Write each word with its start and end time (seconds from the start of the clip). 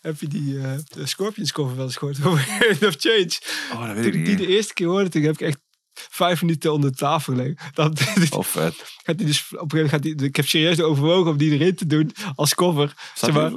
heb 0.00 0.20
je 0.20 0.28
die 0.28 0.58
de 0.88 1.06
Scorpions 1.06 1.52
cover 1.52 1.76
wel 1.76 1.84
eens 1.84 1.96
gehoord? 1.96 2.18
Of 2.86 2.94
Change. 2.98 3.38
Oh, 3.72 3.78
dat 3.78 3.86
Toen 3.86 3.94
weet 3.94 4.06
ik 4.06 4.14
ik 4.14 4.24
die 4.24 4.36
niet. 4.36 4.38
de 4.38 4.46
eerste 4.46 4.74
keer 4.74 4.86
hoorde, 4.86 5.08
toen 5.08 5.22
heb 5.22 5.32
ik 5.34 5.40
echt 5.40 5.58
vijf 5.92 6.40
minuten 6.42 6.72
onder 6.72 6.90
de 6.90 6.96
tafel 6.96 7.32
gelegen. 7.32 7.56
Dan 7.74 7.96
Oh, 8.30 8.44
vet. 8.44 8.74
gaat 8.76 9.16
hij 9.16 9.26
dus, 9.26 9.40
op 9.42 9.50
een 9.50 9.70
gegeven 9.70 9.76
moment 9.76 9.90
gaat 9.90 10.04
hij, 10.04 10.26
ik 10.28 10.36
heb 10.36 10.46
serieus 10.46 10.80
overwogen 10.80 11.30
om 11.30 11.36
die 11.36 11.52
erin 11.52 11.74
te 11.74 11.86
doen 11.86 12.12
als 12.34 12.54
cover. 12.54 12.94
Zeg 13.14 13.32
maar, 13.34 13.52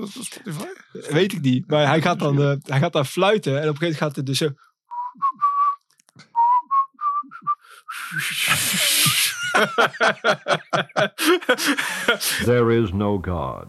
weet 0.92 1.34
ik 1.34 1.42
niet. 1.42 1.68
Maar 1.68 1.88
hij 1.88 2.02
gaat 2.02 2.20
dan, 2.20 2.42
eh, 2.42 2.56
hij 2.64 2.80
gaat 2.80 2.94
dan 2.94 3.06
fluiten 3.06 3.62
en 3.62 3.70
op 3.70 3.76
een 3.76 3.78
gegeven 3.78 3.82
moment 3.82 3.98
gaat 3.98 4.16
het 4.16 4.26
dus 4.26 4.38
zo... 4.38 4.50
There 12.46 12.72
is 12.72 12.92
no 12.94 13.20
God. 13.20 13.68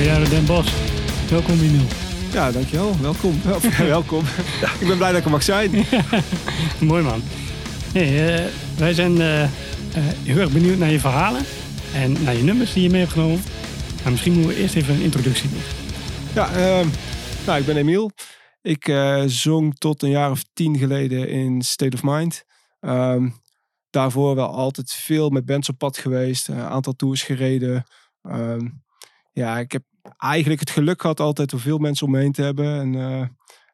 Jaar 0.00 0.28
Den 0.28 0.46
Bosch. 0.46 0.72
Welkom 1.30 1.60
Emiel. 1.60 1.86
Ja, 2.32 2.50
dankjewel. 2.50 3.00
Welkom. 3.00 3.40
Welkom. 3.78 4.24
Ik 4.80 4.86
ben 4.86 4.96
blij 4.96 5.10
dat 5.10 5.18
ik 5.18 5.24
er 5.24 5.30
mag 5.30 5.42
zijn. 5.42 5.70
Mooi 6.80 7.02
man. 7.02 7.22
Hey, 7.92 8.36
eh, 8.36 8.52
wij 8.76 8.94
zijn 8.94 9.20
eh, 9.20 9.42
eh, 9.42 9.48
heel 10.22 10.38
erg 10.38 10.52
benieuwd 10.52 10.78
naar 10.78 10.90
je 10.90 11.00
verhalen 11.00 11.42
en 11.94 12.22
naar 12.24 12.36
je 12.36 12.42
nummers 12.42 12.72
die 12.72 12.82
je 12.82 12.90
mee 12.90 13.00
hebt 13.00 13.12
genomen. 13.12 13.42
Maar 14.02 14.12
misschien 14.12 14.32
moeten 14.32 14.54
we 14.54 14.60
eerst 14.60 14.74
even 14.74 14.94
een 14.94 15.02
introductie 15.02 15.50
doen. 15.50 15.62
Ja, 16.34 16.52
ehm, 16.54 16.88
nou, 17.46 17.60
ik 17.60 17.66
ben 17.66 17.76
Emiel. 17.76 18.10
Ik 18.62 18.92
zong 19.26 19.78
tot 19.78 20.02
een 20.02 20.10
jaar 20.10 20.30
of 20.30 20.44
tien 20.52 20.78
geleden 20.78 21.28
in 21.28 21.62
State 21.62 21.96
of 21.96 22.02
Mind. 22.02 22.44
Ehm, 22.80 23.28
daarvoor 23.90 24.34
wel 24.34 24.48
altijd 24.48 24.92
veel 24.92 25.30
met 25.30 25.44
bands 25.44 25.68
op 25.68 25.78
pad 25.78 25.98
geweest. 25.98 26.48
Een 26.48 26.60
aantal 26.60 26.92
tours 26.92 27.22
gereden. 27.22 27.84
Ehm, 28.22 28.68
ja, 29.32 29.58
ik 29.58 29.72
heb 29.72 29.82
eigenlijk 30.18 30.60
het 30.60 30.70
geluk 30.70 31.00
gehad 31.00 31.20
altijd 31.20 31.52
om 31.52 31.58
veel 31.58 31.78
mensen 31.78 32.06
om 32.06 32.12
me 32.12 32.18
heen 32.18 32.32
te 32.32 32.42
hebben. 32.42 32.80
En 32.80 32.94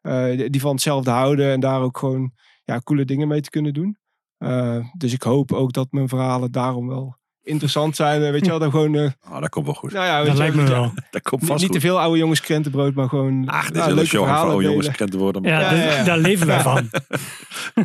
eh, 0.01 0.31
eh, 0.31 0.49
die 0.51 0.61
van 0.61 0.71
hetzelfde 0.71 1.11
houden. 1.11 1.51
En 1.51 1.59
daar 1.59 1.81
ook 1.81 1.97
gewoon 1.97 2.31
ja, 2.63 2.79
coole 2.79 3.05
dingen 3.05 3.27
mee 3.27 3.41
te 3.41 3.49
kunnen 3.49 3.73
doen. 3.73 3.97
Eh, 4.37 4.77
dus 4.97 5.13
ik 5.13 5.21
hoop 5.23 5.51
ook 5.51 5.73
dat 5.73 5.87
mijn 5.91 6.07
verhalen 6.09 6.51
daarom 6.51 6.87
wel 6.87 7.17
interessant 7.41 7.95
zijn. 7.95 8.21
Weet 8.31 8.45
je 8.45 8.49
wel, 8.49 8.59
dan 8.59 8.71
gewoon... 8.71 8.95
eh, 8.95 9.09
Oh, 9.29 9.39
dat 9.39 9.49
komt 9.49 9.65
wel 9.65 9.73
goed. 9.75 9.91
nou 9.91 10.05
ja, 10.05 10.17
weet 10.17 10.25
Dat 10.25 10.33
je 10.37 10.41
lijkt 10.41 10.55
wel, 10.55 10.63
me 10.65 10.69
ja, 10.71 10.79
wel. 10.79 10.91
Dat 11.11 11.21
komt 11.21 11.41
niet, 11.41 11.49
vast 11.49 11.63
niet 11.63 11.71
te 11.71 11.79
veel 11.79 11.99
oude 11.99 12.17
jongens 12.17 12.41
krentenbrood, 12.41 12.93
maar 12.93 13.09
gewoon 13.09 13.47
Ach, 13.47 13.67
dit 13.67 13.75
ja, 13.75 13.81
is 13.81 13.87
een 13.87 13.93
leuke 13.93 14.09
show 14.09 14.27
oude 14.27 14.63
jongens 14.63 14.87
delen. 14.97 15.09
te 15.11 15.17
worden. 15.17 15.43
Ja, 15.43 15.59
Ja, 15.59 15.73
ja, 15.73 15.91
ja. 15.91 16.03
daar 16.03 16.17
leven 16.17 16.47
wij 16.47 16.59
van. 16.61 16.89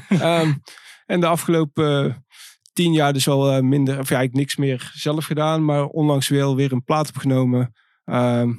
Ehm, 0.08 0.52
en 1.06 1.20
de 1.20 1.26
afgelopen 1.26 2.24
tien 2.72 2.92
jaar 2.92 3.12
dus 3.12 3.24
wel 3.24 3.52
eh, 3.52 3.60
minder, 3.62 3.98
of 3.98 4.08
ja, 4.08 4.16
eigenlijk 4.16 4.34
niks 4.34 4.56
meer 4.56 4.90
zelf 4.94 5.24
gedaan, 5.24 5.64
maar 5.64 5.84
onlangs 5.86 6.28
wel 6.28 6.56
weer 6.56 6.72
een 6.72 6.84
plaat 6.84 7.08
opgenomen 7.08 7.72
ehm, 8.04 8.52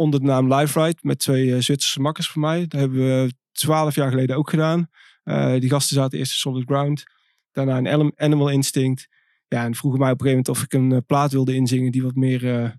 onder 0.00 0.20
de 0.20 0.26
naam 0.26 0.54
Live 0.54 0.82
Ride 0.82 0.98
met 1.00 1.18
twee 1.18 1.54
eh, 1.54 1.60
Zwitserse 1.60 2.00
makkers 2.00 2.30
van 2.30 2.40
mij. 2.40 2.66
Dat 2.66 2.80
hebben 2.80 2.98
we 2.98 3.32
twaalf 3.52 3.94
jaar 3.94 4.10
geleden 4.10 4.36
ook 4.36 4.50
gedaan. 4.50 4.88
Eh, 5.22 5.52
die 5.60 5.70
gasten 5.70 5.96
zaten 5.96 6.18
eerst 6.18 6.32
in 6.32 6.38
Solid 6.38 6.66
Ground, 6.66 7.04
daarna 7.52 7.76
in 7.78 7.88
Anim- 7.88 8.12
Animal 8.16 8.48
Instinct. 8.48 9.08
Ja, 9.48 9.64
en 9.64 9.74
vroegen 9.74 10.00
mij 10.00 10.10
op 10.10 10.20
een 10.20 10.26
gegeven 10.26 10.52
moment 10.52 10.70
of 10.70 10.72
ik 10.72 10.72
een 10.72 10.92
eh, 10.98 11.06
plaat 11.06 11.32
wilde 11.32 11.54
inzingen 11.54 11.92
die 11.92 12.02
wat 12.02 12.14
meer, 12.14 12.74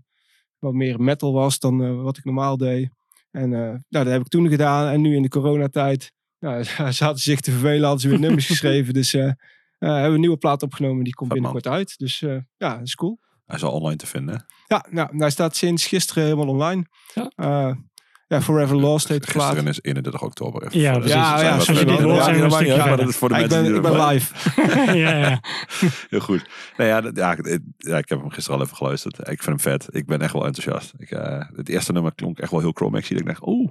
wat 0.59 0.73
meer 0.73 1.01
metal 1.01 1.33
was 1.33 1.59
dan 1.59 2.03
wat 2.03 2.17
ik 2.17 2.23
normaal 2.23 2.57
deed. 2.57 2.89
En 3.31 3.49
nou, 3.49 3.79
dat 3.89 4.05
heb 4.05 4.21
ik 4.21 4.27
toen 4.27 4.49
gedaan. 4.49 4.87
En 4.93 5.01
nu 5.01 5.15
in 5.15 5.21
de 5.21 5.29
coronatijd 5.29 6.13
nou, 6.39 6.63
zaten 6.93 7.17
ze 7.17 7.29
zich 7.29 7.39
te 7.39 7.51
vervelen, 7.51 7.81
hadden 7.81 7.99
ze 8.01 8.09
weer 8.09 8.19
nummers 8.19 8.47
geschreven. 8.53 8.93
Dus 8.93 9.11
hebben 9.11 9.37
we 9.79 10.13
een 10.13 10.19
nieuwe 10.19 10.37
plaat 10.37 10.63
opgenomen. 10.63 11.03
Die 11.03 11.13
komt 11.13 11.33
binnenkort 11.33 11.67
uit. 11.67 11.97
Dus 11.97 12.19
ja, 12.19 12.43
dat 12.57 12.81
is 12.81 12.95
cool. 12.95 13.19
Hij 13.51 13.59
is 13.59 13.65
al 13.65 13.71
online 13.71 13.95
te 13.97 14.07
vinden. 14.07 14.45
Ja, 14.67 14.85
nou, 14.89 15.17
hij 15.17 15.29
staat 15.29 15.55
sinds 15.55 15.85
gisteren 15.87 16.23
helemaal 16.23 16.47
online. 16.47 16.85
Ja. 17.13 17.31
Eh, 17.35 17.75
ja, 18.27 18.41
Forever 18.41 18.75
Lost 18.75 19.07
heet 19.07 19.25
de 19.25 19.31
plaat. 19.31 19.45
Gisteren 19.47 19.69
is 19.71 19.79
31 19.81 20.21
oktober. 20.21 20.63
Even 20.63 20.79
Ja, 20.79 20.91
precies. 20.93 21.11
Ja, 21.13 21.59
zijn 21.59 21.77
ja, 21.77 21.83
dit 21.83 21.99
hoort 21.99 22.17
Ja, 22.17 22.23
zijn 22.23 22.35
we 22.49 22.55
uit, 22.55 22.77
maar 22.85 22.97
dat 22.97 23.09
is 23.09 23.15
voor 23.15 23.29
de 23.29 23.35
Ja, 23.35 23.41
ik, 23.41 23.49
mensen 23.49 23.71
ben, 23.71 23.81
die 23.81 23.91
ik 23.91 23.97
ben 23.97 24.07
live. 24.07 24.33
ja, 25.03 25.15
ja. 25.17 25.39
Heel 26.09 26.19
goed. 26.19 26.49
Nou 26.77 26.89
ja, 26.89 27.11
ja, 27.13 27.35
ik- 27.37 27.59
ja, 27.77 27.97
ik 27.97 28.09
heb 28.09 28.19
hem 28.19 28.29
gisteren 28.29 28.59
al 28.59 28.65
even 28.65 28.77
geluisterd. 28.77 29.17
Ik 29.19 29.25
vind 29.43 29.45
hem 29.45 29.59
vet. 29.59 29.87
Ik 29.89 30.05
ben 30.05 30.21
echt 30.21 30.33
wel 30.33 30.45
enthousiast. 30.45 30.93
Ik, 30.97 31.11
eh, 31.11 31.41
het 31.55 31.69
eerste 31.69 31.91
nummer 31.91 32.15
klonk 32.15 32.39
echt 32.39 32.51
wel 32.51 32.59
heel 32.59 32.71
Chromax. 32.71 33.09
Ik 33.09 33.25
dacht, 33.25 33.47
oeh. 33.47 33.69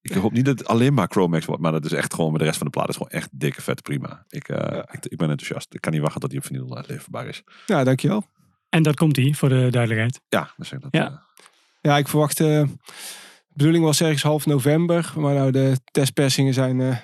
Ik 0.00 0.12
hoop 0.12 0.32
niet 0.32 0.44
dat 0.44 0.58
het 0.58 0.68
alleen 0.68 0.94
maar 0.94 1.08
Chromax 1.08 1.44
wordt, 1.44 1.62
maar 1.62 1.72
dat 1.72 1.84
is 1.84 1.92
echt 1.92 2.14
gewoon 2.14 2.30
met 2.30 2.40
de 2.40 2.46
rest 2.46 2.58
van 2.58 2.66
de 2.66 2.72
plaat 2.72 2.88
is 2.88 2.96
gewoon 2.96 3.12
echt 3.12 3.28
dikke 3.32 3.62
vet 3.62 3.82
prima. 3.82 4.24
Ik, 4.28 4.48
eh, 4.48 4.78
ik, 4.90 5.06
ik 5.06 5.18
ben 5.18 5.30
enthousiast. 5.30 5.74
Ik 5.74 5.80
kan 5.80 5.92
niet 5.92 6.00
wachten 6.00 6.20
tot 6.20 6.30
hij 6.30 6.38
op 6.40 6.46
vinyl 6.46 6.78
uh, 6.78 6.82
leverbaar 6.86 7.26
is. 7.26 7.42
Ja, 7.66 7.84
dankjewel. 7.84 8.24
En 8.72 8.82
dat 8.82 8.96
komt 8.96 9.16
hij, 9.16 9.34
voor 9.34 9.48
de 9.48 9.68
duidelijkheid. 9.70 10.20
Ja, 10.28 10.52
dus 10.56 10.72
ik 10.72 10.80
dat. 10.80 10.88
Ja. 10.92 11.06
eh, 11.06 11.16
Ja, 11.80 11.96
ik 11.96 12.08
verwacht... 12.08 12.40
eh, 12.40 12.46
de 12.46 12.68
bedoeling 13.48 13.84
was 13.84 14.00
ergens 14.00 14.22
half 14.22 14.46
november. 14.46 15.12
Maar 15.16 15.34
nou, 15.34 15.50
de 15.50 15.76
testpersingen 15.90 16.54
zijn... 16.54 16.80
eh, 16.80 16.96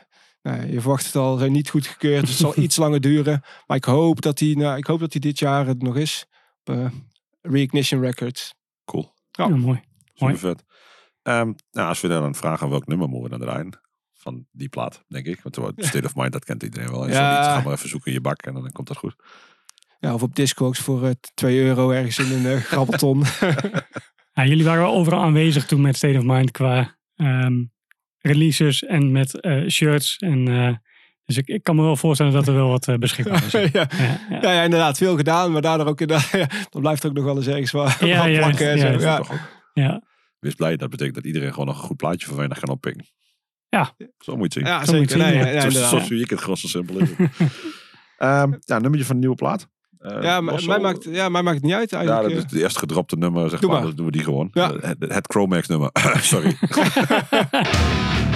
nou, 0.43 0.67
je 0.73 0.81
verwacht 0.81 1.06
het 1.06 1.17
al, 1.17 1.37
zijn 1.37 1.53
niet 1.53 1.71
goedgekeurd. 1.71 2.21
Dus 2.21 2.31
het 2.31 2.39
zal 2.39 2.59
iets 2.65 2.77
langer 2.77 3.01
duren. 3.01 3.43
Maar 3.67 3.77
ik 3.77 3.84
hoop 3.84 4.21
dat 4.21 4.39
hij, 4.39 4.55
nou, 4.55 4.77
ik 4.77 4.87
hoop 4.87 5.01
dat 5.01 5.12
hij 5.12 5.21
dit 5.21 5.39
jaar 5.39 5.67
het 5.67 5.83
nog 5.83 5.97
is. 5.97 6.27
Op 6.65 6.75
eh, 6.75 6.87
Reignition 7.43 8.00
Records. 8.00 8.55
cool. 8.85 9.15
Ja. 9.31 9.45
Ja, 9.49 9.56
mooi. 9.56 9.81
Mooi. 10.15 10.35
Super 10.37 10.39
vet. 10.56 10.65
Ehm, 11.23 11.53
nou, 11.71 11.89
als 11.89 12.00
we 12.00 12.09
dan 12.09 12.35
vragen 12.35 12.69
welk 12.71 12.87
nummer 12.87 13.09
moeten 13.09 13.31
we 13.31 13.37
dan 13.39 13.47
draaien 13.49 13.81
van 14.12 14.47
die 14.50 14.69
plaat, 14.69 15.05
denk 15.09 15.27
ik. 15.27 15.41
Want 15.43 15.56
het 15.56 15.85
State 15.89 16.06
of 16.06 16.15
Mind, 16.15 16.33
dat 16.33 16.45
kent 16.45 16.62
iedereen 16.62 16.91
wel. 16.91 17.09
Ja. 17.09 17.55
ga 17.56 17.61
maar 17.65 17.73
even 17.73 17.89
zoeken 17.89 18.09
in 18.09 18.15
je 18.17 18.21
bak 18.21 18.43
en 18.43 18.55
dan 18.55 18.71
komt 18.73 18.89
dat 18.89 18.97
goed. 18.97 19.15
Ja, 19.98 20.14
of 20.14 20.22
op 20.22 20.34
Discogs 20.36 20.78
voor 20.78 21.04
eh 21.06 21.10
2 21.34 21.60
euro 21.62 21.91
ergens 21.91 22.19
in 22.19 22.32
een 22.32 22.53
uh, 22.53 22.60
grabbelton. 22.60 23.22
Ja, 24.32 24.44
jullie 24.47 24.64
waren 24.64 24.82
wel 24.82 24.94
overal 24.94 25.20
aanwezig 25.22 25.66
toen 25.66 25.81
met 25.81 25.97
State 25.97 26.19
of 26.19 26.25
Mind 26.25 26.50
qua 26.50 26.97
ehm, 27.16 27.64
releases 28.19 28.82
en 28.84 29.12
met 29.12 29.41
eh, 29.41 29.69
shirts. 29.69 30.16
En, 30.16 30.48
eh, 30.48 30.75
dus 31.25 31.37
ik, 31.37 31.47
ik 31.48 31.62
kan 31.62 31.76
me 31.76 31.82
wel 31.82 31.97
voorstellen 31.97 32.32
dat 32.32 32.48
er 32.48 32.54
wel 32.54 32.69
wat 32.69 32.88
eh, 32.88 32.94
beschikbaar 32.94 33.44
is. 33.44 33.53
ja. 33.53 33.58
Ja, 33.72 33.87
ja. 34.31 34.38
Ja, 34.41 34.53
ja, 34.53 34.62
inderdaad. 34.62 34.98
Veel 34.98 35.16
gedaan. 35.16 35.53
Maar 35.53 35.62
daardoor 35.62 35.87
ook 35.87 36.00
inderdaad, 36.00 36.31
ja, 36.41 36.47
dan 36.70 36.81
blijft 36.81 37.03
er 37.03 37.08
ook 37.08 37.14
nog 37.16 37.25
wel 37.25 37.37
eens 37.37 37.47
ergens 37.47 37.70
waar, 37.70 38.06
Ja, 38.06 38.19
wat 38.22 38.31
ja, 38.32 38.38
plakken. 38.38 38.70
en 38.70 38.76
ja, 38.76 38.82
zo. 38.92 38.98
ja. 38.98 39.10
Ja. 39.10 39.16
Toch 39.16 39.32
ook. 39.32 39.38
ja. 39.75 40.03
Wees 40.38 40.54
blij, 40.54 40.76
dat 40.76 40.91
betekent 40.91 41.14
dat 41.14 41.25
iedereen 41.25 41.50
gewoon 41.50 41.66
nog 41.66 41.76
een 41.81 41.87
goed 41.87 41.97
plaatje 41.97 42.26
van 42.26 42.37
weinig 42.37 42.58
kan 42.58 42.69
oppikken. 42.69 43.06
Ja. 43.69 43.94
Zo 44.19 44.37
moet 44.37 44.53
je 44.53 44.60
het 44.60 44.69
zien. 44.69 44.76
Ja, 44.78 44.84
Zo 44.84 44.92
moet 44.98 45.10
zeker. 45.10 45.26
je 45.26 45.32
zien, 45.32 45.42
Nee, 45.42 45.44
ja. 45.47 45.53
ja, 45.53 45.60
zo, 45.60 45.66
inderdaad. 45.66 45.91
zo 45.91 45.98
zie 46.06 46.20
ik 46.20 46.31
het 46.31 46.41
gewoon 46.41 46.56
zo 46.56 46.66
simpel 46.69 46.98
is. 46.98 47.08
het. 47.16 47.31
Ehm, 48.19 48.53
ja, 48.60 48.78
nummertje 48.78 49.04
van 49.06 49.14
de 49.14 49.20
nieuwe 49.20 49.37
plaat. 49.37 49.69
Eh, 50.00 50.22
Ja, 50.22 50.41
maar 50.41 50.62
mij 50.66 50.78
maakt, 50.78 51.04
ja, 51.04 51.28
mij 51.28 51.42
maakt 51.42 51.56
het 51.56 51.64
niet 51.64 51.75
uit 51.75 51.91
Ja, 51.91 51.97
eigenlijk. 51.97 52.34
dat 52.34 52.44
is 52.44 52.50
het 52.53 52.60
eerst 52.62 52.78
gedropte 52.78 53.16
nummer, 53.16 53.50
zeg 53.50 53.60
Doe 53.60 53.70
maar. 53.70 53.78
maar. 53.78 53.88
Dat 53.88 53.97
doen 53.97 54.06
we 54.06 54.12
die 54.12 54.25
gewoon. 54.25 54.50
Ja. 54.53 54.72
Het, 54.81 54.97
het 54.98 55.25
Chromax 55.32 55.69
nummer. 55.69 55.91
Sorry. 56.20 56.56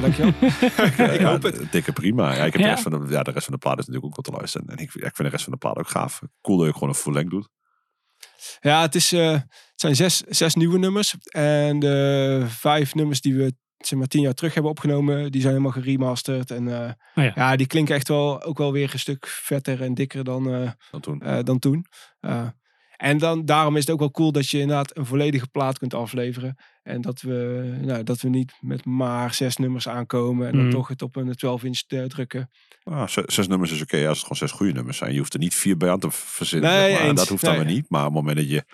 Ja, 0.00 0.04
dankjewel. 0.10 0.50
ik 1.14 1.20
hoop 1.20 1.42
het. 1.42 1.72
Dikke 1.72 1.92
prima. 1.92 2.34
Ja, 2.34 2.44
ik 2.44 2.52
heb 2.52 2.60
Ja. 2.60 2.66
de, 2.66 2.72
rest 2.72 2.82
van 2.82 3.06
de, 3.06 3.12
ja, 3.12 3.22
de 3.22 3.30
rest 3.30 3.44
van 3.44 3.52
de 3.54 3.58
plaat 3.60 3.78
is 3.78 3.86
natuurlijk 3.86 4.04
ook 4.18 4.24
wel 4.24 4.32
te 4.34 4.38
luisteren. 4.40 4.66
En 4.66 4.76
ik, 4.76 4.94
ik 4.94 5.00
vind 5.00 5.16
de 5.16 5.28
rest 5.28 5.44
van 5.44 5.52
de 5.52 5.58
plaat 5.58 5.76
ook 5.76 5.88
gaaf. 5.88 6.20
Cool 6.42 6.56
dat 6.58 6.66
je 6.66 6.72
gewoon 6.72 6.88
een 6.88 6.94
full 6.94 7.12
length 7.12 7.30
doet. 7.30 7.48
Ja, 8.60 8.80
het, 8.80 8.94
is, 8.94 9.12
eh, 9.12 9.30
het 9.32 9.46
zijn 9.74 9.96
zes, 9.96 10.16
zes 10.20 10.54
nieuwe 10.54 10.78
nummers. 10.78 11.14
En 11.28 11.78
de 11.78 12.44
vijf 12.48 12.94
nummers 12.94 13.20
die 13.20 13.34
we 13.36 13.54
zeg 13.78 13.98
maar, 13.98 14.08
tien 14.08 14.22
jaar 14.22 14.34
terug 14.34 14.54
hebben 14.54 14.70
opgenomen, 14.70 15.32
die 15.32 15.40
zijn 15.40 15.52
helemaal 15.52 15.74
geremasterd. 15.82 16.50
En 16.50 16.68
eh, 16.68 16.90
Oh 17.14 17.24
ja. 17.24 17.32
ja. 17.34 17.56
die 17.56 17.66
klinken 17.66 17.94
echt 17.94 18.08
wel 18.08 18.42
ook 18.42 18.58
wel 18.58 18.72
weer 18.72 18.90
een 18.92 18.98
stuk 18.98 19.26
vetter 19.26 19.82
en 19.82 19.94
dikker 19.94 20.24
dan, 20.24 20.54
eh, 20.54 20.70
Dan 20.90 21.00
toen. 21.00 21.20
eh, 21.22 21.38
dan 21.42 21.58
toen. 21.58 21.86
Eh, 22.98 23.08
en 23.08 23.18
dan, 23.18 23.44
daarom 23.44 23.76
is 23.76 23.80
het 23.84 23.90
ook 23.90 23.98
wel 23.98 24.10
cool 24.10 24.32
dat 24.32 24.48
je 24.48 24.58
inderdaad 24.58 24.96
een 24.96 25.06
volledige 25.06 25.48
plaat 25.48 25.78
kunt 25.78 25.94
afleveren. 25.94 26.56
En 26.82 27.00
dat 27.00 27.20
we, 27.20 27.62
nou, 27.82 28.02
dat 28.02 28.20
we 28.20 28.28
niet 28.28 28.52
met 28.60 28.84
maar 28.84 29.34
zes 29.34 29.56
nummers 29.56 29.88
aankomen 29.88 30.46
en 30.46 30.52
dan 30.52 30.62
Mhm. 30.62 30.70
toch 30.70 30.88
het 30.88 31.02
op 31.02 31.16
een 31.16 31.36
12-inch 31.36 31.80
drukken. 32.08 32.50
Ah, 32.84 33.08
zes, 33.08 33.24
zes 33.26 33.48
nummers 33.48 33.70
is 33.72 33.82
oké 33.82 33.96
als 34.08 34.16
het 34.18 34.22
gewoon 34.22 34.36
zes 34.48 34.50
goede 34.50 34.72
nummers 34.72 34.96
zijn. 34.96 35.12
Je 35.12 35.18
hoeft 35.18 35.32
er 35.34 35.38
niet 35.40 35.54
vier 35.54 35.76
bij 35.76 35.90
aan 35.90 35.98
te 36.00 36.10
verzinnen. 36.10 36.70
Nee, 36.70 36.90
zeg 36.90 36.98
maar. 36.98 37.08
eens. 37.08 37.18
Dat 37.18 37.28
hoeft 37.28 37.44
dan 37.44 37.54
Nee. 37.56 37.64
weer 37.64 37.74
niet. 37.74 37.84
Maar 37.88 38.00
op 38.06 38.06
het 38.06 38.14
moment 38.16 38.36
dat 38.36 38.50
je... 38.50 38.64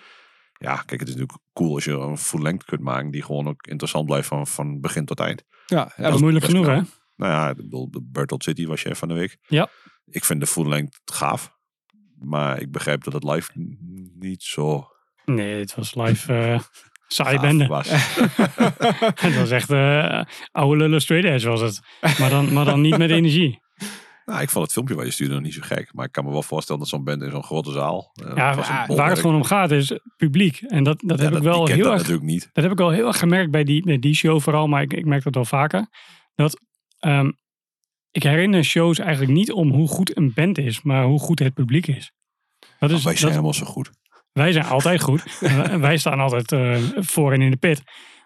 Ja, 0.57 0.75
kijk, 0.75 0.99
het 0.99 1.09
is 1.09 1.15
natuurlijk 1.15 1.39
cool 1.53 1.73
als 1.73 1.83
je 1.83 1.91
een 1.91 2.17
full 2.17 2.41
length 2.41 2.65
kunt 2.65 2.81
maken. 2.81 3.11
Die 3.11 3.23
gewoon 3.23 3.47
ook 3.47 3.67
interessant 3.67 4.05
blijft 4.05 4.27
van, 4.27 4.47
van 4.47 4.79
begin 4.79 5.05
tot 5.05 5.19
eind. 5.19 5.43
Ja, 5.65 5.91
ja, 5.97 6.03
Dat 6.03 6.13
is 6.13 6.21
moeilijk 6.21 6.45
genoeg, 6.45 6.65
hè? 6.65 6.73
Nou 7.15 7.31
ja, 7.31 7.49
ik 7.49 7.55
bedoel, 7.55 7.91
de 7.91 8.01
Bertolt 8.03 8.43
City 8.43 8.65
was 8.65 8.81
je 8.81 8.95
van 8.95 9.07
de 9.07 9.13
week. 9.13 9.37
Ja. 9.47 9.69
Ik 10.05 10.25
vind 10.25 10.39
de 10.39 10.47
full 10.47 10.67
length 10.67 10.99
gaaf. 11.05 11.54
Maar 12.19 12.61
ik 12.61 12.71
begrijp 12.71 13.03
dat 13.03 13.13
het 13.13 13.23
live 13.23 13.51
niet 14.19 14.43
zo 14.43 14.87
Nee, 15.25 15.59
het 15.59 15.75
was 15.75 15.95
live 15.95 16.33
eh 16.33 16.59
saai 17.07 17.33
gaaf 17.37 17.41
bende. 17.41 17.67
was. 17.67 17.89
Het 19.25 19.35
was 19.35 19.49
echt 19.51 19.69
eh 19.71 20.21
oude 20.51 20.77
lullen 20.77 21.01
straight 21.01 21.29
edge 21.29 21.49
was 21.49 21.61
het. 21.61 21.81
Maar 22.19 22.29
dan, 22.29 22.53
maar 22.53 22.65
dan 22.65 22.81
niet 22.81 22.97
met 22.97 23.09
energie. 23.19 23.63
Nou, 24.25 24.41
ik 24.41 24.49
vond 24.49 24.63
het 24.63 24.73
filmpje 24.73 24.95
waar 24.95 25.05
je 25.05 25.11
stuurde 25.11 25.33
nog 25.33 25.43
niet 25.43 25.53
zo 25.53 25.61
gek. 25.63 25.93
Maar 25.93 26.05
ik 26.05 26.11
kan 26.11 26.25
me 26.25 26.31
wel 26.31 26.43
voorstellen 26.43 26.81
dat 26.81 26.89
zo'n 26.89 27.03
band 27.03 27.21
in 27.21 27.31
zo'n 27.31 27.43
grote 27.43 27.71
zaal... 27.71 28.11
eh, 28.13 28.35
Ja, 28.35 28.51
een 28.87 28.95
waar 28.95 29.09
het 29.09 29.19
gewoon 29.19 29.35
om 29.35 29.43
gaat 29.43 29.71
is 29.71 29.99
publiek. 30.17 30.61
En 30.61 30.83
dat, 30.83 31.01
dat 31.05 31.17
Ja, 31.19 31.23
heb 31.25 31.35
ik 31.35 31.41
wel 31.43 31.65
heel 31.67 31.77
dat 31.77 31.85
erg 31.91 31.97
natuurlijk 31.97 32.25
niet. 32.27 32.49
Dat 32.53 32.63
heb 32.63 32.73
ik 32.73 32.79
al 32.79 32.89
heel 32.89 33.07
erg 33.07 33.19
gemerkt 33.19 33.51
bij 33.51 33.63
die, 33.63 33.83
bij 33.85 33.99
die 33.99 34.15
show 34.15 34.41
vooral, 34.41 34.67
maar 34.67 34.81
ik, 34.81 34.93
ik 34.93 35.05
merk 35.05 35.23
dat 35.23 35.35
wel 35.35 35.45
vaker. 35.45 35.87
Dat 36.35 36.59
ehm, 36.99 37.31
ik 38.15 38.23
herinner 38.23 38.63
shows 38.63 38.99
eigenlijk 38.99 39.31
niet 39.31 39.51
om 39.51 39.71
hoe 39.71 39.87
goed 39.87 40.17
een 40.17 40.31
band 40.33 40.57
is, 40.57 40.81
maar 40.81 41.03
hoe 41.03 41.19
goed 41.19 41.39
het 41.39 41.53
publiek 41.53 41.87
is. 41.87 42.11
Dat 42.79 42.91
is, 42.91 42.97
Oh, 42.97 43.03
wij 43.03 43.13
zijn 43.15 43.21
dat- 43.21 43.29
helemaal 43.29 43.53
zo 43.53 43.65
goed. 43.65 43.91
wij 44.31 44.51
zijn 44.51 44.65
altijd 44.65 45.01
goed. 45.01 45.23
En 45.71 45.79
wij 45.79 45.97
staan 45.97 46.19
altijd 46.19 46.51
eh, 46.51 46.77
voorin 46.95 47.41
in 47.41 47.51
de 47.51 47.57
pit. 47.57 47.81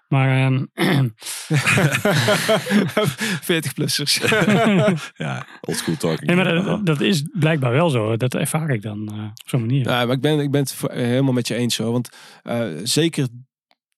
Maar 0.07 0.45
ehm, 0.45 0.65
40-plussers. 3.51 4.13
Ja, 5.13 5.45
oldschool 5.62 5.97
talking. 5.97 6.25
nee, 6.25 6.35
maar 6.35 6.63
dat, 6.63 6.85
dat 6.85 7.01
is 7.01 7.24
blijkbaar 7.31 7.71
wel 7.71 7.89
zo. 7.89 8.18
Dat 8.18 8.33
ervaar 8.33 8.69
ik 8.69 8.81
dan 8.81 9.07
eh, 9.13 9.24
op 9.24 9.50
zo'n 9.50 9.59
manier. 9.59 9.88
Ja, 9.89 10.06
maar 10.06 10.15
ik 10.15 10.21
ben, 10.21 10.39
ik 10.39 10.51
ben 10.51 10.62
het 10.62 10.75
helemaal 10.92 11.33
met 11.33 11.47
je 11.47 11.56
eens 11.56 11.77
hoor. 11.77 11.92
Want 11.92 12.09
eh, 12.44 12.65
zeker 12.83 13.27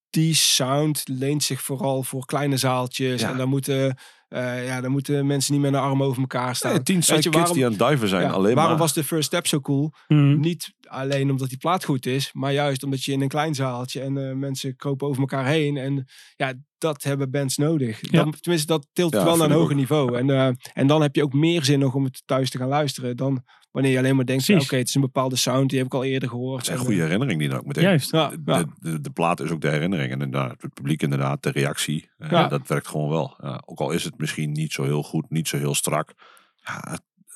die 0.09 0.33
sound 0.35 1.03
leent 1.05 1.43
zich 1.43 1.61
vooral 1.61 2.03
voor 2.03 2.25
kleine 2.25 2.57
zaaltjes. 2.57 3.21
Ja. 3.21 3.29
En 3.31 3.37
dan 3.37 3.49
moeten, 3.49 3.97
eh, 4.31 4.65
ja, 4.65 4.81
dan 4.81 4.91
moeten 4.91 5.25
mensen 5.25 5.53
niet 5.53 5.61
met 5.61 5.73
een 5.73 5.79
arm 5.79 6.03
over 6.03 6.21
elkaar 6.21 6.55
staan. 6.55 6.71
Nee, 6.73 6.83
tien 6.83 7.03
zijn 7.03 7.19
kids 7.21 7.35
waarom- 7.35 7.53
die 7.55 7.65
aan 7.65 7.71
het 7.71 7.79
diven 7.89 8.07
zijn. 8.07 8.21
Ja, 8.23 8.29
alleen 8.29 8.55
waarom 8.55 8.71
maar. 8.73 8.81
was 8.81 8.93
de 8.93 9.03
first 9.03 9.25
step 9.27 9.47
zo 9.47 9.59
cool? 9.59 9.91
Mhm. 10.07 10.39
Niet 10.39 10.73
alleen 10.87 11.29
omdat 11.31 11.49
die 11.49 11.57
plaat 11.57 11.83
goed 11.85 12.05
is, 12.05 12.29
maar 12.33 12.53
juist 12.53 12.83
omdat 12.83 13.03
je 13.03 13.11
in 13.11 13.21
een 13.21 13.27
klein 13.27 13.55
zaaltje 13.55 14.01
en 14.01 14.29
eh, 14.29 14.35
mensen 14.35 14.75
kropen 14.75 15.07
over 15.07 15.21
elkaar 15.21 15.45
heen. 15.45 15.77
En 15.77 16.05
ja, 16.35 16.53
dat 16.77 17.03
hebben 17.03 17.31
bands 17.31 17.57
nodig. 17.57 17.97
Ja. 18.01 18.23
Dan, 18.23 18.33
tenminste, 18.39 18.67
dat 18.67 18.87
tilt 18.93 19.13
Ja, 19.13 19.23
wel 19.23 19.37
naar 19.37 19.49
een 19.49 19.55
hoger 19.55 19.75
niveau. 19.75 20.17
En, 20.17 20.29
eh, 20.29 20.49
en 20.73 20.87
dan 20.87 21.01
heb 21.01 21.15
je 21.15 21.23
ook 21.23 21.33
meer 21.33 21.63
zin 21.63 21.79
nog 21.79 21.93
om 21.95 22.03
het 22.03 22.21
thuis 22.25 22.49
te 22.49 22.57
gaan 22.57 22.67
luisteren 22.67 23.17
dan 23.17 23.43
wanneer 23.71 23.91
je 23.91 23.97
alleen 23.97 24.15
maar 24.15 24.25
denkt, 24.25 24.45
ja, 24.45 24.57
oké, 24.57 24.75
het 24.75 24.87
is 24.87 24.95
een 24.95 25.01
bepaalde 25.01 25.35
sound, 25.35 25.69
die 25.69 25.77
heb 25.77 25.87
ik 25.87 25.93
al 25.93 26.03
eerder 26.03 26.29
gehoord. 26.29 26.57
Het 26.57 26.65
zijn 26.65 26.77
En, 26.77 26.83
goede 26.85 27.01
herinneringen 27.01 27.39
die 27.39 27.49
dan 27.49 27.59
ook 27.59 27.65
meteen. 27.65 27.83
Juist. 27.83 28.11
Ja, 28.11 28.29
De, 28.29 28.41
ja. 28.45 28.65
de, 28.79 29.01
de 29.01 29.09
plaat 29.09 29.39
is 29.39 29.49
ook 29.49 29.61
de 29.61 29.69
herinnering. 29.69 30.11
En 30.11 30.21
inderdaad, 30.21 30.61
het 30.61 30.73
publiek 30.73 31.01
inderdaad, 31.01 31.43
de 31.43 31.51
reactie. 31.51 32.09
Ja. 32.17 32.47
Dat 32.47 32.67
werkt 32.67 32.87
gewoon 32.87 33.09
wel. 33.09 33.37
Ook 33.65 33.79
al 33.79 33.91
is 33.91 34.03
het 34.03 34.17
misschien 34.17 34.51
niet 34.51 34.73
zo 34.73 34.83
heel 34.83 35.03
goed, 35.03 35.29
niet 35.29 35.47
zo 35.47 35.57
heel 35.57 35.75
strak. 35.75 36.13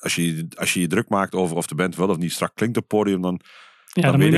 Als, 0.00 0.14
je, 0.14 0.48
als 0.54 0.74
je 0.74 0.80
je 0.80 0.86
druk 0.86 1.08
maakt 1.08 1.34
over 1.34 1.56
of 1.56 1.66
de 1.66 1.74
band 1.74 1.96
wel 1.96 2.08
of 2.08 2.16
niet 2.16 2.32
strak 2.32 2.54
klinkt 2.54 2.76
op 2.76 2.82
het 2.82 2.92
podium, 2.92 3.22
dan, 3.22 3.40
ja, 4.02 4.10
dan, 4.10 4.20
dan, 4.20 4.30
weet 4.30 4.34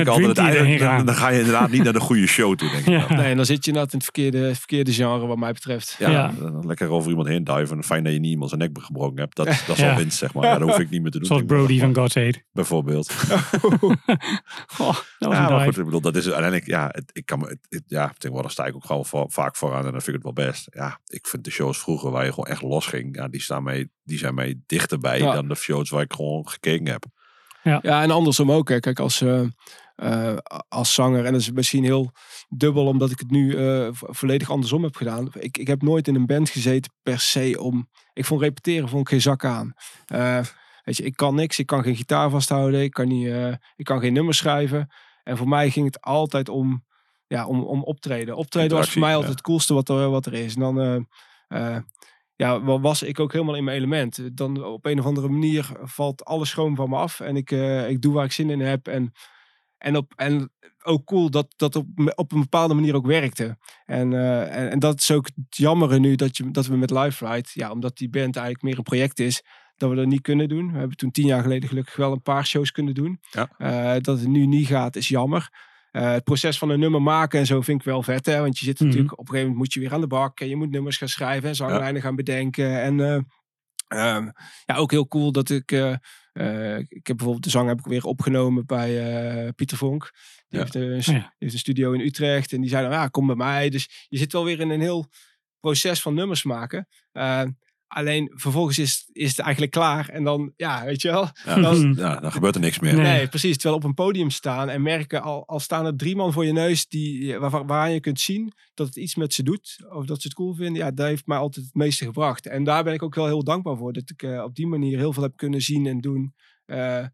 ik 0.71 0.79
dan, 0.79 1.05
dan 1.05 1.15
ga 1.15 1.29
je 1.29 1.37
inderdaad 1.39 1.69
niet 1.71 1.83
naar 1.83 1.93
de 1.93 1.99
goede 1.99 2.27
show 2.27 2.55
toe, 2.55 2.69
denk 2.69 2.81
ik. 2.85 2.87
Ja. 3.09 3.15
Nee, 3.15 3.25
en 3.29 3.35
dan 3.35 3.45
zit 3.45 3.65
je 3.65 3.71
inderdaad 3.71 3.91
in 3.93 3.97
het 3.99 4.03
verkeerde, 4.13 4.55
verkeerde 4.55 4.93
genre 4.93 5.27
wat 5.27 5.37
mij 5.37 5.51
betreft. 5.53 5.95
Ja, 5.99 6.09
Ja. 6.09 6.31
dan 6.39 6.65
lekker 6.67 6.89
over 6.89 7.09
iemand 7.09 7.27
heen 7.27 7.43
diven. 7.43 7.83
Fijn 7.83 8.03
dat 8.03 8.13
je 8.13 8.19
niet 8.19 8.31
iemand 8.31 8.49
zijn 8.49 8.61
nek 8.61 8.77
gebroken 8.83 9.19
hebt. 9.19 9.35
Dat, 9.35 9.45
dat 9.45 9.77
is 9.77 9.83
Ja. 9.83 9.91
al 9.91 9.97
winst, 9.97 10.17
zeg 10.17 10.33
maar. 10.33 10.43
Ja, 10.43 10.57
dat 10.57 10.69
hoef 10.69 10.79
ik 10.79 10.89
niet 10.89 11.01
meer 11.01 11.11
te 11.11 11.17
doen. 11.17 11.27
Zoals. 11.27 11.43
Brody 11.45 11.79
van 11.79 11.95
God's 11.95 12.17
Aid. 12.17 12.43
Bijvoorbeeld. 12.51 13.11
Oh, 14.77 14.87
dat 14.87 15.03
was 15.19 15.37
Ja, 15.37 15.49
maar 15.49 15.65
goed, 15.65 15.77
ik 15.77 15.85
bedoel, 15.85 16.01
dat 16.01 16.15
is 16.15 16.23
uiteindelijk, 16.23 16.65
ja, 16.65 16.89
het, 16.91 17.09
ik 17.13 17.25
kan 17.25 17.39
me, 17.39 17.47
het, 17.47 17.59
het- 17.69 17.83
ja, 17.87 18.11
tegenwoordig 18.17 18.51
sta 18.51 18.65
ik 18.65 18.75
ook 18.75 18.85
gewoon 18.85 19.05
voor- 19.05 19.25
vaak 19.31 19.55
vooraan 19.55 19.85
en 19.85 19.91
dan 19.91 20.01
vind 20.01 20.17
ik 20.17 20.23
het 20.23 20.35
wel 20.35 20.45
best. 20.45 20.67
Ja, 20.71 20.99
ik 21.07 21.27
vind 21.27 21.43
de 21.43 21.51
shows 21.51 21.77
vroeger 21.79 22.11
waar 22.11 22.23
je 22.25 22.29
gewoon 22.33 22.49
echt 22.49 22.61
los 22.61 22.85
ging, 22.87 23.15
ja, 23.15 23.27
die, 23.27 23.41
staan 23.41 23.63
mij, 23.63 23.87
die 24.03 24.17
zijn 24.17 24.33
mij 24.35 24.59
dichterbij 24.65 25.19
Ja. 25.19 25.33
dan 25.33 25.47
de 25.47 25.55
shows 25.55 25.89
waar 25.89 26.01
ik 26.03 26.13
gewoon 26.13 26.49
gekeken 26.49 26.87
heb. 26.87 27.05
Ja, 27.63 28.01
en 28.01 28.11
andersom 28.11 28.51
ook. 28.51 28.69
Hè. 28.69 28.79
Kijk, 28.79 28.99
als, 28.99 29.21
eh, 29.21 29.41
eh, 29.95 30.37
als 30.67 30.93
zanger, 30.93 31.25
en 31.25 31.31
dat 31.31 31.41
is 31.41 31.51
misschien 31.51 31.83
heel 31.83 32.11
dubbel 32.49 32.85
omdat 32.85 33.11
ik 33.11 33.19
het 33.19 33.31
nu 33.31 33.55
eh, 33.55 33.87
vo- 33.91 34.13
volledig 34.13 34.49
andersom 34.49 34.83
heb 34.83 34.95
gedaan. 34.95 35.27
Ik, 35.33 35.57
ik 35.57 35.67
heb 35.67 35.81
nooit 35.81 36.07
in 36.07 36.15
een 36.15 36.25
band 36.25 36.49
gezeten 36.49 36.91
per 37.03 37.19
se 37.19 37.55
om... 37.59 37.89
Ik 38.13 38.25
vond 38.25 38.41
repeteren 38.41 38.89
vond 38.89 39.01
ik 39.01 39.09
geen 39.09 39.21
zak 39.21 39.45
aan. 39.45 39.73
Weet 40.83 40.97
je, 40.97 41.03
ik 41.03 41.15
kan 41.15 41.35
niks. 41.35 41.59
Ik 41.59 41.65
kan 41.65 41.83
geen 41.83 41.95
gitaar 41.95 42.29
vasthouden. 42.29 42.81
Ik 42.81 42.91
kan, 42.91 43.07
niet, 43.07 43.33
ik 43.75 43.85
kan 43.85 43.99
geen 43.99 44.13
nummers 44.13 44.37
schrijven. 44.37 44.89
En 45.23 45.37
voor 45.37 45.47
mij 45.47 45.69
ging 45.69 45.85
het 45.85 46.01
altijd 46.01 46.49
om, 46.49 46.85
ja, 47.27 47.45
om, 47.45 47.63
om 47.63 47.83
optreden. 47.83 48.35
Optreden 48.35 48.77
was 48.77 48.89
voor 48.89 49.01
mij 49.01 49.09
ja. 49.09 49.15
altijd 49.15 49.33
het 49.33 49.41
coolste 49.41 49.73
wat 49.73 49.89
er, 49.89 50.09
wat 50.09 50.25
er 50.25 50.33
is. 50.33 50.55
En 50.55 50.61
dan... 50.61 51.07
ja, 52.39 52.61
wa- 52.61 52.79
was 52.79 53.03
ik 53.03 53.19
ook 53.19 53.33
helemaal 53.33 53.55
in 53.55 53.63
mijn 53.63 53.77
element. 53.77 54.37
Dan 54.37 54.63
op 54.63 54.85
een 54.85 54.99
of 54.99 55.05
andere 55.05 55.29
manier 55.29 55.69
valt 55.81 56.25
alles 56.25 56.49
schoon 56.49 56.75
van 56.75 56.89
me 56.89 56.95
af. 56.95 57.19
En 57.19 57.35
ik, 57.35 57.51
eh, 57.51 57.89
ik 57.89 58.01
doe 58.01 58.13
waar 58.13 58.25
ik 58.25 58.31
zin 58.31 58.49
in 58.49 58.59
heb. 58.59 58.87
En, 58.87 59.11
en, 59.77 59.95
op, 59.95 60.13
en 60.15 60.51
ook 60.83 61.05
cool 61.05 61.29
dat 61.29 61.53
dat 61.55 61.75
op, 61.75 61.87
op 62.15 62.31
een 62.31 62.39
bepaalde 62.39 62.73
manier 62.73 62.95
ook 62.95 63.05
werkte. 63.05 63.57
En, 63.85 64.13
eh, 64.13 64.55
en, 64.57 64.69
en 64.71 64.79
dat 64.79 64.99
is 64.99 65.11
ook 65.11 65.25
het 65.25 65.57
jammere 65.57 65.99
nu 65.99 66.15
dat, 66.15 66.37
je, 66.37 66.51
dat 66.51 66.65
we 66.65 66.77
met 66.77 66.91
Live 66.91 67.27
Ride, 67.27 67.49
ja, 67.53 67.71
omdat 67.71 67.97
die 67.97 68.09
band 68.09 68.35
eigenlijk 68.35 68.65
meer 68.65 68.77
een 68.77 68.83
project 68.83 69.19
is, 69.19 69.43
dat 69.75 69.89
we 69.89 69.95
dat 69.95 70.05
niet 70.05 70.21
kunnen 70.21 70.49
doen. 70.49 70.71
We 70.71 70.77
hebben 70.77 70.97
toen 70.97 71.11
tien 71.11 71.25
jaar 71.25 71.41
geleden 71.41 71.69
gelukkig 71.69 71.95
wel 71.95 72.11
een 72.11 72.21
paar 72.21 72.45
shows 72.45 72.71
kunnen 72.71 72.93
doen. 72.93 73.19
Ja. 73.31 73.49
Eh, 73.57 74.01
dat 74.01 74.19
het 74.19 74.27
nu 74.27 74.45
niet 74.45 74.67
gaat, 74.67 74.95
is 74.95 75.07
jammer. 75.07 75.49
Eh, 75.91 76.11
het 76.11 76.23
proces 76.23 76.57
van 76.57 76.69
een 76.69 76.79
nummer 76.79 77.01
maken 77.01 77.39
en 77.39 77.45
zo 77.45 77.61
vind 77.61 77.79
ik 77.79 77.85
wel 77.85 78.03
vet. 78.03 78.25
Hè? 78.25 78.39
Want 78.39 78.57
je 78.59 78.65
zit 78.65 78.75
Mhm. 78.79 78.85
natuurlijk 78.87 79.11
op 79.11 79.19
een 79.19 79.25
gegeven 79.25 79.47
moment 79.49 79.63
moet 79.65 79.73
je 79.73 79.79
weer 79.79 79.93
aan 79.93 80.01
de 80.01 80.07
bak. 80.07 80.39
En 80.39 80.47
je 80.49 80.55
moet 80.55 80.69
nummers 80.71 80.97
gaan 80.97 81.07
schrijven 81.09 81.49
en 81.49 81.55
zanglijnen 81.55 82.01
gaan 82.01 82.15
bedenken. 82.15 82.81
En 82.81 82.99
eh, 82.99 83.15
ehm, 83.87 84.29
ja, 84.65 84.75
ook 84.75 84.91
heel 84.91 85.07
cool 85.07 85.31
dat 85.31 85.49
ik... 85.49 85.71
eh, 85.71 85.95
ik 86.87 87.07
heb 87.07 87.15
bijvoorbeeld 87.17 87.43
de 87.43 87.49
zang 87.49 87.67
heb 87.67 87.79
ik 87.79 87.85
weer 87.85 88.03
opgenomen 88.05 88.65
bij 88.65 89.53
Pieter 89.55 89.77
Vonk. 89.77 90.11
Die, 90.47 90.59
Ja. 90.59 90.59
heeft, 90.59 90.75
een, 90.75 90.99
die 91.15 91.29
heeft 91.37 91.53
een 91.53 91.59
studio 91.59 91.91
in 91.91 91.99
Utrecht. 91.99 92.53
En 92.53 92.61
die 92.61 92.69
zei 92.69 92.83
dan, 92.83 92.91
ja, 92.91 93.07
kom 93.07 93.27
bij 93.27 93.35
mij. 93.35 93.69
Dus 93.69 94.05
je 94.09 94.17
zit 94.17 94.31
wel 94.31 94.43
weer 94.45 94.59
in 94.59 94.69
een 94.69 94.81
heel 94.81 95.09
proces 95.59 96.01
van 96.01 96.13
nummers 96.13 96.43
maken. 96.43 96.87
Alleen 97.89 98.31
vervolgens 98.35 98.79
is, 98.79 99.09
is 99.11 99.29
het 99.29 99.39
eigenlijk 99.39 99.71
klaar. 99.71 100.09
En 100.09 100.23
dan, 100.23 100.53
ja, 100.55 100.85
weet 100.85 101.01
je 101.01 101.07
wel. 101.11 101.29
Ja, 101.45 101.55
Dan- 101.61 101.93
ja, 101.97 102.19
dan 102.19 102.31
gebeurt 102.31 102.55
er 102.55 102.61
niks 102.61 102.79
meer. 102.79 102.93
Nee. 102.93 103.03
Nee, 103.03 103.27
precies. 103.27 103.53
Terwijl 103.55 103.75
op 103.75 103.83
een 103.83 103.93
podium 103.93 104.29
staan 104.29 104.69
en 104.69 104.81
merken, 104.81 105.21
al, 105.21 105.47
al 105.47 105.59
staan 105.59 105.85
er 105.85 105.95
drie 105.95 106.15
man 106.15 106.33
voor 106.33 106.45
je 106.45 106.51
neus 106.51 106.87
die, 106.87 107.37
waar, 107.37 107.65
waaraan 107.65 107.91
je 107.91 107.99
kunt 107.99 108.19
zien 108.19 108.53
dat 108.73 108.87
het 108.87 108.95
iets 108.95 109.15
met 109.15 109.33
ze 109.33 109.43
doet. 109.43 109.77
Of 109.89 110.05
dat 110.05 110.21
ze 110.21 110.27
het 110.27 110.37
cool 110.37 110.53
vinden. 110.53 110.81
Ja, 110.81 110.91
dat 110.91 111.07
heeft 111.07 111.25
mij 111.27 111.37
altijd 111.37 111.65
het 111.65 111.75
meeste 111.75 112.05
gebracht. 112.05 112.47
En 112.47 112.63
daar 112.63 112.83
ben 112.83 112.93
ik 112.93 113.03
ook 113.03 113.15
wel 113.15 113.25
heel 113.25 113.43
dankbaar 113.43 113.77
voor. 113.77 113.93
Dat 113.93 114.09
ik 114.09 114.23
eh, 114.23 114.43
op 114.43 114.55
die 114.55 114.67
manier 114.67 114.97
heel 114.97 115.13
veel 115.13 115.23
heb 115.23 115.35
kunnen 115.37 115.61
zien 115.61 115.85
en 115.85 115.99
doen. 116.01 116.33
Eh, 116.65 116.97
eh, 116.99 117.07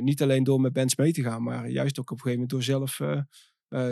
niet 0.00 0.22
alleen 0.22 0.44
door 0.44 0.60
met 0.60 0.72
bands 0.72 0.96
mee 0.96 1.12
te 1.12 1.22
gaan, 1.22 1.42
maar 1.42 1.68
juist 1.68 1.98
ook 1.98 2.10
op 2.10 2.16
een 2.16 2.22
gegeven 2.22 2.48
moment 2.48 2.50
door 2.50 2.62
zelf, 2.62 2.96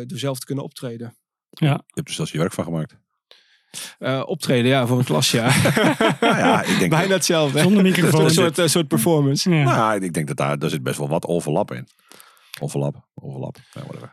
door 0.07 0.19
zelf 0.19 0.38
te 0.38 0.47
kunnen 0.47 0.64
optreden. 0.64 1.17
Je 1.50 1.67
hebt 1.67 2.09
er 2.09 2.14
zelfs 2.14 2.33
je 2.33 2.38
werk 2.38 2.52
van 2.52 2.64
gemaakt. 2.64 2.97
Eh, 3.99 4.23
optreden, 4.26 4.71
ja, 4.71 4.87
voor 4.87 4.99
een 4.99 5.05
klas, 5.05 5.31
ja. 5.31 5.45
Nou 6.21 6.37
ja, 6.37 6.62
ik 6.62 6.79
denk, 6.79 6.91
Bijna 6.91 7.14
hetzelfde. 7.14 7.59
Zonder 7.61 7.79
Een 7.85 7.91
microfoon. 7.91 8.31
soort, 8.31 8.59
een 8.59 8.71
soort 8.71 8.88
performance. 8.88 9.50
Ja. 9.50 9.62
nou, 9.62 9.76
ja, 9.76 9.95
ik 10.07 10.12
denk 10.12 10.26
dat 10.26 10.37
daar, 10.37 10.59
daar 10.59 10.71
zit 10.71 10.83
best 10.83 10.99
wel 10.99 11.09
wat 11.09 11.26
overlap 11.26 11.73
in. 11.73 11.88
Overlap, 12.61 13.09
overlap. 13.14 13.57
Ja, 13.73 13.81
whatever. 13.81 14.12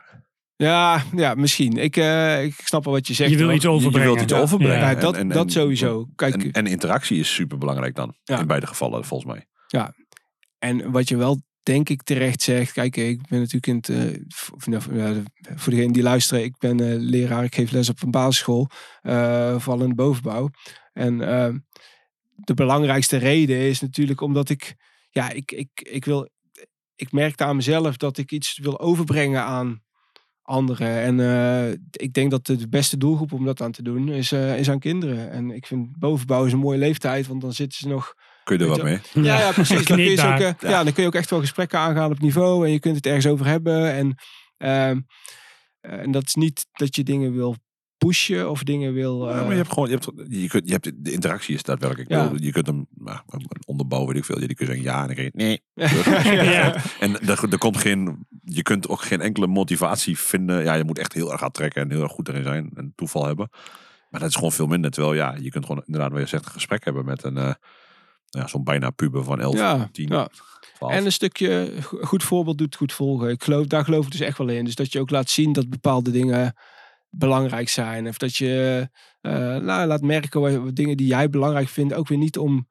Ja, 0.56 1.02
ja 1.16 1.34
misschien. 1.34 1.76
Ik, 1.76 1.96
eh, 1.96 2.44
ik 2.44 2.54
snap 2.64 2.84
wel 2.84 2.92
wat 2.94 3.06
je 3.06 3.14
zegt. 3.14 3.30
Je 3.30 3.36
wil 3.36 3.46
hoor. 3.46 3.54
iets 3.54 3.66
overbrengen. 3.66 4.08
Je 4.08 4.14
wilt 4.14 4.24
iets 4.30 4.32
Ja. 4.38 4.40
overbrengen. 4.40 4.78
Ja, 4.80 4.90
En- 4.90 5.00
dat, 5.00 5.16
en- 5.16 5.28
dat 5.28 5.52
sowieso. 5.52 6.06
Kijk, 6.14 6.34
En, 6.34 6.52
en 6.52 6.66
interactie 6.66 7.18
is 7.18 7.34
super 7.34 7.58
belangrijk 7.58 7.94
dan. 7.94 8.14
Ja. 8.24 8.38
In 8.38 8.46
beide 8.46 8.66
gevallen, 8.66 9.04
volgens 9.04 9.32
mij. 9.32 9.46
En 10.58 10.90
wat 10.90 11.08
je 11.08 11.16
wel 11.16 11.42
denk 11.62 11.88
ik 11.88 12.02
terecht 12.02 12.42
zegt. 12.42 12.72
Kijk, 12.72 12.96
ik 12.96 13.28
ben 13.28 13.38
natuurlijk 13.38 13.66
in 13.66 13.76
het. 13.76 13.88
eh, 13.88 14.64
nou, 14.64 15.22
voor 15.54 15.72
degenen 15.72 15.92
die 15.92 16.02
luisteren, 16.02 16.44
ik 16.44 16.58
ben 16.58 16.80
eh, 16.80 16.94
leraar. 16.98 17.44
Ik 17.44 17.54
geef 17.54 17.70
les 17.70 17.88
op 17.88 18.02
een 18.02 18.10
basisschool. 18.10 18.68
eh 19.02 19.58
vooral 19.58 19.82
in 19.82 19.88
de 19.88 19.94
bovenbouw. 19.94 20.50
En 20.92 21.20
ehm, 21.20 21.58
de 22.34 22.54
belangrijkste 22.54 23.16
reden 23.16 23.56
is 23.56 23.80
natuurlijk 23.80 24.20
omdat 24.20 24.48
ik, 24.48 24.74
ja, 25.10 25.30
ik, 25.30 25.52
ik, 25.52 25.68
ik 25.74 26.04
wil, 26.04 26.28
ik 26.94 27.12
merkte 27.12 27.44
aan 27.44 27.56
mezelf 27.56 27.96
dat 27.96 28.18
ik 28.18 28.32
iets 28.32 28.58
wil 28.58 28.80
overbrengen 28.80 29.42
aan 29.42 29.82
anderen. 30.42 31.20
En 31.20 31.80
ik 31.90 32.12
denk 32.12 32.30
dat 32.30 32.46
de, 32.46 32.68
beste 32.68 32.96
doelgroep 32.96 33.32
om 33.32 33.44
dat 33.44 33.62
aan 33.62 33.72
te 33.72 33.82
doen 33.82 34.08
is, 34.08 34.32
is 34.32 34.70
aan 34.70 34.78
kinderen. 34.78 35.30
En 35.30 35.50
ik 35.50 35.66
vind 35.66 35.98
bovenbouw 35.98 36.44
is 36.44 36.52
een 36.52 36.58
mooie 36.58 36.78
leeftijd, 36.78 37.26
want 37.26 37.40
dan 37.40 37.52
zitten 37.52 37.78
ze 37.78 37.88
nog 37.88 38.14
Kun 38.50 38.58
je 38.58 38.64
er 38.64 38.70
wat 38.70 38.82
mee? 38.82 39.24
ja, 39.24 39.38
ja, 39.38 39.52
precies. 39.52 39.86
Dan 39.86 39.96
kun, 39.96 40.04
je 40.04 40.10
ook, 40.10 40.60
ja. 40.60 40.84
dan 40.84 40.92
kun 40.92 41.02
je 41.02 41.08
ook 41.08 41.14
echt 41.14 41.30
wel 41.30 41.40
gesprekken 41.40 41.78
aangaan 41.78 42.10
op 42.10 42.20
niveau. 42.20 42.66
En 42.66 42.72
je 42.72 42.78
kunt 42.78 42.96
het 42.96 43.06
ergens 43.06 43.26
over 43.26 43.46
hebben. 43.46 43.92
En, 43.92 44.14
ehm, 44.56 45.00
eh, 45.80 45.92
en 45.92 46.10
dat 46.10 46.24
is 46.26 46.34
niet 46.34 46.66
dat 46.72 46.96
je 46.96 47.02
dingen 47.02 47.32
wil 47.34 47.56
pushen 47.96 48.50
of 48.50 48.62
dingen 48.62 48.92
wil... 48.92 49.28
Ja, 49.28 49.34
eh, 49.34 49.40
maar 49.40 49.50
je 49.50 49.56
hebt 49.56 49.72
gewoon, 49.72 49.88
je 49.88 49.94
hebt, 49.94 50.10
je 50.28 50.48
kunt, 50.48 50.66
je 50.66 50.72
hebt 50.72 51.04
de 51.04 51.12
interactie 51.12 51.54
is 51.54 51.62
daadwerkelijk. 51.62 52.10
Ja. 52.10 52.22
Ik 52.22 52.30
bedoel, 52.30 52.46
Je 52.46 52.52
kunt 52.52 52.66
hem, 52.66 52.86
nou, 52.94 53.18
een 53.28 53.46
onderbouw 53.66 54.06
weet 54.06 54.16
ik 54.16 54.24
veel. 54.24 54.40
Je 54.40 54.54
kunt 54.54 54.68
zeggen 54.68 54.86
ja 54.86 55.00
en 55.00 55.06
dan 55.06 55.14
krijg 55.14 55.30
je 55.32 55.38
nee. 55.38 55.62
Ja. 56.52 56.76
En 57.00 57.20
er, 57.20 57.52
er 57.52 57.58
komt 57.58 57.76
geen, 57.76 58.26
je 58.44 58.62
kunt 58.62 58.88
ook 58.88 59.02
geen 59.02 59.20
enkele 59.20 59.46
motivatie 59.46 60.18
vinden. 60.18 60.64
Ja, 60.64 60.74
je 60.74 60.84
moet 60.84 60.98
echt 60.98 61.12
heel 61.12 61.32
erg 61.32 61.40
hard 61.40 61.54
trekken 61.54 61.82
en 61.82 61.90
heel 61.90 62.02
erg 62.02 62.12
goed 62.12 62.28
erin 62.28 62.44
zijn 62.44 62.70
en 62.74 62.92
toeval 62.96 63.26
hebben. 63.26 63.48
Maar 64.10 64.20
dat 64.20 64.28
is 64.28 64.34
gewoon 64.34 64.52
veel 64.52 64.66
minder. 64.66 64.90
Terwijl 64.90 65.14
ja, 65.14 65.36
je 65.40 65.50
kunt 65.50 65.66
gewoon 65.66 65.82
inderdaad, 65.86 66.12
wat 66.12 66.20
je 66.20 66.26
zegt, 66.26 66.46
een 66.46 66.52
gesprek 66.52 66.84
hebben 66.84 67.04
met 67.04 67.24
een, 67.24 67.36
eh, 67.36 67.54
ja, 68.30 68.46
zo'n 68.46 68.64
bijna 68.64 68.90
puber 68.90 69.24
van 69.24 69.40
11, 69.40 69.54
ja, 69.54 69.88
10, 69.92 70.08
ja. 70.08 70.28
12. 70.74 70.92
En 70.92 71.04
een 71.04 71.12
stukje 71.12 71.72
go- 71.80 71.98
goed 72.02 72.22
voorbeeld 72.22 72.58
doet 72.58 72.76
goed 72.76 72.92
volgen. 72.92 73.28
Ik 73.30 73.42
geloof, 73.44 73.66
daar 73.66 73.84
geloof 73.84 74.04
ik 74.04 74.10
dus 74.10 74.20
echt 74.20 74.38
wel 74.38 74.48
in. 74.48 74.64
Dus 74.64 74.74
dat 74.74 74.92
je 74.92 75.00
ook 75.00 75.10
laat 75.10 75.28
zien 75.30 75.52
dat 75.52 75.68
bepaalde 75.68 76.10
dingen 76.10 76.54
belangrijk 77.10 77.68
zijn. 77.68 78.08
Of 78.08 78.18
dat 78.18 78.36
je 78.36 78.88
eh, 79.20 79.32
nou, 79.32 79.86
laat 79.86 80.00
merken 80.02 80.40
wat, 80.40 80.76
dingen 80.76 80.96
die 80.96 81.06
jij 81.06 81.30
belangrijk 81.30 81.68
vindt. 81.68 81.94
Ook 81.94 82.08
weer 82.08 82.18
niet 82.18 82.38
om 82.38 82.68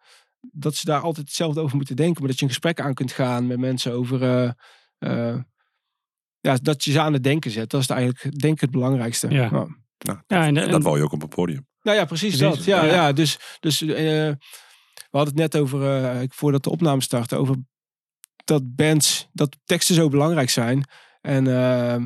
dat 0.52 0.76
ze 0.76 0.86
daar 0.86 1.02
altijd 1.02 1.28
hetzelfde 1.28 1.62
over 1.62 1.76
moeten 1.76 1.96
denken. 1.96 2.20
Maar 2.20 2.30
dat 2.30 2.40
je 2.40 2.46
een 2.46 2.52
gesprek 2.52 2.80
aan 2.82 2.94
kunt 2.94 3.12
gaan 3.12 3.48
met 3.48 3.60
mensen 3.60 3.92
over... 3.94 4.24
eh, 4.24 4.52
eh, 5.30 5.38
ja, 6.40 6.58
dat 6.62 6.84
je 6.84 6.92
ze 6.92 7.00
aan 7.02 7.14
het 7.14 7.24
denken 7.24 7.52
zet. 7.52 7.70
Dat 7.70 7.82
is 7.82 7.88
eigenlijk 7.88 8.40
denk 8.40 8.54
ik 8.54 8.62
het 8.62 8.72
belangrijkste. 8.72 9.30
Ja. 9.30 9.50
Nou, 9.52 9.70
Ja, 9.98 10.24
en, 10.28 10.40
en 10.42 10.58
en- 10.58 10.72
dat 10.72 10.84
wou 10.84 10.98
je 10.98 11.04
ook 11.04 11.12
op 11.12 11.22
een 11.24 11.30
podium. 11.30 11.68
Nou 11.82 11.98
ja, 11.98 12.06
precies, 12.06 12.38
Precies, 12.38 12.56
dat. 12.58 12.66
Ja, 12.66 12.84
ja. 12.84 12.94
ja. 12.94 13.14
dus, 13.14 13.40
dus 13.60 13.82
eh, 13.82 14.32
we 15.10 15.18
hadden 15.18 15.42
het 15.42 15.54
net 15.54 15.62
over, 15.62 16.04
eh, 16.04 16.28
voordat 16.28 16.64
de 16.64 16.70
opname 16.70 17.02
startte, 17.02 17.36
over 17.36 17.56
dat 18.50 18.76
bands, 18.76 19.30
dat 19.34 19.58
teksten 19.66 19.96
zo 19.96 20.10
belangrijk 20.10 20.50
zijn. 20.50 20.84
En, 21.22 21.48
eh, 21.48 21.94
eh, 21.96 22.04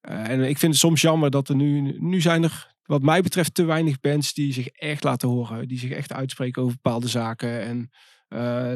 en 0.00 0.40
ik 0.40 0.58
vind 0.58 0.72
het 0.72 0.80
soms 0.80 1.00
jammer 1.00 1.30
dat 1.30 1.48
er 1.48 1.54
nu, 1.54 1.96
nu 1.98 2.20
zijn 2.20 2.42
er, 2.42 2.74
wat 2.82 3.02
mij 3.02 3.22
betreft, 3.22 3.54
te 3.54 3.64
weinig 3.64 4.00
bands 4.00 4.34
die 4.34 4.52
zich 4.52 4.68
echt 4.68 5.04
laten 5.04 5.28
horen. 5.28 5.68
Die 5.68 5.78
zich 5.78 5.90
echt 5.90 6.12
uitspreken 6.12 6.62
over 6.62 6.74
bepaalde 6.74 7.08
zaken. 7.08 7.60
En, 7.60 7.90
eh, 8.28 8.72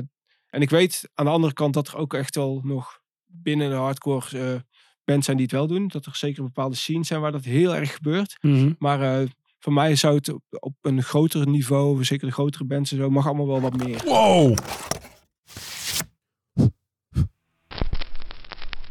en 0.47 0.61
ik 0.61 0.71
weet 0.71 1.11
aan 1.15 1.25
de 1.25 1.31
andere 1.31 1.53
kant 1.53 1.75
dat 1.75 1.89
er 1.89 1.97
ook 1.97 2.15
echt 2.15 2.35
wel 2.35 2.61
nog 2.65 3.01
binnen 3.27 3.71
de 3.71 3.77
hardcore 3.77 4.65
bands 5.05 5.25
zijn 5.25 5.37
die 5.37 5.47
het 5.47 5.55
wel 5.55 5.67
doen. 5.67 5.89
Dat 5.89 6.07
er 6.07 6.17
zeker 6.17 6.43
bepaalde 6.43 6.77
scenes 6.77 7.09
zijn 7.09 7.21
waar 7.21 7.33
dat 7.33 7.45
heel 7.45 7.75
erg 7.75 7.95
gebeurt. 7.95 8.37
Mhm. 8.41 8.73
Maar 8.79 9.27
voor 9.59 9.73
mij 9.73 9.97
zou 9.97 10.15
het 10.15 10.33
op, 10.33 10.43
op 10.51 10.75
een 10.83 11.03
groter 11.03 11.49
niveau, 11.49 12.05
zeker 12.05 12.27
de 12.27 12.33
grotere 12.33 12.65
bands 12.65 12.93
en 12.93 12.99
zo, 12.99 13.11
mag 13.11 13.27
allemaal 13.27 13.47
wel 13.47 13.61
wat 13.61 13.77
meer. 13.77 14.03
Wow! 14.05 14.57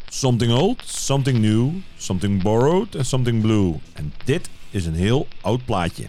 Something 0.09 0.53
old, 0.53 0.81
something 0.85 1.37
new, 1.37 1.69
something 1.97 2.41
borrowed 2.41 2.95
en 2.95 3.05
something 3.05 3.41
blue. 3.41 3.73
En 3.93 4.13
dit 4.25 4.49
is 4.69 4.85
een 4.85 4.93
heel 4.93 5.27
oud 5.41 5.65
plaatje. 5.65 6.07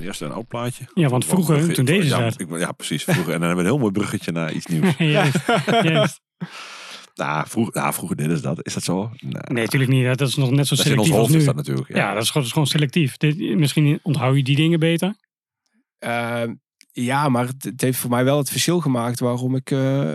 Eerst 0.00 0.20
een 0.20 0.32
oud 0.32 0.48
plaatje. 0.48 0.84
Ja, 0.94 1.08
want 1.08 1.24
vroeger, 1.24 1.72
toen 1.72 1.84
deze 1.84 2.08
ja, 2.08 2.30
ja, 2.58 2.72
precies. 2.72 3.04
Vroeger. 3.04 3.32
En 3.32 3.40
dan 3.40 3.48
hebben 3.48 3.56
we 3.56 3.62
een 3.62 3.76
heel 3.76 3.78
mooi 3.78 3.92
bruggetje 3.92 4.32
naar 4.32 4.52
iets 4.52 4.66
nieuws. 4.66 4.96
Juist, 5.16 5.38
juist. 5.66 6.20
Nou, 7.18 7.48
vroeger, 7.48 7.74
nou, 7.74 7.92
vroeger 7.92 8.16
deden 8.16 8.36
ze 8.36 8.42
dat. 8.42 8.66
Is 8.66 8.74
dat 8.74 8.82
zo? 8.82 9.10
Nee, 9.20 9.32
Nee, 9.32 9.64
natuurlijk 9.64 9.90
niet. 9.90 10.18
Dat 10.18 10.28
is 10.28 10.34
nog 10.34 10.50
net 10.50 10.66
zo 10.66 10.76
dat 10.76 10.84
is 10.84 10.92
in 10.92 10.98
ons 10.98 11.08
selectief 11.08 11.12
als 11.12 11.20
hoofd 11.20 11.30
nu. 11.32 11.38
is 11.38 11.44
dat 11.44 11.56
natuurlijk. 11.56 11.88
Ja, 11.88 12.14
dat 12.14 12.22
is 12.22 12.30
gewoon, 12.30 12.32
dat 12.32 12.44
is 12.44 12.52
gewoon 12.52 12.66
selectief. 12.66 13.16
Dit, 13.16 13.56
misschien 13.56 14.00
onthoud 14.02 14.36
je 14.36 14.42
die 14.42 14.56
dingen 14.56 14.80
beter. 14.80 15.16
Ehm, 15.98 16.54
ja, 16.92 17.28
maar 17.28 17.46
het, 17.46 17.64
het 17.64 17.80
heeft 17.80 17.98
voor 17.98 18.10
mij 18.10 18.24
wel 18.24 18.38
het 18.38 18.50
verschil 18.50 18.80
gemaakt 18.80 19.20
waarom 19.20 19.54
ik, 19.54 19.70
eh, 19.70 20.14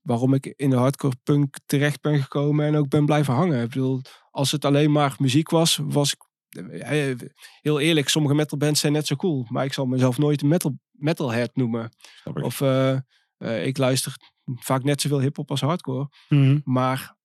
waarom 0.00 0.34
ik 0.34 0.52
in 0.56 0.70
de 0.70 0.76
hardcore 0.76 1.16
punk 1.22 1.56
terecht 1.66 2.00
ben 2.00 2.22
gekomen 2.22 2.66
en 2.66 2.76
ook 2.76 2.88
ben 2.88 3.06
blijven 3.06 3.34
hangen. 3.34 3.62
Ik 3.62 3.68
bedoel, 3.68 4.00
als 4.30 4.52
het 4.52 4.64
alleen 4.64 4.92
maar 4.92 5.14
muziek 5.18 5.50
was, 5.50 5.80
was 5.82 6.12
ik 6.12 6.24
eh, 6.54 7.14
heel 7.60 7.80
eerlijk, 7.80 8.08
sommige 8.08 8.34
metalbands 8.34 8.80
zijn 8.80 8.92
net 8.92 9.06
zo 9.06 9.16
cool, 9.16 9.46
maar 9.48 9.64
ik 9.64 9.72
zal 9.72 9.86
mezelf 9.86 10.18
nooit 10.18 10.42
een 10.42 10.48
metal, 10.48 10.78
metalhead 10.90 11.50
noemen. 11.56 11.90
Of 12.24 12.60
eh, 12.60 12.96
eh, 13.36 13.66
ik 13.66 13.78
luister 13.78 14.16
vaak 14.44 14.82
net 14.84 15.00
zoveel 15.00 15.20
hip-hop 15.20 15.50
als 15.50 15.60
hardcore. 15.60 16.08
Mhm. 16.28 16.58
Maar 16.64 17.16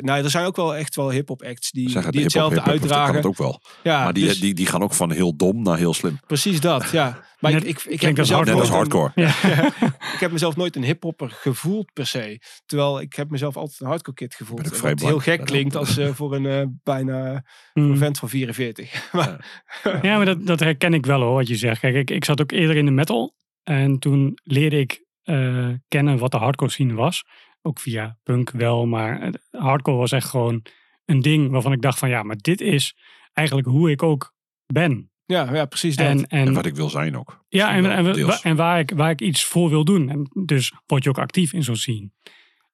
nou, 0.00 0.24
er 0.24 0.30
zijn 0.30 0.46
ook 0.46 0.56
wel 0.56 0.76
echt 0.76 0.94
wel 0.96 1.10
hip-hop 1.10 1.42
acts 1.42 1.70
die, 1.70 1.90
Zeggen, 1.90 2.12
die 2.12 2.22
hetzelfde 2.22 2.54
dat 2.54 2.64
uitdragen. 2.64 3.14
het 3.14 3.26
ook 3.26 3.36
wel. 3.36 3.60
Ja, 3.82 4.04
maar 4.04 4.12
die, 4.12 4.24
dus 4.26 4.40
die, 4.40 4.54
die 4.54 4.66
gaan 4.66 4.82
ook 4.82 4.94
van 4.94 5.10
heel 5.12 5.36
dom 5.36 5.62
naar 5.62 5.76
heel 5.78 5.94
slim. 5.94 6.20
precies 6.26 6.60
dat, 6.60 6.90
ja. 6.90 7.24
Maar 7.40 7.52
Net- 7.52 7.66
ik, 7.66 7.78
ik, 7.78 7.84
ik, 7.84 8.00
heb 8.00 8.16
mezelf 8.16 8.44
Net 8.44 8.54
als 8.54 8.70
nooit 8.70 8.92
een- 8.92 8.98
hardcore. 8.98 9.92
ik 10.14 10.20
heb 10.20 10.32
mezelf 10.32 10.56
nooit 10.56 10.76
een 10.76 10.82
hiphopper 10.84 11.30
gevoeld 11.30 11.92
per 11.92 12.06
se. 12.06 12.40
Terwijl 12.66 13.00
ik 13.00 13.14
heb 13.14 13.30
mezelf 13.30 13.56
altijd 13.56 13.80
een 13.80 13.86
hardcore 13.86 14.16
kid 14.16 14.34
gevoeld. 14.34 14.68
Wat 14.68 14.78
vrij 14.78 14.94
heel 14.96 15.18
gek 15.18 15.38
Dat 15.38 15.46
klinkt 15.50 15.76
als 15.76 15.96
eh, 15.96 16.08
voor 16.14 16.34
een 16.34 16.46
eh, 16.46 16.62
bijna 16.82 17.44
Mhm. 17.74 17.90
een 17.90 17.96
vent 17.98 18.18
van 18.18 18.28
44. 18.28 19.08
maar, 19.12 19.60
Ja, 20.02 20.16
maar 20.16 20.24
dat, 20.26 20.46
dat 20.46 20.60
herken 20.60 20.94
ik 20.94 21.06
wel 21.06 21.20
hoor, 21.20 21.34
wat 21.34 21.48
je 21.48 21.56
zegt. 21.56 21.80
Kijk, 21.80 21.94
ik, 21.94 22.10
ik 22.10 22.24
zat 22.24 22.40
ook 22.40 22.50
eerder 22.52 22.76
in 22.76 22.84
de 22.84 22.90
metal. 22.90 23.34
En 23.62 23.98
toen 23.98 24.38
leerde 24.42 24.78
ik 24.78 25.04
eh, 25.26 25.70
kennen 25.88 26.18
wat 26.18 26.30
de 26.30 26.36
hardcore 26.36 26.70
scene 26.70 26.94
was. 26.94 27.24
Ook 27.62 27.80
via 27.80 28.18
punk 28.22 28.50
wel, 28.50 28.86
maar 28.86 29.20
het- 29.22 29.46
hardcore 29.50 29.96
was 29.96 30.12
echt 30.12 30.28
gewoon 30.28 30.62
een 31.04 31.20
ding 31.20 31.50
waarvan 31.50 31.72
ik 31.72 31.82
dacht 31.82 31.98
van 31.98 32.08
ja, 32.08 32.22
maar 32.22 32.36
dit 32.36 32.60
is 32.60 32.96
eigenlijk 33.32 33.68
hoe 33.68 33.90
ik 33.90 34.02
ook 34.02 34.34
ben. 34.66 35.10
ja, 35.24 35.54
ja, 35.54 35.64
precies 35.66 35.96
dat. 35.96 36.06
En, 36.06 36.26
En 36.26 36.46
en, 36.46 36.54
wat 36.54 36.66
ik 36.66 36.74
wil 36.74 36.90
zijn 36.90 37.16
ook. 37.16 37.44
ja, 37.48 37.74
en, 37.74 37.84
en, 37.90 38.40
en 38.42 38.56
waar, 38.56 38.78
ik, 38.78 38.90
waar 38.90 39.10
ik 39.10 39.20
iets 39.20 39.44
voor 39.44 39.68
wil 39.68 39.84
doen. 39.84 40.08
En 40.08 40.30
dus 40.44 40.72
word 40.86 41.02
je 41.02 41.08
ook 41.08 41.18
actief 41.18 41.52
in 41.52 41.62
zo'n 41.62 41.76
scene. 41.76 42.10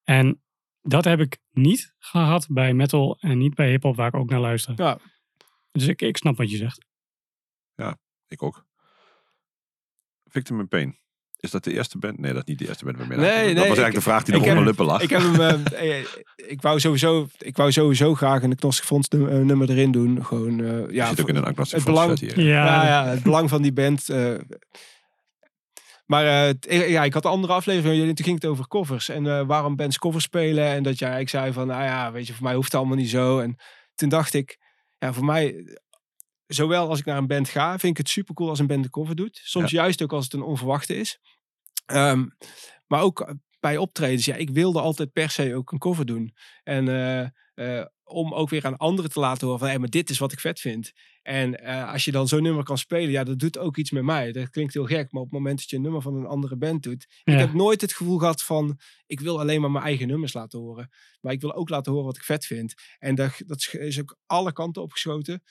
En 0.04 0.42
dat 0.80 1.04
heb 1.04 1.20
ik 1.20 1.38
niet 1.50 1.94
gehad 1.98 2.46
bij 2.50 2.74
metal 2.74 3.18
en 3.20 3.38
niet 3.38 3.54
bij 3.54 3.70
hip-hop, 3.70 3.96
waar 3.96 4.08
ik 4.08 4.14
ook 4.14 4.30
naar 4.30 4.40
luister. 4.40 4.74
Ja. 4.76 4.98
Dus 5.70 5.86
ik, 5.86 6.02
ik 6.02 6.16
snap 6.16 6.36
wat 6.36 6.50
je 6.50 6.56
zegt. 6.56 6.90
Ik 8.28 8.42
ook. 8.42 8.66
Victim 10.24 10.60
in 10.60 10.68
Pain. 10.68 10.98
Is 11.42 11.50
dat 11.50 11.64
de 11.64 11.72
eerste 11.72 11.98
band? 11.98 12.18
Nee, 12.18 12.32
dat 12.32 12.42
is 12.42 12.48
niet 12.48 12.58
de 12.58 12.68
eerste 12.68 12.84
band. 12.84 12.96
waarmee 12.96 13.18
Nee, 13.18 13.26
dat 13.34 13.46
was 13.46 13.56
eigenlijk 13.56 13.88
ik- 13.88 13.94
de 13.94 14.00
vraag 14.00 14.22
die 14.24 14.34
nog 14.34 14.44
mijn 14.44 14.64
lippen 14.64 14.84
lag. 14.84 15.02
ik 15.02 15.10
heb 15.10 15.20
hem. 15.20 15.34
eh, 15.64 15.98
eh, 15.98 16.04
ik, 16.36 16.62
wou 16.62 16.80
sowieso, 16.80 17.28
ik 17.38 17.56
wou 17.56 17.72
sowieso 17.72 18.14
graag 18.14 18.42
een 18.42 18.52
Agnostic 18.52 19.10
num- 19.12 19.28
eh, 19.28 19.36
nummer 19.38 19.70
erin 19.70 19.92
doen. 19.92 20.24
Gewoon, 20.24 20.60
eh, 20.64 20.94
ja, 20.94 21.08
zit 21.08 21.20
ook 21.20 21.28
in 21.28 21.36
een 21.36 21.44
agnostic 21.44 21.76
het 21.76 21.86
belang- 21.86 22.18
hier. 22.18 22.40
Ja, 22.40 22.64
ja, 22.64 22.86
ja, 22.86 23.06
het 23.10 23.22
belang 23.22 23.48
van 23.48 23.62
die 23.62 23.72
band. 23.72 24.08
eh. 24.08 24.34
maar 26.06 26.24
eh, 26.68 26.88
ja, 26.88 27.04
ik 27.04 27.12
had 27.14 27.22
de 27.22 27.28
andere 27.28 27.52
aflevering. 27.52 27.98
jullie- 27.98 28.14
Toen 28.14 28.24
ging 28.24 28.40
het 28.40 28.50
over 28.50 28.68
covers. 28.68 29.08
En 29.08 29.26
eh, 29.26 29.42
waarom 29.46 29.76
bands 29.76 29.98
covers 29.98 30.24
spelen. 30.24 30.64
En 30.66 30.82
dat 30.82 30.98
jij 30.98 31.20
ik 31.20 31.28
zei 31.28 31.52
van, 31.52 31.66
nou 31.66 31.82
ja, 31.82 32.12
weet 32.12 32.26
je, 32.26 32.32
voor 32.34 32.42
mij 32.44 32.54
hoeft 32.54 32.72
het 32.72 32.80
allemaal 32.80 32.96
niet 32.96 33.10
zo. 33.10 33.38
En 33.38 33.56
toen 33.94 34.08
dacht 34.08 34.34
ik, 34.34 34.58
ja, 34.98 35.12
voor 35.12 35.24
mij, 35.24 35.64
zowel 36.54 36.88
als 36.88 36.98
ik 36.98 37.04
naar 37.04 37.16
een 37.16 37.26
band 37.26 37.48
ga, 37.48 37.70
vind 37.78 37.92
ik 37.92 37.96
het 37.96 38.08
super 38.08 38.34
cool 38.34 38.48
als 38.48 38.58
een 38.58 38.66
band 38.66 38.82
de 38.84 38.90
cover 38.90 39.16
doet. 39.16 39.40
Soms 39.44 39.70
juist 39.70 40.02
ook 40.02 40.12
als 40.12 40.24
het 40.24 40.32
een 40.32 40.42
onverwachte 40.42 40.96
is. 40.96 41.18
Ehm, 41.86 42.26
maar 42.86 43.00
ook 43.02 43.34
bij 43.60 43.76
optredens, 43.76 44.24
ja, 44.24 44.34
ik 44.34 44.50
wilde 44.50 44.80
altijd 44.80 45.12
per 45.12 45.30
se 45.30 45.54
ook 45.54 45.72
een 45.72 45.78
cover 45.78 46.06
doen. 46.06 46.34
En 46.62 46.88
eh, 46.88 47.28
eh, 47.78 47.86
om 48.04 48.34
ook 48.34 48.48
weer 48.48 48.66
aan 48.66 48.76
anderen 48.76 49.10
te 49.10 49.20
laten 49.20 49.46
horen 49.46 49.60
van, 49.60 49.68
hé, 49.68 49.78
maar 49.78 49.88
dit 49.88 50.10
is 50.10 50.18
wat 50.18 50.32
ik 50.32 50.40
vet 50.40 50.60
vind. 50.60 50.92
En 51.22 51.60
eh, 51.60 51.92
als 51.92 52.04
je 52.04 52.12
dan 52.12 52.28
zo'n 52.28 52.42
nummer 52.42 52.64
kan 52.64 52.78
spelen, 52.78 53.10
ja, 53.10 53.24
dat 53.24 53.38
doet 53.38 53.58
ook 53.58 53.76
iets 53.76 53.90
met 53.90 54.02
mij. 54.02 54.32
Dat 54.32 54.50
klinkt 54.50 54.74
heel 54.74 54.86
gek, 54.86 55.12
maar 55.12 55.22
op 55.22 55.30
het 55.30 55.38
moment 55.38 55.58
dat 55.58 55.70
je 55.70 55.76
een 55.76 55.82
nummer 55.82 56.02
van 56.02 56.14
een 56.14 56.26
andere 56.26 56.56
band 56.56 56.82
doet, 56.82 57.06
Ja. 57.24 57.32
ik 57.32 57.38
heb 57.38 57.52
nooit 57.52 57.80
het 57.80 57.92
gevoel 57.92 58.18
gehad 58.18 58.42
van, 58.42 58.78
ik 59.06 59.20
wil 59.20 59.40
alleen 59.40 59.60
maar 59.60 59.70
mijn 59.70 59.84
eigen 59.84 60.06
nummers 60.06 60.32
laten 60.32 60.58
horen. 60.58 60.90
Maar 61.20 61.32
ik 61.32 61.40
wil 61.40 61.54
ook 61.54 61.68
laten 61.68 61.92
horen 61.92 62.06
wat 62.06 62.16
ik 62.16 62.24
vet 62.24 62.46
vind. 62.46 62.74
En 62.98 63.14
dat, 63.14 63.42
dat 63.46 63.68
is 63.72 64.00
ook 64.00 64.16
alle 64.26 64.52
kanten 64.52 64.82
opgeschoten. 64.82 65.42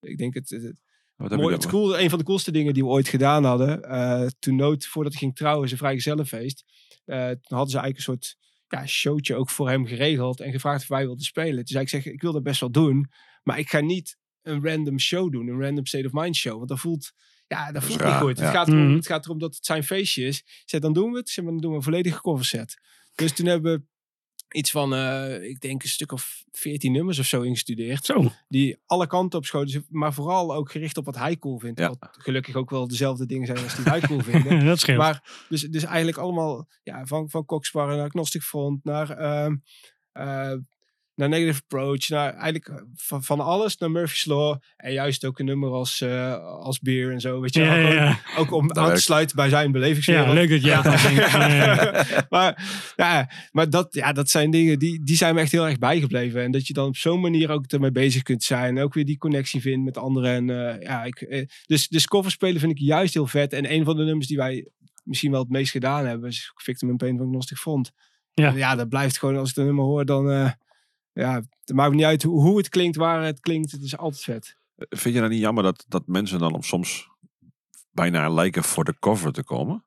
Ik 0.00 0.18
denk 0.18 0.34
het, 0.34 0.50
het, 0.50 0.62
je 0.62 1.36
mooi, 1.36 1.54
het 1.54 1.66
cool, 1.66 1.98
een 1.98 2.10
van 2.10 2.18
de 2.18 2.24
coolste 2.24 2.50
dingen 2.52 2.74
die 2.74 2.82
we 2.82 2.88
ooit 2.88 3.08
gedaan 3.08 3.44
hadden. 3.44 3.82
eh, 3.82 4.26
toen 4.38 4.56
Nood, 4.56 4.86
voordat 4.86 5.12
hij 5.12 5.20
ging 5.22 5.36
trouwen, 5.36 5.68
zijn 5.68 5.80
vrijgezellenfeest. 5.80 6.64
eh 7.04 7.28
toen 7.28 7.56
hadden 7.56 7.70
ze 7.70 7.78
eigenlijk 7.78 7.96
een 7.96 8.02
soort 8.02 8.36
ja, 8.68 8.86
showtje 8.86 9.34
ook 9.34 9.50
voor 9.50 9.68
hem 9.68 9.86
geregeld. 9.86 10.40
En 10.40 10.52
gevraagd 10.52 10.82
of 10.82 10.88
wij 10.88 11.04
wilden 11.04 11.24
spelen. 11.24 11.54
Toen 11.56 11.66
zei 11.66 11.82
ik, 11.82 11.88
zeg, 11.88 12.06
ik 12.06 12.20
wil 12.22 12.32
dat 12.32 12.42
best 12.42 12.60
wel 12.60 12.70
doen. 12.70 13.10
Maar 13.42 13.58
ik 13.58 13.68
ga 13.68 13.80
niet 13.80 14.16
een 14.42 14.64
random 14.66 14.98
show 14.98 15.32
doen. 15.32 15.48
Een 15.48 15.60
random 15.62 15.86
state 15.86 16.06
of 16.06 16.12
mind 16.12 16.36
show. 16.36 16.56
Want 16.56 16.68
dat 16.68 16.78
voelt, 16.80 17.12
ja, 17.46 17.72
dat 17.72 17.84
voelt 17.84 18.04
niet 18.04 18.12
goed. 18.12 18.38
ja. 18.38 18.44
Het, 18.44 18.54
gaat 18.54 18.68
erom, 18.68 18.84
Mhm. 18.86 18.94
het 18.94 19.06
gaat 19.06 19.24
erom 19.24 19.38
dat 19.38 19.54
het 19.54 19.64
zijn 19.64 19.84
feestje 19.84 20.24
is. 20.24 20.38
Ik 20.38 20.62
zei, 20.64 20.82
dan 20.82 20.92
doen 20.92 21.10
we 21.12 21.18
het. 21.18 21.28
Zei, 21.28 21.46
maar 21.46 21.54
dan 21.54 21.62
doen 21.62 21.70
we 21.70 21.76
een 21.76 21.82
volledige 21.84 22.20
cover 22.20 22.44
set. 22.44 22.76
Dus 23.14 23.32
toen 23.32 23.46
hebben 23.46 23.72
we 23.72 23.82
iets 24.50 24.70
van, 24.70 24.94
eh, 24.94 25.42
ik 25.42 25.60
denk 25.60 25.82
een 25.82 25.88
stuk 25.88 26.12
of 26.12 26.44
14 26.52 26.92
nummers 26.92 27.18
of 27.18 27.26
zo 27.26 27.42
ingestudeerd. 27.42 28.04
Zo. 28.04 28.30
Die 28.48 28.78
alle 28.86 29.06
kanten 29.06 29.38
op 29.38 29.44
schoten, 29.44 29.72
dus- 29.72 29.82
maar 29.88 30.14
vooral 30.14 30.54
ook 30.54 30.70
gericht 30.70 30.96
op 30.96 31.04
wat 31.04 31.16
hij 31.16 31.38
cool 31.38 31.58
vindt. 31.58 31.78
Ja. 31.78 31.88
Wat 31.88 32.08
gelukkig 32.10 32.54
ook 32.54 32.70
wel 32.70 32.88
dezelfde 32.88 33.26
dingen 33.26 33.46
zijn 33.46 33.58
als 33.58 33.76
die 33.76 33.84
hij 33.84 34.00
cool 34.00 34.20
vinden. 34.20 34.64
dat 34.64 34.78
scheelt. 34.78 34.98
Maar 34.98 35.44
dus, 35.48 35.60
dus 35.62 35.84
eigenlijk 35.84 36.18
allemaal 36.18 36.68
ja, 36.82 37.06
van, 37.06 37.30
van 37.30 37.44
Coxbar 37.44 37.86
naar 37.86 38.04
Agnostic 38.04 38.42
Front 38.42 38.84
naar, 38.84 39.10
ehm, 39.10 39.56
eh, 40.12 40.54
naar 41.20 41.28
Negative 41.28 41.60
Approach. 41.62 42.08
Naar 42.08 42.32
eigenlijk 42.32 42.68
eh, 42.68 42.74
van, 42.94 43.22
van 43.22 43.40
alles 43.40 43.76
naar 43.76 43.90
Murphy's 43.90 44.24
Law. 44.24 44.56
En 44.76 44.92
juist 44.92 45.24
ook 45.24 45.38
een 45.38 45.44
nummer 45.44 45.70
als, 45.70 46.00
eh, 46.00 46.44
als 46.44 46.80
Beer 46.80 47.12
en 47.12 47.20
zo. 47.20 47.40
Weet 47.40 47.54
je, 47.54 47.62
ja, 47.62 47.74
ja, 47.74 47.92
ja. 47.92 48.18
Ook 48.36 48.52
om 48.52 48.72
aan 48.72 48.94
te 48.94 49.00
sluiten 49.00 49.36
bij 49.36 49.48
zijn 49.48 49.72
belevingswereld. 49.72 50.26
ja, 50.26 50.32
leuk 50.32 50.50
dat 50.50 50.62
jij 50.62 50.82
dat 50.82 51.02
denkt. 51.02 51.30
Ja, 51.40 51.46
ja. 51.48 52.26
maar 52.28 52.64
ja, 52.96 53.30
maar 53.50 53.70
dat, 53.70 53.94
ja, 53.94 54.12
dat 54.12 54.30
zijn 54.30 54.50
dingen 54.50 54.78
die, 54.78 55.04
die 55.04 55.16
zijn 55.16 55.34
me 55.34 55.40
echt 55.40 55.52
heel 55.52 55.66
erg 55.66 55.78
bijgebleven. 55.78 56.42
En 56.42 56.50
dat 56.50 56.66
je 56.66 56.72
dan 56.72 56.86
op 56.86 56.96
zo'n 56.96 57.20
manier 57.20 57.50
ook 57.50 57.66
ermee 57.66 57.92
bezig 57.92 58.22
kunt 58.22 58.42
zijn. 58.42 58.76
En 58.76 58.82
ook 58.82 58.94
weer 58.94 59.04
die 59.04 59.18
connectie 59.18 59.60
vindt 59.60 59.84
met 59.84 59.98
anderen. 59.98 60.30
En, 60.30 60.50
eh, 60.50 60.82
ja, 60.82 61.04
ik, 61.04 61.48
dus, 61.66 61.88
dus 61.88 62.06
cover 62.06 62.30
spelen 62.30 62.60
vind 62.60 62.72
ik 62.72 62.78
juist 62.78 63.14
heel 63.14 63.26
vet. 63.26 63.52
En 63.52 63.72
een 63.72 63.84
van 63.84 63.96
de 63.96 64.04
nummers 64.04 64.26
die 64.26 64.36
wij 64.36 64.68
misschien 65.04 65.30
wel 65.30 65.40
het 65.40 65.50
meest 65.50 65.70
gedaan 65.70 66.06
hebben... 66.06 66.28
is 66.28 66.52
Victim 66.54 66.88
in 66.88 66.96
Pain 66.96 67.18
van 67.18 67.28
Gnostic 67.28 67.56
Front. 67.56 67.92
Ja. 68.34 68.52
ja, 68.52 68.74
dat 68.74 68.88
blijft 68.88 69.18
gewoon, 69.18 69.36
als 69.36 69.48
ik 69.48 69.54
dat 69.54 69.64
nummer 69.64 69.84
hoor, 69.84 70.04
dan... 70.04 70.54
ja, 71.12 71.34
het 71.34 71.74
maakt 71.76 71.94
niet 71.94 72.04
uit 72.04 72.22
hoe, 72.22 72.56
het 72.56 72.68
klinkt, 72.68 72.96
waar 72.96 73.22
het 73.22 73.40
klinkt. 73.40 73.70
Het 73.70 73.82
is 73.82 73.96
altijd 73.96 74.22
vet. 74.22 74.56
Vind 74.76 75.14
je 75.14 75.20
nou 75.20 75.32
niet 75.32 75.40
jammer 75.40 75.62
dat, 75.62 75.84
dat 75.88 76.06
mensen 76.06 76.38
dan 76.38 76.62
soms 76.62 77.08
bijna 77.90 78.28
lijken 78.28 78.64
voor 78.64 78.84
de 78.84 78.98
cover 78.98 79.32
te 79.32 79.44
komen? 79.44 79.84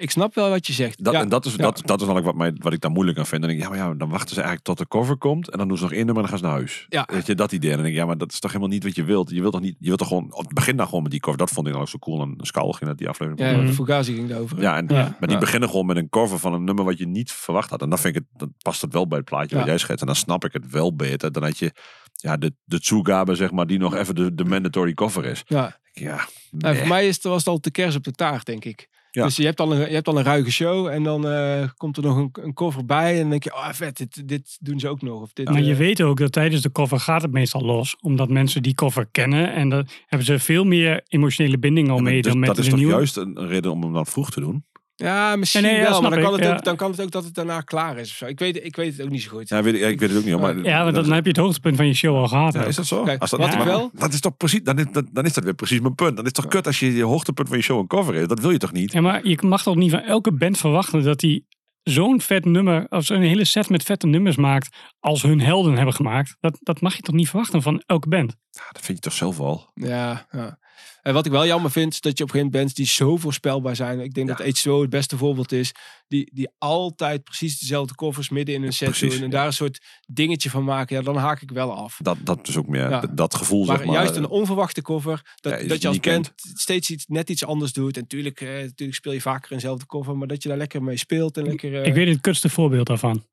Ik 0.00 0.10
snap 0.10 0.34
wel 0.34 0.48
wat 0.50 0.66
je 0.66 0.72
zegt. 0.72 1.04
Dat, 1.04 1.12
ja, 1.14 1.20
en 1.20 1.28
dat 1.28 1.44
is, 1.46 1.52
ja. 1.54 1.62
dat, 1.62 1.82
dat 1.84 2.00
is 2.00 2.06
namelijk 2.06 2.26
wat, 2.26 2.36
mij, 2.36 2.52
wat 2.58 2.72
ik 2.72 2.80
daar 2.80 2.90
moeilijk 2.90 3.18
aan 3.18 3.26
vind. 3.26 3.40
Dan 3.42 3.50
denk 3.50 3.62
ik, 3.62 3.68
ja, 3.68 3.76
maar 3.76 3.88
ja, 3.88 3.94
dan 3.94 4.08
wachten 4.08 4.28
ze 4.28 4.34
eigenlijk 4.34 4.64
tot 4.64 4.78
de 4.78 4.88
cover 4.88 5.16
komt. 5.16 5.50
En 5.50 5.58
dan 5.58 5.68
doen 5.68 5.76
ze 5.76 5.82
nog 5.82 5.92
één 5.92 6.06
nummer 6.06 6.24
en 6.24 6.30
dan 6.30 6.38
gaan 6.38 6.38
ze 6.38 6.44
naar 6.44 6.54
huis. 6.64 6.86
Ja. 6.88 7.08
Weet 7.12 7.26
je, 7.26 7.34
dat 7.34 7.52
idee. 7.52 7.70
En 7.70 7.74
dan 7.76 7.84
denk 7.84 7.94
ik, 7.96 8.00
ja, 8.02 8.06
maar 8.08 8.18
dat 8.18 8.32
is 8.32 8.40
toch 8.40 8.50
helemaal 8.52 8.72
niet 8.72 8.84
wat 8.84 8.94
je 8.94 9.04
wilt. 9.04 9.30
Je 9.30 9.40
wilt 9.40 9.52
toch 9.52 9.62
niet, 9.62 9.76
je 9.78 9.86
wilt 9.86 9.98
toch 9.98 10.08
gewoon, 10.08 10.34
op- 10.34 10.50
begin 10.54 10.76
dan 10.76 10.86
gewoon 10.86 11.02
met 11.02 11.10
die 11.10 11.20
cover. 11.20 11.38
Dat 11.38 11.50
vond 11.50 11.66
ik 11.66 11.72
dan 11.72 11.82
ook 11.82 11.88
zo 11.88 11.98
cool. 11.98 12.20
En 12.22 12.34
Skull 12.40 12.72
ging 12.72 12.84
dat 12.90 12.98
die 12.98 13.08
aflevering. 13.08 13.50
Ja, 13.56 13.66
de 13.66 13.72
Fugazi 13.72 14.14
ging 14.14 14.28
daarover. 14.28 14.60
Ja, 14.60 14.76
en, 14.76 14.86
Ja. 14.88 14.94
maar 15.02 15.16
die 15.20 15.30
Ja. 15.30 15.38
beginnen 15.38 15.68
gewoon 15.68 15.86
met 15.86 15.96
een 15.96 16.08
cover 16.08 16.38
van 16.38 16.52
een 16.54 16.64
nummer 16.64 16.84
wat 16.84 16.98
je 16.98 17.06
niet 17.06 17.32
verwacht 17.32 17.70
had. 17.70 17.82
En 17.82 17.88
dan 17.88 17.98
vind 17.98 18.16
ik 18.16 18.22
het, 18.30 18.40
dan 18.40 18.54
past 18.62 18.80
het 18.82 18.92
wel 18.92 19.06
bij 19.06 19.18
het 19.18 19.26
plaatje 19.26 19.56
wat 19.56 19.66
jij 19.66 19.78
schetst. 19.78 20.00
En 20.00 20.06
dan 20.06 20.16
snap 20.16 20.44
ik 20.44 20.52
het 20.52 20.70
wel 20.70 20.94
beter 20.96 21.32
dan 21.32 21.42
dat 21.42 21.58
je, 21.58 21.72
ja, 22.12 22.36
de, 22.36 22.54
de 22.64 22.80
Tsugabe, 22.80 23.34
zeg 23.34 23.50
maar, 23.50 23.66
die 23.66 23.78
nog 23.78 23.94
even 23.94 24.14
de, 24.14 24.34
de 24.34 24.44
mandatory 24.44 24.94
cover 24.94 25.24
is. 25.24 25.42
ja. 25.46 25.78
Ja, 25.92 26.16
Nou, 26.50 26.72
meh. 26.72 26.76
voor 26.78 26.88
mij 26.88 27.06
is 27.08 27.14
het, 27.14 27.24
was 27.24 27.36
het 27.38 27.46
al 27.46 27.60
de 27.60 27.70
kers 27.70 27.96
op 27.96 28.04
de 28.04 28.12
taart, 28.12 28.46
denk 28.46 28.64
ik. 28.64 28.88
Ja. 29.10 29.24
Dus 29.24 29.36
je 29.36 29.44
hebt, 29.44 29.60
al 29.60 29.72
een, 29.72 29.78
je 29.78 29.94
hebt 29.94 30.08
al 30.08 30.18
een 30.18 30.24
ruige 30.24 30.50
show 30.50 30.86
en 30.86 31.02
dan 31.02 31.28
eh, 31.28 31.68
komt 31.76 31.96
er 31.96 32.02
nog 32.02 32.16
een, 32.16 32.30
een 32.32 32.52
cover 32.54 32.84
bij. 32.84 33.12
En 33.12 33.20
dan 33.20 33.30
denk 33.30 33.44
je, 33.44 33.54
oh 33.54 33.68
vet, 33.72 33.96
dit, 33.96 34.28
dit 34.28 34.58
doen 34.60 34.80
ze 34.80 34.88
ook 34.88 35.02
nog. 35.02 35.20
Of 35.22 35.32
dit, 35.32 35.48
Maar 35.48 35.62
je 35.62 35.72
eh, 35.72 35.78
weet 35.78 36.02
ook 36.02 36.18
dat 36.18 36.32
tijdens 36.32 36.62
de 36.62 36.72
cover 36.72 37.00
gaat 37.00 37.22
het 37.22 37.32
meestal 37.32 37.60
los. 37.60 37.96
Omdat 38.00 38.28
mensen 38.28 38.62
die 38.62 38.74
cover 38.74 39.06
kennen. 39.10 39.52
En 39.52 39.68
daar 39.68 39.84
hebben 40.06 40.26
ze 40.26 40.38
veel 40.38 40.64
meer 40.64 41.04
emotionele 41.08 41.58
binding 41.58 41.90
al 41.90 41.98
mee 41.98 42.22
dus 42.22 42.30
dan 42.32 42.40
met 42.40 42.48
dat 42.48 42.58
is 42.58 42.64
de 42.64 42.70
toch 42.70 42.78
nieuwe. 42.78 42.94
juist 42.94 43.16
een, 43.16 43.40
een 43.40 43.48
reden 43.48 43.70
om 43.70 43.82
hem 43.82 43.92
dan 43.92 44.06
vroeg 44.06 44.30
te 44.30 44.40
doen? 44.40 44.64
Ja, 45.00 45.36
misschien 45.36 45.62
Nee, 45.62 45.72
nee, 45.72 45.80
ja, 45.80 45.90
wel. 45.90 46.00
Maar 46.00 46.10
dan 46.10 46.20
kan, 46.22 46.32
ik, 46.32 46.38
het 46.38 46.48
ja. 46.48 46.56
ook, 46.56 46.64
dan 46.64 46.76
kan 46.76 46.90
het 46.90 47.00
ook 47.00 47.10
dat 47.10 47.24
het 47.24 47.34
daarna 47.34 47.60
klaar 47.60 47.98
is 47.98 48.10
of 48.10 48.16
zo. 48.16 48.26
Ik 48.26 48.38
weet, 48.38 48.64
ik 48.64 48.76
weet 48.76 48.92
het 48.96 49.02
ook 49.06 49.10
niet 49.10 49.22
zo 49.22 49.30
goed. 49.30 49.48
Ja, 49.48 49.62
weet 49.62 49.74
ik, 49.74 49.80
ja, 49.80 49.86
ik 49.86 50.00
weet 50.00 50.08
het 50.08 50.18
ook 50.18 50.24
niet. 50.24 50.38
Maar, 50.40 50.56
Ja, 50.58 50.82
want 50.82 50.94
dan 50.94 51.12
heb 51.12 51.22
je 51.24 51.30
het 51.30 51.38
hoogtepunt 51.38 51.76
van 51.76 51.86
je 51.86 51.94
show 51.94 52.16
al 52.16 52.28
gehad. 52.28 52.52
Ja, 52.52 52.64
is 52.64 52.76
dat 52.76 52.86
zo? 52.86 53.02
Kijk, 53.02 53.20
Als 53.20 53.30
dat, 53.30 53.40
wat 53.40 53.52
ik 53.54 53.60
wel- 53.62 53.90
Dat 53.92 54.12
is 54.12 54.20
toch 54.20 54.36
precies, 54.36 54.62
dan 54.62 54.78
is, 54.78 54.84
dat, 54.92 55.04
dan 55.12 55.24
is 55.24 55.32
dat 55.32 55.44
weer 55.44 55.54
precies 55.54 55.80
mijn 55.80 55.94
punt. 55.94 56.16
Dan 56.16 56.24
is 56.24 56.30
het 56.34 56.34
toch 56.34 56.46
kut 56.48 56.66
als 56.66 56.78
je 56.78 56.92
je 56.94 57.02
hoogtepunt 57.04 57.48
van 57.48 57.56
je 57.56 57.62
show 57.62 57.78
een 57.78 57.86
cover 57.86 58.14
is. 58.14 58.26
Dat 58.26 58.40
wil 58.40 58.50
je 58.50 58.58
toch 58.58 58.72
niet? 58.72 58.92
Ja, 58.92 59.00
maar 59.00 59.26
je 59.26 59.38
mag 59.40 59.62
toch 59.62 59.76
niet 59.76 59.90
van 59.90 60.00
elke 60.02 60.32
band 60.32 60.58
verwachten 60.58 61.02
dat 61.02 61.18
die 61.20 61.46
zo'n 61.82 62.20
vet 62.20 62.44
nummer, 62.44 62.86
of 62.88 63.04
zo'n 63.04 63.20
hele 63.20 63.44
set 63.44 63.68
met 63.68 63.82
vette 63.82 64.06
nummers 64.06 64.36
maakt, 64.36 64.76
als 64.98 65.22
hun 65.22 65.40
helden 65.40 65.74
hebben 65.76 65.94
gemaakt. 65.94 66.36
Dat, 66.40 66.58
dat 66.60 66.80
mag 66.80 66.96
je 66.96 67.02
toch 67.02 67.14
niet 67.14 67.28
verwachten 67.28 67.62
van 67.62 67.82
elke 67.86 68.08
band? 68.08 68.36
Ja, 68.50 68.62
dat 68.72 68.82
vind 68.84 68.98
je 68.98 69.04
toch 69.04 69.12
zelf 69.18 69.36
wel. 69.36 69.70
Ja, 69.74 70.26
ja. 70.30 70.58
En 71.02 71.14
wat 71.14 71.26
ik 71.26 71.32
wel 71.32 71.46
jammer 71.46 71.70
vind, 71.70 71.92
is 71.92 72.00
dat 72.00 72.18
je 72.18 72.24
op 72.24 72.28
een 72.30 72.34
gegeven 72.40 72.58
moment 72.58 72.74
bands 72.74 72.74
die 72.74 73.06
zo 73.06 73.16
voorspelbaar 73.16 73.76
zijn. 73.76 74.00
Ik 74.00 74.14
denk 74.14 74.28
Ja. 74.28 74.34
dat 74.34 74.46
H2O 74.58 74.80
het 74.80 74.90
beste 74.90 75.16
voorbeeld 75.16 75.52
is. 75.52 75.72
Die, 76.08 76.30
die 76.34 76.48
altijd 76.58 77.24
precies 77.24 77.58
dezelfde 77.58 77.94
covers 77.94 78.28
midden 78.28 78.54
in 78.54 78.62
een 78.62 78.72
set 78.72 78.88
precies, 78.88 79.08
doen. 79.12 79.18
En 79.22 79.24
ja. 79.30 79.30
daar 79.36 79.46
een 79.46 79.52
soort 79.52 79.80
dingetje 80.06 80.50
van 80.50 80.64
maken. 80.64 80.96
Ja, 80.96 81.02
dan 81.02 81.16
haak 81.16 81.42
ik 81.42 81.50
wel 81.50 81.74
af. 81.74 81.98
Dat, 82.02 82.16
dat 82.24 82.48
is 82.48 82.56
ook 82.56 82.66
meer 82.66 82.90
Ja. 82.90 83.00
dat 83.12 83.34
gevoel, 83.34 83.64
Maar, 83.64 83.76
zeg 83.76 83.86
maar. 83.86 83.94
juist 83.94 84.16
een 84.16 84.28
onverwachte 84.28 84.82
cover, 84.82 85.34
dat, 85.40 85.68
dat 85.68 85.80
je 85.82 85.86
als 85.88 85.96
niet 85.96 86.04
kent. 86.04 86.22
band 86.36 86.58
steeds 86.60 86.90
iets, 86.90 87.04
net 87.08 87.30
iets 87.30 87.44
anders 87.44 87.72
doet. 87.72 87.94
En 87.96 88.00
natuurlijk, 88.02 88.40
eh, 88.40 88.48
natuurlijk 88.48 88.94
speel 88.98 89.12
je 89.12 89.20
vaker 89.20 89.52
eenzelfde 89.52 89.86
cover, 89.86 90.16
maar 90.16 90.28
dat 90.28 90.42
je 90.42 90.48
daar 90.48 90.58
lekker 90.58 90.82
mee 90.82 90.96
speelt 90.96 91.36
en 91.36 91.44
lekker... 91.44 91.80
eh, 91.80 91.86
Ik 91.86 91.94
weet 91.94 92.08
het 92.08 92.20
kutste 92.20 92.48
voorbeeld 92.48 92.86
daarvan. 92.86 93.24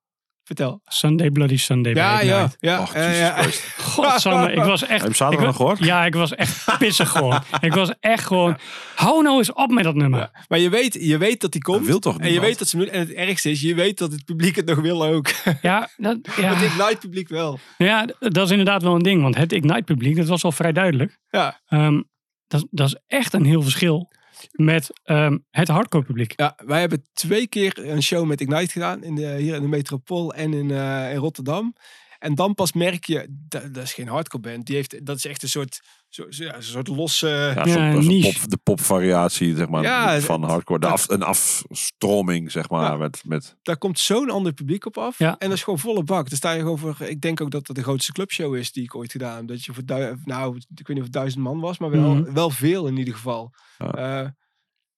Vertel. 0.47 0.81
Sunday 0.86 1.29
Bloody 1.29 1.57
Sunday. 1.57 1.93
Ja, 1.93 2.21
ja, 2.21 2.51
ja. 2.60 2.81
Och, 2.81 2.93
ja. 2.93 3.43
Godsamme, 3.77 4.51
ik 4.51 4.63
was 4.63 4.81
echt... 4.81 4.89
Heb 4.89 4.99
je 4.99 5.05
hem 5.05 5.13
zaterdag 5.13 5.45
nog 5.45 5.55
gehoord? 5.55 5.79
Ja, 5.79 6.05
ik 6.05 6.15
was 6.15 6.36
echt 6.36 6.77
pissig 6.77 7.10
gewoon. 7.10 7.41
Ik 7.60 7.73
was 7.73 7.91
echt 7.99 8.25
gewoon... 8.25 8.57
Hou 8.95 9.23
nou 9.23 9.38
eens 9.38 9.53
op 9.53 9.71
met 9.71 9.83
dat 9.83 9.95
nummer. 9.95 10.19
Ja. 10.19 10.31
Maar 10.47 10.60
je 10.60 10.69
weet, 10.69 10.93
je 10.93 11.17
weet 11.17 11.41
dat 11.41 11.51
die 11.51 11.62
komt. 11.62 11.77
Dat 11.77 11.88
wil 11.88 11.99
toch 11.99 12.19
en 12.19 12.31
je 12.31 12.39
weet 12.39 12.60
dat 12.60 12.67
ze. 12.67 12.89
En 12.89 12.99
het 12.99 13.13
ergste 13.13 13.49
is, 13.49 13.62
je 13.62 13.75
weet 13.75 13.97
dat 13.97 14.12
het 14.12 14.25
publiek 14.25 14.55
het 14.55 14.65
nog 14.65 14.79
wil 14.79 15.05
ook. 15.05 15.27
Ja, 15.62 15.89
dat, 15.97 16.17
ja. 16.38 16.53
Het 16.53 16.63
Ignite 16.63 16.97
publiek 16.99 17.29
wel. 17.29 17.60
ja, 17.77 18.05
dat 18.19 18.45
is 18.45 18.51
inderdaad 18.51 18.83
wel 18.83 18.95
een 18.95 19.03
ding. 19.03 19.21
Want 19.21 19.36
het 19.36 19.51
Ignite 19.51 19.83
publiek, 19.83 20.15
dat 20.15 20.27
was 20.27 20.43
al 20.43 20.51
vrij 20.51 20.71
duidelijk. 20.71 21.17
Ja. 21.29 21.62
Ehm, 21.67 22.01
dat, 22.47 22.67
dat 22.71 22.88
is 22.88 22.95
echt 23.07 23.33
een 23.33 23.45
heel 23.45 23.62
verschil 23.62 24.12
met 24.52 24.89
ehm, 25.04 25.38
het 25.52 25.67
hardcore 25.67 26.04
publiek. 26.04 26.34
Ja, 26.36 26.58
wij 26.65 26.80
hebben 26.80 27.06
twee 27.13 27.47
keer 27.47 27.89
een 27.89 28.04
show 28.04 28.26
met 28.26 28.41
Ignite 28.41 28.71
gedaan. 28.71 29.04
In 29.04 29.15
de, 29.15 29.36
hier 29.39 29.56
in 29.56 29.62
de 29.62 29.67
Metropool 29.67 30.34
en 30.34 30.54
in, 30.54 30.71
eh, 30.71 31.12
in 31.12 31.17
Rotterdam. 31.17 31.73
En 32.19 32.36
dan 32.36 32.53
pas 32.53 32.73
merk 32.73 33.06
je, 33.06 33.25
dat, 33.47 33.73
dat 33.73 33.84
is 33.84 33.93
geen 33.93 34.08
hardcore 34.08 34.43
band. 34.43 34.65
Die 34.65 34.75
heeft, 34.75 35.06
dat 35.06 35.17
is 35.17 35.25
echt 35.25 35.43
een 35.43 35.49
soort, 35.49 35.80
zo, 36.10 36.25
zo- 36.32 36.43
ja, 36.43 36.56
een 36.56 36.63
soort 36.63 36.88
losse... 36.88 37.27
Ja, 37.27 37.65
een 37.67 38.21
pop, 38.21 38.49
de 38.49 38.58
popvariatie, 38.63 39.56
zeg 39.56 39.67
maar, 39.69 39.84
Ja, 39.84 40.19
van 40.19 40.43
hardcore. 40.43 40.80
De 40.80 40.86
dat- 40.86 40.93
af, 40.95 41.10
een 41.10 41.23
afstroming, 41.23 42.51
zeg 42.51 42.69
maar. 42.69 42.91
Ja. 42.91 42.97
Met, 42.97 43.21
met, 43.25 43.56
Daar 43.62 43.77
komt 43.77 43.99
zo'n 43.99 44.30
ander 44.30 44.53
publiek 44.53 44.86
op 44.86 44.97
af. 44.97 45.17
Ja. 45.19 45.38
En 45.38 45.47
dat 45.49 45.58
is 45.58 45.63
gewoon 45.63 45.80
volle 45.80 46.03
bak. 46.03 46.30
Dan 46.30 46.38
sta 46.38 46.51
je 46.51 46.60
gewoon 46.60 46.77
voor... 46.77 46.95
Ik 47.01 47.21
denk 47.21 47.41
ook 47.41 47.51
dat 47.51 47.65
dat 47.67 47.75
de 47.75 47.84
grootste 47.84 48.12
clubshow 48.12 48.56
is 48.56 48.71
die 48.71 48.84
ik 48.84 48.95
ooit 48.95 49.12
gedaan 49.12 49.38
heb. 49.38 49.47
Dat 49.47 49.63
je 49.65 49.73
voor... 49.73 49.86
dui- 49.86 50.15
Nou, 50.23 50.56
ik 50.58 50.63
weet 50.75 50.88
niet 50.88 50.97
of 50.97 51.03
het 51.03 51.13
duizend 51.13 51.43
man 51.43 51.60
was. 51.60 51.77
Maar 51.77 51.89
wel, 51.89 52.15
Mhm. 52.15 52.34
wel 52.34 52.49
veel 52.49 52.88
in 52.88 52.97
ieder 52.97 53.13
geval. 53.13 53.53
Ja. 53.77 53.91
Ja, 53.95 54.36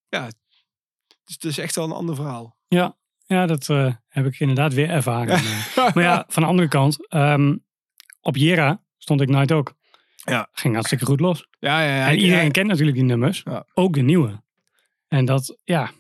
ja 0.09 0.27
dus 1.23 1.33
het 1.33 1.43
is 1.45 1.57
echt 1.57 1.75
wel 1.75 1.85
een 1.85 1.91
ander 1.91 2.15
verhaal. 2.15 2.57
Ja, 2.67 2.97
ja 3.29 3.45
dat 3.45 3.69
eh, 3.69 3.93
heb 4.07 4.25
ik 4.25 4.39
inderdaad 4.39 4.73
weer 4.73 4.89
ervaren. 4.89 5.35
Eh, 5.35 5.75
maar 5.93 6.03
ja, 6.03 6.25
van 6.27 6.43
de 6.43 6.49
andere 6.49 6.67
kant, 6.67 7.07
ehm, 7.09 7.55
op 8.21 8.35
Jera 8.35 8.83
stond 8.97 9.21
Ignite 9.21 9.53
ook. 9.53 9.73
Ja. 10.15 10.49
Ging 10.51 10.73
hartstikke 10.73 11.05
goed 11.05 11.19
los. 11.19 11.47
Ja, 11.59 11.81
ja, 11.83 11.95
ja. 11.95 12.07
En 12.07 12.13
ik- 12.13 12.19
iedereen 12.21 12.45
ja, 12.45 12.51
kent 12.51 12.67
natuurlijk 12.67 12.97
die 12.97 13.05
nummers. 13.05 13.41
Ja. 13.45 13.65
Ook 13.73 13.93
de 13.93 14.01
nieuwe. 14.01 14.41
En 15.07 15.25
dat, 15.25 15.57
ja. 15.63 15.91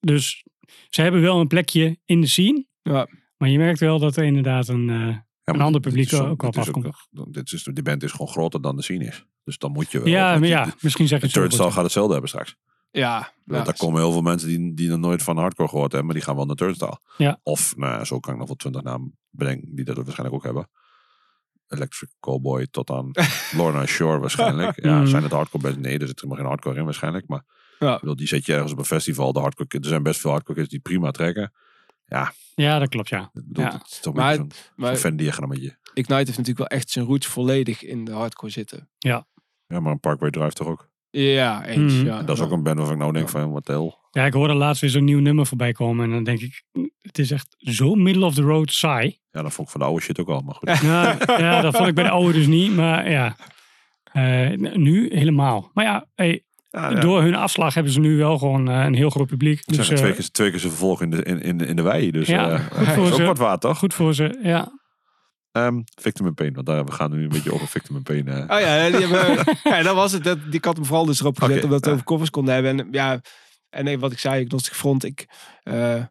Dus 0.00 0.44
ze 0.88 1.02
hebben 1.02 1.20
wel 1.20 1.40
een 1.40 1.46
plekje 1.46 1.98
in 2.04 2.20
de 2.20 2.26
scene. 2.26 2.66
Ja. 2.82 3.08
Maar 3.36 3.48
je 3.48 3.58
merkt 3.58 3.80
wel 3.80 3.98
dat 3.98 4.16
er 4.16 4.24
inderdaad 4.24 4.68
een... 4.68 4.90
eh, 4.90 4.96
ja, 4.96 5.52
Een 5.54 5.60
ander 5.60 5.80
dit 5.80 5.90
publiek 5.90 6.04
is 6.10 6.16
zo- 6.18 6.26
ook 6.28 6.42
op 6.42 6.56
afkomt. 6.58 6.86
ook- 6.86 7.32
dit 7.32 7.52
is, 7.52 7.62
die 7.62 7.82
band 7.82 8.02
is 8.02 8.10
gewoon 8.10 8.28
groter 8.28 8.60
dan 8.62 8.76
de 8.76 8.82
scene 8.82 9.04
is. 9.04 9.24
Dus 9.44 9.58
dan 9.58 9.72
moet 9.72 9.90
je 9.90 9.98
wel. 9.98 10.08
ja, 10.08 10.30
maar 10.32 10.42
je- 10.42 10.48
ja, 10.48 10.74
misschien 10.80 11.08
zeg 11.08 11.18
je 11.18 11.24
het 11.24 11.34
zo 11.34 11.40
Turnstile 11.40 11.70
gaat 11.70 11.82
hetzelfde 11.82 12.12
hebben 12.12 12.30
straks. 12.30 12.56
Ja, 12.90 13.32
ja. 13.44 13.62
Daar 13.62 13.76
komen 13.76 14.00
heel 14.00 14.12
veel 14.12 14.22
mensen 14.22 14.48
die, 14.48 14.74
die 14.74 14.88
nog 14.88 14.98
nooit 14.98 15.22
van 15.22 15.36
hardcore 15.38 15.68
gehoord 15.68 15.92
hebben, 15.92 16.04
maar 16.06 16.14
die 16.16 16.24
gaan 16.24 16.36
wel 16.36 16.46
naar 16.46 16.56
Turnstile. 16.56 17.00
Ja. 17.16 17.40
Of, 17.42 17.76
nou 17.76 17.92
ja, 17.92 18.04
zo 18.04 18.20
kan 18.20 18.32
ik 18.32 18.38
nog 18.38 18.46
wel 18.48 18.56
twintig 18.56 18.82
namen 18.82 19.18
bedenken 19.30 19.74
die 19.74 19.84
dat 19.84 19.96
waarschijnlijk 19.96 20.34
ook 20.34 20.44
hebben. 20.44 20.68
Electric 21.68 22.08
Cowboy 22.20 22.66
tot 22.70 22.90
aan 22.90 23.10
Lorna 23.56 23.86
Shore 23.86 24.18
waarschijnlijk. 24.18 24.82
Ja, 24.84 24.98
Mm. 25.00 25.06
zijn 25.06 25.22
het 25.22 25.32
hardcore 25.32 25.62
bands? 25.62 25.78
Nee, 25.78 25.98
er 25.98 26.06
zit 26.06 26.16
helemaal 26.20 26.36
geen 26.38 26.46
hardcore 26.48 26.78
in 26.78 26.84
waarschijnlijk. 26.84 27.28
Maar 27.28 27.44
Ja. 27.78 27.94
ik 27.94 28.00
bedoel, 28.00 28.16
die 28.16 28.26
zet 28.26 28.46
je 28.46 28.52
ergens 28.54 28.72
op 28.72 28.78
een 28.78 28.84
festival. 28.84 29.32
De 29.32 29.40
hardcore 29.40 29.68
kids, 29.68 29.82
er 29.84 29.90
zijn 29.90 30.02
best 30.02 30.20
veel 30.20 30.30
hardcore 30.30 30.58
kids 30.58 30.70
die 30.70 30.80
prima 30.80 31.10
trekken. 31.10 31.52
Ja, 32.54 32.78
dat 32.78 32.88
klopt, 32.88 33.08
ja. 33.08 33.20
Ik 33.22 33.30
bedoel, 33.46 33.64
Ja. 33.64 33.72
het 33.72 33.90
is 33.90 34.00
toch 34.00 34.14
Maar- 34.14 34.24
maar, 34.24 34.34
zo'n 34.36 34.50
Maar 34.76 34.88
zo'n 34.90 34.96
Venn-diagrammetje. 34.98 35.78
Ignite 35.94 36.14
heeft 36.14 36.28
natuurlijk 36.28 36.58
wel 36.58 36.66
echt 36.78 36.90
zijn 36.90 37.04
roots 37.04 37.26
volledig 37.26 37.82
in 37.82 38.04
de 38.04 38.12
hardcore 38.12 38.52
zitten. 38.52 38.88
Ja, 38.98 39.26
maar 39.66 39.92
een 39.92 40.00
Parkway 40.00 40.30
Drive 40.30 40.52
toch 40.52 40.66
ook. 40.68 40.88
Ja, 41.22 41.66
eens. 41.66 41.94
Mhm. 41.94 42.04
Ja. 42.06 42.22
Dat 42.22 42.36
is 42.36 42.42
ook 42.42 42.50
een 42.50 42.62
band 42.62 42.76
waarvan 42.76 42.94
ik 42.94 43.00
nou 43.00 43.12
denk 43.12 43.28
van, 43.28 43.50
wat 43.52 43.66
de 43.66 43.72
hel. 43.72 43.98
Ja, 44.10 44.24
ik 44.24 44.32
hoorde 44.32 44.54
laatst 44.54 44.80
weer 44.80 44.90
zo'n 44.90 45.04
nieuw 45.04 45.20
nummer 45.20 45.46
voorbij 45.46 45.72
komen. 45.72 46.04
En 46.04 46.10
dan 46.10 46.24
denk 46.24 46.40
ik, 46.40 46.62
het 47.02 47.18
is 47.18 47.30
echt 47.30 47.54
zo 47.58 47.94
middle 47.94 48.24
of 48.24 48.34
the 48.34 48.42
road 48.42 48.72
saai. 48.72 49.18
Ja, 49.30 49.42
dat 49.42 49.52
vond 49.52 49.66
ik 49.66 49.72
van 49.72 49.80
de 49.80 49.86
oude 49.86 50.02
shit 50.02 50.20
ook 50.20 50.28
al, 50.28 50.40
maar 50.40 50.54
goed. 50.54 50.78
Ja, 50.90 51.16
ja, 51.26 51.60
dat 51.60 51.76
vond 51.76 51.88
ik 51.88 51.94
bij 51.94 52.04
de 52.04 52.10
oude 52.10 52.32
dus 52.32 52.46
niet. 52.46 52.74
Maar 52.76 53.10
ja, 53.10 53.36
Eh, 54.12 54.50
nu 54.74 55.10
helemaal. 55.14 55.70
Maar 55.74 55.84
ja, 55.84 56.06
hey, 56.14 56.42
Ja, 56.70 56.90
ja. 56.90 57.00
door 57.00 57.22
hun 57.22 57.34
afslag 57.34 57.74
hebben 57.74 57.92
ze 57.92 58.00
nu 58.00 58.16
wel 58.16 58.38
gewoon 58.38 58.68
eh, 58.70 58.84
een 58.84 58.94
heel 58.94 59.10
groot 59.10 59.26
publiek. 59.26 59.62
Dus 59.66 59.76
zijn 59.76 59.88
eh, 59.90 59.96
twee 59.96 60.12
keer, 60.14 60.30
twee 60.30 60.50
keer 60.50 60.58
zijn 60.58 60.72
vervolg 60.72 61.02
in 61.02 61.10
de, 61.10 61.22
in, 61.22 61.40
in, 61.42 61.60
in 61.60 61.76
de 61.76 61.82
wei. 61.82 62.10
Dus 62.10 62.26
Ja, 62.28 62.58
goed 62.58 62.86
voor 62.94 63.06
is 63.06 63.12
ook 63.12 63.26
wat 63.26 63.38
waard, 63.38 63.60
toch? 63.60 63.78
goed 63.78 63.94
voor 63.94 64.14
ze, 64.14 64.38
ja. 64.42 64.72
Ehm, 65.56 65.80
Victim 66.00 66.26
in 66.26 66.34
Pain, 66.34 66.52
want 66.54 66.66
daar, 66.66 66.84
we 66.84 66.92
gaan 66.92 67.10
nu 67.10 67.22
een 67.22 67.28
beetje 67.28 67.52
over 67.52 67.68
Victim 67.68 67.96
in 67.96 68.02
Pain. 68.02 68.28
eh. 68.28 68.56
Oh 68.56 68.60
ja, 68.60 68.90
die 68.90 69.06
hebben, 69.06 69.44
ja, 69.76 69.82
dat 69.82 69.94
was 69.94 70.12
het. 70.12 70.24
Dat, 70.24 70.38
die 70.44 70.54
ik 70.54 70.64
had 70.64 70.76
hem 70.76 70.84
vooral 70.84 71.06
dus 71.06 71.20
erop 71.20 71.40
gezet 71.42 71.64
omdat 71.64 71.84
we 71.84 71.90
over 71.90 72.04
covers 72.04 72.30
konden 72.30 72.54
hebben. 72.54 72.78
En 72.80 72.88
ja, 72.90 73.20
en 73.70 73.84
nee, 73.84 73.98
wat 73.98 74.12
ik 74.12 74.18
zei, 74.18 74.44
Agnostic 74.44 74.74
Front, 74.74 75.04
ik, 75.04 75.26
eh, 75.62 76.02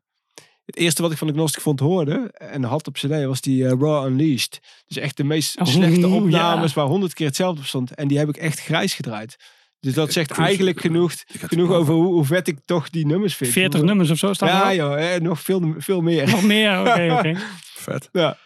het 0.65 0.75
eerste 0.77 1.01
wat 1.01 1.11
ik 1.11 1.17
van 1.17 1.27
de 1.27 1.33
Gnostic 1.33 1.61
Front 1.61 1.79
hoorde 1.79 2.31
en 2.33 2.63
had 2.63 2.87
op 2.87 2.93
cd 2.93 3.25
was 3.25 3.41
die 3.41 3.63
eh, 3.65 3.69
Raw 3.79 4.05
Unleashed. 4.07 4.59
Dus 4.85 4.97
echt 4.97 5.17
de 5.17 5.23
meest 5.23 5.59
Oeh, 5.59 5.69
slechte 5.69 5.99
ja. 6.07 6.15
opnames 6.15 6.73
waar 6.73 6.85
honderd 6.85 7.13
keer 7.13 7.27
hetzelfde 7.27 7.59
op 7.61 7.67
stond. 7.67 7.91
En 7.95 8.07
die 8.07 8.17
heb 8.17 8.29
ik 8.29 8.37
echt 8.37 8.59
grijs 8.59 8.93
gedraaid. 8.93 9.35
Dus 9.79 9.93
dat 9.93 10.13
zegt 10.13 10.31
eigenlijk 10.31 10.81
genoeg, 10.81 11.11
Ik 11.11 11.41
genoeg 11.41 11.69
over 11.71 11.93
hoe, 11.93 12.05
hoe 12.13 12.25
vet 12.25 12.47
ik 12.47 12.57
toch 12.65 12.89
die 12.89 13.05
nummers 13.05 13.35
vind. 13.35 13.51
40 13.51 13.79
Hoe- 13.79 13.87
nummers 13.87 14.09
of 14.09 14.17
zo 14.17 14.33
staan 14.33 14.47
Ja 14.49 14.73
joh, 14.73 15.13
eh, 15.15 15.21
nog 15.21 15.41
veel, 15.41 15.73
veel 15.77 16.01
meer. 16.01 16.29
Nog 16.29 16.43
meer, 16.43 16.79
oké, 16.79 17.13
oké. 17.17 17.35
Vet. 17.75 18.09
Ja. 18.11 18.37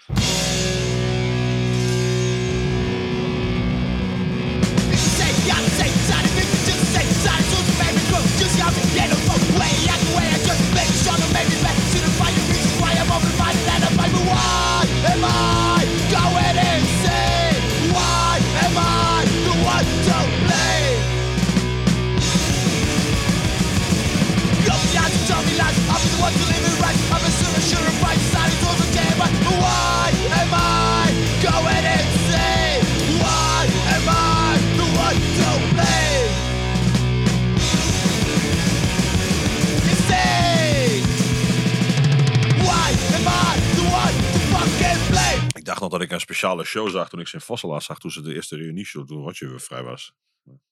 Nog 45.90 46.00
dat 46.00 46.08
ik 46.08 46.14
een 46.14 46.20
speciale 46.20 46.64
show 46.64 46.90
zag 46.90 47.10
toen 47.10 47.20
ik 47.20 47.28
ze 47.28 47.36
in 47.36 47.42
Vosselaar 47.42 47.82
zag. 47.82 48.00
Toen 48.00 48.12
ze 48.12 48.22
de 48.22 48.34
eerste 48.34 48.56
reunieshow, 48.56 49.08
toen 49.08 49.24
Roger 49.24 49.50
weer 49.50 49.62
vrij 49.62 49.84
was. 49.84 50.14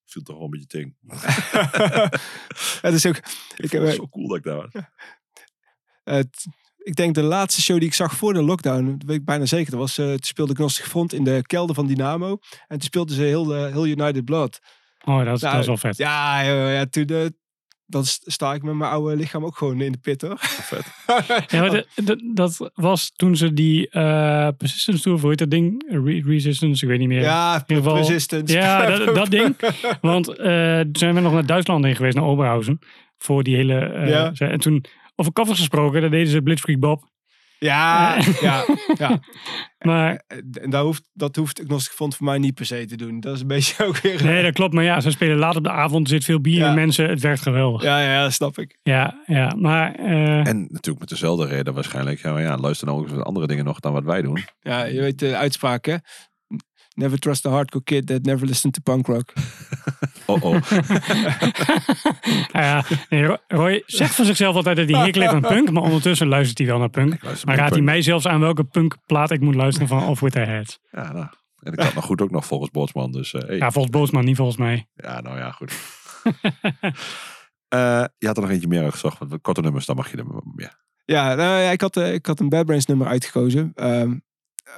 Viel 0.05 0.21
toch 0.21 0.35
wel 0.35 0.45
een 0.45 0.51
beetje 0.51 0.67
ting. 0.67 0.95
Het 2.81 2.93
is 2.93 3.05
ook, 3.05 3.17
Ik 3.17 3.23
ik, 3.57 3.69
vond 3.69 3.71
heb, 3.71 3.81
het 3.81 3.91
eh, 3.91 3.95
zo 3.95 4.07
cool 4.07 4.27
dat 4.27 4.37
ik 4.37 4.43
daar 4.43 4.55
was. 4.55 4.83
het, 6.03 6.45
ik 6.77 6.95
denk 6.95 7.15
de 7.15 7.21
laatste 7.21 7.61
show 7.61 7.79
die 7.79 7.87
ik 7.87 7.93
zag 7.93 8.13
voor 8.13 8.33
de 8.33 8.41
lockdown, 8.41 8.85
dat 8.97 9.07
weet 9.07 9.17
ik 9.17 9.25
bijna 9.25 9.45
zeker. 9.45 9.71
Dat 9.71 9.79
was, 9.79 9.97
eh 9.97 10.05
toen 10.05 10.17
speelde 10.23 10.55
Gnostic 10.55 10.85
Front 10.85 11.13
in 11.13 11.23
de 11.23 11.41
kelder 11.41 11.75
van 11.75 11.87
Dynamo. 11.87 12.29
En 12.67 12.77
toen 12.77 12.81
speelden 12.81 13.15
ze 13.15 13.21
heel, 13.21 13.43
de, 13.43 13.69
heel 13.71 13.87
United 13.87 14.25
Blood. 14.25 14.59
Oh, 15.05 15.25
dat 15.25 15.35
is, 15.35 15.41
Nou, 15.41 15.53
dat 15.53 15.61
is 15.61 15.67
wel 15.67 15.77
vet. 15.77 15.97
Ja, 15.97 16.41
ja, 16.41 16.69
ja 16.69 16.85
toen, 16.85 17.05
eh, 17.05 17.25
dan 17.87 18.05
st- 18.05 18.23
sta 18.25 18.53
ik 18.53 18.63
met 18.63 18.75
mijn 18.75 18.91
oude 18.91 19.15
lichaam 19.15 19.45
ook 19.45 19.57
gewoon 19.57 19.81
in 19.81 19.91
de 19.91 19.97
pit 19.97 20.21
hoor. 20.21 20.39
Ja, 21.47 21.59
maar 21.61 21.69
de- 21.69 21.87
de- 21.95 22.31
dat 22.33 22.71
was 22.73 23.11
toen 23.15 23.35
ze 23.35 23.53
die 23.53 23.89
eh 23.89 24.47
Persistence 24.57 25.03
Tour, 25.03 25.19
hoe 25.19 25.29
heet 25.29 25.37
dat 25.39 25.49
ding? 25.51 25.85
Re- 25.89 26.21
Resistance, 26.25 26.83
ik 26.83 26.89
weet 26.89 26.99
niet 26.99 27.07
meer. 27.07 27.21
Ja, 27.21 27.63
ieder 27.67 27.83
geval- 27.83 27.97
resistance. 27.97 28.53
Ja, 28.53 28.85
dat, 29.05 29.15
dat 29.15 29.29
ding. 29.31 29.55
Want 30.01 30.27
eh, 30.29 30.79
toen 30.79 30.95
zijn 30.95 31.15
we 31.15 31.19
nog 31.21 31.33
naar 31.33 31.45
Duitsland 31.45 31.83
heen 31.85 31.95
geweest, 31.95 32.15
naar 32.15 32.25
Oberhausen. 32.25 32.79
Voor 33.17 33.43
die 33.43 33.55
hele... 33.55 33.79
eh, 33.79 34.09
Ja. 34.09 34.31
En 34.37 34.59
toen, 34.59 34.85
over 35.15 35.31
covers 35.33 35.59
gesproken, 35.59 36.01
daar 36.01 36.09
deden 36.09 36.27
ze 36.27 36.41
Blitzkrieg 36.41 36.79
Bob. 36.79 37.03
Ja, 37.59 38.17
ja, 38.41 38.65
ja. 38.97 39.19
Maar 39.77 40.23
En 40.61 40.69
dat 40.69 40.83
hoeft, 40.83 41.09
dat 41.13 41.35
hoeft 41.35 41.61
Gnostic 41.65 41.93
Front 41.93 42.15
voor 42.15 42.25
mij 42.25 42.37
niet 42.37 42.53
per 42.53 42.65
se 42.65 42.85
te 42.85 42.95
doen. 42.95 43.19
Dat 43.19 43.35
is 43.35 43.41
een 43.41 43.47
beetje 43.57 43.85
ook 43.85 43.97
weer... 43.97 44.23
nee, 44.23 44.43
dat 44.43 44.53
klopt. 44.53 44.73
Maar 44.73 44.83
ja, 44.83 44.99
ze 45.01 45.11
spelen 45.11 45.37
laat 45.37 45.55
op 45.55 45.63
de 45.63 45.69
avond, 45.71 46.03
er 46.07 46.13
zit 46.13 46.23
veel 46.23 46.41
bier 46.41 46.57
Ja. 46.59 46.67
en 46.69 46.75
mensen. 46.75 47.09
Het 47.09 47.21
werkt 47.21 47.41
geweldig. 47.41 47.81
Ja, 47.83 47.99
Ja, 47.99 48.11
ja, 48.13 48.23
dat 48.23 48.33
snap 48.33 48.57
ik. 48.57 48.77
ja. 48.83 49.53
Maar 49.57 49.95
eh, 49.95 50.47
En 50.47 50.59
natuurlijk 50.69 50.99
met 50.99 51.09
dezelfde 51.09 51.45
reden 51.45 51.73
waarschijnlijk. 51.73 52.19
Ja, 52.21 52.31
maar 52.31 52.41
ja, 52.41 52.57
luister 52.57 52.87
nou 52.87 52.99
ook 52.99 53.21
andere 53.21 53.47
dingen 53.47 53.65
nog 53.65 53.79
dan 53.79 53.93
wat 53.93 54.03
wij 54.03 54.21
doen. 54.21 54.43
Ja, 54.61 54.83
je 54.83 55.01
weet 55.01 55.19
de 55.19 55.35
uitspraak 55.35 55.85
hè. 55.85 55.95
Never 56.97 57.19
trust 57.19 57.45
a 57.45 57.49
hardcore 57.49 57.83
kid 57.83 58.07
that 58.07 58.25
never 58.25 58.47
listened 58.47 58.73
to 58.73 58.81
punk 58.81 59.07
rock. 59.07 59.33
Oh 60.29 60.43
oh. 60.43 60.61
ja, 62.51 62.85
nee, 63.09 63.25
Ro- 63.25 63.37
Roy 63.47 63.83
zegt 63.85 64.15
van 64.15 64.25
zichzelf 64.25 64.55
altijd 64.55 64.77
dat 64.77 64.89
hij 64.89 65.03
heeft 65.03 65.19
aan 65.19 65.41
punk. 65.41 65.71
Maar 65.71 65.83
ondertussen 65.83 66.27
luistert 66.27 66.57
hij 66.57 66.67
wel 66.67 66.77
naar 66.77 66.89
punk. 66.89 67.23
Maar 67.23 67.31
raadt 67.33 67.59
hij 67.59 67.69
punk. 67.69 67.83
mij 67.83 68.01
zelfs 68.01 68.27
aan 68.27 68.39
welke 68.39 68.63
punkplaat 68.63 69.31
ik 69.31 69.39
moet 69.39 69.55
luisteren 69.55 69.87
van 69.87 70.03
Off 70.03 70.21
With 70.21 70.31
Their 70.31 70.47
Heads. 70.47 70.79
Ja, 70.91 71.11
nou. 71.11 71.27
En 71.59 71.73
ik 71.73 71.79
had 71.79 71.93
nog 71.93 72.05
goed 72.05 72.21
ook 72.21 72.31
nog 72.31 72.45
volgens 72.45 72.71
Bootsman. 72.71 73.11
Dus 73.11 73.33
eh, 73.33 73.41
hey. 73.41 73.57
Ja, 73.57 73.71
volgens 73.71 73.93
Bootsman, 73.93 74.25
niet 74.25 74.35
volgens 74.35 74.57
mij. 74.57 74.87
Ja, 74.93 75.21
nou 75.21 75.37
ja, 75.37 75.51
goed. 75.51 75.73
Eh, 77.67 78.03
je 78.17 78.27
had 78.27 78.35
er 78.35 78.41
nog 78.41 78.51
eentje 78.51 78.67
meer 78.67 78.83
uitgezocht. 78.83 79.19
Want 79.19 79.41
korte 79.41 79.61
nummers, 79.61 79.85
dan 79.85 79.95
mag 79.95 80.11
je 80.11 80.17
er 80.17 80.25
meer. 80.55 80.75
Ja, 81.05 81.35
nou, 81.35 81.61
ja 81.61 81.69
ik, 81.71 81.81
had, 81.81 81.97
eh, 81.97 82.13
ik 82.13 82.25
had 82.25 82.39
een 82.39 82.49
Bad 82.49 82.65
Brains 82.65 82.85
nummer 82.85 83.07
uitgekozen. 83.07 83.71
Ehm 83.75 84.13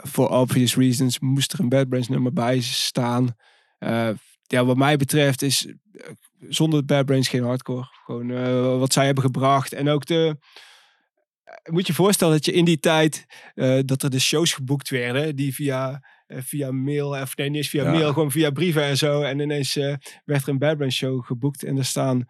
For 0.08 0.30
obvious 0.30 0.76
reasons 0.76 1.20
moest 1.20 1.54
er 1.54 1.60
een 1.60 1.70
Bad 1.70 1.90
Brains 1.90 2.08
nummer 2.08 2.34
bij 2.34 2.62
staan. 2.62 3.36
Eh, 3.78 4.10
ja, 4.42 4.66
wat 4.66 4.78
mij 4.78 4.98
betreft 4.98 5.42
is 5.42 5.66
eh, 5.66 6.10
zonder 6.48 6.86
Bad 6.86 7.06
Brains 7.06 7.28
geen 7.28 7.44
hardcore. 7.44 7.88
Gewoon 8.06 8.32
eh, 8.32 8.78
wat 8.78 8.94
zij 8.94 9.06
hebben 9.06 9.24
gebracht. 9.24 9.74
En 9.74 9.90
ook 9.90 10.06
de... 10.06 10.38
Moet 11.72 11.88
je 11.88 11.94
voorstellen 11.94 12.34
dat 12.34 12.46
je 12.46 12.52
in 12.52 12.66
die 12.66 12.80
tijd... 12.80 13.26
dat 13.86 14.04
er 14.04 14.10
de 14.10 14.20
shows 14.20 14.54
geboekt 14.54 14.90
werden. 14.90 15.36
Die 15.36 15.54
via, 15.54 16.04
via 16.28 16.72
mail... 16.72 17.10
Of 17.10 17.36
nee, 17.36 17.48
niet 17.48 17.58
eens 17.58 17.70
via 17.70 17.84
Ja. 17.84 17.92
mail. 17.92 18.14
Gewoon 18.14 18.32
via 18.32 18.50
brieven 18.50 18.84
en 18.84 18.98
zo. 18.98 19.22
En 19.22 19.40
ineens 19.40 19.74
werd 20.26 20.42
er 20.42 20.50
een 20.50 20.58
Bad 20.58 20.76
Brains 20.76 20.96
show 20.96 21.26
geboekt. 21.26 21.64
En 21.64 21.78
er 21.78 21.86
staan... 21.86 22.26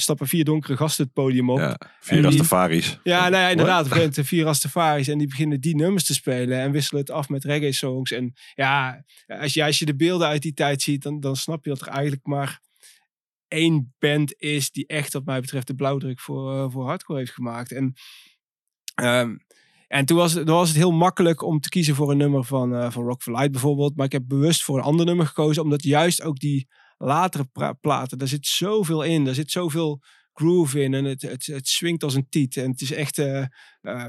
stappen 0.00 0.26
vier 0.28 0.44
donkere 0.44 0.76
gasten 0.76 1.04
het 1.04 1.12
podium 1.12 1.50
op. 1.50 1.58
Ja, 1.58 1.78
vier 2.00 2.22
Rastafaris. 2.22 2.98
Ja, 3.02 3.28
nou 3.28 3.42
ja, 3.42 3.48
inderdaad. 3.48 4.14
De 4.14 4.24
vier 4.24 4.44
Rastafaris. 4.44 5.08
En 5.08 5.18
die 5.18 5.26
beginnen 5.28 5.60
die 5.60 5.76
nummers 5.76 6.04
te 6.04 6.14
spelen. 6.14 6.60
En 6.60 6.72
wisselen 6.72 7.00
het 7.00 7.10
af 7.10 7.28
met 7.28 7.44
reggae 7.44 7.72
songs. 7.72 8.10
En 8.10 8.32
ja, 8.54 9.04
als 9.26 9.54
je, 9.54 9.64
als 9.64 9.78
je 9.78 9.84
de 9.84 9.96
beelden 9.96 10.28
uit 10.28 10.42
die 10.42 10.54
tijd 10.54 10.82
ziet. 10.82 11.02
Dan, 11.02 11.20
dan 11.20 11.36
snap 11.36 11.64
je 11.64 11.70
dat 11.70 11.80
er 11.80 11.86
eigenlijk 11.88 12.26
maar 12.26 12.60
één 13.48 13.94
band 13.98 14.34
is. 14.38 14.70
Die 14.70 14.86
echt 14.86 15.12
wat 15.12 15.24
mij 15.24 15.40
betreft 15.40 15.66
de 15.66 15.74
blauwdruk 15.74 16.20
voor, 16.20 16.52
eh, 16.54 16.70
voor 16.70 16.84
hardcore 16.86 17.18
heeft 17.18 17.32
gemaakt. 17.32 17.72
En, 17.72 17.94
ehm, 18.94 19.36
en 19.88 20.04
toen 20.04 20.16
was, 20.16 20.32
het- 20.32 20.46
toen 20.46 20.54
was 20.56 20.68
het 20.68 20.76
heel 20.76 20.92
makkelijk 20.92 21.42
om 21.42 21.60
te 21.60 21.68
kiezen 21.68 21.94
voor 21.94 22.10
een 22.10 22.16
nummer 22.16 22.44
van, 22.44 22.74
eh, 22.74 22.90
van 22.90 23.04
Rock 23.04 23.22
for 23.22 23.32
Light 23.32 23.50
bijvoorbeeld. 23.52 23.96
Maar 23.96 24.06
ik 24.06 24.12
heb 24.12 24.22
bewust 24.26 24.62
voor 24.64 24.78
een 24.78 24.84
ander 24.84 25.06
nummer 25.06 25.26
gekozen. 25.26 25.62
Omdat 25.62 25.82
juist 25.82 26.22
ook 26.22 26.38
die 26.38 26.68
latere 26.96 27.48
platen. 27.80 28.18
Daar 28.18 28.28
zit 28.28 28.46
zoveel 28.46 29.02
in. 29.02 29.24
Daar 29.24 29.34
zit 29.34 29.50
zoveel 29.50 30.02
groove 30.32 30.82
in 30.82 30.94
en 30.94 31.04
het, 31.04 31.22
het, 31.22 31.46
het 31.46 31.68
swingt 31.68 32.02
als 32.02 32.14
een 32.14 32.28
tiet. 32.28 32.56
En 32.56 32.70
het 32.70 32.80
is 32.80 32.92
echt, 32.92 33.18
eh, 33.18 33.40
eh, 33.80 34.06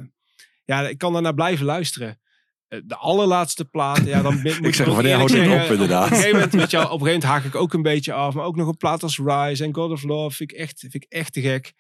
ja, 0.65 0.87
ik 0.87 0.97
kan 0.97 1.13
daarnaar 1.13 1.33
blijven 1.33 1.65
luisteren. 1.65 2.19
Eh, 2.67 2.79
De 2.83 2.95
allerlaatste 2.95 3.65
plaat, 3.65 4.05
ja, 4.05 4.21
dan 4.21 4.45
Ik 4.61 4.75
zeg, 4.75 4.87
wanneer 4.87 5.15
houdt 5.15 5.33
het 5.33 5.63
op 5.63 5.71
inderdaad? 5.71 6.05
Op 6.05 6.11
een 6.11 6.17
gegeven 6.17 6.39
moment, 6.39 6.53
weet 6.53 6.71
je 6.71 6.77
wel, 6.77 6.85
op 6.85 6.91
een 6.91 7.05
gegeven 7.05 7.21
moment 7.21 7.43
haak 7.43 7.53
ik 7.53 7.61
ook 7.61 7.73
een 7.73 7.81
beetje 7.81 8.13
af. 8.13 8.33
Maar 8.33 8.45
ook 8.45 8.55
nog 8.55 8.67
een 8.67 8.77
plaat 8.77 9.03
als 9.03 9.17
Rise 9.17 9.63
en 9.63 9.73
God 9.73 9.91
of 9.91 10.03
Love 10.03 10.35
vind 10.35 10.51
ik 10.51 10.57
echt, 10.57 10.79
vind 10.79 10.93
ik 10.93 11.05
echt 11.09 11.33
te 11.33 11.41
gek. 11.41 11.73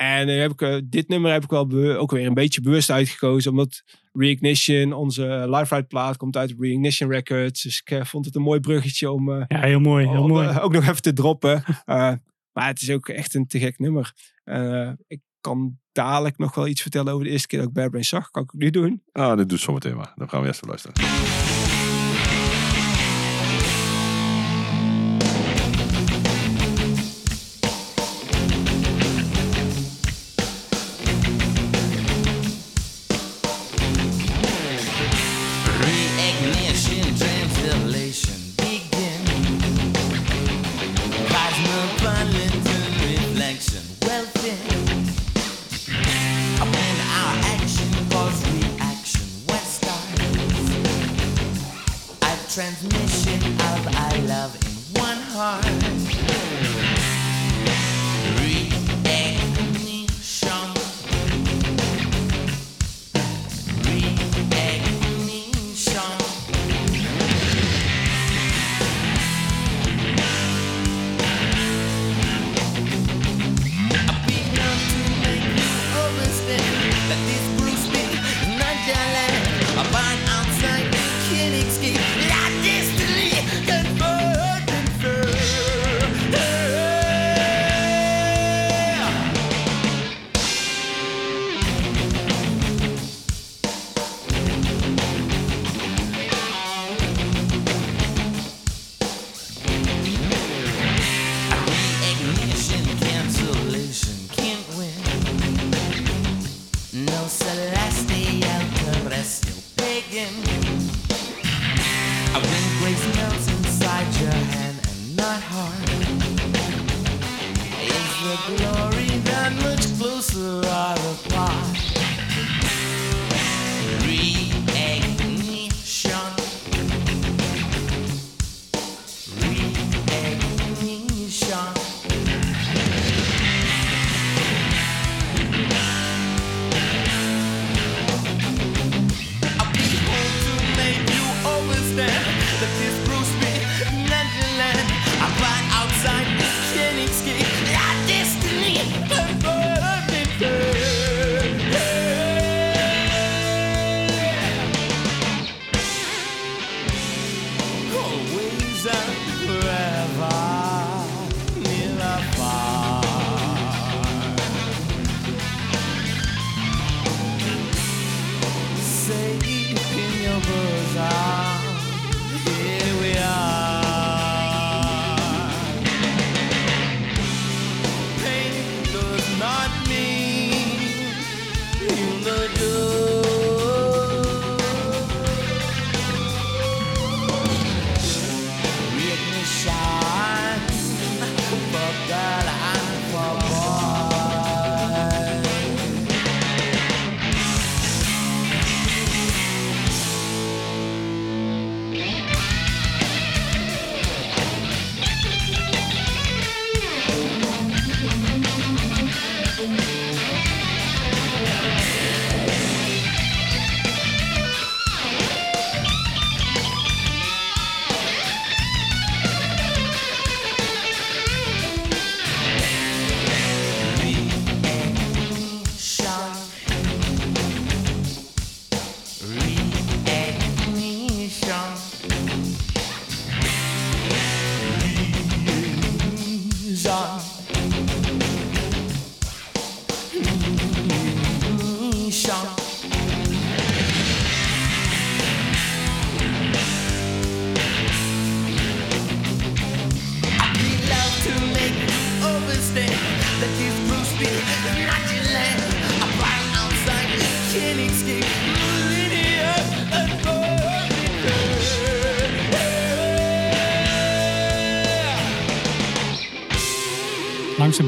En 0.00 0.28
eh, 0.28 0.40
heb 0.40 0.50
ik, 0.50 0.62
eh, 0.62 0.76
dit 0.84 1.08
nummer 1.08 1.32
heb 1.32 1.42
ik 1.44 1.50
wel 1.50 1.68
ook 1.96 2.10
weer 2.10 2.26
een 2.26 2.34
beetje 2.34 2.60
bewust 2.60 2.90
uitgekozen. 2.90 3.50
Omdat 3.50 3.82
Reignition, 4.12 4.92
onze 4.92 5.22
live 5.48 5.74
ride 5.74 5.86
plaat, 5.86 6.16
komt 6.16 6.36
uit 6.36 6.54
Reignition 6.58 7.10
Records. 7.10 7.62
Dus 7.62 7.80
ik 7.80 7.90
eh, 7.90 8.04
vond 8.04 8.24
het 8.24 8.34
een 8.34 8.42
mooi 8.42 8.60
bruggetje 8.60 9.10
om, 9.10 9.32
eh, 9.32 9.44
Ja, 9.48 9.60
heel 9.60 9.80
mooi. 9.80 10.08
Heel 10.08 10.22
om, 10.22 10.28
mooi. 10.28 10.48
eh, 10.48 10.64
ook 10.64 10.72
nog 10.72 10.82
even 10.82 11.02
te 11.02 11.12
droppen. 11.12 11.62
Eh, 11.84 12.12
maar 12.52 12.66
het 12.66 12.82
is 12.82 12.90
ook 12.90 13.08
echt 13.08 13.34
een 13.34 13.46
te 13.46 13.58
gek 13.58 13.78
nummer. 13.78 14.12
Eh, 14.44 14.90
ik 15.06 15.20
kan 15.40 15.78
dadelijk 15.92 16.38
nog 16.38 16.54
wel 16.54 16.66
iets 16.66 16.82
vertellen 16.82 17.12
over 17.12 17.24
de 17.24 17.30
eerste 17.30 17.46
keer 17.46 17.58
dat 17.58 17.68
ik 17.68 17.74
Bad 17.74 17.88
Brains 17.90 18.08
zag. 18.08 18.30
Kan 18.30 18.42
ik 18.42 18.54
ook 18.54 18.60
nu 18.60 18.70
doen. 18.70 19.02
Ah, 19.12 19.36
dit 19.36 19.48
doet 19.48 19.60
zometeen 19.60 19.96
maar. 19.96 20.12
Dan 20.16 20.28
gaan 20.28 20.40
we 20.40 20.46
eerst 20.46 20.62
even 20.64 20.68
luisteren. 20.68 21.59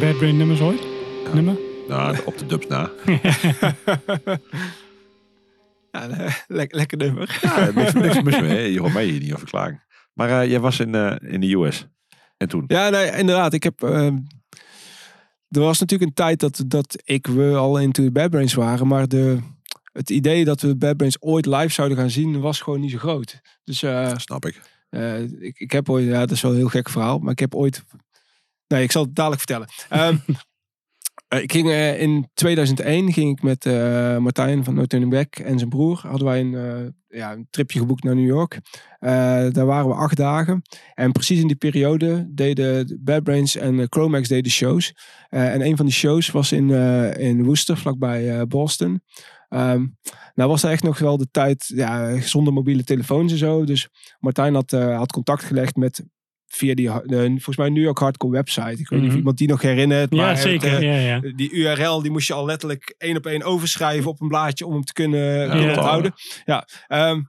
Bad 0.02 0.16
Brain 0.18 0.36
nummers 0.36 0.60
ooit? 0.60 0.80
Nummer? 1.34 1.56
Nou, 1.88 2.16
op 2.24 2.38
de 2.38 2.46
dubs 2.46 2.66
na. 2.66 2.90
Ja, 5.90 6.06
le- 6.06 6.34
le- 6.48 6.66
lekker 6.68 6.98
nummer. 6.98 7.38
Ja, 7.42 7.70
niks, 7.74 7.92
niks 7.92 8.22
mis 8.22 8.40
mee. 8.40 8.72
Je 8.72 8.80
hoort 8.80 8.92
mij 8.92 9.04
hier 9.04 9.20
niet 9.20 9.34
over 9.34 9.46
klagen. 9.48 9.82
Maar 10.14 10.40
eh, 10.42 10.50
jij 10.50 10.60
was 10.60 10.80
in, 10.80 10.94
eh, 10.94 11.32
in 11.32 11.40
de 11.40 11.52
US. 11.54 11.86
En 12.36 12.48
toen? 12.48 12.64
Ja, 12.66 12.88
nee, 12.88 13.10
inderdaad. 13.16 13.52
Ik 13.52 13.62
heb, 13.62 13.82
ehm, 13.82 14.16
er 15.48 15.60
was 15.60 15.80
natuurlijk 15.80 16.08
een 16.10 16.14
tijd 16.16 16.40
dat, 16.40 16.62
dat 16.66 17.02
ik, 17.04 17.26
we 17.26 17.54
al 17.56 17.78
into 17.80 18.04
the 18.04 18.10
Bad 18.12 18.30
Brains 18.30 18.54
waren. 18.54 18.86
Maar 18.86 19.08
de, 19.08 19.38
het 19.92 20.10
idee 20.10 20.44
dat 20.44 20.60
we 20.60 20.76
Bad 20.76 20.96
Brains 20.96 21.22
ooit 21.22 21.46
live 21.46 21.68
zouden 21.72 21.96
gaan 21.98 22.10
zien, 22.10 22.40
was 22.40 22.60
gewoon 22.60 22.80
niet 22.80 22.90
zo 22.90 22.98
groot. 22.98 23.40
Dus 23.64 23.82
eh, 23.82 24.16
Snap 24.16 24.46
ik. 24.46 24.60
eh, 24.88 25.20
ik, 25.22 25.58
ik 25.58 25.72
heb 25.72 25.90
ooit, 25.90 26.06
ja, 26.06 26.18
dat 26.20 26.30
is 26.30 26.40
wel 26.42 26.50
een 26.50 26.56
heel 26.56 26.68
gek 26.68 26.88
verhaal. 26.88 27.18
Maar 27.18 27.32
ik 27.32 27.38
heb 27.38 27.54
ooit, 27.54 27.84
nee, 28.72 28.82
ik 28.82 28.92
zal 28.92 29.02
het 29.02 29.14
dadelijk 29.14 29.40
vertellen. 29.40 29.68
Ehm, 29.88 30.16
eh, 31.28 31.42
ik 31.42 31.52
ging 31.52 31.68
eh, 31.68 32.00
in 32.00 32.28
2001 32.34 33.12
ging 33.12 33.30
ik 33.30 33.42
met 33.42 33.66
eh, 33.66 34.18
Martijn 34.18 34.64
van 34.64 34.74
No 34.74 34.84
Turning 34.84 35.12
Back 35.12 35.36
en 35.36 35.58
zijn 35.58 35.70
broer. 35.70 36.00
Hadden 36.06 36.26
wij 36.26 36.40
een, 36.40 36.94
ja, 37.08 37.32
een 37.32 37.46
tripje 37.50 37.78
geboekt 37.78 38.04
naar 38.04 38.14
New 38.14 38.26
York. 38.26 38.58
Daar 39.00 39.66
waren 39.66 39.88
we 39.88 39.94
acht 39.94 40.16
dagen. 40.16 40.62
En 40.94 41.12
precies 41.12 41.40
in 41.40 41.46
die 41.46 41.56
periode 41.56 42.28
deden 42.34 43.00
Bad 43.04 43.22
Brains 43.22 43.56
en 43.56 43.86
Chromax 43.88 44.28
deden 44.28 44.52
shows. 44.52 44.94
En 45.28 45.66
een 45.66 45.76
van 45.76 45.86
die 45.86 45.94
shows 45.94 46.30
was 46.30 46.52
in, 46.52 46.70
in 47.18 47.44
Worcester, 47.44 47.76
vlakbij 47.76 48.46
Boston. 48.46 49.02
Ehm, 49.48 49.86
nou 50.34 50.50
was 50.50 50.62
er 50.62 50.70
echt 50.70 50.82
nog 50.82 50.98
wel 50.98 51.16
de 51.16 51.28
tijd 51.30 51.72
ja, 51.74 52.20
zonder 52.20 52.52
mobiele 52.52 52.84
telefoons 52.84 53.32
en 53.32 53.38
zo. 53.38 53.64
Dus 53.64 53.88
Martijn 54.20 54.54
had, 54.54 54.70
had 54.70 55.12
contact 55.12 55.44
gelegd 55.44 55.76
met 55.76 56.04
via 56.54 56.74
die, 56.74 56.88
volgens 56.88 57.56
mij 57.56 57.68
New 57.68 57.82
York 57.82 57.98
Hardcore 57.98 58.32
website. 58.32 58.80
Ik 58.80 58.88
weet 58.88 58.90
niet 58.90 59.00
of 59.00 59.06
Mhm. 59.06 59.16
iemand 59.16 59.38
die 59.38 59.48
nog 59.48 59.62
herinnert. 59.62 60.14
Ja, 60.14 60.16
maar 60.24 60.36
zeker. 60.36 60.70
het, 60.70 60.80
eh, 60.80 61.06
ja, 61.08 61.20
ja. 61.24 61.32
die 61.36 61.50
URL 61.52 62.02
die 62.02 62.10
moest 62.10 62.26
je 62.26 62.34
al 62.34 62.44
letterlijk 62.44 62.94
één 62.98 63.16
op 63.16 63.26
één 63.26 63.42
overschrijven 63.42 64.10
op 64.10 64.20
een 64.20 64.28
blaadje 64.28 64.66
om 64.66 64.72
hem 64.72 64.84
te 64.84 64.92
kunnen, 64.92 65.48
kunnen 65.50 65.68
Ja. 65.68 65.74
onthouden. 65.74 66.12
Ja, 66.44 66.66
ehm, 66.88 67.20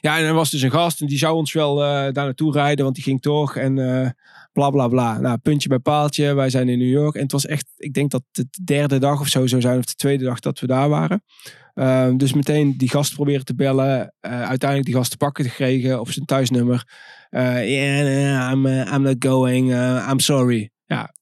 ja, 0.00 0.18
en 0.18 0.24
er 0.24 0.34
was 0.34 0.50
dus 0.50 0.62
een 0.62 0.70
gast 0.70 1.00
en 1.00 1.06
die 1.06 1.18
zou 1.18 1.34
ons 1.36 1.52
wel 1.52 1.82
eh, 1.84 1.88
daar 1.88 2.12
naartoe 2.24 2.52
rijden, 2.52 2.84
want 2.84 2.94
die 2.96 3.04
ging 3.04 3.20
toch 3.22 3.56
en 3.56 3.78
eh, 4.02 4.10
bla 4.52 4.70
bla 4.70 4.88
bla. 4.88 5.18
Nou, 5.20 5.38
puntje 5.38 5.68
bij 5.68 5.78
paaltje, 5.78 6.34
wij 6.34 6.50
zijn 6.50 6.68
in 6.68 6.78
New 6.78 6.90
York 6.90 7.14
en 7.14 7.22
het 7.22 7.32
was 7.32 7.46
echt, 7.46 7.66
ik 7.76 7.92
denk 7.92 8.10
dat 8.10 8.22
het 8.32 8.46
de 8.50 8.64
derde 8.64 8.98
dag 8.98 9.20
of 9.20 9.28
zo 9.28 9.46
zou 9.46 9.60
zijn, 9.60 9.78
of 9.78 9.84
de 9.84 9.94
tweede 9.94 10.24
dag 10.24 10.40
dat 10.40 10.58
we 10.60 10.66
daar 10.66 10.88
waren. 10.88 11.22
Ehm, 11.78 12.16
dus 12.16 12.32
meteen 12.32 12.74
die 12.76 12.88
gast 12.88 13.14
proberen 13.14 13.44
te 13.44 13.54
bellen, 13.54 14.14
eh, 14.20 14.42
uiteindelijk 14.42 14.84
die 14.84 14.94
gast 14.94 15.10
te 15.10 15.16
pakken 15.16 15.44
gekregen 15.44 16.00
op 16.00 16.10
zijn 16.10 16.24
thuisnummer. 16.26 16.84
Eh 17.30 17.68
yeah, 17.68 18.52
I'm, 18.52 18.66
eh, 18.66 18.92
I'm 18.92 19.02
not 19.02 19.16
going, 19.18 19.72
I'm 20.10 20.18
sorry. 20.18 20.70
Ja. 20.86 21.14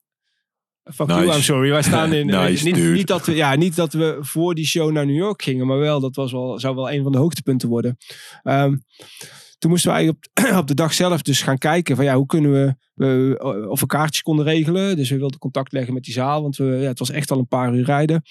Fuck 0.83 1.07
you. 1.07 1.25
I'm 1.25 1.41
sorry. 1.41 1.69
Wij 1.69 1.81
staan 1.81 2.13
in. 2.13 2.25
Nice, 2.37 2.63
niet, 2.63 2.75
niet, 2.75 3.07
dat 3.07 3.25
we, 3.25 3.35
ja, 3.35 3.55
niet 3.55 3.75
dat 3.75 3.93
we 3.93 4.17
voor 4.19 4.55
die 4.55 4.65
show 4.65 4.91
naar 4.91 5.05
New 5.05 5.15
York 5.15 5.41
gingen, 5.41 5.67
maar 5.67 5.79
wel, 5.79 5.99
dat 5.99 6.15
was 6.15 6.31
wel, 6.31 6.59
zou 6.59 6.75
wel 6.75 6.91
een 6.91 7.03
van 7.03 7.11
de 7.11 7.17
hoogtepunten 7.17 7.69
worden. 7.69 7.97
Ehm, 8.43 8.75
toen 9.57 9.69
moesten 9.71 9.91
eigenlijk 9.91 10.27
op, 10.33 10.57
op 10.61 10.67
de 10.67 10.73
dag 10.73 10.93
zelf 10.93 11.21
dus 11.21 11.41
gaan 11.41 11.57
kijken 11.57 11.95
van 11.95 12.05
ja, 12.05 12.15
hoe 12.15 12.25
kunnen 12.25 12.51
we, 12.51 12.75
we 12.93 13.67
of 13.69 13.79
we 13.79 13.85
kaartjes 13.85 14.21
konden 14.21 14.45
regelen. 14.45 14.95
Dus 14.95 15.09
we 15.09 15.17
wilden 15.17 15.39
contact 15.39 15.71
leggen 15.71 15.93
met 15.93 16.03
die 16.03 16.13
zaal, 16.13 16.41
want 16.41 16.57
we, 16.57 16.65
ja, 16.65 16.87
het 16.87 16.99
was 16.99 17.11
echt 17.11 17.31
al 17.31 17.39
een 17.39 17.47
paar 17.47 17.73
uur 17.73 17.85
rijden. 17.85 18.21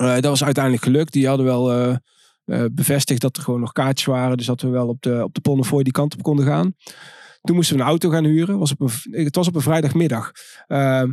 Eh, 0.00 0.12
dat 0.12 0.24
was 0.24 0.44
uiteindelijk 0.44 0.84
gelukt. 0.84 1.12
Die 1.12 1.26
hadden 1.26 1.46
wel 1.46 1.72
eh, 1.72 1.96
eh, 2.44 2.64
bevestigd 2.72 3.20
dat 3.20 3.36
er 3.36 3.42
gewoon 3.42 3.60
nog 3.60 3.72
kaartjes 3.72 4.06
waren, 4.06 4.36
dus 4.36 4.46
dat 4.46 4.60
we 4.60 4.68
wel 4.68 4.88
op 4.88 5.02
de, 5.02 5.24
op 5.24 5.34
de 5.34 5.40
Ponnefoy 5.40 5.82
die 5.82 5.92
kant 5.92 6.14
op 6.14 6.22
konden 6.22 6.46
gaan. 6.46 6.74
Toen 7.40 7.56
moesten 7.56 7.76
we 7.76 7.82
een 7.82 7.88
auto 7.88 8.10
gaan 8.10 8.24
huren. 8.24 8.58
Was 8.58 8.72
op 8.72 8.80
een, 8.80 8.88
v- 8.88 9.04
het 9.10 9.36
was 9.36 9.48
op 9.48 9.54
een 9.54 9.60
vrijdagmiddag. 9.60 10.30
Ehm, 10.66 11.12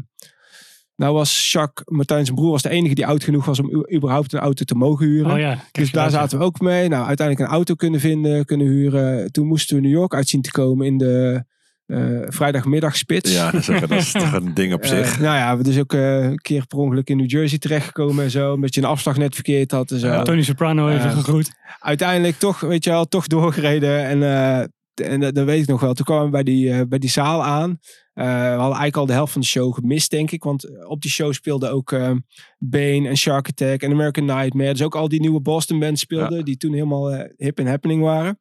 nou 0.95 1.13
was 1.13 1.52
Jacques, 1.52 1.86
Martijn 1.97 2.26
zijn 2.26 2.38
broer, 2.38 2.52
was 2.52 2.62
de 2.62 2.69
enige 2.69 2.95
die 2.95 3.08
oud 3.08 3.23
genoeg 3.23 3.45
was 3.45 3.60
om 3.60 3.86
überhaupt 3.93 4.34
een 4.34 4.39
auto 4.39 4.63
te 4.65 4.76
mogen 4.76 5.06
huren. 5.06 5.32
Oh 5.32 5.39
ja. 5.39 5.58
Dus 5.71 5.91
daar 5.91 6.10
zaten 6.10 6.38
we 6.39 6.43
ook 6.43 6.60
mee. 6.60 6.88
Nou, 6.88 7.06
uiteindelijk 7.08 7.47
een 7.50 7.56
auto 7.56 7.76
kunnen 7.76 8.00
vinden, 8.00 8.45
kunnen 8.45 8.67
huren. 8.67 9.32
Toen 9.32 9.47
moesten 9.47 9.76
we 9.76 9.82
New 9.82 9.91
York 9.91 10.13
uitzien 10.13 10.41
te 10.41 10.52
komen 10.52 10.86
in 10.86 10.97
de 10.97 11.43
eh 11.88 12.21
vrijdagmiddagspits. 12.28 13.34
Ja, 13.34 13.52
dat 13.52 13.60
is, 13.62 13.80
dat 13.80 13.91
is 13.91 14.12
toch 14.21 14.34
een 14.34 14.54
ding 14.54 14.73
op 14.73 14.82
Eh, 14.82 14.89
zich. 14.89 15.19
nou 15.19 15.38
ja, 15.38 15.58
we 15.58 15.63
dus 15.63 15.80
ook 15.80 15.93
eh, 15.93 16.23
een 16.23 16.38
keer 16.38 16.65
per 16.67 16.78
ongeluk 16.78 17.10
in 17.10 17.17
New 17.17 17.30
Jersey 17.30 17.58
terechtgekomen 17.58 18.23
en 18.23 18.32
zo. 18.32 18.54
Een 18.54 18.60
beetje 18.60 18.82
een 18.82 18.88
afslag 18.88 19.17
net 19.17 19.34
verkeerd 19.36 19.71
had 19.71 19.91
en 19.91 20.00
zo. 20.00 20.08
Ja. 20.08 20.21
Tony 20.23 20.41
Soprano 20.43 20.88
even 20.89 21.12
gegroet. 21.12 21.52
Uiteindelijk 21.80 22.36
toch, 22.38 22.60
weet 22.60 22.84
je 22.84 22.89
wel, 22.89 23.06
toch 23.06 23.28
doorgereden. 23.28 24.04
En 24.06 24.23
eh, 24.23 24.63
en 25.06 25.19
dat, 25.19 25.36
dat 25.36 25.45
weet 25.45 25.62
ik 25.62 25.67
nog 25.67 25.82
wel. 25.82 25.93
Toen 25.93 26.06
kwamen 26.06 26.26
we 26.26 26.32
bij 26.32 26.43
die, 26.43 26.71
eh, 26.73 26.82
bij 26.89 27.00
die 27.00 27.10
zaal 27.10 27.43
aan. 27.43 27.80
Eh, 28.13 28.26
we 28.26 28.32
hadden 28.32 28.58
eigenlijk 28.58 28.97
al 28.97 29.06
de 29.06 29.13
helft 29.13 29.32
van 29.32 29.41
de 29.41 29.47
show 29.47 29.73
gemist, 29.73 30.10
denk 30.12 30.32
ik. 30.32 30.43
Want 30.43 30.86
op 30.88 31.02
die 31.02 31.12
show 31.12 31.34
speelden 31.34 31.71
ook 31.71 31.91
eh, 31.91 32.12
Bane 32.58 33.08
en 33.08 33.17
Shark 33.17 33.47
Attack 33.47 33.82
en 33.82 33.91
American 33.91 34.26
Nightmare. 34.26 34.71
Dus 34.71 34.82
ook 34.82 34.95
al 34.95 35.08
die 35.10 35.19
nieuwe 35.19 35.41
Boston 35.41 35.80
bands 35.80 36.02
speelden. 36.02 36.45
Die 36.45 36.58
toen 36.58 36.73
helemaal 36.73 37.26
hip 37.38 37.60
en 37.60 37.67
happening 37.67 38.02
waren. 38.02 38.39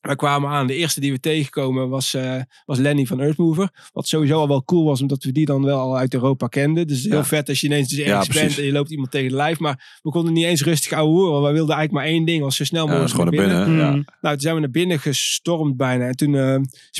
We 0.00 0.16
kwamen 0.16 0.50
aan. 0.50 0.66
De 0.66 0.74
eerste 0.74 1.00
die 1.00 1.12
we 1.12 1.20
tegenkomen 1.20 1.88
was, 1.88 2.14
eh, 2.14 2.36
was 2.64 2.78
Lenny 2.78 3.06
van 3.06 3.20
Earthmover. 3.20 3.88
Wat 3.92 4.08
sowieso 4.08 4.38
al 4.38 4.48
wel 4.48 4.64
cool 4.64 4.84
was, 4.84 5.00
omdat 5.00 5.22
we 5.24 5.32
die 5.32 5.44
dan 5.46 5.64
wel 5.64 5.78
al 5.78 5.96
uit 5.96 6.14
Europa 6.14 6.46
kenden. 6.46 6.86
Dus 6.86 7.02
heel 7.04 7.16
Ja. 7.16 7.24
vet 7.24 7.48
als 7.48 7.60
je 7.60 7.66
ineens 7.66 7.88
dus 7.88 7.98
Ja, 7.98 8.18
ergens 8.18 8.36
bent 8.40 8.58
en 8.58 8.64
je 8.64 8.72
loopt 8.72 8.90
iemand 8.90 9.10
tegen 9.10 9.28
de 9.28 9.34
lijf. 9.36 9.58
Maar 9.58 9.98
we 10.02 10.10
konden 10.10 10.32
niet 10.32 10.44
eens 10.44 10.62
rustig 10.62 10.92
ouwe 10.92 11.12
horen. 11.12 11.30
Want 11.30 11.44
wij 11.44 11.52
wilden 11.52 11.74
eigenlijk 11.76 12.04
maar 12.04 12.14
één 12.14 12.24
ding. 12.24 12.42
Was 12.42 12.56
zo 12.56 12.64
snel 12.64 12.84
Ja, 12.84 12.90
mogelijk 12.90 13.14
gewoon 13.14 13.34
naar 13.34 13.46
binnen. 13.46 13.76
Ja. 13.78 13.90
Mm. 13.90 14.04
nou, 14.20 14.34
toen 14.34 14.40
zijn 14.40 14.54
we 14.54 14.60
naar 14.60 14.70
binnen 14.70 14.98
gestormd 15.00 15.76
bijna. 15.76 16.06
En 16.06 16.16
toen 16.16 16.34
eh, 16.34 16.40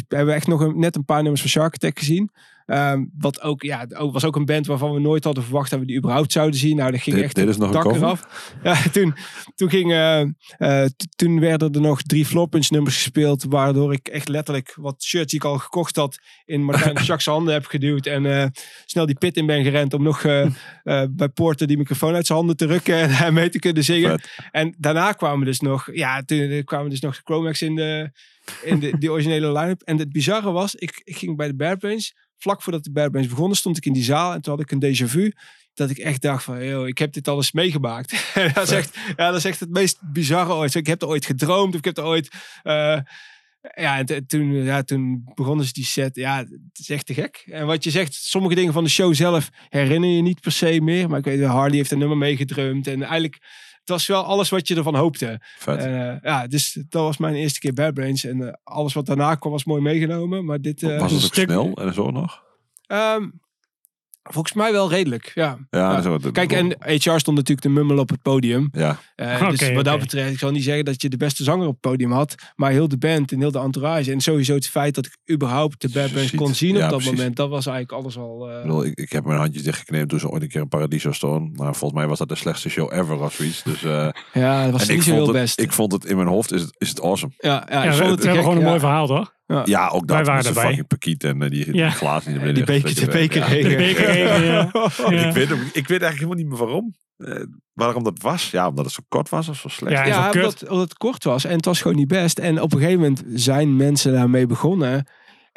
hebben 0.08 0.26
we 0.26 0.32
echt 0.32 0.46
nog 0.46 0.60
een, 0.60 0.78
net 0.78 0.96
een 0.96 1.04
paar 1.04 1.20
nummers 1.20 1.40
van 1.40 1.50
Shark 1.50 1.74
Attack 1.74 1.98
gezien. 1.98 2.30
Ehm, 2.70 3.04
wat 3.18 3.42
ook, 3.42 3.62
ja, 3.62 3.86
was 3.86 4.24
ook 4.24 4.36
een 4.36 4.44
band 4.44 4.66
waarvan 4.66 4.92
we 4.92 5.00
nooit 5.00 5.24
hadden 5.24 5.44
verwacht 5.44 5.70
dat 5.70 5.80
we 5.80 5.86
die 5.86 5.96
überhaupt 5.96 6.32
zouden 6.32 6.58
zien. 6.60 6.76
Nou, 6.76 6.90
dat 6.90 7.00
ging 7.00 7.16
Dit- 7.16 7.24
echt 7.24 7.34
dit 7.34 7.48
is 7.48 7.56
nog 7.56 7.70
dak 7.70 7.94
eraf. 7.94 8.26
Ja, 8.62 8.82
toen, 8.92 9.14
toen, 9.54 9.70
ging, 9.70 9.92
eh, 9.92 10.20
eh, 10.20 10.90
toen 11.16 11.40
werden 11.40 11.72
er 11.72 11.80
nog 11.80 12.02
drie 12.02 12.26
Floorpunch 12.26 12.70
nummers 12.70 12.94
gespeeld. 12.94 13.44
Waardoor 13.48 13.92
ik 13.92 14.08
echt 14.08 14.28
letterlijk 14.28 14.76
wat 14.80 15.02
shirts 15.02 15.30
die 15.30 15.40
ik 15.40 15.46
al 15.46 15.58
gekocht 15.58 15.96
had 15.96 16.18
in 16.44 16.64
Martijn 16.64 16.94
Jacques 17.06 17.26
handen 17.26 17.52
heb 17.54 17.66
geduwd. 17.66 18.06
En 18.06 18.26
eh, 18.26 18.46
snel 18.84 19.06
die 19.06 19.18
pit 19.18 19.36
in 19.36 19.46
ben 19.46 19.64
gerend 19.64 19.94
om 19.94 20.02
nog 20.02 20.22
bij 21.10 21.28
Porter 21.34 21.66
die 21.66 21.78
microfoon 21.78 22.14
uit 22.14 22.26
zijn 22.26 22.38
handen 22.38 22.56
te 22.56 22.66
rukken 22.66 22.94
en 22.94 23.10
hem 23.10 23.34
mee 23.34 23.48
te 23.48 23.58
kunnen 23.58 23.84
zingen. 23.84 24.10
Vet. 24.10 24.48
En 24.50 24.74
daarna 24.78 25.12
kwamen 25.12 25.46
dus 25.46 25.60
nog, 25.60 25.88
ja, 25.92 26.22
toen 26.22 26.64
kwamen 26.64 26.90
dus 26.90 27.00
nog 27.00 27.14
de 27.16 27.20
Chromax 27.24 27.62
in 27.62 27.76
de, 27.76 28.10
in 28.62 28.80
de 28.80 28.98
die 28.98 29.10
originele 29.10 29.52
line-up. 29.52 29.82
En 29.82 29.98
het 29.98 30.12
bizarre 30.12 30.50
was, 30.50 30.74
ik, 30.74 31.00
ik 31.04 31.16
ging 31.16 31.36
bij 31.36 31.46
de 31.46 31.54
Bad 31.54 31.78
Brains, 31.78 32.14
vlak 32.42 32.62
voordat 32.62 32.84
de 32.84 32.90
Bad 32.90 33.10
Brains 33.10 33.28
begonnen, 33.28 33.56
stond 33.56 33.76
ik 33.76 33.86
in 33.86 33.92
die 33.92 34.02
zaal 34.02 34.32
en 34.32 34.40
toen 34.40 34.52
had 34.52 34.62
ik 34.62 34.70
een 34.70 34.84
déjà 34.84 35.10
vu. 35.10 35.32
Dat 35.74 35.90
ik 35.90 35.98
echt 35.98 36.22
dacht 36.22 36.44
van, 36.44 36.64
yo, 36.64 36.84
ik 36.84 36.98
heb 36.98 37.12
dit 37.12 37.28
alles 37.28 37.52
meegemaakt. 37.52 38.32
Dat, 38.54 38.64
is 38.64 38.70
echt, 38.70 38.98
ja, 39.16 39.26
dat 39.26 39.36
is 39.36 39.44
echt 39.44 39.60
het 39.60 39.70
meest 39.70 39.98
bizarre 40.12 40.52
ooit. 40.52 40.74
Ik 40.74 40.86
heb 40.86 41.02
er 41.02 41.08
ooit 41.08 41.26
gedroomd 41.26 41.72
of 41.72 41.78
ik 41.78 41.84
heb 41.84 41.96
er 41.96 42.04
ooit... 42.04 42.28
eh, 42.62 42.98
ja, 43.74 43.98
en 43.98 44.26
toen, 44.26 44.52
ja, 44.52 44.82
toen 44.82 45.30
begonnen 45.34 45.66
ze 45.66 45.72
die 45.72 45.84
set. 45.84 46.16
Ja, 46.16 46.38
het 46.38 46.78
is 46.78 46.90
echt 46.90 47.06
te 47.06 47.14
gek. 47.14 47.44
En 47.46 47.66
wat 47.66 47.84
je 47.84 47.90
zegt, 47.90 48.14
sommige 48.14 48.54
dingen 48.54 48.72
van 48.72 48.84
de 48.84 48.90
show 48.90 49.14
zelf 49.14 49.50
herinner 49.68 50.10
je 50.10 50.22
niet 50.22 50.40
per 50.40 50.52
se 50.52 50.80
meer. 50.80 51.08
Maar 51.08 51.18
ik 51.18 51.24
weet, 51.24 51.42
Harley 51.42 51.76
heeft 51.76 51.90
een 51.90 51.98
nummer 51.98 52.16
meegedrumd. 52.16 52.86
En 52.86 53.02
eigenlijk, 53.02 53.38
het 53.80 53.88
was 53.88 54.06
wel 54.06 54.24
alles 54.24 54.48
wat 54.48 54.68
je 54.68 54.74
ervan 54.76 54.94
hoopte. 54.94 55.40
Vet. 55.58 55.84
Eh, 55.84 56.16
ja, 56.22 56.46
dus 56.46 56.72
dat 56.88 57.02
was 57.02 57.16
mijn 57.16 57.34
eerste 57.34 57.58
keer 57.60 57.72
Bad 57.72 57.94
Brains. 57.94 58.24
En 58.24 58.46
eh, 58.48 58.52
alles 58.64 58.92
wat 58.94 59.06
daarna 59.06 59.34
kwam 59.34 59.52
was 59.52 59.64
mooi 59.64 59.82
meegenomen. 59.82 60.44
Maar 60.44 60.60
dit... 60.60 60.82
eh, 60.82 60.98
was 60.98 61.12
het 61.12 61.24
ook 61.24 61.32
stuk- 61.32 61.44
snel 61.50 61.74
en 61.74 61.94
zo 61.94 62.10
nog? 62.10 62.42
ehm, 62.86 63.28
volgens 64.22 64.52
mij 64.54 64.72
wel 64.72 64.90
redelijk, 64.90 65.32
ja. 65.34 65.58
Ja, 65.70 65.92
Ja. 65.92 66.02
Zo, 66.02 66.18
dat- 66.18 66.32
Kijk, 66.32 66.52
en 66.52 66.66
HR 66.80 66.98
stond 67.18 67.36
natuurlijk 67.36 67.60
te 67.60 67.68
mummelen 67.68 68.02
op 68.02 68.08
het 68.08 68.22
podium. 68.22 68.68
Ja, 68.72 68.98
Eh, 69.14 69.48
dus 69.50 69.72
wat 69.72 69.84
dat 69.84 69.98
betreft, 69.98 70.32
ik 70.32 70.38
zal 70.38 70.50
niet 70.50 70.64
zeggen 70.64 70.84
dat 70.84 71.02
je 71.02 71.08
de 71.08 71.16
beste 71.16 71.44
zanger 71.44 71.66
op 71.66 71.72
het 71.72 71.80
podium 71.80 72.12
had, 72.12 72.34
maar 72.56 72.70
heel 72.70 72.88
de 72.88 72.98
band 72.98 73.32
en 73.32 73.38
heel 73.40 73.50
de 73.50 73.58
entourage. 73.58 74.12
En 74.12 74.20
sowieso 74.20 74.54
het 74.54 74.66
feit 74.68 74.94
dat 74.94 75.06
ik 75.06 75.16
überhaupt 75.34 75.80
de 75.80 75.88
Bad 75.88 76.08
Ziet. 76.08 76.34
kon 76.34 76.54
zien 76.54 76.76
Ja, 76.76 76.84
op 76.84 76.90
dat 76.90 76.98
precies. 76.98 77.16
moment, 77.18 77.36
dat 77.36 77.48
was 77.48 77.66
eigenlijk 77.66 78.02
alles 78.02 78.18
al... 78.18 78.48
eh, 78.50 78.56
ik, 78.56 78.62
bedoel, 78.62 78.84
ik, 78.84 78.98
ik 78.98 79.12
heb 79.12 79.24
mijn 79.24 79.38
handje 79.38 79.62
dichtgeknepen 79.62 80.08
toen 80.08 80.18
ze 80.18 80.28
ooit 80.28 80.42
een 80.42 80.48
keer 80.48 80.60
in 80.60 80.68
Paradiso 80.68 81.12
stonden. 81.12 81.52
Maar 81.54 81.74
volgens 81.74 82.00
mij 82.00 82.08
was 82.08 82.18
dat 82.18 82.28
de 82.28 82.34
slechtste 82.34 82.68
show 82.68 82.92
ever 82.92 83.20
of 83.20 83.34
zoiets. 83.34 83.62
Dus, 83.62 83.82
eh, 83.84 84.08
ja, 84.32 84.62
dat 84.62 84.72
was 84.72 84.88
niet 84.88 84.88
zo 84.88 84.94
vond, 85.02 85.06
heel 85.16 85.22
het, 85.22 85.32
best. 85.32 85.60
ik 85.60 85.72
vond 85.72 85.92
het 85.92 86.04
in 86.04 86.16
mijn 86.16 86.28
hoofd 86.28 86.52
is 86.52 86.60
het, 86.60 86.74
is 86.78 86.88
het 86.88 87.02
awesome. 87.02 87.32
ja, 87.38 87.66
ja, 87.70 87.82
Ja, 87.82 87.82
ik 87.82 87.90
we, 87.90 87.96
vond 87.96 88.04
we 88.06 88.10
het 88.10 88.20
te 88.20 88.26
hebben 88.26 88.32
gek, 88.32 88.42
gewoon 88.42 88.56
een 88.58 88.64
mooi 88.68 88.78
verhaal, 88.80 89.06
toch? 89.06 89.34
Ja, 89.64 89.88
ook 89.88 90.06
dat. 90.06 90.16
Wij 90.16 90.24
waren 90.24 90.44
erbij. 90.46 90.64
fucking 90.66 90.86
pakiet 90.86 91.24
en 91.24 91.42
eh, 91.42 91.50
die, 91.50 91.74
Ja. 91.76 91.90
glazen 91.90 92.32
die 92.44 92.52
Die 92.52 92.64
beker, 92.64 92.94
de 92.94 93.06
beker 93.06 94.18
Ja. 94.44 94.70
Ik, 95.28 95.32
weet, 95.32 95.50
ik 95.72 95.88
weet 95.88 96.02
eigenlijk 96.02 96.12
helemaal 96.12 96.34
niet 96.36 96.46
meer 96.48 96.58
waarom. 96.58 96.94
Eh, 97.16 97.44
waarom 97.72 98.04
dat 98.04 98.22
was. 98.22 98.50
Ja, 98.50 98.68
omdat 98.68 98.84
het 98.84 98.94
zo 98.94 99.02
kort 99.08 99.28
was 99.28 99.48
of 99.48 99.56
zo 99.56 99.68
slecht. 99.68 100.06
Ja, 100.06 100.30
omdat, 100.32 100.68
omdat 100.68 100.88
het 100.88 100.98
kort 100.98 101.24
was 101.24 101.44
en 101.44 101.56
het 101.56 101.64
was 101.64 101.80
gewoon 101.82 101.96
niet 101.96 102.08
best. 102.08 102.38
En 102.38 102.60
op 102.62 102.72
een 102.72 102.78
gegeven 102.78 103.00
moment 103.00 103.22
zijn 103.34 103.76
mensen 103.76 104.12
daarmee 104.12 104.46
begonnen. 104.46 105.06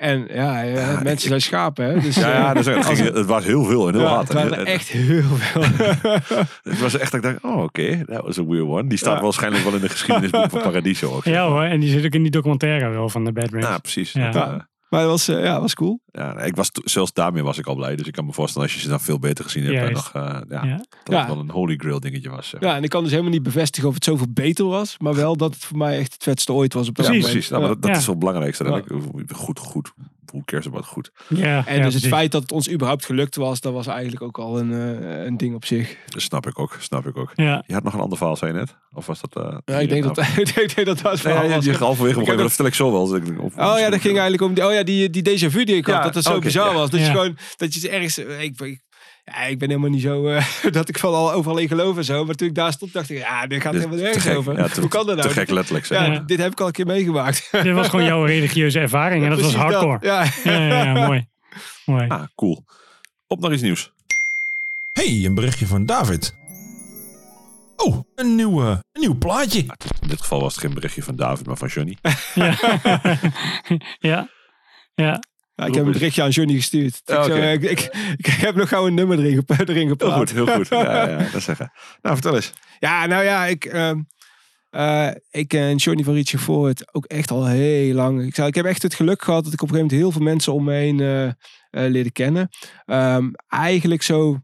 En 0.04 0.28
ja, 0.34 0.62
Ja, 0.62 1.00
mensen 1.04 1.28
zijn 1.28 1.42
schapen. 1.42 1.86
Hè? 1.86 2.00
Dus, 2.00 2.16
Ja, 2.16 2.30
ja 2.30 2.50
eh, 2.50 2.56
dus 2.56 2.66
het, 2.66 2.76
als 2.76 2.86
ging- 3.00 3.14
het 3.14 3.26
was 3.26 3.44
heel 3.46 3.64
veel 3.64 3.88
en 3.88 3.94
heel 3.94 4.04
ja, 4.04 4.10
hard. 4.10 4.28
het 4.28 4.34
waren 4.38 4.58
En- 4.58 4.66
echt 4.66 4.88
heel 4.88 5.22
veel. 5.24 5.62
Het 6.72 6.80
was 6.80 6.98
echt 6.98 7.12
dat 7.12 7.24
ik 7.24 7.32
dacht, 7.32 7.44
oh 7.56 7.64
oké, 7.64 8.04
dat 8.06 8.26
was 8.26 8.38
een 8.38 8.48
weird 8.48 8.66
one. 8.68 8.88
Die 8.88 8.98
staat 8.98 9.16
Ja. 9.18 9.24
waarschijnlijk 9.24 9.64
wel 9.64 9.74
in 9.74 9.82
de 9.82 9.90
geschiedenisboek 9.90 10.50
van 10.50 10.62
Paradiso 10.62 11.12
ook. 11.12 11.24
Ja 11.24 11.48
hoor, 11.48 11.64
en 11.64 11.80
die 11.80 11.90
zit 11.90 12.06
ook 12.06 12.14
in 12.14 12.22
die 12.22 12.32
documentaire 12.32 12.90
wel 12.90 13.10
van 13.10 13.26
de 13.26 13.32
Bad. 13.32 13.50
Ja, 13.60 13.78
precies. 13.78 14.12
Ja. 14.12 14.68
Dat, 14.94 15.02
maar 15.02 15.12
het 15.12 15.26
was, 15.26 15.28
eh, 15.38 15.44
ja, 15.44 15.62
was 15.62 15.74
cool. 15.74 16.00
ja, 16.12 16.40
ik 16.40 16.56
was, 16.56 16.70
zelfs 16.74 17.14
daarmee 17.14 17.44
was 17.44 17.58
ik 17.58 17.66
al 17.68 17.76
blij. 17.76 17.96
Dus 17.96 18.08
ik 18.08 18.14
kan 18.14 18.26
me 18.26 18.34
voorstellen 18.34 18.68
als 18.68 18.76
je 18.78 18.82
ze 18.84 18.90
dan 18.90 19.00
veel 19.02 19.20
beter 19.20 19.44
gezien 19.44 19.64
hebt. 19.64 19.76
En 19.76 19.82
Juist. 19.82 20.14
nog, 20.14 20.24
eh, 20.24 20.40
ja, 20.50 20.66
Ja. 20.66 20.78
Dat 20.78 20.88
Ja. 21.04 21.18
het 21.20 21.28
wel 21.28 21.40
een 21.40 21.50
holy 21.50 21.76
grail 21.78 22.00
dingetje 22.00 22.30
was. 22.30 22.50
zeg 22.50 22.62
maar. 22.62 22.70
Ja, 22.70 22.76
en 22.76 22.84
ik 22.84 22.90
kan 22.90 23.02
dus 23.02 23.12
helemaal 23.12 23.32
niet 23.32 23.44
bevestigen 23.44 23.88
of 23.90 23.94
het 23.96 24.04
zoveel 24.04 24.28
beter 24.30 24.66
was. 24.66 24.96
Maar 25.00 25.16
wel 25.16 25.36
dat 25.38 25.54
het 25.54 25.64
voor 25.66 25.78
mij 25.78 25.98
echt 25.98 26.14
het 26.14 26.24
vetste 26.24 26.54
ooit 26.54 26.74
was 26.74 26.88
op 26.88 26.96
dat 26.96 27.06
Ja, 27.06 27.12
Precies. 27.12 27.32
precies. 27.32 27.50
Nou, 27.50 27.62
maar 27.62 27.72
dat 27.72 27.82
dat 27.82 27.92
Ja. 27.92 27.98
is 27.98 28.06
wel 28.06 28.16
het 28.16 28.24
belangrijkste. 28.24 28.64
Dat 28.64 28.78
ik, 28.78 28.86
goed, 29.36 29.60
goed. 29.60 29.94
Hoe 30.34 30.44
cares 30.46 30.66
about 30.68 30.86
goed? 30.86 31.12
Ja, 31.30 31.66
En 31.68 31.78
ja, 31.78 31.84
dus 31.84 31.94
het 31.94 32.08
feit 32.08 32.32
dat 32.32 32.42
het 32.42 32.52
ons 32.52 32.70
überhaupt 32.72 33.06
gelukt 33.06 33.36
was, 33.36 33.60
dat 33.62 33.74
was 33.74 33.88
eigenlijk 33.88 34.22
ook 34.22 34.38
al 34.38 34.60
een, 34.60 34.72
eh, 34.74 35.24
een 35.26 35.38
ding 35.38 35.56
op 35.56 35.66
zich. 35.66 35.98
Dat 36.08 36.22
snap 36.22 36.48
ik 36.48 36.60
ook. 36.60 36.78
Snap 36.80 37.06
ik 37.08 37.18
ook. 37.18 37.32
Ja, 37.36 37.64
Je 37.68 37.74
had 37.74 37.84
nog 37.84 37.94
een 37.94 38.00
ander 38.00 38.18
verhaal, 38.18 38.36
zei 38.36 38.52
je 38.52 38.58
net? 38.58 38.76
Of 38.94 39.06
was 39.06 39.22
dat... 39.22 39.46
eh, 39.46 39.58
Ja, 39.66 39.80
ik 39.80 39.90
denk 39.90 40.04
dat, 40.04 40.18
ik 40.46 40.54
denk 40.56 40.76
dat 40.76 40.86
dat 40.86 40.98
het 40.98 41.04
Nee, 41.06 41.18
verhaal 41.18 41.44
ja, 41.50 41.56
was. 41.56 41.66
je 41.66 41.74
halverwege 41.78 42.20
heb 42.24 42.38
dat 42.38 42.48
vertel 42.48 42.66
ik 42.66 42.74
zo 42.74 42.92
wel. 42.92 43.08
Dus 43.08 43.18
ik 43.20 43.26
denk, 43.26 43.42
of- 43.42 43.54
Oh 43.58 43.80
ja, 43.80 43.90
dat 43.90 44.00
ging 44.02 44.14
eigenlijk 44.14 44.42
om 44.42 44.54
die, 44.54 44.66
oh 44.68 44.74
ja, 44.74 44.84
die, 44.84 45.10
die 45.10 45.30
déjà 45.30 45.52
vu 45.52 45.64
die 45.64 45.76
ik 45.76 45.86
had. 45.86 45.96
Ja, 45.96 46.02
dat 46.04 46.16
het 46.16 46.24
zo 46.24 46.32
oké, 46.32 46.40
bizar 46.46 46.68
ja. 46.68 46.74
was. 46.74 46.90
Dat 46.90 47.00
je 47.00 47.06
gewoon, 47.06 47.38
dat 47.58 47.74
je 47.74 47.90
ergens, 47.90 48.18
ik, 48.18 48.60
ik, 48.62 48.82
ja, 49.24 49.42
ik 49.44 49.60
ben 49.60 49.70
helemaal 49.70 49.90
niet 49.90 50.02
zo, 50.02 50.28
eh, 50.28 50.46
dat 50.72 50.90
ik 50.90 51.00
van 51.00 51.14
al 51.14 51.32
overal 51.32 51.58
in 51.58 51.68
geloof 51.68 51.98
en 51.98 52.04
zo. 52.06 52.26
Maar 52.26 52.36
toen 52.36 52.48
ik 52.48 52.56
daar 52.56 52.72
stond, 52.74 52.94
dacht 52.94 53.10
ik, 53.10 53.18
ja, 53.18 53.48
dit 53.48 53.62
gaat 53.62 53.72
Dit- 53.74 53.82
helemaal 53.82 54.04
nergens 54.04 54.28
over. 54.36 54.58
Ja, 54.58 54.68
te- 54.68 54.80
Hoe 54.80 54.90
kan 54.90 55.06
dat 55.06 55.16
nou? 55.16 55.28
Te 55.28 55.34
gek 55.34 55.50
letterlijk. 55.50 55.86
Zeg. 55.86 56.06
Ja, 56.06 56.12
Ja. 56.14 56.20
dit 56.20 56.40
heb 56.40 56.52
ik 56.52 56.60
al 56.60 56.66
een 56.68 56.72
keer 56.72 56.86
meegemaakt. 56.86 57.48
dit 57.64 57.74
was 57.74 57.88
gewoon 57.88 58.06
jouw 58.06 58.26
religieuze 58.36 58.80
ervaring 58.80 59.24
en 59.24 59.30
dat 59.30 59.42
was 59.42 59.56
hardcore. 59.56 59.98
Ja. 60.02 60.26
Ja, 60.44 60.52
ja, 60.52 60.84
ja, 60.84 61.06
mooi. 61.08 61.28
mooi. 61.86 62.08
Ah, 62.08 62.24
cool. 62.36 62.64
Op 63.28 63.40
naar 63.40 63.54
iets 63.54 63.62
nieuws. 63.62 63.92
Hey, 64.92 65.26
een 65.26 65.34
berichtje 65.36 65.68
van 65.68 65.86
David. 65.86 66.36
Oh, 67.76 68.00
een 68.16 68.36
nieuw, 68.36 68.62
een 68.62 68.82
nieuw 68.94 69.18
plaatje. 69.18 69.60
In 70.02 70.08
dit 70.08 70.22
geval 70.22 70.42
was 70.42 70.54
het 70.56 70.64
geen 70.64 70.74
berichtje 70.74 71.04
van 71.04 71.16
David, 71.16 71.46
maar 71.48 71.58
van 71.58 71.68
Johnny. 71.68 71.98
Ja. 72.34 72.56
ja. 74.00 74.30
Ja. 74.96 75.20
Ja, 75.56 75.66
ik 75.66 75.74
heb 75.76 75.86
een 75.86 75.92
berichtje 75.92 76.22
aan 76.24 76.30
Johnny 76.30 76.56
gestuurd. 76.56 76.96
Ik, 76.96 77.02
Ja, 77.06 77.24
zo, 77.24 77.30
oké. 77.32 77.40
eh, 77.42 77.54
ik, 77.54 77.64
ik, 77.64 77.80
ik 78.18 78.26
heb 78.26 78.56
nog 78.56 78.70
gauw 78.70 78.88
een 78.88 78.94
nummer 78.94 79.20
erin, 79.20 79.36
gep- 79.36 79.50
erin 79.60 79.76
Heel 79.76 79.88
geplaatst. 79.88 80.18
goed, 80.18 80.32
heel 80.48 80.56
goed. 80.56 80.68
Ja, 80.68 81.10
ja, 81.10 81.18
dat 81.34 81.42
zeggen. 81.42 81.72
Nou, 82.02 82.16
vertel 82.16 82.36
eens. 82.36 82.54
Ja, 82.80 83.06
nou 83.06 83.24
ja, 83.24 83.46
ik, 83.46 83.66
ehm, 83.66 84.00
eh, 84.70 85.10
ik 85.30 85.48
ken 85.48 85.76
Johnny 85.76 86.04
van 86.04 86.14
Rietje 86.14 86.38
Voort 86.38 86.94
ook 86.94 87.06
echt 87.06 87.32
al 87.32 87.46
heel 87.48 87.94
lang. 87.94 88.26
Ik, 88.26 88.36
zou, 88.36 88.48
ik 88.48 88.56
heb 88.56 88.66
echt 88.66 88.82
het 88.82 88.94
geluk 88.94 89.22
gehad 89.24 89.44
dat 89.44 89.54
ik 89.54 89.62
op 89.62 89.70
een 89.70 89.76
gegeven 89.76 89.96
moment 89.98 90.14
heel 90.16 90.22
veel 90.22 90.32
mensen 90.34 90.54
om 90.54 90.64
me 90.64 90.74
heen 90.74 91.00
eh, 91.00 91.90
leerde 91.90 92.12
kennen. 92.12 92.50
Ehm, 92.86 93.30
eigenlijk 93.48 94.02
zo... 94.02 94.40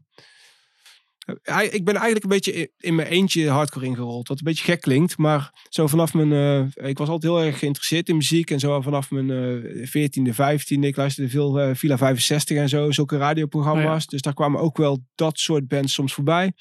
eh, 1.42 1.62
ik 1.74 1.84
ben 1.84 1.94
eigenlijk 1.94 2.22
een 2.24 2.30
beetje 2.30 2.70
in- 2.78 2.94
mijn 2.94 3.08
eentje 3.08 3.48
hardcore 3.48 3.86
ingerold. 3.86 4.28
Wat 4.28 4.38
een 4.38 4.44
beetje 4.44 4.64
gek 4.64 4.80
klinkt. 4.80 5.18
Maar 5.18 5.66
zo 5.68 5.86
vanaf 5.86 6.14
mijn... 6.14 6.32
eh, 6.32 6.88
ik 6.88 6.98
was 6.98 7.08
altijd 7.08 7.32
heel 7.32 7.42
erg 7.42 7.58
geïnteresseerd 7.58 8.08
in 8.08 8.16
muziek. 8.16 8.50
En 8.50 8.58
zo 8.58 8.80
vanaf 8.80 9.10
mijn 9.10 9.30
eh 9.30 9.86
14e, 9.86 10.32
15e. 10.34 10.80
Ik 10.80 10.96
luisterde 10.96 11.30
veel 11.30 11.60
eh, 11.60 11.74
Villa 11.74 11.98
65 11.98 12.56
en 12.56 12.68
zo. 12.68 12.90
Zulke 12.90 13.16
radioprogramma's. 13.16 14.06
Dus 14.06 14.20
daar 14.20 14.34
kwamen 14.34 14.60
ook 14.60 14.76
wel 14.76 15.04
dat 15.14 15.38
soort 15.38 15.68
bands 15.68 15.92
soms 15.94 16.12
voorbij. 16.14 16.52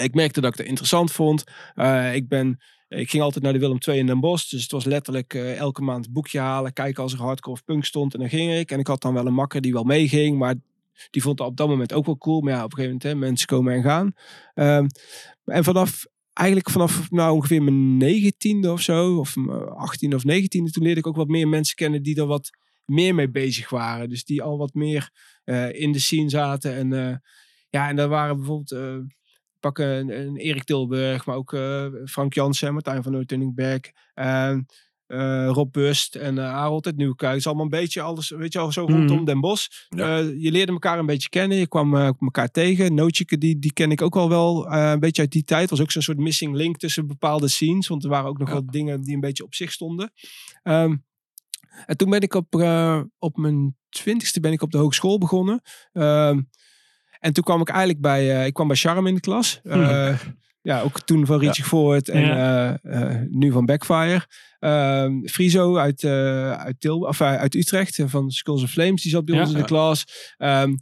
Ik 0.00 0.14
merkte 0.14 0.40
dat 0.40 0.52
ik 0.52 0.58
het 0.58 0.66
interessant 0.66 1.12
vond. 1.12 1.44
Eh, 1.74 2.14
ik, 2.14 2.28
ben, 2.28 2.58
ik 2.88 3.10
ging 3.10 3.22
altijd 3.22 3.44
naar 3.44 3.52
de 3.52 3.58
Willem 3.58 3.78
II 3.88 3.98
in 3.98 4.06
Den 4.06 4.20
Bosch. 4.20 4.50
Dus 4.50 4.62
het 4.62 4.70
was 4.70 4.84
letterlijk 4.84 5.34
eh, 5.34 5.56
elke 5.58 5.82
maand 5.82 6.06
een 6.06 6.12
boekje 6.12 6.38
halen. 6.38 6.72
Kijken 6.72 7.02
als 7.02 7.12
er 7.12 7.18
hardcore 7.18 7.56
of 7.56 7.64
punk 7.64 7.84
stond. 7.84 8.14
En 8.14 8.20
dan 8.20 8.28
ging 8.28 8.52
ik. 8.54 8.70
En 8.70 8.78
ik 8.78 8.86
had 8.86 9.02
dan 9.02 9.14
wel 9.14 9.26
een 9.26 9.34
makker 9.34 9.60
die 9.60 9.72
wel 9.72 9.84
meeging. 9.84 10.38
Maar 10.38 10.54
die 11.10 11.22
vond 11.22 11.38
het 11.38 11.48
op 11.48 11.56
dat 11.56 11.68
moment 11.68 11.92
ook 11.92 12.06
wel 12.06 12.18
cool. 12.18 12.40
Maar 12.40 12.52
ja, 12.52 12.64
op 12.64 12.72
een 12.72 12.78
gegeven 12.78 12.96
moment, 12.96 13.02
hè, 13.02 13.26
mensen 13.28 13.46
komen 13.46 13.74
en 13.74 13.82
gaan. 13.82 14.12
Ehm, 14.54 14.86
en 15.44 15.64
vanaf, 15.64 16.06
eigenlijk 16.32 16.70
vanaf 16.70 17.10
nou 17.10 17.34
ongeveer 17.34 17.62
mijn 17.62 17.96
negentiende 17.96 18.72
of 18.72 18.80
zo. 18.80 19.18
Of 19.18 19.34
achttiende 19.74 20.16
of 20.16 20.24
negentiende. 20.24 20.70
Toen 20.70 20.82
leerde 20.82 21.00
ik 21.00 21.06
ook 21.06 21.16
wat 21.16 21.28
meer 21.28 21.48
mensen 21.48 21.76
kennen 21.76 22.02
die 22.02 22.20
er 22.20 22.26
wat 22.26 22.50
meer 22.84 23.14
mee 23.14 23.30
bezig 23.30 23.70
waren. 23.70 24.08
Dus 24.08 24.24
die 24.24 24.42
al 24.42 24.58
wat 24.58 24.74
meer 24.74 25.10
eh, 25.44 25.80
in 25.80 25.92
de 25.92 25.98
scene 25.98 26.30
zaten. 26.30 26.74
En 26.74 26.92
eh, 26.92 27.16
ja, 27.70 27.88
en 27.88 27.96
daar 27.96 28.08
waren 28.08 28.36
bijvoorbeeld... 28.36 28.70
eh, 28.70 28.98
pak 29.60 29.78
een, 29.78 30.36
Erik 30.36 30.64
Tilburg, 30.64 31.26
maar 31.26 31.36
ook 31.36 31.56
Frank 32.04 32.34
Jansen, 32.34 32.72
Martijn 32.72 33.02
van 33.02 33.12
Noortunningberg, 33.12 33.80
uh, 35.08 35.48
Rob 35.48 35.72
Bust 35.72 36.14
en 36.14 36.36
uh, 36.36 36.50
Harold. 36.50 36.84
Het 36.84 36.94
is 37.36 37.46
allemaal 37.46 37.64
een 37.64 37.70
beetje 37.70 38.00
alles, 38.00 38.30
weet 38.30 38.52
je 38.52 38.58
al, 38.58 38.72
zo 38.72 38.84
rondom 38.84 39.16
Mhm. 39.16 39.24
Den 39.24 39.40
Bosch. 39.40 39.66
Ja. 39.88 40.18
Eh, 40.18 40.24
je 40.42 40.50
leerde 40.50 40.72
elkaar 40.72 40.98
een 40.98 41.06
beetje 41.06 41.28
kennen, 41.28 41.58
je 41.58 41.68
kwam 41.68 41.96
eh, 41.96 42.10
elkaar 42.20 42.50
tegen. 42.50 42.94
Nootjeke, 42.94 43.38
die, 43.38 43.58
die 43.58 43.72
ken 43.72 43.90
ik 43.90 44.02
ook 44.02 44.16
al 44.16 44.28
wel 44.28 44.68
eh, 44.70 44.90
een 44.90 45.00
beetje 45.00 45.22
uit 45.22 45.32
die 45.32 45.44
tijd. 45.44 45.70
was 45.70 45.80
ook 45.80 45.90
zo'n 45.90 46.02
soort 46.02 46.18
missing 46.18 46.54
link 46.54 46.76
tussen 46.76 47.06
bepaalde 47.06 47.48
scenes, 47.48 47.88
want 47.88 48.04
er 48.04 48.10
waren 48.10 48.28
ook 48.28 48.38
nog 48.38 48.48
Ja. 48.48 48.54
wat 48.54 48.68
dingen 48.72 49.02
die 49.02 49.14
een 49.14 49.20
beetje 49.20 49.44
op 49.44 49.54
zich 49.54 49.72
stonden. 49.72 50.12
Ehm, 50.62 50.96
En 51.86 51.96
toen 51.96 52.10
ben 52.10 52.20
ik 52.20 52.34
op, 52.34 52.54
eh, 52.60 53.00
op 53.18 53.36
mijn 53.36 53.76
twintigste 53.88 54.40
ben 54.40 54.52
ik 54.52 54.62
op 54.62 54.70
de 54.70 54.78
hogeschool 54.78 55.18
begonnen. 55.18 55.60
Ehm, 55.92 56.40
en 57.18 57.32
toen 57.32 57.44
kwam 57.44 57.60
ik 57.60 57.68
eigenlijk 57.68 58.00
bij, 58.00 58.36
eh, 58.40 58.46
ik 58.46 58.52
kwam 58.54 58.66
bij 58.68 58.76
Charm 58.76 59.06
in 59.06 59.14
de 59.14 59.20
klas. 59.20 59.60
Eh, 59.62 60.18
ja, 60.66 60.80
ook 60.80 61.00
toen 61.00 61.26
van 61.26 61.38
Richie 61.38 61.64
Voort 61.64 62.08
en 62.08 62.20
Ja. 62.20 62.78
eh, 62.82 63.00
eh, 63.02 63.22
nu 63.30 63.52
van 63.52 63.64
Backfire. 63.66 64.26
Ehm 64.58 65.26
Friso 65.26 65.76
uit, 65.76 66.02
eh, 66.02 66.52
uit, 66.52 66.80
Til 66.80 66.98
of, 66.98 67.20
uit 67.20 67.54
Utrecht 67.54 67.98
van 68.06 68.30
Skulls 68.30 68.62
of 68.62 68.70
Flames, 68.70 69.02
die 69.02 69.10
zat 69.10 69.24
bij 69.24 69.34
Ja. 69.34 69.40
ons 69.40 69.50
in 69.52 69.58
de 69.58 69.64
klas. 69.64 70.04
Ehm, 70.36 70.74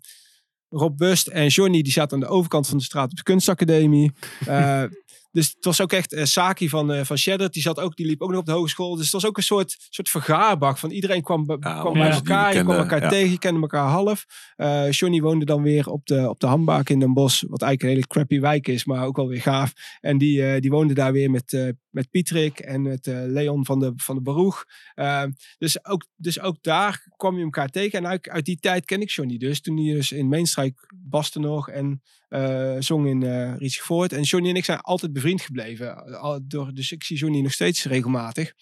Rob 0.68 0.96
Bust 0.96 1.26
en 1.26 1.46
Johnny, 1.46 1.82
die 1.82 1.92
zaten 1.92 2.14
aan 2.14 2.20
de 2.20 2.26
overkant 2.34 2.66
van 2.68 2.78
de 2.78 2.84
straat 2.84 3.10
op 3.10 3.16
de 3.16 3.22
kunstacademie. 3.22 4.12
Dus 5.34 5.46
het 5.54 5.64
was 5.64 5.80
ook 5.80 5.92
echt 5.92 6.12
eh, 6.12 6.24
Saki 6.24 6.68
van, 6.68 6.92
eh 6.92 7.04
van 7.04 7.18
Shadow, 7.18 7.50
die, 7.50 7.62
zat 7.62 7.80
ook, 7.80 7.96
die 7.96 8.06
liep 8.06 8.22
ook 8.22 8.30
nog 8.30 8.38
op 8.38 8.46
de 8.46 8.52
hogeschool. 8.52 8.94
Dus 8.96 9.04
het 9.04 9.12
was 9.12 9.26
ook 9.26 9.36
een 9.36 9.42
soort, 9.42 9.76
soort 9.90 10.08
vergaarbak 10.08 10.78
van 10.78 10.90
iedereen 10.90 11.22
kwam, 11.22 11.44
Ja, 11.46 11.80
kwam 11.80 11.92
bij 11.92 12.10
elkaar, 12.10 12.54
je 12.54 12.62
kwam 12.62 12.76
elkaar 12.76 13.02
ja. 13.02 13.08
tegen, 13.08 13.30
je 13.30 13.38
kende 13.38 13.60
elkaar 13.60 13.88
half. 13.88 14.24
Eh 14.56 14.90
Johnny 14.90 15.20
woonde 15.20 15.44
dan 15.44 15.62
weer 15.62 15.88
op 15.88 16.06
de, 16.06 16.28
op 16.28 16.40
de 16.40 16.46
Hambaak 16.46 16.88
in 16.88 16.98
Den 16.98 17.12
Bosch, 17.12 17.42
wat 17.48 17.62
eigenlijk 17.62 17.82
een 17.82 17.88
hele 17.88 18.06
crappy 18.06 18.40
wijk 18.40 18.68
is, 18.68 18.84
maar 18.84 19.06
ook 19.06 19.16
wel 19.16 19.28
weer 19.28 19.40
gaaf. 19.40 19.72
En 20.00 20.18
die, 20.18 20.60
die 20.60 20.70
woonde 20.70 20.94
daar 20.94 21.12
weer 21.12 21.30
met, 21.30 21.74
met 21.94 22.10
Pietrik 22.10 22.58
en 22.58 22.82
met 22.82 23.06
eh, 23.06 23.22
Leon 23.26 23.64
van 23.64 23.78
de, 23.78 23.92
van 23.96 24.14
de 24.14 24.22
Baruch. 24.22 24.64
Eh, 24.94 25.24
dus, 25.58 25.84
ook, 25.84 26.06
dus 26.16 26.40
ook 26.40 26.56
daar 26.60 27.06
kwam 27.16 27.36
je 27.36 27.44
elkaar 27.44 27.68
tegen. 27.68 27.98
En 27.98 28.06
uit, 28.06 28.28
uit 28.28 28.44
die 28.44 28.58
tijd 28.58 28.84
ken 28.84 29.00
ik 29.00 29.10
Johnny 29.10 29.36
dus. 29.36 29.60
Toen 29.60 29.76
hij 29.76 29.94
dus 29.94 30.12
in 30.12 30.28
Mainstrijk 30.28 30.92
baste 30.94 31.40
nog 31.40 31.68
en 31.70 32.02
eh, 32.28 32.76
zong 32.78 33.06
in 33.06 33.22
eh 33.22 33.56
Richie 33.56 33.82
Voort. 33.82 34.12
En 34.12 34.22
Johnny 34.22 34.50
en 34.50 34.56
ik 34.56 34.64
zijn 34.64 34.80
altijd 34.80 35.12
bevriend 35.12 35.40
gebleven. 35.40 36.18
Al, 36.20 36.40
door, 36.42 36.74
dus 36.74 36.92
ik 36.92 37.04
zie 37.04 37.16
Johnny 37.16 37.40
nog 37.40 37.52
steeds 37.52 37.84
regelmatig. 37.84 38.52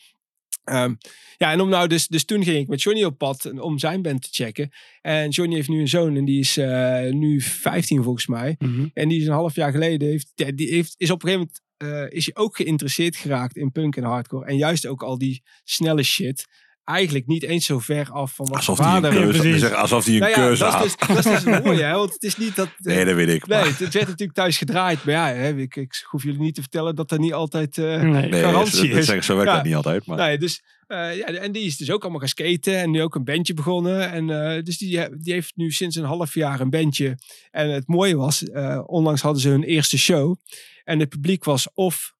Ehm, 0.64 0.94
ja, 1.36 1.52
en 1.52 1.60
om 1.60 1.68
nou 1.68 1.88
dus, 1.88 2.08
dus 2.08 2.24
toen 2.24 2.44
ging 2.44 2.56
ik 2.56 2.68
met 2.68 2.82
Johnny 2.82 3.04
op 3.04 3.18
pad 3.18 3.60
om 3.60 3.78
zijn 3.78 4.02
band 4.02 4.22
te 4.22 4.28
checken. 4.30 4.70
En 5.00 5.28
Johnny 5.28 5.54
heeft 5.54 5.68
nu 5.68 5.80
een 5.80 5.88
zoon 5.88 6.16
en 6.16 6.24
die 6.24 6.40
is 6.40 6.56
eh, 6.56 7.10
nu 7.10 7.40
15 7.40 8.02
volgens 8.02 8.26
mij. 8.26 8.56
Mhm. 8.58 8.86
En 8.94 9.08
die 9.08 9.20
is 9.20 9.26
een 9.26 9.32
half 9.32 9.54
jaar 9.54 9.70
geleden, 9.70 10.08
heeft, 10.08 10.32
die 10.34 10.68
heeft, 10.68 10.94
is 10.96 11.10
op 11.10 11.22
een 11.22 11.28
gegeven 11.28 11.48
moment 11.48 11.61
eh, 11.82 12.16
is 12.16 12.24
hij 12.32 12.34
ook 12.44 12.56
geïnteresseerd 12.56 13.16
geraakt 13.16 13.56
in 13.56 13.72
punk 13.72 13.96
en 13.96 14.04
hardcore. 14.04 14.46
En 14.46 14.56
juist 14.56 14.86
ook 14.86 15.02
al 15.02 15.18
die 15.18 15.42
snelle 15.64 16.02
shit. 16.02 16.46
Eigenlijk 16.84 17.26
niet 17.26 17.42
eens 17.42 17.66
zo 17.66 17.78
ver 17.78 18.10
af 18.10 18.34
van 18.34 18.46
wat 18.46 18.56
Alsof 18.56 18.76
zijn 18.76 18.88
die 18.88 18.96
een 18.96 19.02
vader... 19.16 19.34
Ja, 19.34 19.40
keuze, 19.42 19.74
alsof 19.74 20.04
die 20.04 20.14
een 20.14 20.20
Nou 20.20 20.30
ja, 20.32 20.36
keuze 20.36 20.62
dat 20.62 20.72
had. 20.72 20.84
is, 20.84 20.96
dus, 20.96 21.08
dat 21.08 21.18
is 21.18 21.24
dus 21.24 21.54
het 21.54 21.64
mooie, 21.64 21.82
hè? 21.82 21.92
Want 21.94 22.12
het 22.12 22.22
is 22.22 22.36
niet 22.36 22.56
dat... 22.56 22.68
Nee, 22.78 23.04
dat 23.04 23.14
weet 23.14 23.28
ik. 23.28 23.46
Nee, 23.46 23.58
maar- 23.58 23.68
het, 23.68 23.78
werd 23.78 23.94
natuurlijk 24.08 24.32
thuis 24.32 24.58
gedraaid. 24.58 25.04
Maar 25.04 25.14
ja, 25.14 25.26
hè, 25.26 25.56
ik, 25.56 25.76
ik 25.76 26.04
hoef 26.10 26.22
jullie 26.22 26.40
niet 26.40 26.54
te 26.54 26.60
vertellen 26.60 26.94
dat 26.94 27.10
er 27.10 27.18
niet 27.18 27.32
altijd 27.32 27.78
eh, 27.78 27.84
Nee. 28.02 28.28
nee, 28.28 28.42
garantie 28.42 28.80
dat, 28.80 28.88
dat 28.90 28.98
is. 28.98 29.04
zeggen, 29.06 29.24
zo 29.24 29.34
werkt 29.34 29.50
Ja. 29.50 29.56
dat 29.56 29.64
niet 29.64 29.74
altijd. 29.74 30.06
Maar 30.06 30.16
Nee, 30.16 30.38
dus, 30.38 30.62
eh, 30.86 31.16
ja, 31.16 31.24
en 31.26 31.52
die 31.52 31.64
is 31.64 31.76
dus 31.76 31.90
ook 31.90 32.02
allemaal 32.02 32.20
gaan 32.20 32.28
skaten 32.28 32.78
en 32.78 32.90
nu 32.90 33.02
ook 33.02 33.14
een 33.14 33.24
bandje 33.24 33.54
begonnen. 33.54 34.10
En 34.10 34.30
eh, 34.56 34.62
dus 34.62 34.78
die, 34.78 35.16
die 35.18 35.32
heeft 35.32 35.52
nu 35.56 35.70
sinds 35.70 35.96
een 35.96 36.04
half 36.04 36.34
jaar 36.34 36.60
een 36.60 36.70
bandje. 36.70 37.18
En 37.50 37.70
het 37.70 37.88
mooie 37.88 38.16
was, 38.16 38.42
eh, 38.44 38.82
onlangs 38.86 39.20
hadden 39.22 39.42
ze 39.42 39.48
hun 39.48 39.62
eerste 39.64 39.98
show. 39.98 40.36
En 40.84 40.98
het 41.00 41.08
publiek 41.08 41.44
was 41.44 41.68
of 41.74 42.14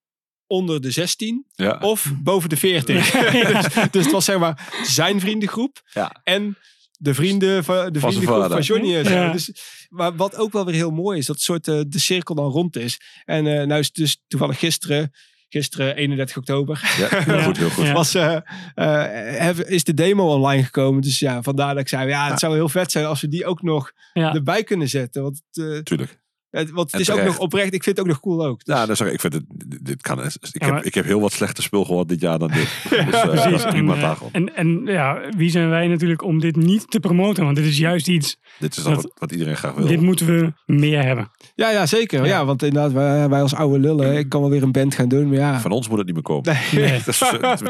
onder 0.47 0.81
de 0.81 0.91
16 0.91 1.47
ja. 1.53 1.79
of 1.81 2.13
boven 2.23 2.49
de 2.49 2.57
40. 2.57 3.11
dus, 3.53 3.91
dus 3.91 4.03
het 4.05 4.11
was 4.13 4.25
zeg 4.25 4.39
maar 4.39 4.69
zijn 4.85 5.21
vriendengroep 5.21 5.83
Ja. 5.93 6.21
en 6.25 6.57
de 6.99 7.15
vrienden 7.15 7.65
van, 7.65 7.93
de 7.93 8.01
Van 8.01 8.13
vriendengroep 8.13 8.51
van 8.51 8.61
Johnny. 8.61 8.89
Ja. 8.89 9.33
Dus, 9.33 9.53
maar 9.89 10.17
wat 10.17 10.37
ook 10.37 10.53
wel 10.53 10.65
weer 10.65 10.75
heel 10.75 10.91
mooi 10.91 11.19
is, 11.19 11.27
dat 11.27 11.41
soort 11.41 11.69
eh, 11.69 11.81
de 11.89 11.99
cirkel 11.99 12.35
dan 12.35 12.51
rond 12.51 12.77
is. 12.77 13.01
En 13.25 13.47
eh 13.47 13.67
nou 13.67 13.81
is 13.81 13.93
dus 13.93 14.23
toevallig 14.29 14.59
gisteren, 14.59 15.13
gisteren 15.49 15.97
31 15.97 16.37
oktober, 16.37 16.95
Ja, 16.99 17.09
heel 17.25 17.43
goed, 17.43 17.57
heel 17.57 17.71
goed. 17.71 17.85
Ja. 17.87 17.93
was, 17.93 18.15
eh, 18.15 19.59
is 19.59 19.85
de 19.85 19.95
demo 19.95 20.35
online 20.35 20.63
gekomen. 20.65 21.03
Dus 21.03 21.19
ja, 21.19 21.43
vandaar 21.43 21.73
dat 21.75 21.83
ik 21.83 21.89
zei, 21.89 22.09
ja, 22.09 22.31
het 22.31 22.39
zou 22.39 22.55
heel 22.55 22.69
vet 22.69 22.93
zijn 22.93 23.05
als 23.05 23.21
we 23.21 23.29
die 23.29 23.47
ook 23.47 23.63
nog 23.63 23.93
Ja. 24.13 24.35
erbij 24.35 24.63
kunnen 24.65 24.89
zetten. 24.89 25.23
Want, 25.23 25.43
het, 25.51 25.65
eh, 25.67 25.79
Tuurlijk. 25.79 26.21
Het, 26.61 26.71
want 26.71 26.87
het 26.93 26.95
En 26.95 27.01
is 27.01 27.11
ook 27.21 27.25
nog 27.27 27.39
oprecht, 27.39 27.75
ik 27.75 27.83
vind 27.83 27.97
het 27.97 28.01
ook 28.07 28.13
nog 28.13 28.21
cool 28.21 28.47
ook. 28.47 28.65
Dus- 28.65 28.75
Ja, 28.77 28.87
dat 28.87 28.97
zeg 28.97 29.07
ik. 29.07 29.13
Ik 29.13 29.21
vind 29.21 29.33
het, 29.33 29.45
dit 29.85 30.03
kan. 30.03 30.19
Ik, 30.25 30.33
Ja, 30.53 30.75
heb, 30.75 30.85
ik 30.85 30.95
heb 30.95 31.05
heel 31.05 31.21
wat 31.21 31.33
slechter 31.33 31.63
spul 31.63 31.85
gehoord 31.85 32.09
dit 32.09 32.21
jaar 32.21 32.39
dan 32.39 32.49
dit. 32.49 32.69
Dus, 32.91 33.15
eh, 33.15 33.65
En, 33.65 33.69
prima 33.71 33.95
tafel. 34.01 34.29
en, 34.33 34.57
en 34.57 34.83
ja, 34.85 35.21
wie 35.37 35.51
zijn 35.51 35.69
wij 35.69 35.87
natuurlijk 35.89 36.23
om 36.23 36.41
dit 36.41 36.57
niet 36.57 36.91
te 36.91 37.01
promoten? 37.01 37.45
Want 37.45 37.57
dit 37.57 37.65
is 37.65 37.79
juist 37.79 38.09
iets, 38.09 38.37
Dit 38.59 38.77
is 38.77 38.83
dat- 38.83 38.95
wat, 38.95 39.13
wat 39.19 39.33
iedereen 39.33 39.57
graag 39.57 39.75
wil. 39.75 39.87
dit 39.87 40.01
moeten 40.01 40.27
we 40.27 40.53
meer 40.67 41.03
hebben. 41.03 41.31
Ja, 41.55 41.71
ja 41.71 41.87
zeker. 41.87 42.21
Ja. 42.21 42.27
Ja. 42.27 42.45
want 42.45 42.63
inderdaad, 42.63 42.93
wij, 42.93 43.29
wij 43.29 43.43
als 43.43 43.55
oude 43.55 43.79
lullen, 43.79 44.17
ik 44.17 44.29
kan 44.29 44.41
wel 44.41 44.51
weer 44.51 44.63
een 44.63 44.73
band 44.73 44.95
gaan 44.95 45.09
doen. 45.09 45.29
Maar 45.29 45.39
ja, 45.39 45.61
Van 45.61 45.71
ons 45.71 45.89
moet 45.89 45.97
het 45.99 46.07
niet 46.07 46.15
meer 46.15 46.25
komen. 46.25 46.57
Nee. 46.73 46.89
Nee. 46.89 47.01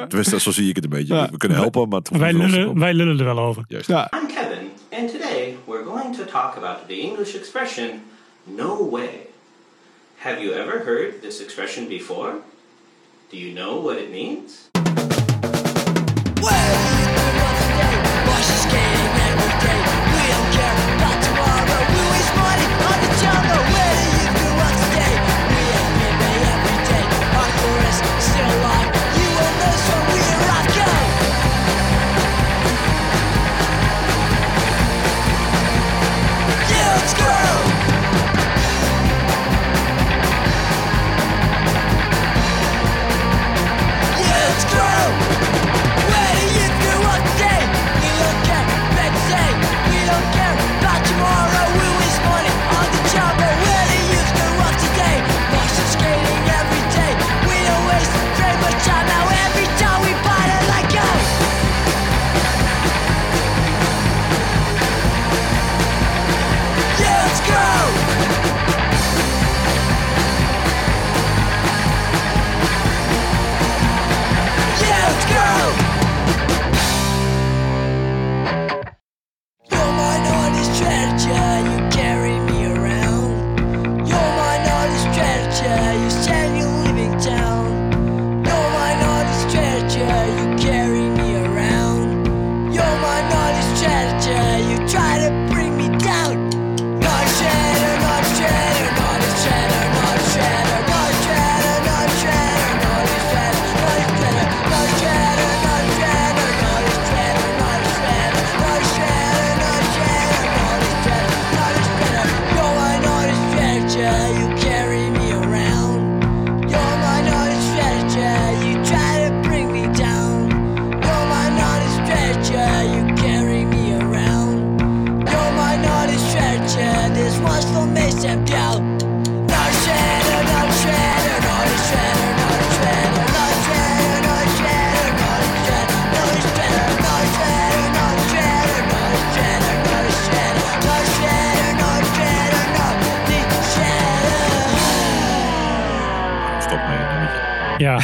Dat 0.08 0.14
is, 0.14 0.32
eh, 0.32 0.38
zo 0.38 0.50
zie 0.50 0.68
ik 0.68 0.74
het 0.74 0.84
een 0.84 0.90
beetje. 0.90 1.14
Ja. 1.14 1.28
We 1.30 1.36
kunnen 1.36 1.58
helpen, 1.58 1.88
maar 1.88 2.00
Wij 2.10 2.32
lullen, 2.32 2.78
wij 2.78 2.94
lullen 2.94 3.18
er 3.18 3.24
wel 3.24 3.38
over. 3.38 3.64
Juist. 3.68 3.86
Ja. 3.88 4.12
I'm 4.20 4.26
Kevin, 4.26 4.66
and 5.02 5.10
today 5.12 5.56
we're 5.66 5.84
going 5.84 6.16
to 6.16 6.24
talk 6.24 6.56
about 6.56 6.76
the 6.88 7.00
English 7.00 7.34
expression 7.34 7.88
no 8.47 8.82
way. 8.82 9.28
Have 10.18 10.40
you 10.40 10.53
ever 10.53 10.80
heard 10.80 11.22
this 11.22 11.40
expression 11.40 11.88
before? 11.88 12.43
Do 13.30 13.36
you 13.36 13.55
know 13.55 13.76
what 13.80 13.99
it 13.99 14.11
means? 14.11 14.68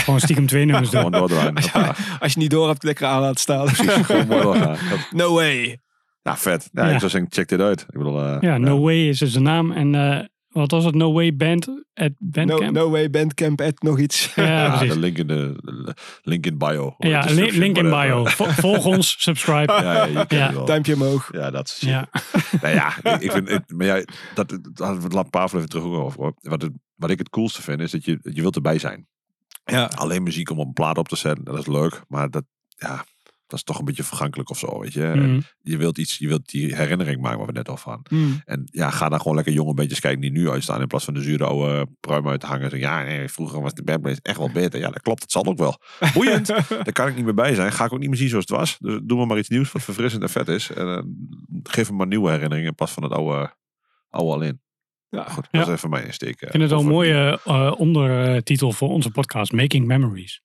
Gewoon 0.09 0.21
stiekem 0.21 0.47
twee 0.47 0.65
nummers 0.65 0.91
doen. 0.91 1.03
Gewoon 1.03 1.19
doordraaien. 1.29 1.55
Als 2.19 2.33
je 2.33 2.39
niet 2.39 2.51
door 2.51 2.69
hebt, 2.69 2.83
lekker 2.83 3.07
aan 3.07 3.21
laten 3.21 3.41
staan. 3.41 3.69
Gewoon 3.69 4.27
mooi 4.27 4.43
doorgaan. 4.43 4.77
Dat- 4.91 5.09
No 5.11 5.35
way. 5.35 5.79
Ja, 6.23 6.37
vet. 6.37 6.69
Ja, 6.73 6.87
Ja. 6.87 6.93
Ik 6.93 6.99
zou 6.99 7.11
zeggen, 7.11 7.31
check 7.33 7.49
dit 7.49 7.61
uit. 7.61 7.81
Ik 7.81 7.99
bedoel, 7.99 8.23
eh, 8.25 8.37
Ja, 8.41 8.59
No 8.59 8.81
Way 8.81 9.09
is 9.09 9.19
dus 9.19 9.33
de 9.33 9.41
naam. 9.41 9.73
En 9.73 9.95
eh, 9.95 10.25
wat 10.49 10.71
was 10.71 10.85
het? 10.85 10.95
No 10.95 11.13
Way 11.13 11.37
Band 11.37 11.69
at 11.95 12.11
No, 12.11 12.15
Bandcamp? 12.19 12.73
no 12.75 12.91
way, 12.91 13.11
Bandcamp, 13.11 13.61
at 13.61 13.83
nog 13.83 13.99
iets. 13.99 14.33
Ja, 14.35 14.45
Ja, 14.45 14.69
precies. 14.77 14.93
de 14.95 14.99
link 15.01 15.19
in, 15.19 15.27
de, 15.27 15.57
link 16.23 16.47
in 16.47 16.59
bio. 16.59 16.95
Ja, 16.99 17.25
link 17.29 17.77
in 17.77 17.91
bio. 17.91 18.25
Vo- 18.25 18.45
Volg 18.45 18.85
ons, 18.85 19.15
subscribe. 19.23 19.73
Ja, 19.73 20.25
ja. 20.29 20.51
Duimpje 20.65 20.95
omhoog. 20.95 21.29
Ja, 21.33 21.51
dat 21.51 21.67
is. 21.69 21.89
Ja, 21.89 22.09
Nou 22.61 22.75
ja, 22.75 22.93
ik- 23.19 23.31
vind, 23.33 23.49
het- 23.49 23.71
maar 23.73 23.87
ja, 23.87 23.95
dat, 24.35 24.49
dat 24.49 24.59
hadden 24.75 24.97
we 24.97 25.03
het 25.05 25.13
laat 25.13 25.31
Pavel 25.31 25.59
even 25.59 25.71
terug 25.71 25.85
over. 25.85 26.33
Wat, 26.41 26.63
het, 26.63 26.73
wat 26.95 27.11
ik 27.11 27.19
het 27.19 27.29
coolste 27.29 27.63
vind, 27.63 27.81
is 27.81 27.91
dat 27.91 28.05
je, 28.05 28.19
je 28.23 28.41
wilt 28.41 28.57
erbij 28.57 28.79
zijn. 28.79 29.07
Ja. 29.71 29.85
Alleen 29.85 30.23
muziek 30.23 30.51
om 30.51 30.59
op 30.59 30.67
een 30.67 30.73
plaat 30.73 30.99
op 30.99 31.09
te 31.09 31.17
zetten, 31.17 31.45
dat 31.45 31.59
is 31.59 31.67
leuk. 31.67 32.03
Maar 32.09 32.31
dat, 32.31 32.45
ja, 32.69 33.05
dat 33.49 33.59
is 33.59 33.65
toch 33.65 33.79
een 33.79 33.85
beetje 33.85 34.05
vergankelijk 34.05 34.51
of 34.51 34.59
zo, 34.59 34.81
weet 34.81 34.93
je. 34.93 35.13
Mhm. 35.15 35.41
Je 35.63 35.77
wilt 35.77 35.99
iets, 35.99 36.19
je 36.19 36.29
wilt 36.29 36.51
die 36.51 36.75
herinnering 36.75 37.21
maken 37.21 37.39
waar 37.39 37.47
we 37.47 37.53
net 37.53 37.69
al 37.69 37.77
van. 37.77 38.05
Hmm. 38.09 38.43
En 38.45 38.63
ja, 38.71 38.91
ga 38.91 39.09
dan 39.09 39.19
gewoon 39.21 39.35
lekker 39.35 39.53
jonge 39.53 39.75
beetjes 39.75 40.01
kijken 40.01 40.21
die 40.21 40.31
nu 40.31 40.51
uitstaan. 40.51 40.81
In 40.81 40.87
plaats 40.87 41.05
van 41.05 41.15
de 41.15 41.23
zure 41.23 41.45
oude 41.45 41.87
pruim 42.01 42.29
uit 42.29 42.41
te 42.41 42.47
hangen. 42.47 42.71
Zo, 42.71 42.77
ja, 42.77 43.03
nee, 43.03 43.29
vroeger 43.29 43.61
was 43.61 43.75
de 43.75 43.83
Bad 43.83 44.19
echt 44.23 44.37
wel 44.37 44.51
beter. 44.51 44.81
Ja, 44.81 44.91
dat 44.91 45.03
klopt. 45.03 45.21
Dat 45.21 45.31
zal 45.31 45.45
ook 45.45 45.59
wel. 45.59 45.81
Boeiend. 46.15 46.47
Daar 46.47 46.93
kan 46.93 47.09
ik 47.09 47.15
niet 47.15 47.25
meer 47.25 47.35
bij 47.35 47.55
zijn. 47.55 47.73
Ga 47.73 47.85
ik 47.85 47.93
ook 47.93 47.99
niet 47.99 48.09
meer 48.09 48.19
zien 48.19 48.29
zoals 48.29 48.45
het 48.49 48.57
was. 48.57 48.77
Dus 48.79 49.01
doen 49.03 49.19
we 49.19 49.27
maar 49.27 49.39
iets 49.39 49.49
nieuws 49.49 49.73
wat 49.73 49.83
verfrissend 49.83 50.23
en 50.23 50.31
vet 50.31 50.49
is. 50.49 50.71
En 50.71 50.89
eh, 50.89 51.03
geef 51.63 51.87
hem 51.87 51.97
maar 51.97 52.07
nieuwe 52.07 52.31
herinneringen 52.31 52.69
in 52.69 52.75
plaats 52.75 52.93
van 52.93 53.03
het 53.03 53.13
oude, 53.13 53.55
oude 54.11 54.33
alleen. 54.33 54.61
Ja. 55.11 55.25
Goed, 55.29 55.47
dat 55.51 55.69
is 55.69 55.75
even 55.75 55.91
mijn 55.91 56.05
insteek. 56.07 56.41
ik 56.41 56.51
vind 56.51 56.63
het 56.63 56.71
wel 56.71 56.81
een 56.81 56.87
mooie 56.87 57.41
eh, 57.45 57.73
ondertitel 57.77 58.73
voor 58.73 58.89
onze 58.89 59.11
podcast. 59.11 59.53
Making 59.53 59.87
Memories. 59.87 60.41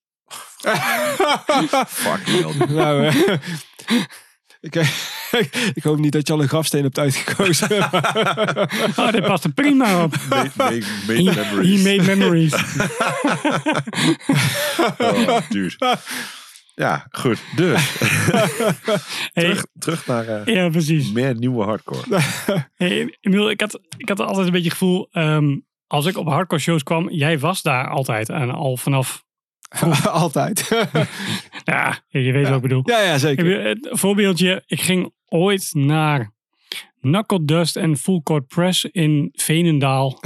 Hell. 2.23 2.51
nou, 2.75 3.05
eh, 3.05 3.15
ik, 4.59 4.75
ik 5.73 5.83
hoop 5.83 5.97
niet 5.97 6.11
dat 6.11 6.27
je 6.27 6.33
al 6.33 6.41
een 6.41 6.47
grafsteen 6.47 6.83
hebt 6.83 6.99
uitgekozen. 6.99 7.83
Oh, 8.95 9.11
dit 9.11 9.23
past 9.25 9.43
er 9.43 9.53
prima 9.53 10.03
op. 10.03 10.15
Made, 10.29 10.51
made, 10.55 10.83
made 11.07 11.31
He, 11.31 11.35
memories. 11.35 11.83
he 11.83 11.97
made 11.97 12.15
memories. 12.15 12.53
Oh, 14.97 15.49
dude. 15.49 15.75
Ja, 16.75 17.07
goed. 17.09 17.43
Dus, 17.55 17.99
Hey, 19.33 19.43
terug, 19.43 19.65
terug 19.79 20.07
naar 20.07 20.27
eh, 20.27 20.55
ja, 20.55 20.69
precies. 20.69 21.11
meer 21.11 21.35
nieuwe 21.35 21.63
hardcore. 21.63 22.21
Hey, 22.75 23.17
Emiel, 23.21 23.49
ik 23.49 23.59
had, 23.61 23.79
ik 23.97 24.09
had 24.09 24.19
altijd 24.19 24.45
een 24.45 24.51
beetje 24.51 24.69
het 24.69 24.77
gevoel... 24.77 25.07
ehm, 25.11 25.57
als 25.87 26.05
ik 26.05 26.17
op 26.17 26.27
hardcore 26.27 26.61
shows 26.61 26.83
kwam, 26.83 27.09
jij 27.09 27.39
was 27.39 27.61
daar 27.61 27.89
altijd. 27.89 28.29
En 28.29 28.49
al 28.51 28.77
vanaf... 28.77 29.23
Altijd. 30.09 30.87
Ja, 31.63 31.99
je 32.07 32.31
weet 32.31 32.47
wat 32.47 32.55
ik 32.55 32.61
bedoel. 32.61 32.81
ja, 32.85 33.01
ja, 33.01 33.17
zeker. 33.17 33.77
voorbeeldje. 33.79 34.63
Ik 34.65 34.81
ging 34.81 35.13
ooit 35.25 35.69
naar 35.73 36.31
Knuckle 37.01 37.45
Dust 37.45 37.75
en 37.75 37.97
Full 37.97 38.21
Court 38.23 38.47
Press 38.47 38.85
in 38.85 39.29
Veenendaal. 39.33 40.19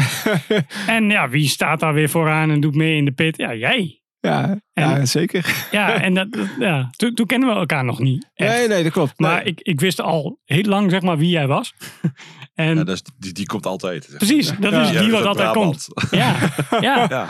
en 0.87 1.09
ja, 1.09 1.29
wie 1.29 1.47
staat 1.47 1.79
daar 1.79 1.93
weer 1.93 2.09
vooraan 2.09 2.49
en 2.49 2.59
doet 2.59 2.75
mee 2.75 2.95
in 2.97 3.05
de 3.05 3.11
pit? 3.11 3.37
Ja, 3.37 3.53
jij. 3.55 4.01
Ja, 4.20 4.61
ja 4.74 5.05
zeker. 5.05 5.55
Ja, 5.72 6.01
en 6.01 6.13
dat, 6.13 6.32
dat- 6.32 6.47
ja, 6.59 6.89
toen, 6.95 7.13
toen 7.13 7.26
kennen 7.26 7.49
we 7.49 7.55
elkaar 7.55 7.86
nog 7.86 7.99
niet. 7.99 8.30
echt. 8.34 8.57
Nee, 8.57 8.68
nee, 8.68 8.84
dat 8.84 8.91
klopt. 8.91 9.20
Maar 9.20 9.36
Nee. 9.43 9.43
ik, 9.53 9.61
ik 9.61 9.80
wist 9.80 10.01
al 10.01 10.39
heel 10.45 10.63
lang 10.63 10.91
zeg 10.91 11.01
maar 11.01 11.18
wie 11.18 11.30
jij 11.30 11.47
was. 11.47 11.74
en 12.53 12.76
Ja, 12.78 12.84
dat 12.84 12.95
is, 12.95 13.03
die, 13.18 13.34
die 13.34 13.45
komt 13.45 13.65
altijd. 13.65 14.09
precies, 14.18 14.51
dat 14.59 14.74
is 14.74 14.89
Ja, 14.89 14.99
die 15.01 15.09
dat 15.11 15.20
wat 15.20 15.26
altijd 15.26 15.51
Brabant. 15.51 15.88
komt. 15.93 16.11
Ja, 16.11 16.36
ja. 16.82 17.05
Ja, 17.09 17.28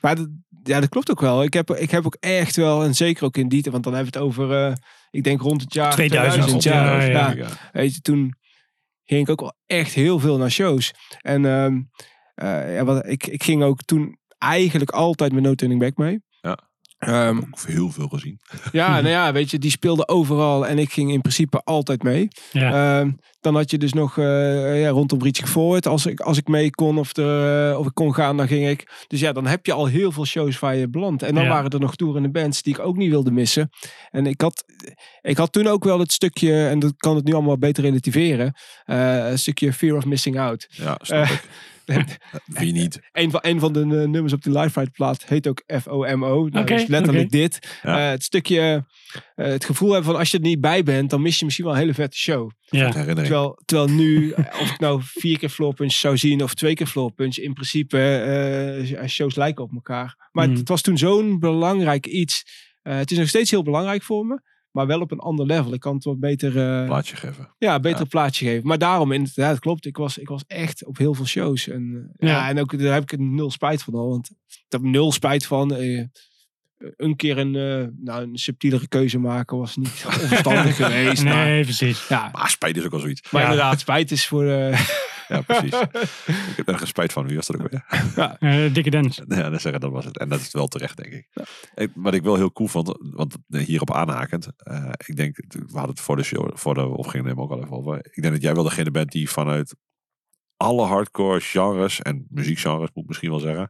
Maar 0.00 0.16
dat, 0.16 0.28
ja, 0.62 0.80
dat 0.80 0.88
klopt 0.88 1.10
ook 1.10 1.20
wel. 1.20 1.42
Ik 1.42 1.52
heb, 1.54 1.70
ik 1.70 1.90
heb 1.90 2.06
ook 2.06 2.16
echt 2.20 2.56
wel, 2.56 2.82
en 2.84 2.94
zeker 2.94 3.24
ook 3.24 3.36
in 3.36 3.48
die, 3.48 3.66
want 3.70 3.84
dan 3.84 3.94
hebben 3.94 4.12
we 4.12 4.18
het 4.18 4.28
over, 4.28 4.66
eh, 4.66 4.72
ik 5.10 5.24
denk 5.24 5.40
rond 5.40 5.60
het 5.60 5.74
jaar 5.74 5.92
2000, 5.92 6.62
ja, 6.62 7.00
ja, 7.00 7.02
ja. 7.02 7.30
ja. 7.30 7.46
Weet 7.72 7.94
je, 7.94 8.00
toen 8.00 8.34
ging 9.04 9.20
ik 9.22 9.28
ook 9.30 9.40
wel 9.40 9.56
echt 9.66 9.92
heel 9.94 10.18
veel 10.18 10.36
naar 10.38 10.50
shows. 10.50 10.92
En 11.20 11.44
ehm, 11.46 11.80
eh, 12.34 12.74
ja, 12.74 12.84
wat, 12.84 13.06
ik, 13.06 13.26
ik 13.26 13.42
ging 13.42 13.62
ook 13.62 13.82
toen 13.82 14.17
eigenlijk 14.38 14.90
altijd 14.90 15.32
met 15.32 15.42
No 15.42 15.54
Turning 15.54 15.80
Back 15.80 15.96
mee. 15.96 16.22
Ja. 16.40 16.58
Ehm, 16.98 17.36
Ook 17.38 17.60
heel 17.66 17.90
veel 17.90 18.08
gezien. 18.08 18.40
ja, 18.72 18.88
nou 19.00 19.08
ja, 19.08 19.32
weet 19.32 19.50
je, 19.50 19.58
die 19.58 19.70
speelde 19.70 20.08
overal 20.08 20.66
en 20.66 20.78
ik 20.78 20.92
ging 20.92 21.10
in 21.12 21.20
principe 21.20 21.60
altijd 21.64 22.02
mee. 22.02 22.28
ja. 22.52 22.98
Ehm, 23.00 23.10
dan 23.40 23.54
had 23.54 23.70
je 23.70 23.78
dus 23.78 23.92
nog 23.92 24.18
eh, 24.18 24.80
ja, 24.80 24.88
rondom 24.88 25.22
Reaching 25.22 25.48
Forward. 25.48 25.86
Als 25.86 26.06
ik, 26.06 26.20
als 26.20 26.38
ik 26.38 26.48
mee 26.48 26.70
kon 26.70 26.98
of, 26.98 27.12
de, 27.12 27.74
of 27.78 27.86
ik 27.86 27.94
kon 27.94 28.14
gaan, 28.14 28.36
dan 28.36 28.46
ging 28.48 28.68
ik. 28.68 29.04
Dus 29.06 29.20
ja, 29.20 29.32
dan 29.32 29.46
heb 29.46 29.66
je 29.66 29.72
al 29.72 29.86
heel 29.86 30.12
veel 30.12 30.24
shows 30.26 30.58
waar 30.58 30.76
je 30.76 30.88
belandt. 30.88 31.22
En 31.22 31.34
dan 31.34 31.42
Ja. 31.44 31.48
waren 31.48 31.70
er 31.70 31.80
nog 31.80 31.96
toerende 31.96 32.30
bands 32.30 32.62
die 32.62 32.74
ik 32.74 32.80
ook 32.80 32.96
niet 32.96 33.10
wilde 33.10 33.30
missen. 33.30 33.70
En 34.10 34.26
ik 34.26 34.40
had, 34.40 34.64
ik 35.20 35.36
had 35.36 35.52
toen 35.52 35.66
ook 35.66 35.84
wel 35.84 35.98
het 35.98 36.12
stukje, 36.12 36.66
en 36.68 36.78
dat 36.78 36.92
kan 36.96 37.16
het 37.16 37.24
nu 37.24 37.32
allemaal 37.32 37.58
beter 37.58 37.84
relativeren. 37.84 38.52
eh, 38.84 39.30
een 39.30 39.38
stukje 39.38 39.72
Fear 39.72 39.96
of 39.96 40.04
Missing 40.04 40.38
Out. 40.38 40.66
Ja, 40.70 40.98
snap 41.02 41.24
Eh, 41.24 41.30
ik. 41.30 41.44
Wie 42.58 42.72
niet? 42.72 43.00
Een 43.12 43.30
van, 43.30 43.40
een 43.42 43.60
van 43.60 43.72
de 43.72 43.80
eh, 43.80 43.86
nummers 43.86 44.32
op 44.32 44.42
die 44.42 44.58
live 44.58 44.78
ride 44.80 44.90
plaat 44.90 45.24
heet 45.24 45.46
ook 45.48 45.62
FOMO. 45.82 46.46
Nou, 46.48 46.58
Oké, 46.64 46.74
dus 46.74 46.86
letterlijk 46.86 47.30
dit. 47.30 47.78
Ja. 47.82 47.98
Eh, 48.04 48.10
het 48.10 48.22
stukje, 48.22 48.84
eh, 49.34 49.46
het 49.46 49.64
gevoel 49.64 49.92
hebben 49.92 50.10
van 50.10 50.18
als 50.18 50.30
je 50.30 50.36
er 50.36 50.42
niet 50.42 50.60
bij 50.60 50.82
bent, 50.82 51.10
dan 51.10 51.22
mis 51.22 51.38
je 51.38 51.44
misschien 51.44 51.66
wel 51.66 51.74
een 51.74 51.80
hele 51.80 51.94
vette 51.94 52.16
show. 52.16 52.50
ja. 52.68 52.90
Terwijl, 52.90 53.62
terwijl 53.64 53.88
nu, 53.88 54.32
of 54.32 54.70
ik 54.70 54.78
nou 54.78 55.00
vier 55.04 55.38
keer 55.38 55.48
floor 55.48 55.74
punch 55.74 55.92
zou 55.92 56.16
zien 56.16 56.42
of 56.42 56.54
twee 56.54 56.74
keer 56.74 56.86
floor 56.86 57.12
punch, 57.12 57.36
in 57.36 57.52
principe 57.52 57.98
eh, 58.98 59.06
shows 59.08 59.36
lijken 59.36 59.64
op 59.64 59.72
elkaar. 59.74 60.28
Maar 60.32 60.44
Mm. 60.44 60.50
het, 60.50 60.58
het 60.60 60.68
was 60.68 60.82
toen 60.82 60.98
zo'n 60.98 61.38
belangrijk 61.38 62.06
iets. 62.06 62.44
Eh, 62.82 62.96
het 62.96 63.10
is 63.10 63.18
nog 63.18 63.28
steeds 63.28 63.50
heel 63.50 63.62
belangrijk 63.62 64.02
voor 64.02 64.26
me, 64.26 64.40
maar 64.78 64.86
wel 64.86 65.00
op 65.00 65.10
een 65.10 65.18
ander 65.18 65.46
level. 65.46 65.72
Ik 65.72 65.80
kan 65.80 65.94
het 65.94 66.04
wat 66.04 66.20
beter, 66.20 66.48
eh, 66.48 66.86
Plaatje 66.86 67.16
geven. 67.16 67.54
ja, 67.58 67.74
een 67.74 67.80
beter 67.82 68.00
Ja. 68.00 68.04
plaatje 68.04 68.46
geven. 68.46 68.66
Maar 68.66 68.78
daarom, 68.78 69.12
inderdaad, 69.12 69.50
het 69.50 69.58
klopt. 69.60 69.86
Ik 69.86 69.96
was, 69.96 70.18
ik 70.18 70.28
was 70.28 70.44
echt 70.46 70.84
op 70.86 70.98
heel 70.98 71.14
veel 71.14 71.26
shows. 71.26 71.68
En, 71.68 72.10
eh, 72.18 72.28
ja. 72.28 72.34
Ja. 72.36 72.48
en 72.48 72.60
ook 72.60 72.78
daar 72.78 72.92
heb 72.94 73.02
ik 73.02 73.12
er 73.12 73.20
nul 73.20 73.50
spijt 73.50 73.82
van 73.82 73.94
al. 73.94 74.08
Want 74.08 74.30
ik 74.48 74.64
heb 74.68 74.82
nul 74.82 75.12
spijt 75.12 75.46
van. 75.46 75.74
Eh, 75.74 76.04
een 76.96 77.16
keer 77.16 77.38
een, 77.38 77.54
eh, 77.56 77.86
nou, 78.04 78.22
een 78.22 78.36
subtielere 78.38 78.88
keuze 78.88 79.18
maken 79.18 79.58
was 79.58 79.76
niet 79.76 80.04
onverstandig 80.22 80.76
geweest. 80.76 81.24
Maar, 81.24 81.44
Nee, 81.46 81.62
precies. 81.64 82.08
ja, 82.08 82.28
Maar 82.32 82.50
spijt 82.50 82.76
is 82.76 82.84
ook 82.84 82.90
wel 82.90 83.00
zoiets. 83.00 83.30
maar 83.30 83.42
Ja. 83.42 83.48
inderdaad, 83.50 83.80
spijt 83.80 84.10
is 84.10 84.26
voor... 84.26 84.44
eh, 85.28 85.36
Ja, 85.36 85.40
precies. 85.42 85.80
ik 86.50 86.56
heb 86.56 86.68
ergens 86.68 86.90
spijt 86.90 87.12
van. 87.12 87.26
Wie 87.26 87.36
was 87.36 87.46
dat 87.46 87.60
ook 87.60 87.70
weer? 87.70 87.84
Eh, 88.38 88.74
dikke 88.74 88.90
Dennis. 88.90 89.16
Ja, 89.28 89.50
dat 89.50 89.60
zeggen, 89.60 89.80
dat 89.80 89.90
was 89.92 90.04
het. 90.04 90.18
En 90.18 90.28
dat 90.28 90.40
is 90.40 90.52
wel 90.52 90.66
terecht, 90.68 90.96
denk 90.96 91.12
ik. 91.12 91.28
ik 91.74 91.90
wat 91.94 92.14
ik 92.14 92.22
wel 92.22 92.36
heel 92.36 92.52
cool 92.52 92.68
vond, 92.68 92.96
want 93.00 93.36
hierop 93.48 93.92
aanhakend. 93.92 94.48
eh, 94.56 94.90
ik 95.06 95.16
denk, 95.16 95.36
we 95.48 95.62
hadden 95.72 95.90
het 95.90 96.00
voor 96.00 96.16
de 96.16 96.22
show, 96.22 96.56
voor 96.56 96.74
de 96.74 96.86
opging 96.86 97.24
nemen 97.24 97.42
ook 97.42 97.50
al 97.50 97.62
even 97.62 97.76
over. 97.76 97.98
Ik 98.10 98.22
denk 98.22 98.34
dat 98.34 98.42
jij 98.42 98.54
wel 98.54 98.64
degene 98.64 98.90
bent 98.90 99.12
die 99.12 99.30
vanuit 99.30 99.74
alle 100.56 100.84
hardcore 100.86 101.40
genres 101.40 102.00
en 102.02 102.26
muziekgenres, 102.30 102.88
moet 102.92 103.02
ik 103.02 103.08
misschien 103.08 103.30
wel 103.30 103.38
zeggen, 103.38 103.68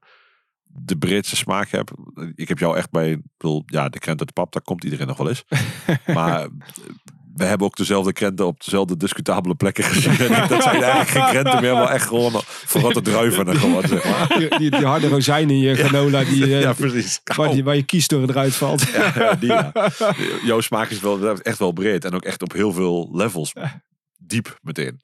de 0.62 0.98
Britse 0.98 1.36
smaak 1.36 1.68
hebt. 1.68 1.92
Ik 2.34 2.48
heb 2.48 2.58
jou 2.58 2.76
echt 2.76 2.90
bij, 2.90 3.10
ik 3.10 3.20
bedoel, 3.36 3.62
ja, 3.66 3.88
de 3.88 3.98
krent 3.98 4.18
uit 4.18 4.28
de 4.28 4.34
pap, 4.34 4.52
daar 4.52 4.62
komt 4.62 4.84
iedereen 4.84 5.06
nog 5.06 5.16
wel 5.16 5.28
eens. 5.28 5.44
maar 6.16 6.48
we 7.38 7.44
hebben 7.44 7.66
ook 7.66 7.76
dezelfde 7.76 8.12
krenten 8.12 8.46
op 8.46 8.64
dezelfde 8.64 8.96
discutabele 8.96 9.54
plekken 9.54 9.84
gezien. 9.84 10.18
En 10.28 10.48
dat 10.48 10.62
zijn 10.62 10.82
eigenlijk 10.82 11.08
geen 11.08 11.24
krenten 11.26 11.60
meer, 11.60 11.74
maar 11.74 11.90
echt 11.90 12.06
gewoon 12.06 12.40
verrotte 12.44 13.00
druiven. 13.02 13.48
en 13.48 13.56
Gewoon, 13.56 13.88
zeg 13.88 14.04
maar. 14.04 14.38
die, 14.38 14.58
die, 14.58 14.70
die 14.70 14.86
harde 14.86 15.08
rozijn 15.08 15.50
in 15.50 15.58
je 15.58 15.74
granola 15.74 16.24
die, 16.24 16.44
eh, 16.44 16.60
Ja, 16.60 16.72
precies. 16.72 17.20
waar, 17.24 17.50
die, 17.50 17.64
waar 17.64 17.76
je 17.76 17.82
kies 17.82 18.08
door 18.08 18.28
eruit 18.28 18.56
valt. 18.56 18.82
Ja, 18.92 19.12
ja, 19.14 19.34
die, 19.34 19.48
ja. 19.48 19.72
Jouw 20.44 20.60
smaak 20.60 20.90
is 20.90 21.00
wel 21.00 21.40
echt 21.40 21.58
wel 21.58 21.72
breed 21.72 22.04
en 22.04 22.14
ook 22.14 22.24
echt 22.24 22.42
op 22.42 22.52
heel 22.52 22.72
veel 22.72 23.08
levels 23.12 23.52
diep 24.18 24.58
meteen. 24.62 25.00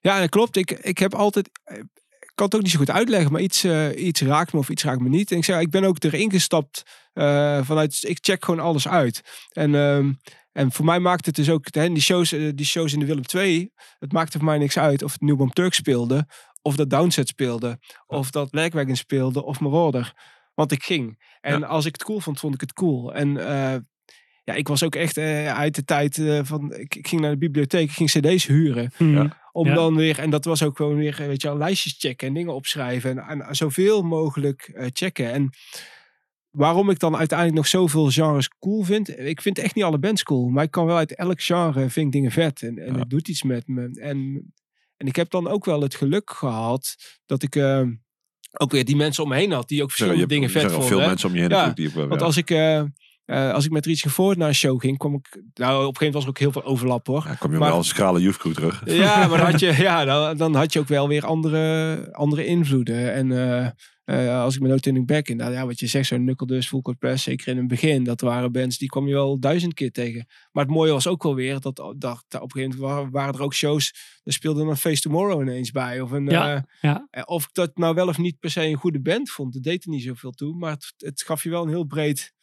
Ja, 0.00 0.20
dat 0.20 0.28
klopt. 0.28 0.56
Ik, 0.56 0.70
ik 0.70 0.98
heb 0.98 1.14
altijd. 1.14 1.50
Ik 1.64 2.40
kan 2.40 2.46
het 2.46 2.54
ook 2.54 2.62
niet 2.62 2.70
zo 2.70 2.78
goed 2.78 2.90
uitleggen, 2.90 3.32
maar 3.32 3.40
iets, 3.40 3.64
eh, 3.64 4.04
iets 4.06 4.20
raakt 4.20 4.52
me 4.52 4.58
of 4.58 4.68
iets 4.68 4.84
raakt 4.84 5.00
me 5.00 5.08
niet. 5.08 5.30
En 5.30 5.36
ik 5.36 5.44
zeg, 5.44 5.60
ik 5.60 5.70
ben 5.70 5.84
ook 5.84 6.02
erin 6.02 6.30
gestapt 6.30 6.82
eh, 7.12 7.60
vanuit. 7.62 7.98
Ik 8.02 8.18
check 8.20 8.44
gewoon 8.44 8.60
alles 8.60 8.88
uit. 8.88 9.20
En, 9.52 9.74
ehm, 9.74 10.12
en 10.54 10.72
voor 10.72 10.84
mij 10.84 11.00
maakt 11.00 11.26
het 11.26 11.34
dus 11.34 11.50
ook. 11.50 11.66
Hè, 11.70 11.88
die, 11.88 12.02
shows, 12.02 12.32
eh, 12.32 12.50
die 12.54 12.66
shows 12.66 12.92
in 12.92 12.98
de 12.98 13.06
Willem 13.06 13.26
2. 13.26 13.72
Het 13.98 14.12
maakte 14.12 14.36
voor 14.38 14.46
mij 14.46 14.58
niks 14.58 14.78
uit 14.78 15.02
of 15.02 15.12
het 15.12 15.20
Newborn 15.20 15.50
Turk 15.50 15.74
speelde. 15.74 16.26
Of 16.62 16.76
dat 16.76 16.90
Downset 16.90 17.28
speelde. 17.28 17.78
Of 18.06 18.30
dat 18.30 18.48
Lagwagon 18.54 18.96
speelde. 18.96 19.44
Of 19.44 19.60
Marauder. 19.60 20.12
Want 20.54 20.72
ik 20.72 20.82
ging. 20.82 21.22
En 21.40 21.60
Ja. 21.60 21.66
als 21.66 21.84
ik 21.84 21.92
het 21.92 22.04
cool 22.04 22.20
vond, 22.20 22.38
vond 22.40 22.54
ik 22.54 22.60
het 22.60 22.72
cool. 22.72 23.14
En 23.14 23.36
eh, 23.46 23.76
ja, 24.44 24.54
ik 24.54 24.68
was 24.68 24.82
ook 24.82 24.94
echt 24.94 25.16
eh, 25.16 25.54
uit 25.54 25.74
de 25.74 25.84
tijd 25.84 26.18
eh, 26.18 26.40
van. 26.42 26.72
Ik, 26.74 26.94
ik 26.94 27.08
ging 27.08 27.20
naar 27.20 27.30
de 27.30 27.38
bibliotheek, 27.38 27.88
ik 27.90 27.96
ging 27.96 28.10
CD's 28.10 28.46
huren. 28.46 28.90
Hm. 28.96 29.28
Om 29.52 29.66
Ja. 29.66 29.74
dan 29.74 29.96
weer, 29.96 30.18
en 30.18 30.30
dat 30.30 30.44
was 30.44 30.62
ook 30.62 30.76
gewoon 30.76 30.96
weer, 30.96 31.14
weet 31.18 31.42
je 31.42 31.48
wel, 31.48 31.56
lijstjes 31.56 31.94
checken 31.98 32.28
en 32.28 32.34
dingen 32.34 32.54
opschrijven. 32.54 33.18
En, 33.18 33.40
en 33.40 33.56
zoveel 33.56 34.02
mogelijk 34.02 34.62
eh, 34.74 34.86
checken. 34.92 35.32
En 35.32 35.50
waarom 36.56 36.90
ik 36.90 36.98
dan 36.98 37.16
uiteindelijk 37.16 37.58
nog 37.58 37.66
zoveel 37.66 38.10
genres 38.10 38.48
cool 38.58 38.82
vind. 38.82 39.18
Ik 39.18 39.40
vind 39.40 39.58
echt 39.58 39.74
niet 39.74 39.84
alle 39.84 39.98
bands 39.98 40.22
cool. 40.22 40.48
Maar 40.48 40.64
ik 40.64 40.70
kan 40.70 40.86
wel 40.86 40.96
uit 40.96 41.14
elk 41.14 41.42
genre 41.42 41.88
vind 41.90 42.06
ik 42.06 42.12
dingen 42.12 42.30
vet. 42.30 42.62
En, 42.62 42.78
en 42.78 42.92
Ja. 42.92 42.98
het 42.98 43.10
doet 43.10 43.28
iets 43.28 43.42
met 43.42 43.66
me. 43.68 43.90
En, 44.00 44.52
en 44.96 45.06
ik 45.06 45.16
heb 45.16 45.30
dan 45.30 45.48
ook 45.48 45.64
wel 45.64 45.80
het 45.82 45.94
geluk 45.94 46.30
gehad 46.30 46.94
dat 47.26 47.42
ik... 47.42 47.56
eh, 47.56 47.82
ook 48.58 48.70
weer 48.72 48.84
die 48.84 48.96
mensen 48.96 49.22
om 49.22 49.28
me 49.28 49.36
heen 49.36 49.52
had. 49.52 49.68
Die 49.68 49.82
ook 49.82 49.90
verschillende 49.90 50.26
dingen 50.26 50.50
vet 50.50 50.62
vonden. 50.70 50.88
veel 50.88 51.00
hè. 51.00 51.06
mensen 51.06 51.28
om 51.28 51.34
je 51.34 51.40
heen 51.40 51.50
Ja, 51.50 52.06
Want 52.08 52.22
als 52.22 52.36
ik, 52.36 52.50
eh, 52.50 52.78
eh, 52.78 53.52
als 53.52 53.64
ik 53.64 53.70
met 53.70 53.86
Rich 53.86 54.00
Voort 54.00 54.36
naar 54.38 54.48
een 54.48 54.54
show 54.54 54.80
ging, 54.80 54.98
kwam 54.98 55.14
ik... 55.14 55.28
Nou, 55.32 55.40
op 55.40 55.42
een 55.54 55.56
gegeven 55.56 55.94
moment 55.98 56.14
was 56.14 56.22
er 56.22 56.28
ook 56.28 56.38
heel 56.38 56.52
veel 56.52 56.64
overlap 56.64 57.06
hoor. 57.06 57.24
Ja, 57.28 57.34
kom 57.34 57.52
je 57.52 57.58
maar- 57.58 57.68
wel 57.68 57.76
als 57.76 57.88
schrale 57.88 58.20
youth 58.20 58.36
crew 58.36 58.54
terug. 58.54 58.82
Ja, 58.84 59.26
maar 59.26 59.38
dan 59.38 59.50
had 59.50 59.60
je, 59.66 59.72
ja, 59.78 60.04
dan, 60.04 60.36
dan 60.36 60.54
had 60.54 60.72
je 60.72 60.78
ook 60.78 60.88
wel 60.88 61.08
weer 61.08 61.26
andere, 61.26 62.08
andere 62.12 62.46
invloeden. 62.46 63.12
En 63.14 63.30
eh, 64.04 64.40
als 64.42 64.54
ik 64.54 64.60
me 64.60 64.68
no 64.68 64.76
turning 64.76 65.06
back 65.06 65.28
in, 65.28 65.36
nou 65.36 65.52
ja, 65.52 65.66
wat 65.66 65.78
je 65.78 65.86
zegt, 65.86 66.06
zo'n 66.06 66.34
Dust, 66.46 66.68
Full 66.68 66.80
Court 66.80 66.98
Press, 66.98 67.24
zeker 67.24 67.48
in 67.48 67.56
het 67.56 67.68
begin, 67.68 68.04
dat 68.04 68.20
waren 68.20 68.52
bands 68.52 68.78
die 68.78 68.88
kwam 68.88 69.06
je 69.06 69.14
wel 69.14 69.40
duizend 69.40 69.74
keer 69.74 69.90
tegen. 69.92 70.26
Maar 70.52 70.64
het 70.64 70.72
mooie 70.72 70.92
was 70.92 71.06
ook 71.06 71.22
wel 71.22 71.34
weer, 71.34 71.60
dat, 71.60 71.76
dat, 71.76 72.00
dat 72.00 72.42
op 72.42 72.42
een 72.42 72.50
gegeven 72.50 72.80
moment 72.80 73.12
waren, 73.12 73.34
er 73.34 73.42
ook 73.42 73.54
shows, 73.54 73.94
er 74.24 74.32
speelde 74.32 74.62
een 74.62 74.76
Face 74.76 75.00
Tomorrow 75.00 75.42
ineens 75.42 75.70
bij. 75.70 76.00
Of, 76.00 76.10
een, 76.10 76.26
Ja, 76.26 76.54
eh, 76.54 76.62
ja. 76.80 77.06
eh, 77.10 77.22
of 77.26 77.44
ik 77.44 77.50
dat 77.52 77.76
nou 77.76 77.94
wel 77.94 78.08
of 78.08 78.18
niet 78.18 78.38
per 78.38 78.50
se 78.50 78.62
een 78.62 78.76
goede 78.76 79.00
band 79.00 79.30
vond, 79.30 79.52
dat 79.52 79.62
deed 79.62 79.84
er 79.84 79.90
niet 79.90 80.02
zoveel 80.02 80.32
toe. 80.32 80.54
Maar 80.56 80.72
het, 80.72 80.94
het 80.96 81.22
gaf 81.22 81.42
je 81.42 81.50
wel 81.50 81.62
een 81.62 81.68
heel 81.68 81.84
breed, 81.84 82.34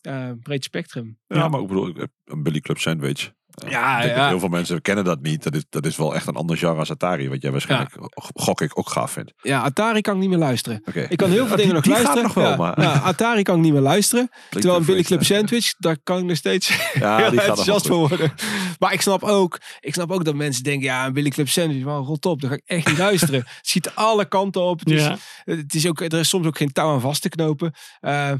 eh, 0.00 0.30
breed 0.42 0.64
spectrum. 0.64 1.18
Ja, 1.26 1.48
maar 1.48 1.60
ik 1.60 1.66
bedoel, 1.66 1.94
een 2.24 2.42
Billy 2.42 2.60
Club 2.60 2.78
Sandwich. 2.78 3.32
Ja, 3.68 4.02
ja. 4.04 4.28
Heel 4.28 4.38
veel 4.38 4.48
mensen 4.48 4.82
kennen 4.82 5.04
dat 5.04 5.20
niet. 5.22 5.42
Dat 5.42 5.54
is, 5.54 5.64
dat 5.70 5.86
is 5.86 5.96
wel 5.96 6.14
echt 6.14 6.26
een 6.26 6.34
ander 6.36 6.56
genre 6.56 6.78
als 6.78 6.90
Atari. 6.90 7.28
Wat 7.28 7.42
jij 7.42 7.50
waarschijnlijk, 7.50 7.94
gok 8.34 8.60
ik, 8.60 8.78
ook 8.78 8.88
gaaf 8.90 9.10
vindt. 9.10 9.32
Ja, 9.42 9.60
Atari 9.62 10.00
kan 10.00 10.14
ik 10.14 10.20
niet 10.20 10.28
meer 10.28 10.38
luisteren. 10.38 10.82
Ik 11.08 11.16
kan 11.16 11.30
heel 11.30 11.46
veel 11.46 11.56
dingen 11.62 11.74
nog 11.74 11.82
die 11.82 11.94
gaat 11.94 12.02
luisteren. 12.02 12.22
nog 12.26 12.34
wel, 12.34 12.50
ja, 12.50 12.56
maar- 12.56 12.80
ja, 12.82 12.92
Atari 12.92 13.42
kan 13.42 13.56
ik 13.56 13.62
niet 13.62 13.72
meer 13.72 13.80
luisteren. 13.82 14.28
Terwijl 14.50 14.76
een 14.76 14.84
Billy 14.84 15.02
Club 15.02 15.24
Sandwich, 15.24 15.74
daar 15.78 15.96
kan 16.04 16.18
ik 16.18 16.24
nog 16.24 16.36
steeds 16.36 16.68
Ja, 16.92 17.16
heel 17.20 17.30
die 17.30 17.38
gaat 17.38 17.48
enthousiast 17.48 17.86
voor 17.86 18.08
worden. 18.08 18.32
Maar 18.78 18.92
ik 18.92 19.00
snap, 19.00 19.22
ook, 19.22 19.58
ik 19.80 19.94
snap 19.94 20.10
ook 20.10 20.24
dat 20.24 20.34
mensen 20.34 20.62
denken, 20.62 20.84
ja, 20.86 21.06
een 21.06 21.12
Billy 21.12 21.30
Club 21.30 21.48
Sandwich, 21.48 21.84
man, 21.84 22.04
rot 22.04 22.26
op, 22.26 22.40
daar 22.40 22.50
ga 22.50 22.56
ik 22.56 22.62
echt 22.66 22.86
niet 22.86 22.98
luisteren. 22.98 23.40
Het 23.40 23.58
schiet 23.68 23.94
alle 23.94 24.24
kanten 24.28 24.62
op. 24.62 24.78
Het 24.78 24.90
is, 24.90 25.02
Ja. 25.02 25.16
het 25.44 25.74
is 25.74 25.86
ook, 25.86 26.00
er 26.00 26.12
is 26.18 26.28
soms 26.28 26.46
ook 26.46 26.56
geen 26.56 26.72
touw 26.72 26.92
aan 26.92 27.00
vast 27.00 27.22
te 27.22 27.28
knopen. 27.28 27.72
Eh, 28.00 28.32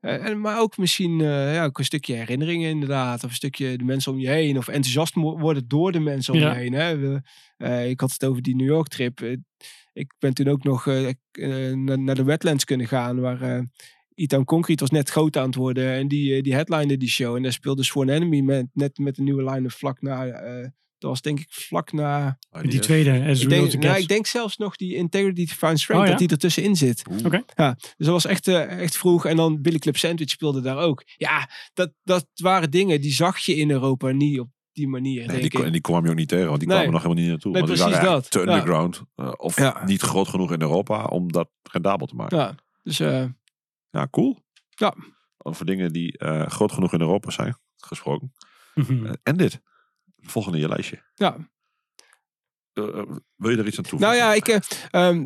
en, 0.00 0.40
maar 0.40 0.60
ook 0.60 0.76
misschien 0.78 1.20
eh, 1.20 1.54
ja, 1.54 1.64
ook 1.64 1.78
een 1.78 1.84
stukje 1.84 2.14
herinneringen 2.14 2.70
inderdaad. 2.70 3.24
Of 3.24 3.30
een 3.30 3.36
stukje 3.36 3.78
de 3.78 3.84
mensen 3.84 4.12
om 4.12 4.18
je 4.18 4.28
heen. 4.28 4.56
Of 4.58 4.68
enthousiast 4.68 5.14
worden 5.14 5.68
door 5.68 5.92
de 5.92 6.00
mensen 6.00 6.34
om 6.34 6.40
Ja. 6.40 6.52
je 6.52 6.58
heen. 6.58 6.72
Hè. 6.72 6.96
We, 6.98 7.20
eh, 7.56 7.88
ik 7.88 8.00
had 8.00 8.12
het 8.12 8.24
over 8.24 8.42
die 8.42 8.56
New 8.56 8.66
York 8.66 8.88
trip. 8.88 9.20
Eh, 9.20 9.36
ik 9.92 10.12
ben 10.18 10.34
toen 10.34 10.48
ook 10.48 10.64
nog 10.64 10.86
eh, 10.86 11.08
eh, 11.32 11.74
naar, 11.76 12.14
de 12.14 12.24
Wetlands 12.24 12.64
kunnen 12.64 12.88
gaan. 12.88 13.20
Waar 13.20 13.40
eh 13.42 13.62
E-Town 14.14 14.44
Concrete 14.44 14.80
was 14.80 14.90
net 14.90 15.10
groot 15.10 15.36
aan 15.36 15.46
het 15.46 15.54
worden. 15.54 15.92
En 15.92 16.08
die, 16.08 16.34
eh, 16.36 16.42
die 16.42 16.54
headline 16.54 16.96
die 16.96 17.08
show. 17.08 17.36
En 17.36 17.42
daar 17.42 17.52
speelde 17.52 17.82
Sworn 17.84 18.08
Enemy 18.08 18.40
met, 18.40 18.66
net 18.72 18.98
met 18.98 19.18
een 19.18 19.24
nieuwe 19.24 19.50
line 19.50 19.70
vlak 19.70 20.00
na... 20.02 20.24
eh, 21.02 21.08
dat 21.08 21.10
was 21.10 21.20
denk 21.20 21.38
ik 21.40 21.46
vlak 21.50 21.92
na... 21.92 22.38
Die 22.62 22.78
tweede, 22.80 23.24
As 23.30 23.42
Ik 23.42 23.48
denk, 23.48 23.72
nou, 23.72 23.98
ik 23.98 24.08
denk 24.08 24.26
zelfs 24.26 24.56
nog 24.56 24.76
die 24.76 24.94
Integrity 24.94 25.44
Define 25.46 25.76
Strength, 25.78 26.02
Oh, 26.02 26.04
ja? 26.04 26.10
dat 26.10 26.18
die 26.18 26.28
ertussenin 26.28 26.76
zit. 26.76 27.02
Oké. 27.24 27.42
Ja, 27.56 27.74
dus 27.74 27.92
dat 27.96 28.06
was 28.06 28.24
echt, 28.24 28.48
eh, 28.48 28.80
echt 28.80 28.96
vroeg. 28.96 29.24
En 29.26 29.36
dan 29.36 29.62
Billy 29.62 29.78
Club 29.78 29.96
Sandwich 29.96 30.30
speelde 30.30 30.60
daar 30.60 30.78
ook. 30.78 31.02
Ja, 31.16 31.48
dat, 31.74 31.92
dat 32.02 32.26
waren 32.34 32.70
dingen 32.70 33.00
die 33.00 33.12
zag 33.12 33.38
je 33.38 33.56
in 33.56 33.70
Europa 33.70 34.10
niet 34.10 34.40
op 34.40 34.48
die 34.72 34.88
manier, 34.88 35.18
Nee, 35.18 35.26
denk 35.38 35.50
die, 35.50 35.60
ik. 35.60 35.66
en 35.66 35.72
die 35.72 35.80
kwam 35.80 36.04
je 36.04 36.10
ook 36.10 36.16
niet 36.16 36.28
tegen, 36.28 36.46
want 36.46 36.58
die 36.58 36.68
Nee. 36.68 36.76
kwamen 36.76 36.94
nog 36.94 37.02
helemaal 37.02 37.22
niet 37.22 37.32
naartoe. 37.32 37.52
Nee, 37.52 37.62
want 37.62 37.74
die 37.74 37.82
precies 37.84 38.00
waren 38.02 38.14
dat. 38.20 38.30
te 38.30 38.38
Ja. 38.40 38.44
underground. 38.46 39.02
eh, 39.14 39.32
of 39.36 39.56
Ja. 39.56 39.84
niet 39.84 40.00
groot 40.00 40.28
genoeg 40.28 40.52
in 40.52 40.60
Europa 40.60 41.04
om 41.04 41.32
dat 41.32 41.50
rendabel 41.62 42.06
te 42.06 42.14
maken. 42.14 42.38
Ja, 42.38 42.54
dus 42.82 43.00
eh, 43.00 43.24
Ja, 43.90 44.08
cool. 44.10 44.38
Ja. 44.68 44.94
Over 45.38 45.66
dingen 45.66 45.92
die 45.92 46.18
eh, 46.18 46.46
groot 46.46 46.72
genoeg 46.72 46.92
in 46.92 47.00
Europa 47.00 47.30
zijn 47.30 47.56
gesproken. 47.76 48.32
Mhm. 48.74 49.06
Eh, 49.06 49.12
en 49.22 49.36
dit. 49.36 49.60
Volgende 50.30 50.56
in 50.58 50.64
je 50.64 50.70
lijstje. 50.70 51.02
ja. 51.14 51.36
Eh, 52.72 52.84
eh, 52.84 53.16
wil 53.36 53.50
je 53.50 53.56
er 53.56 53.66
iets 53.66 53.78
aan 53.78 53.84
toevoegen? 53.84 54.08
Nou 54.08 54.14
ja, 54.18 54.34
ik, 54.34 54.48
ehm, 54.90 55.24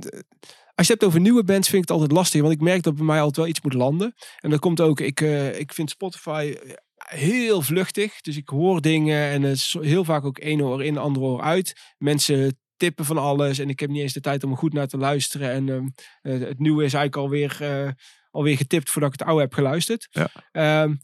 als 0.74 0.86
je 0.86 0.92
het 0.92 1.00
hebt 1.00 1.04
over 1.04 1.20
nieuwe 1.20 1.44
bands, 1.44 1.68
vind 1.68 1.82
ik 1.82 1.88
het 1.88 1.98
altijd 1.98 2.18
lastig. 2.18 2.40
Want 2.40 2.52
ik 2.52 2.60
merk 2.60 2.82
dat 2.82 2.94
bij 2.94 3.04
mij 3.04 3.18
altijd 3.18 3.36
wel 3.36 3.46
iets 3.46 3.60
moet 3.60 3.72
landen. 3.72 4.14
En 4.40 4.50
dat 4.50 4.60
komt 4.60 4.80
ook, 4.80 5.00
ik, 5.00 5.20
ik 5.58 5.72
vind 5.72 5.90
Spotify 5.90 6.54
heel 6.96 7.62
vluchtig. 7.62 8.20
Dus 8.20 8.36
ik 8.36 8.48
hoor 8.48 8.80
dingen 8.80 9.30
en 9.30 9.42
het 9.42 9.56
is 9.56 9.76
heel 9.80 10.04
vaak 10.04 10.24
ook 10.24 10.38
één 10.38 10.60
oor 10.60 10.84
in, 10.84 10.98
ander 10.98 11.22
oor 11.22 11.40
uit. 11.40 11.94
Mensen 11.98 12.58
tippen 12.76 13.04
van 13.04 13.18
alles 13.18 13.58
en 13.58 13.68
ik 13.68 13.80
heb 13.80 13.90
niet 13.90 14.02
eens 14.02 14.12
de 14.12 14.20
tijd 14.20 14.44
om 14.44 14.50
er 14.50 14.56
goed 14.56 14.72
naar 14.72 14.88
te 14.88 14.98
luisteren. 14.98 15.50
En 15.50 15.68
ehm, 15.68 15.86
eh, 16.22 16.48
het 16.48 16.58
nieuwe 16.58 16.84
is 16.84 16.94
eigenlijk 16.94 17.16
alweer, 17.16 17.58
alweer 18.30 18.56
getipt 18.56 18.90
voordat 18.90 19.12
ik 19.12 19.18
het 19.18 19.28
oude 19.28 19.42
heb 19.42 19.54
geluisterd. 19.54 20.08
Ja. 20.10 20.30
Ehm, 20.52 20.94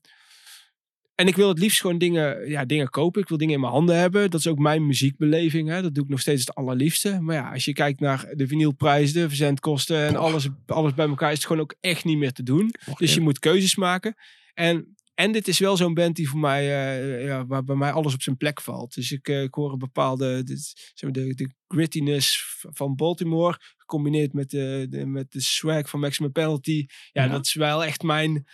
en 1.21 1.27
ik 1.27 1.37
wil 1.37 1.49
het 1.49 1.59
liefst 1.59 1.81
gewoon 1.81 1.99
dingen, 1.99 2.49
ja, 2.49 2.65
dingen 2.65 2.91
kopen. 2.91 3.23
Ik 3.23 3.29
wil 3.29 3.39
dingen 3.39 3.55
in 3.55 3.61
mijn 3.61 3.73
handen 3.73 3.97
hebben. 3.99 4.31
Dat 4.31 4.41
is 4.41 4.47
ook 4.47 4.59
mijn 4.59 4.87
muziekbeleving. 4.87 5.69
Hè. 5.69 5.83
Dat 5.83 5.95
doe 5.95 6.05
ik 6.05 6.11
nog 6.11 6.21
steeds 6.21 6.41
het 6.41 6.55
allerliefste. 6.55 7.21
Maar 7.21 7.35
ja, 7.37 7.53
als 7.53 7.65
je 7.65 7.73
kijkt 7.73 8.01
naar 8.01 8.29
de 8.35 8.47
vinylprijs, 8.47 9.13
de 9.13 9.29
verzendkosten 9.29 10.07
en 10.07 10.13
Boah. 10.13 10.23
alles, 10.23 10.49
alles 10.67 10.95
bij 10.95 11.09
elkaar, 11.09 11.31
is 11.31 11.37
het 11.37 11.47
gewoon 11.47 11.63
ook 11.63 11.75
echt 11.81 12.05
niet 12.05 12.19
meer 12.19 12.33
te 12.33 12.43
doen. 12.43 12.75
Dus 12.97 13.15
je 13.15 13.21
moet 13.21 13.39
keuzes 13.39 13.77
maken. 13.77 14.15
En, 14.55 14.95
en 15.15 15.33
dit 15.33 15.49
is 15.49 15.59
wel 15.59 15.77
zo'n 15.77 15.95
band 15.95 16.17
die 16.17 16.29
voor 16.29 16.41
mij, 16.41 16.63
eh, 16.63 17.25
ja, 17.25 17.47
waar 17.47 17.65
bij 17.65 17.77
mij 17.77 17.93
alles 17.93 18.15
op 18.15 18.23
zijn 18.23 18.37
plek 18.37 18.61
valt. 18.61 18.95
Dus 18.95 19.13
ik, 19.13 19.29
eh, 19.29 19.43
ik 19.43 19.55
hoor 19.55 19.73
een 19.73 19.79
bepaalde, 19.79 20.43
dit, 20.43 20.91
zeg 20.95 21.11
maar 21.11 21.25
de, 21.25 21.35
de 21.35 21.51
grittiness 21.69 22.57
van 22.61 22.95
Baltimore, 22.95 23.59
gecombineerd 23.77 24.33
met 24.33 24.51
de, 24.51 24.87
de, 24.91 25.07
met 25.07 25.33
de 25.33 25.41
swag 25.41 25.89
van 25.89 26.01
Maximum 26.01 26.33
Penalty. 26.33 26.87
Ja, 27.13 27.25
Ja. 27.25 27.31
dat 27.31 27.47
is 27.47 27.55
wel 27.55 27.85
echt 27.85 28.03
mijn, 28.03 28.47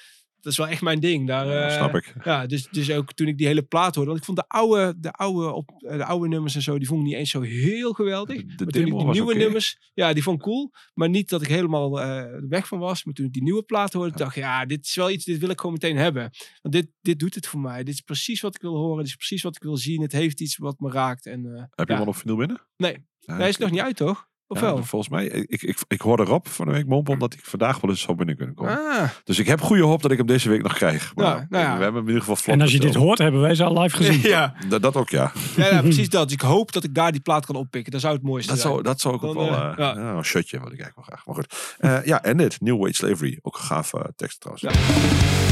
dat 0.46 0.54
is 0.54 0.60
wel 0.64 0.68
echt 0.68 0.82
mijn 0.82 1.00
ding. 1.00 1.26
Daar, 1.26 1.46
Ja, 1.46 1.66
eh, 1.66 1.74
snap 1.76 1.94
ik. 1.94 2.14
ja, 2.24 2.46
dus, 2.46 2.68
dus 2.70 2.90
ook 2.90 3.12
toen 3.12 3.26
ik 3.26 3.38
die 3.38 3.46
hele 3.46 3.62
plaat 3.62 3.94
hoorde. 3.94 4.10
Want 4.10 4.18
ik 4.20 4.26
vond 4.26 4.38
de 4.38 4.44
oude, 4.48 4.94
de 4.98 5.10
oude, 5.12 5.52
op, 5.52 5.70
eh, 5.78 5.96
de 5.96 6.04
oude 6.04 6.28
nummers 6.28 6.54
en 6.54 6.62
zo, 6.62 6.78
die 6.78 6.86
vond 6.88 7.00
ik 7.00 7.06
niet 7.06 7.14
eens 7.16 7.30
zo 7.30 7.40
heel 7.40 7.92
geweldig. 7.92 8.44
De 8.44 8.54
toen 8.54 8.66
ik 8.68 8.72
die 8.72 9.04
nieuwe 9.04 9.34
nummers, 9.34 9.90
ja, 9.94 10.12
die 10.12 10.22
vond 10.22 10.36
ik 10.38 10.42
cool. 10.44 10.70
Maar 10.94 11.08
niet 11.08 11.28
dat 11.28 11.42
ik 11.42 11.48
helemaal 11.48 12.00
eh, 12.00 12.24
weg 12.48 12.66
van 12.68 12.78
was. 12.78 13.04
Maar 13.04 13.14
toen 13.14 13.26
ik 13.26 13.32
die 13.32 13.42
nieuwe 13.42 13.62
plaat 13.62 13.92
hoorde, 13.92 14.16
dacht 14.16 14.36
ik, 14.36 14.42
ja, 14.42 14.66
dit 14.66 14.84
is 14.86 14.94
wel 14.94 15.10
iets, 15.10 15.24
dit 15.24 15.38
wil 15.38 15.50
ik 15.50 15.58
gewoon 15.60 15.72
meteen 15.80 15.96
hebben. 15.96 16.30
Want 16.62 16.74
dit, 16.74 16.88
dit 17.00 17.18
doet 17.18 17.34
het 17.34 17.46
voor 17.46 17.60
mij. 17.60 17.84
Dit 17.84 17.94
is 17.94 18.00
precies 18.00 18.40
wat 18.40 18.54
ik 18.54 18.60
wil 18.60 18.76
horen. 18.76 18.98
Dit 18.98 19.06
is 19.06 19.16
precies 19.16 19.42
wat 19.42 19.56
ik 19.56 19.62
wil 19.62 19.76
zien. 19.76 20.00
Het 20.02 20.12
heeft 20.12 20.40
iets 20.40 20.56
wat 20.56 20.78
me 20.78 20.90
raakt. 20.90 21.26
En, 21.26 21.44
Heb 21.74 21.86
je 21.88 21.92
ja. 21.92 21.98
hem 21.98 22.00
al 22.00 22.06
op 22.12 22.16
vinyl 22.16 22.36
binnen? 22.36 22.66
Nee, 22.76 22.96
Ja, 23.18 23.36
hij 23.36 23.48
is 23.48 23.54
ik- 23.54 23.60
nog 23.60 23.70
niet 23.70 23.80
uit, 23.80 23.96
toch? 23.96 24.28
Of 24.48 24.60
ja, 24.60 24.66
wel? 24.66 24.84
Volgens 24.84 25.10
mij. 25.10 25.26
Ik, 25.26 25.62
ik, 25.62 25.78
ik 25.88 26.00
hoorde 26.00 26.24
Rob 26.24 26.46
van 26.46 26.66
de 26.66 26.72
week 26.72 26.86
mompelen 26.86 27.18
dat 27.18 27.34
ik 27.34 27.40
vandaag 27.42 27.80
wel 27.80 27.90
eens 27.90 28.00
zou 28.00 28.16
binnen 28.16 28.36
kunnen 28.36 28.54
komen. 28.54 28.72
Ah, 28.78 29.02
Dus 29.24 29.38
ik 29.38 29.46
heb 29.46 29.60
goede 29.60 29.82
hoop 29.82 30.02
dat 30.02 30.10
ik 30.10 30.16
hem 30.18 30.26
deze 30.26 30.48
week 30.48 30.62
nog 30.62 30.74
krijg. 30.74 31.12
Maar 31.14 31.24
Ja, 31.26 31.46
nou 31.48 31.64
ja. 31.64 31.76
We 31.76 31.82
hebben 31.82 31.86
hem 31.94 31.96
in 32.02 32.06
ieder 32.06 32.20
geval 32.20 32.36
vlot 32.36 32.54
En 32.54 32.60
als 32.60 32.72
je 32.72 32.80
dit 32.80 32.94
hoort, 32.94 33.18
hebben 33.18 33.40
wij 33.40 33.54
ze 33.54 33.64
al 33.64 33.80
live 33.82 33.96
gezien. 33.96 34.20
ja. 34.36 34.54
Dat, 34.68 34.82
dat 34.82 34.96
ook, 34.96 35.08
ja. 35.08 35.32
Ja, 35.56 35.66
ja, 35.66 35.80
precies 35.80 36.08
dat. 36.08 36.24
Dus 36.24 36.32
ik 36.32 36.40
hoop 36.40 36.72
dat 36.72 36.84
ik 36.84 36.94
daar 36.94 37.12
die 37.12 37.20
plaat 37.20 37.46
kan 37.46 37.54
oppikken. 37.56 37.92
Dat 37.92 38.00
zou 38.00 38.14
het 38.14 38.22
mooiste 38.22 38.50
Dat 38.50 38.60
zijn. 38.60 38.72
zou, 38.72 38.84
dat 38.84 39.00
zou 39.00 39.14
ik 39.14 39.22
ook 39.22 39.34
wel... 39.34 39.48
eh, 39.48 39.52
eh, 39.54 39.72
ja. 39.76 39.94
ja, 39.94 40.12
een 40.12 40.24
shotje 40.24 40.58
wat 40.60 40.72
ik 40.72 40.80
eigenlijk 40.80 40.94
wel 40.96 41.04
graag. 41.04 41.26
Maar 41.26 41.34
goed. 41.34 41.76
Eh, 41.78 42.04
ja, 42.06 42.22
en 42.22 42.36
dit. 42.36 42.60
New 42.60 42.78
Wage 42.80 42.94
Slavery. 42.94 43.38
Ook 43.42 43.54
een 43.56 43.60
gaaf 43.64 43.94
eh, 43.94 44.00
tekst 44.16 44.40
trouwens. 44.40 45.45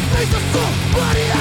The 0.00 0.06
face 0.16 0.34
of 0.34 0.42
somebody 0.54 1.24
I 1.30 1.39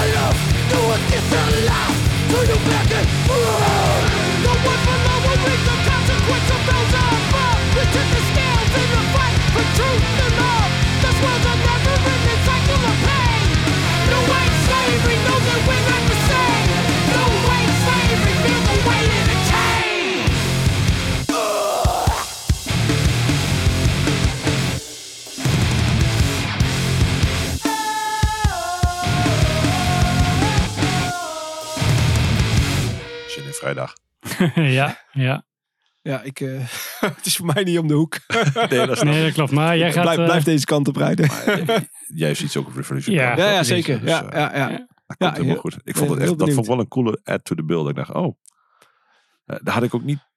ja, 34.80 35.06
ja. 35.12 35.48
Ja, 36.02 36.22
ik, 36.22 36.40
eh, 36.40 36.60
het 37.18 37.26
is 37.26 37.36
voor 37.36 37.46
mij 37.46 37.64
niet 37.64 37.80
om 37.80 37.88
de 37.88 37.94
hoek. 37.94 38.20
Nee, 38.54 38.86
dat 38.86 38.90
is 38.90 39.02
Nee, 39.02 39.24
dat 39.24 39.34
klopt. 39.34 39.52
Maar 39.52 39.78
jij 39.78 39.92
gaat... 39.92 40.04
blijf, 40.04 40.18
eh, 40.18 40.26
blijf 40.26 40.44
deze 40.44 40.66
kant 40.66 40.88
op 40.88 40.96
rijden. 40.96 41.30
Jij 42.08 42.34
ziet 42.34 42.56
ook 42.56 42.68
op 42.68 42.76
Revolution. 42.76 43.16
Ja. 43.16 43.38
Ja, 43.38 43.64
zeker. 43.64 44.00
Dus, 44.00 44.10
Ja, 44.10 44.32
eh, 44.32 44.40
ja, 44.40 44.56
ja. 44.58 44.70
Ja. 44.70 44.78
Dat 44.78 45.18
Ja, 45.18 45.26
komt 45.26 45.38
helemaal 45.38 45.62
goed. 45.62 45.78
Ik 45.84 45.96
vond 45.96 46.10
het 46.10 46.20
echt, 46.20 46.38
dat 46.38 46.54
vond 46.54 46.68
wel 46.68 46.80
een 46.80 46.88
coole 46.88 47.20
add 47.24 47.46
to 47.46 47.56
the 47.56 47.64
build. 47.64 47.90
Ik 47.90 47.96
dacht, 47.96 48.14
oh. 48.14 48.38
Eh, 49.46 49.58
daar 49.62 49.74
had 49.74 49.84
ik 49.84 49.94
ook 49.94 50.04
niet... 50.04 50.28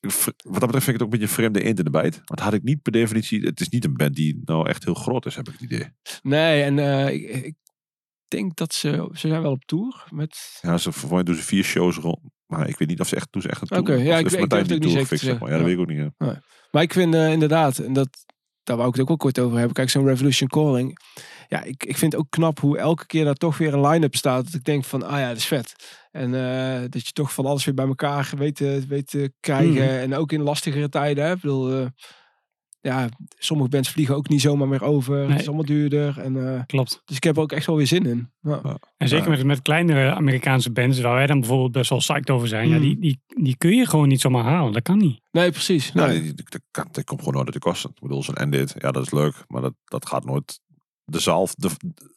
Wat 0.00 0.34
dat 0.34 0.60
betreft 0.60 0.84
vind 0.84 0.86
ik 0.86 0.92
het 0.92 1.02
ook 1.02 1.12
een 1.12 1.18
beetje 1.18 1.26
een 1.26 1.32
vreemde 1.32 1.62
eend 1.62 1.78
in 1.78 1.84
de 1.84 1.90
bijt. 1.90 2.20
Want 2.24 2.40
had 2.40 2.52
ik 2.52 2.62
niet 2.62 2.82
per 2.82 2.92
definitie... 2.92 3.40
Het 3.40 3.60
is 3.60 3.68
niet 3.68 3.84
een 3.84 3.96
band 3.96 4.14
die 4.14 4.42
nou 4.44 4.68
echt 4.68 4.84
heel 4.84 4.94
groot 4.94 5.26
is, 5.26 5.34
heb 5.34 5.48
ik 5.48 5.52
het 5.52 5.62
idee. 5.62 5.88
Nee, 6.22 6.62
en 6.62 6.78
eh, 6.78 7.14
ik, 7.14 7.44
ik 7.44 7.54
denk 8.28 8.56
dat 8.56 8.74
ze... 8.74 9.08
Ze 9.12 9.28
zijn 9.28 9.42
wel 9.42 9.50
op 9.50 9.64
tour 9.64 10.04
met... 10.10 10.58
Ja, 10.60 10.78
ze, 10.78 10.92
voor 10.92 11.14
mij 11.14 11.22
doen 11.22 11.34
ze 11.34 11.42
vier 11.42 11.64
shows 11.64 11.96
rond. 11.96 12.20
Maar 12.46 12.68
ik 12.68 12.78
weet 12.78 12.88
niet 12.88 13.00
of 13.00 13.08
ze 13.08 13.16
echt, 13.16 13.28
doen 13.30 13.42
ze 13.42 13.48
echt 13.48 13.70
een. 13.70 13.78
Oké, 13.78 13.92
ja, 13.94 14.18
ik- 14.18 14.30
ik 14.32 14.48
durf 14.50 14.68
het 14.68 14.80
niet 14.82 14.90
zeker 14.92 15.18
zeg 15.18 15.38
maar. 15.38 15.50
Ja, 15.50 15.56
dat 15.56 15.64
weet 15.64 15.74
ik 15.74 15.80
ook 15.80 15.86
niet. 15.88 16.10
ja. 16.18 16.42
Maar 16.70 16.82
ik 16.82 16.92
vind 16.92 17.14
eh, 17.14 17.32
inderdaad, 17.32 17.78
en 17.78 17.92
dat, 17.92 18.08
daar 18.62 18.76
wou 18.76 18.88
ik 18.88 18.94
het 18.94 19.02
ook 19.02 19.08
wel 19.08 19.16
kort 19.16 19.38
over 19.38 19.56
hebben. 19.56 19.74
Kijk, 19.74 19.90
zo'n 19.90 20.06
Revolution 20.06 20.48
Calling. 20.48 20.98
Ja, 21.48 21.62
ik, 21.62 21.84
ik 21.84 21.96
vind 21.96 22.12
het 22.12 22.20
ook 22.20 22.30
knap 22.30 22.60
hoe 22.60 22.78
elke 22.78 23.06
keer 23.06 23.24
daar 23.24 23.34
toch 23.34 23.58
weer 23.58 23.74
een 23.74 23.86
line-up 23.86 24.14
staat. 24.14 24.44
Dat 24.44 24.54
ik 24.54 24.64
denk 24.64 24.84
van, 24.84 25.02
ah 25.02 25.18
ja, 25.18 25.28
dat 25.28 25.36
is 25.36 25.46
vet. 25.46 25.74
En 26.10 26.34
eh, 26.34 26.80
dat 26.88 27.06
je 27.06 27.12
toch 27.12 27.32
van 27.34 27.46
alles 27.46 27.64
weer 27.64 27.74
bij 27.74 27.86
elkaar 27.86 28.30
weet, 28.36 28.56
te- 28.56 28.84
weet 28.88 29.06
te 29.06 29.32
krijgen. 29.40 29.72
Mhm. 29.72 29.82
En 29.82 30.14
ook 30.14 30.32
in 30.32 30.40
lastigere 30.42 30.88
tijden. 30.88 31.24
Hè. 31.24 31.32
Ik 31.32 31.40
bedoel, 31.40 31.72
eh, 31.80 31.86
ja, 32.86 33.08
sommige 33.38 33.68
bands 33.68 33.90
vliegen 33.90 34.14
ook 34.16 34.28
niet 34.28 34.40
zomaar 34.40 34.68
meer 34.68 34.82
over. 34.82 35.18
Het 35.18 35.28
Nee. 35.28 35.38
is 35.38 35.46
allemaal 35.46 35.64
duurder. 35.64 36.18
En, 36.20 36.54
eh, 36.54 36.60
Klopt. 36.66 37.02
dus 37.04 37.16
ik 37.16 37.24
heb 37.24 37.36
er 37.36 37.42
ook 37.42 37.52
echt 37.52 37.66
wel 37.66 37.76
weer 37.76 37.86
zin 37.86 38.06
in. 38.06 38.30
Ja. 38.40 38.60
En 38.96 39.08
zeker 39.08 39.30
met, 39.30 39.44
met 39.44 39.62
kleinere 39.62 40.14
Amerikaanse 40.14 40.72
bands, 40.72 41.00
waar 41.00 41.14
wij 41.14 41.26
dan 41.26 41.40
bijvoorbeeld 41.40 41.72
best 41.72 41.90
wel 41.90 41.98
psyched 41.98 42.30
over 42.30 42.48
zijn. 42.48 42.68
Ja, 42.68 42.74
Mm. 42.76 42.80
die, 42.82 42.98
die, 42.98 43.20
die 43.26 43.56
kun 43.56 43.76
je 43.76 43.86
gewoon 43.86 44.08
niet 44.08 44.20
zomaar 44.20 44.44
halen. 44.44 44.72
Dat 44.72 44.82
kan 44.82 44.98
niet. 44.98 45.20
Nee, 45.30 45.50
precies. 45.50 45.92
Nou, 45.92 46.08
Nee. 46.08 46.22
die, 46.22 46.34
die, 46.34 46.44
die, 46.48 46.60
kan- 46.70 46.88
die 46.92 47.04
komt 47.04 47.18
gewoon 47.20 47.34
nooit 47.34 47.46
uit 47.46 47.54
de 47.62 47.68
kosten. 47.70 47.90
Ik 47.94 48.00
bedoel, 48.02 48.22
zo'n 48.22 48.34
Endit, 48.34 48.74
ja, 48.78 48.90
dat 48.90 49.02
is 49.02 49.10
leuk. 49.12 49.34
Maar 49.46 49.62
dat, 49.62 49.74
dat 49.84 50.08
gaat 50.08 50.24
nooit 50.24 50.60
de 51.04 51.18
zaal 51.20 51.48
de, 51.54 51.68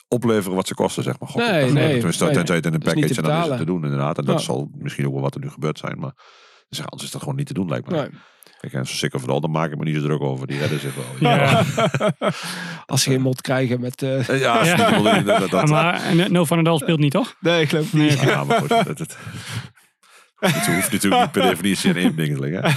opleveren 0.07 0.55
wat 0.55 0.67
ze 0.67 0.74
kosten, 0.74 1.03
zeg 1.03 1.20
maar. 1.20 1.30
God, 1.30 1.41
Nee, 1.41 1.61
dat- 1.65 1.74
nee, 1.74 1.93
Tenminste, 1.95 2.24
nee. 2.26 2.34
tenzij 2.34 2.55
het 2.55 2.65
in 2.65 2.74
een 2.74 2.80
Dat 2.80 2.93
package 2.93 3.13
te 3.13 3.22
en 3.22 3.28
dan 3.28 3.41
is 3.43 3.47
het 3.49 3.57
te 3.57 3.65
doen, 3.65 3.84
inderdaad. 3.84 4.17
En 4.17 4.26
dat 4.26 4.41
zal 4.41 4.70
misschien 4.78 5.05
ook 5.05 5.13
wel 5.13 5.22
wat 5.22 5.36
er 5.36 5.41
nu 5.41 5.49
gebeurd 5.49 5.78
zijn. 5.78 5.99
Maar 5.99 6.13
dus 6.70 6.80
anders 6.80 7.03
is 7.03 7.11
dat 7.11 7.22
gewoon 7.22 7.36
niet 7.38 7.47
te 7.47 7.53
doen, 7.53 7.70
lijkt 7.70 7.89
me. 7.89 7.95
Nee. 7.97 8.09
Kijk, 8.60 8.74
en 8.74 8.86
zo 8.88 8.93
sick 8.93 9.14
of 9.14 9.24
it 9.24 9.30
all, 9.30 9.39
dan 9.39 9.51
maak 9.51 9.72
ik 9.72 9.78
me 9.78 9.84
niet 9.84 9.95
zo 9.95 10.01
druk 10.01 10.22
over. 10.22 10.47
Die 10.47 10.60
redden 10.60 10.80
zich 10.80 10.93
wel. 10.95 11.30
Ja. 11.32 11.64
Als 12.86 13.03
ze 13.03 13.10
geen 13.10 13.22
mot 13.22 13.41
krijgen 13.41 13.80
met... 13.82 14.01
eh, 14.01 14.30
Eh, 14.30 14.39
Ja, 14.39 14.66
Ja. 14.66 14.78
ik 14.88 14.89
bedoel, 14.89 15.03
dat, 15.24 15.39
dat, 15.39 15.49
dat- 15.49 15.68
maar 15.70 15.93
en 16.03 16.32
No 16.32 16.45
Van 16.45 16.57
Nadal 16.57 16.80
speelt 16.80 16.99
niet, 16.99 17.12
toch? 17.12 17.36
nee, 17.39 17.62
ik 17.62 17.70
geloof 17.70 17.91
het 17.91 18.01
niet. 18.01 18.16
Nee, 18.22 18.26
Ja, 18.32 18.43
maar 18.43 18.60
goed. 18.60 18.70
Dat, 18.70 18.97
dat, 18.97 19.18
het 20.39 20.66
hoeft 20.66 20.91
natuurlijk 20.91 21.22
niet 21.22 21.32
per 21.32 21.41
definitie 21.41 21.89
een 21.89 21.95
inbingeling. 21.95 22.62
Hè? 22.62 22.72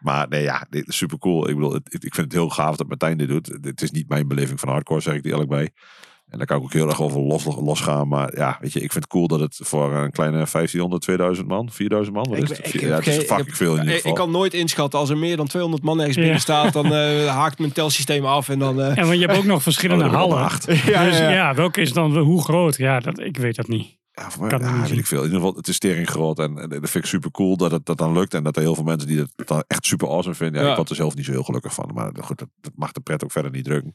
Maar 0.00 0.28
nee, 0.28 0.42
ja, 0.42 0.66
dit 0.70 0.88
is 0.88 0.96
super 0.96 1.18
cool. 1.18 1.48
Ik 1.48 1.54
bedoel, 1.54 1.72
het, 1.72 1.94
ik 1.94 2.14
vind 2.14 2.16
het 2.26 2.32
heel 2.32 2.48
gaaf 2.48 2.76
dat 2.76 2.88
Martijn 2.88 3.16
dit 3.18 3.28
doet. 3.28 3.58
Het 3.62 3.82
is 3.82 3.90
niet 3.90 4.08
mijn 4.08 4.28
beleving 4.28 4.60
van 4.60 4.68
hardcore, 4.68 5.00
zeg 5.00 5.14
ik 5.14 5.24
er 5.24 5.30
eerlijk 5.30 5.48
bij. 5.50 5.70
En 6.26 6.38
daar 6.38 6.46
kan 6.46 6.56
ik 6.56 6.62
ook 6.62 6.72
heel 6.72 6.88
erg 6.88 7.02
over 7.02 7.20
los, 7.20 7.44
losgaan. 7.44 8.08
Maar 8.08 8.36
ja, 8.36 8.58
weet 8.60 8.72
je, 8.72 8.80
ik 8.80 8.92
vind 8.92 9.04
het 9.04 9.12
cool 9.12 9.26
dat 9.28 9.40
het 9.40 9.60
voor 9.62 9.94
een 9.94 10.10
kleine 10.10 10.36
1500, 10.36 11.02
2000 11.02 11.48
man, 11.48 11.70
4000 11.70 12.16
man, 12.16 12.28
wat 12.28 12.36
is 12.42 12.50
Ik- 12.50 12.56
het? 12.56 12.74
ik 12.74 12.80
heb 12.80 12.90
ja, 12.90 12.96
het 12.96 13.06
is 13.06 13.16
fucking 13.24 13.56
veel 13.56 13.72
in 13.72 13.78
ieder 13.78 13.88
Ik, 13.94 13.94
geval. 13.96 14.10
ik 14.10 14.16
kan 14.16 14.30
nooit 14.30 14.54
inschatten 14.54 14.98
als 14.98 15.10
er 15.10 15.18
meer 15.18 15.36
dan 15.36 15.46
200 15.46 15.82
man 15.84 15.96
ergens 15.98 16.16
Ja. 16.16 16.22
binnen 16.22 16.40
staat, 16.40 16.72
dan 16.72 16.94
eh, 16.94 17.26
haakt 17.40 17.58
mijn 17.58 17.72
telsysteem 17.72 18.24
af 18.24 18.48
en 18.48 18.58
dan. 18.58 18.80
eh, 18.80 18.98
En 18.98 19.06
want 19.06 19.18
je 19.20 19.26
hebt 19.26 19.38
ook 19.38 19.44
nog 19.44 19.56
Oh, 19.56 19.62
verschillende 19.62 20.04
al 20.04 20.10
hallen. 20.10 20.38
acht. 20.38 20.64
ja, 20.64 21.04
dus 21.04 21.18
ja. 21.18 21.30
ja, 21.30 21.54
welke 21.54 21.80
is 21.80 21.92
dan 21.92 22.16
hoe 22.18 22.42
groot? 22.42 22.76
Ja, 22.76 23.00
dat, 23.00 23.18
ik 23.20 23.36
weet 23.36 23.56
dat 23.56 23.68
niet. 23.68 23.96
Ja, 24.12 24.30
voor 24.30 24.40
mij, 24.40 24.50
Kan 24.50 24.60
ja, 24.60 24.80
weet 24.80 24.98
ik 24.98 25.06
veel. 25.06 25.18
In 25.18 25.24
ieder 25.24 25.40
geval, 25.40 25.54
het 25.56 25.68
is 25.68 25.78
tering 25.78 26.08
groot. 26.08 26.38
En, 26.38 26.58
en 26.58 26.68
dat 26.68 26.90
vind 26.90 27.04
ik 27.04 27.10
super 27.10 27.30
cool 27.30 27.56
dat 27.56 27.70
het 27.70 27.86
dat 27.86 27.98
dan 27.98 28.12
lukt. 28.12 28.34
En 28.34 28.44
dat 28.44 28.56
er 28.56 28.62
heel 28.62 28.74
veel 28.74 28.84
mensen 28.84 29.08
die 29.08 29.18
het 29.18 29.32
dan 29.48 29.64
echt 29.66 29.84
super 29.86 30.08
awesome 30.08 30.34
vinden. 30.34 30.56
Ja, 30.60 30.64
Ja. 30.64 30.70
Ik 30.70 30.76
word 30.76 30.90
er 30.90 30.96
zelf 30.96 31.14
niet 31.14 31.24
zo 31.24 31.30
heel 31.30 31.42
gelukkig 31.42 31.74
van. 31.74 31.90
Maar 31.94 32.10
goed, 32.20 32.38
dat, 32.38 32.48
dat 32.60 32.72
mag 32.76 32.92
de 32.92 33.00
pret 33.00 33.24
ook 33.24 33.32
verder 33.32 33.50
niet 33.50 33.64
drukken. 33.64 33.94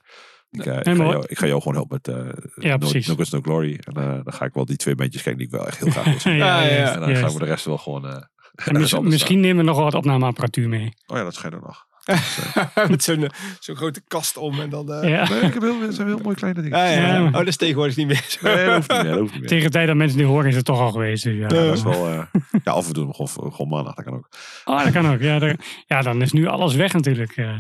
Ik, 0.52 0.66
eh, 0.66 0.78
ik, 0.78 0.84
ga 0.84 0.94
jou, 0.94 1.24
ik 1.28 1.38
ga 1.38 1.46
jou 1.46 1.62
gewoon 1.62 1.76
helpen 1.78 2.00
met 2.04 2.16
eh 2.16 2.44
Ja, 2.64 2.78
no, 2.78 3.16
no 3.32 3.40
Glory. 3.42 3.80
En 3.84 3.94
eh, 4.02 4.20
dan 4.24 4.34
ga 4.34 4.46
ik 4.46 4.54
wel 4.54 4.66
die 4.66 4.76
twee 4.76 4.96
bandjes 4.96 5.22
kijken 5.24 5.42
die 5.42 5.52
ik 5.52 5.58
wel 5.58 5.68
echt 5.68 5.80
heel 5.80 5.92
graag 5.92 6.04
wil 6.06 6.20
zien. 6.30 6.36
Ja, 6.36 6.62
ja, 6.62 6.70
ja. 6.70 6.94
En 6.94 7.00
dan 7.00 7.04
ga 7.04 7.10
ik 7.14 7.18
juist. 7.20 7.34
me 7.34 7.40
de 7.40 7.50
rest 7.50 7.66
wel 7.66 7.78
gewoon... 7.78 8.08
eh 8.08 8.22
En 8.66 8.74
mis- 8.80 9.00
misschien 9.00 9.40
nemen 9.40 9.58
we 9.58 9.64
nog 9.64 9.76
wel 9.76 9.86
wat 9.86 9.96
opnameapparatuur 9.96 10.70
mee. 10.70 10.94
Oh 11.08 11.18
ja, 11.18 11.24
dat 11.24 11.34
schijnt 11.34 11.56
ook 11.56 11.66
nog. 11.66 11.90
met 12.90 13.04
zo'n 13.04 13.30
zo'n 13.60 13.76
grote 13.76 14.02
kast 14.08 14.38
om 14.38 14.60
en 14.60 14.70
dan. 14.70 14.94
eh, 14.94 15.10
Ja. 15.10 15.30
Nee, 15.30 15.40
ik 15.42 15.54
heb 15.54 15.62
heel, 15.62 15.92
zijn 15.92 16.08
heel 16.08 16.20
mooie 16.24 16.36
kleine 16.36 16.62
dingen. 16.62 16.78
ja, 16.78 16.86
ja, 16.86 17.00
ja. 17.08 17.14
Ja. 17.18 17.26
Oh, 17.26 17.32
dat 17.34 17.48
is 17.48 17.58
tegenwoordig 17.58 17.96
niet 17.96 18.08
meer 18.08 18.24
zo. 18.28 18.54
Nee, 18.56 18.66
dat 18.66 18.76
hoeft 18.76 18.90
niet 18.92 19.02
meer. 19.02 19.10
Dat 19.12 19.20
hoeft 19.20 19.32
niet 19.32 19.40
meer. 19.40 19.50
Tegen 19.50 19.66
de 19.66 19.72
tijd 19.72 19.88
dat 19.88 19.96
mensen 19.96 20.18
dit 20.18 20.28
horen 20.28 20.50
is 20.50 20.56
het 20.56 20.66
toch 20.66 20.80
al 20.80 20.92
geweest. 20.92 21.24
Dus 21.24 21.34
ja. 21.34 21.40
Ja, 21.40 21.48
dat 21.48 21.74
is 21.78 21.84
wel... 21.84 22.08
eh, 22.08 22.24
ja, 22.64 22.76
of 22.76 22.88
we 22.88 22.94
doen 22.94 23.04
hem 23.04 23.14
gewoon, 23.14 23.54
gewoon 23.54 23.68
maandag. 23.70 23.94
Dat 23.96 24.06
kan 24.06 24.14
ook. 24.14 24.28
Oh, 24.66 24.84
dat 24.84 24.92
kan 24.94 25.14
ook. 25.14 25.22
Ja, 25.22 25.56
ja, 25.88 26.02
dan 26.02 26.22
is 26.22 26.32
nu 26.32 26.48
alles 26.48 26.76
weg 26.76 26.94
natuurlijk. 26.94 27.38
eh, 27.38 27.58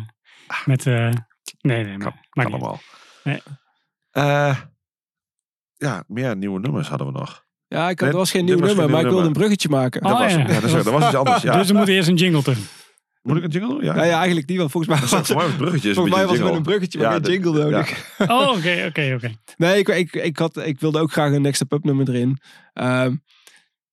met, 0.65 0.85
eh, 0.87 1.09
nee, 1.61 1.83
nee, 1.83 1.97
maar, 1.97 2.13
Kan, 2.29 2.43
kan 2.43 2.53
allemaal. 2.53 2.79
Nee. 3.23 3.41
Eh, 4.11 4.57
ja, 5.73 6.03
meer 6.07 6.37
nieuwe 6.37 6.59
nummers 6.59 6.87
hadden 6.87 7.07
we 7.07 7.13
nog. 7.13 7.45
Ja, 7.67 7.89
ik 7.89 7.99
had, 7.99 7.99
Nee, 7.99 8.09
er 8.09 8.17
was 8.17 8.31
geen 8.31 8.45
nieuw 8.45 8.55
nummer, 8.55 8.75
geen 8.75 8.91
maar 8.91 9.01
ik 9.01 9.07
wilde 9.07 9.27
een 9.27 9.33
bruggetje 9.33 9.69
maken. 9.69 10.03
Oh, 10.03 10.09
dat, 10.09 10.19
was, 10.19 10.31
ja. 10.31 10.37
ja. 10.39 10.59
dat, 10.59 10.83
was 10.83 11.05
iets 11.05 11.15
anders. 11.23 11.41
Ja. 11.41 11.57
Dus 11.57 11.69
er 11.69 11.75
moet 11.75 11.87
eerst 11.87 12.09
een 12.09 12.15
jingle 12.15 12.43
te. 12.43 12.53
Moet 13.21 13.37
ik 13.37 13.43
een 13.43 13.49
jingle 13.49 13.69
doen? 13.69 13.83
Ja. 13.83 13.95
Ja, 13.95 14.03
ja, 14.03 14.17
eigenlijk 14.17 14.47
niet, 14.47 14.57
want 14.57 14.71
volgens 14.71 14.93
mij 14.93 15.09
was, 15.09 15.27
voor 15.27 15.35
mij 15.35 15.43
was 15.43 15.53
het 15.53 15.61
bruggetje. 15.61 15.93
volgens 15.93 16.15
mij 16.15 16.25
was 16.25 16.37
een 16.39 16.45
het 16.45 16.55
een 16.55 16.63
bruggetje, 16.63 16.99
maar 16.99 17.13
Ja, 17.13 17.19
geen 17.21 17.31
jingle 17.31 17.57
ja. 17.57 17.63
nodig. 17.63 18.15
Oh, 18.17 18.49
oké, 18.57 18.85
oké, 18.87 19.13
oké. 19.15 19.31
Nee, 19.57 19.79
ik, 19.79 19.87
ik, 19.87 20.13
ik, 20.13 20.37
had, 20.37 20.57
ik 20.57 20.79
wilde 20.79 20.99
ook 20.99 21.11
graag 21.11 21.31
een 21.31 21.41
Next 21.41 21.61
Up 21.61 21.83
nummer 21.83 22.09
erin. 22.09 22.37
Ehm, 22.73 23.15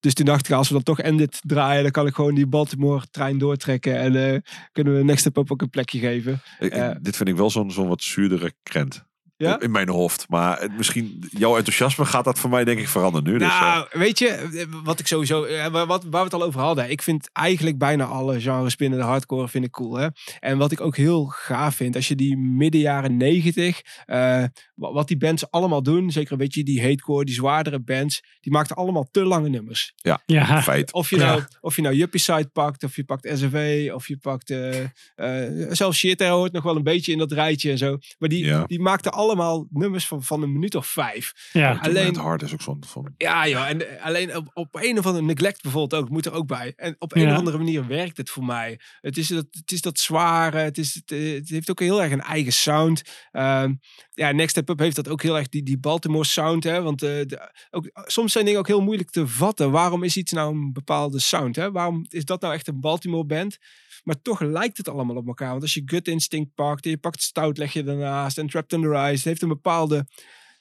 dus 0.00 0.14
toen 0.14 0.26
dacht 0.26 0.48
ik, 0.48 0.54
als 0.54 0.68
we 0.68 0.74
dan 0.74 0.82
toch 0.82 1.00
Endit 1.00 1.38
draaien, 1.40 1.82
dan 1.82 1.90
kan 1.92 2.06
ik 2.06 2.14
gewoon 2.14 2.34
die 2.34 2.46
Baltimore 2.46 3.04
trein 3.10 3.38
doortrekken. 3.38 3.96
En 3.98 4.32
eh, 4.34 4.40
kunnen 4.72 4.96
we 4.96 5.04
Next 5.04 5.20
Step 5.20 5.36
Up 5.36 5.52
ook 5.52 5.62
een 5.62 5.70
plekje 5.70 5.98
geven. 5.98 6.40
Ik- 6.58 6.72
Eh. 6.72 6.90
dit 7.00 7.16
vind 7.16 7.28
ik 7.28 7.36
wel 7.36 7.50
zo'n 7.50 7.70
zo'n 7.70 7.88
wat 7.88 8.02
zuurdere 8.02 8.52
krent. 8.62 9.06
Ja? 9.36 9.60
In 9.60 9.70
mijn 9.70 9.88
hoofd. 9.88 10.24
Maar 10.28 10.60
het, 10.60 10.76
misschien, 10.76 11.24
jouw 11.30 11.56
enthousiasme 11.56 12.04
gaat 12.04 12.24
dat 12.24 12.38
voor 12.38 12.50
mij 12.50 12.64
denk 12.64 12.78
ik 12.78 12.88
veranderen 12.88 13.32
nu. 13.32 13.38
Dus, 13.38 13.48
eh, 13.48 13.60
Nou, 13.60 13.86
weet 13.90 14.18
je, 14.18 14.28
eh, 14.28 14.66
wat 14.84 14.98
ik 15.00 15.06
sowieso, 15.06 15.44
eh, 15.44 15.66
wat, 15.86 15.86
waar 16.04 16.10
we 16.10 16.18
het 16.18 16.34
al 16.34 16.42
over 16.42 16.60
hadden. 16.60 16.90
Ik 16.90 17.02
vind 17.02 17.30
eigenlijk 17.32 17.78
bijna 17.78 18.04
alle 18.04 18.40
genres 18.40 18.76
binnen 18.76 18.98
de 18.98 19.04
hardcore 19.04 19.48
vind 19.48 19.64
ik 19.64 19.70
cool. 19.70 19.94
Hè? 19.96 20.08
En 20.38 20.58
wat 20.58 20.72
ik 20.72 20.80
ook 20.80 20.96
heel 20.96 21.24
gaaf 21.26 21.74
vind, 21.74 21.96
als 21.96 22.08
je 22.08 22.14
die 22.14 22.36
midden 22.36 22.80
jaren 22.80 23.16
negentig, 23.16 23.80
eh, 24.04 24.44
wat 24.78 25.08
die 25.08 25.16
bands 25.16 25.50
allemaal 25.50 25.82
doen, 25.82 26.10
zeker 26.10 26.32
een 26.32 26.38
beetje 26.38 26.64
die 26.64 26.82
hatecore, 26.82 27.24
die 27.24 27.34
zwaardere 27.34 27.80
bands, 27.80 28.22
die 28.40 28.52
maakten 28.52 28.76
allemaal 28.76 29.08
te 29.10 29.24
lange 29.24 29.48
nummers. 29.48 29.92
Ja, 29.96 30.62
feit. 30.62 30.92
Of 30.92 31.10
je, 31.10 31.16
Ja. 31.16 31.24
nou, 31.26 31.42
of 31.60 31.76
je 31.76 31.82
nou 31.82 31.94
Yuppie 31.94 32.20
Side 32.20 32.48
pakt, 32.52 32.84
of 32.84 32.96
je 32.96 33.04
pakt 33.04 33.28
SFV, 33.38 33.90
of 33.94 34.08
je 34.08 34.16
pakt 34.16 34.50
eh 34.50 34.80
eh, 35.14 35.66
zelfs 35.70 35.98
Shit 35.98 36.18
Terror 36.18 36.36
hoort 36.38 36.52
nog 36.52 36.62
wel 36.62 36.76
een 36.76 36.82
beetje 36.82 37.12
in 37.12 37.18
dat 37.18 37.32
rijtje 37.32 37.70
en 37.70 37.78
zo. 37.78 37.98
Maar 38.18 38.28
die, 38.28 38.44
Ja. 38.44 38.64
die 38.66 38.80
maakten 38.80 39.12
allemaal 39.12 39.66
nummers 39.70 40.06
van, 40.06 40.22
van 40.22 40.42
een 40.42 40.52
minuut 40.52 40.74
of 40.74 40.86
vijf. 40.86 41.32
ja. 41.52 41.78
alleen 41.82 42.06
het 42.06 42.16
hart 42.16 42.42
is 42.42 42.52
ook 42.52 42.62
zo'n... 42.62 42.82
zo'n- 42.92 43.14
Ja, 43.16 43.48
joh. 43.48 43.68
En 43.68 43.98
eh, 43.98 44.04
alleen 44.04 44.36
op, 44.36 44.50
op 44.54 44.68
een 44.80 44.98
of 44.98 45.06
andere 45.06 45.24
neglect 45.24 45.62
bijvoorbeeld 45.62 46.02
ook, 46.02 46.08
moet 46.10 46.26
er 46.26 46.32
ook 46.32 46.46
bij. 46.46 46.72
En 46.76 46.96
op 46.98 47.14
een 47.14 47.22
Ja. 47.22 47.32
of 47.32 47.38
andere 47.38 47.58
manier 47.58 47.86
werkt 47.86 48.16
het 48.16 48.30
voor 48.30 48.44
mij. 48.44 48.80
Het 49.00 49.16
is 49.16 49.28
dat, 49.28 49.46
het, 49.50 49.72
is 49.72 49.80
dat 49.80 49.98
zware, 49.98 50.58
het, 50.58 50.78
is, 50.78 50.94
het, 50.94 51.10
het 51.10 51.48
heeft 51.48 51.70
ook 51.70 51.80
heel 51.80 52.02
erg 52.02 52.12
een 52.12 52.20
eigen 52.20 52.52
sound. 52.52 53.02
Ehm, 53.30 53.74
ja, 54.14 54.32
Next 54.32 54.50
Step 54.50 54.67
Heeft 54.76 54.96
dat 54.96 55.08
ook 55.08 55.22
heel 55.22 55.36
erg, 55.38 55.48
die, 55.48 55.62
die 55.62 55.78
Baltimore 55.78 56.24
sound. 56.24 56.64
Hè? 56.64 56.82
Want 56.82 57.02
eh, 57.02 57.08
de, 57.08 57.52
ook, 57.70 57.90
soms 57.92 58.32
zijn 58.32 58.44
dingen 58.44 58.60
ook 58.60 58.66
heel 58.66 58.82
moeilijk 58.82 59.10
te 59.10 59.26
vatten. 59.26 59.70
Waarom 59.70 60.02
is 60.02 60.16
iets 60.16 60.32
nou 60.32 60.54
een 60.54 60.72
bepaalde 60.72 61.18
sound? 61.18 61.56
Hè? 61.56 61.70
Waarom 61.70 62.06
is 62.08 62.24
dat 62.24 62.40
nou 62.40 62.54
echt 62.54 62.68
een 62.68 62.80
Baltimore 62.80 63.24
band? 63.24 63.58
Maar 64.04 64.22
toch 64.22 64.40
lijkt 64.40 64.76
het 64.76 64.88
allemaal 64.88 65.16
op 65.16 65.26
elkaar. 65.26 65.50
Want 65.50 65.62
als 65.62 65.74
je 65.74 65.82
Gut 65.84 66.08
Instinct 66.08 66.54
pakt 66.54 66.84
en 66.84 66.90
je 66.90 66.98
pakt 66.98 67.22
Stout, 67.22 67.58
leg 67.58 67.72
je 67.72 67.82
daarnaast. 67.82 68.38
En 68.38 68.46
Trapped 68.46 68.72
Under 68.72 68.92
Ice. 68.92 69.10
Het 69.10 69.24
heeft 69.24 69.42
een 69.42 69.48
bepaalde 69.48 70.06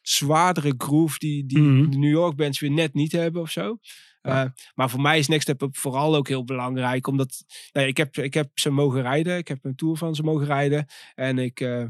zwaardere 0.02 0.74
groove 0.78 1.20
die, 1.20 1.46
die 1.46 1.60
Mhm. 1.60 1.90
de 1.90 1.98
New 1.98 2.12
York 2.12 2.36
bands 2.36 2.60
weer 2.60 2.72
net 2.72 2.94
niet 2.94 3.12
hebben 3.12 3.42
of 3.42 3.52
zo. 3.52 3.78
Ja. 4.22 4.44
Eh, 4.44 4.50
maar 4.76 4.90
voor 4.90 5.02
mij 5.02 5.20
is 5.20 5.28
Next 5.28 5.44
Step 5.44 5.62
Up 5.62 5.78
vooral 5.78 6.16
ook 6.16 6.28
heel 6.28 6.44
belangrijk. 6.44 7.08
Omdat 7.08 7.44
nou 7.72 7.86
ja, 7.86 7.92
ik, 7.92 7.98
heb, 7.98 8.18
ik 8.18 8.34
heb 8.34 8.50
ze 8.54 8.70
mogen 8.70 9.02
rijden. 9.02 9.38
Ik 9.38 9.48
heb 9.48 9.66
een 9.66 9.76
tour 9.76 9.98
van 9.98 10.16
ze 10.16 10.24
mogen 10.24 10.46
rijden. 10.46 10.86
En 11.16 11.38
ik, 11.38 11.60
eh, 11.60 11.86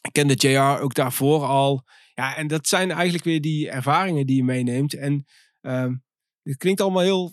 ik 0.00 0.12
kende 0.12 0.34
JR 0.34 0.80
ook 0.82 0.94
daarvoor 0.94 1.44
al. 1.44 1.84
Ja, 2.14 2.36
en 2.36 2.46
dat 2.46 2.66
zijn 2.66 2.90
eigenlijk 2.90 3.24
weer 3.24 3.40
die 3.40 3.70
ervaringen 3.70 4.26
die 4.26 4.36
je 4.36 4.44
meeneemt. 4.44 4.94
En 4.94 5.26
ehm, 5.60 5.94
het 6.42 6.56
klinkt 6.56 6.80
allemaal 6.80 7.02
heel, 7.02 7.32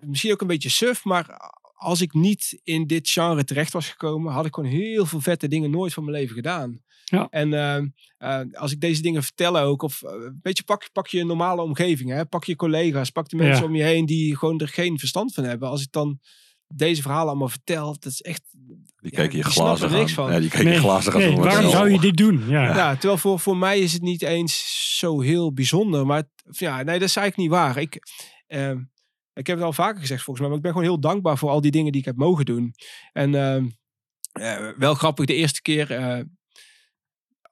misschien 0.00 0.32
ook 0.32 0.40
een 0.40 0.46
beetje 0.46 0.68
suf, 0.70 1.04
maar 1.04 1.36
als 1.74 2.00
ik 2.00 2.12
niet 2.14 2.60
in 2.62 2.86
dit 2.86 3.08
genre 3.08 3.44
terecht 3.44 3.72
was 3.72 3.88
gekomen, 3.88 4.32
had 4.32 4.46
ik 4.46 4.54
gewoon 4.54 4.70
heel 4.70 5.06
veel 5.06 5.20
vette 5.20 5.48
dingen 5.48 5.70
nooit 5.70 5.92
van 5.92 6.04
mijn 6.04 6.16
leven 6.16 6.34
gedaan. 6.34 6.82
Ja. 7.04 7.26
En 7.30 7.54
ehm, 7.54 7.88
eh, 8.18 8.40
als 8.52 8.72
ik 8.72 8.80
deze 8.80 9.02
dingen 9.02 9.22
vertel 9.22 9.58
ook, 9.58 9.82
of 9.82 10.02
eh, 10.02 10.12
een 10.12 10.38
beetje 10.42 10.62
pak, 10.64 10.88
pak 10.92 11.06
je 11.06 11.20
een 11.20 11.26
normale 11.26 11.62
omgeving, 11.62 12.10
hè? 12.10 12.26
pak 12.26 12.44
je 12.44 12.56
collega's, 12.56 13.10
pak 13.10 13.28
de 13.28 13.36
mensen 13.36 13.62
Ja. 13.62 13.68
om 13.68 13.74
je 13.74 13.82
heen 13.82 14.06
die 14.06 14.36
gewoon 14.36 14.60
er 14.60 14.68
geen 14.68 14.98
verstand 14.98 15.34
van 15.34 15.44
hebben. 15.44 15.68
Als 15.68 15.82
ik 15.82 15.92
dan 15.92 16.20
deze 16.74 17.02
verhalen 17.02 17.28
allemaal 17.28 17.48
vertel, 17.48 17.86
dat 18.00 18.12
is 18.12 18.20
echt 18.20 18.42
Die 18.52 19.10
Ja, 19.10 19.16
kijken 19.16 19.38
je 19.38 19.44
glazen 19.44 19.86
er 19.90 19.96
niks 19.96 20.08
aan. 20.08 20.14
van. 20.14 20.32
Ja, 20.32 20.40
die 20.40 20.48
kijken 20.50 20.72
je 20.72 20.78
glazen 20.78 21.18
nee, 21.18 21.36
waarom 21.36 21.64
zo- 21.64 21.70
zou 21.70 21.90
je 21.90 22.00
dit 22.00 22.16
doen? 22.16 22.44
Ja. 22.48 22.76
Ja, 22.76 22.92
terwijl 22.92 23.18
voor, 23.18 23.40
voor 23.40 23.56
mij 23.56 23.78
is 23.78 23.92
het 23.92 24.02
niet 24.02 24.22
eens 24.22 24.78
zo 24.98 25.20
heel 25.20 25.52
bijzonder. 25.52 26.06
Maar 26.06 26.22
ja, 26.50 26.76
nee, 26.82 26.98
dat 26.98 27.08
is 27.08 27.16
eigenlijk 27.16 27.36
niet 27.36 27.58
waar. 27.60 27.76
Ik, 27.78 27.98
ehm, 28.46 28.78
ik 29.32 29.46
heb 29.46 29.56
het 29.56 29.64
al 29.66 29.72
vaker 29.72 30.00
gezegd 30.00 30.22
volgens 30.22 30.38
mij, 30.38 30.48
maar 30.48 30.56
ik 30.56 30.62
ben 30.62 30.72
gewoon 30.72 30.86
heel 30.86 31.00
dankbaar 31.00 31.38
voor 31.38 31.50
al 31.50 31.60
die 31.60 31.70
dingen 31.70 31.92
die 31.92 32.00
ik 32.00 32.06
heb 32.06 32.16
mogen 32.16 32.44
doen. 32.44 32.74
En 33.12 33.34
ehm, 33.34 33.68
eh, 34.32 34.68
wel 34.76 34.94
grappig, 34.94 35.26
de 35.26 35.34
eerste 35.34 35.62
keer. 35.62 35.90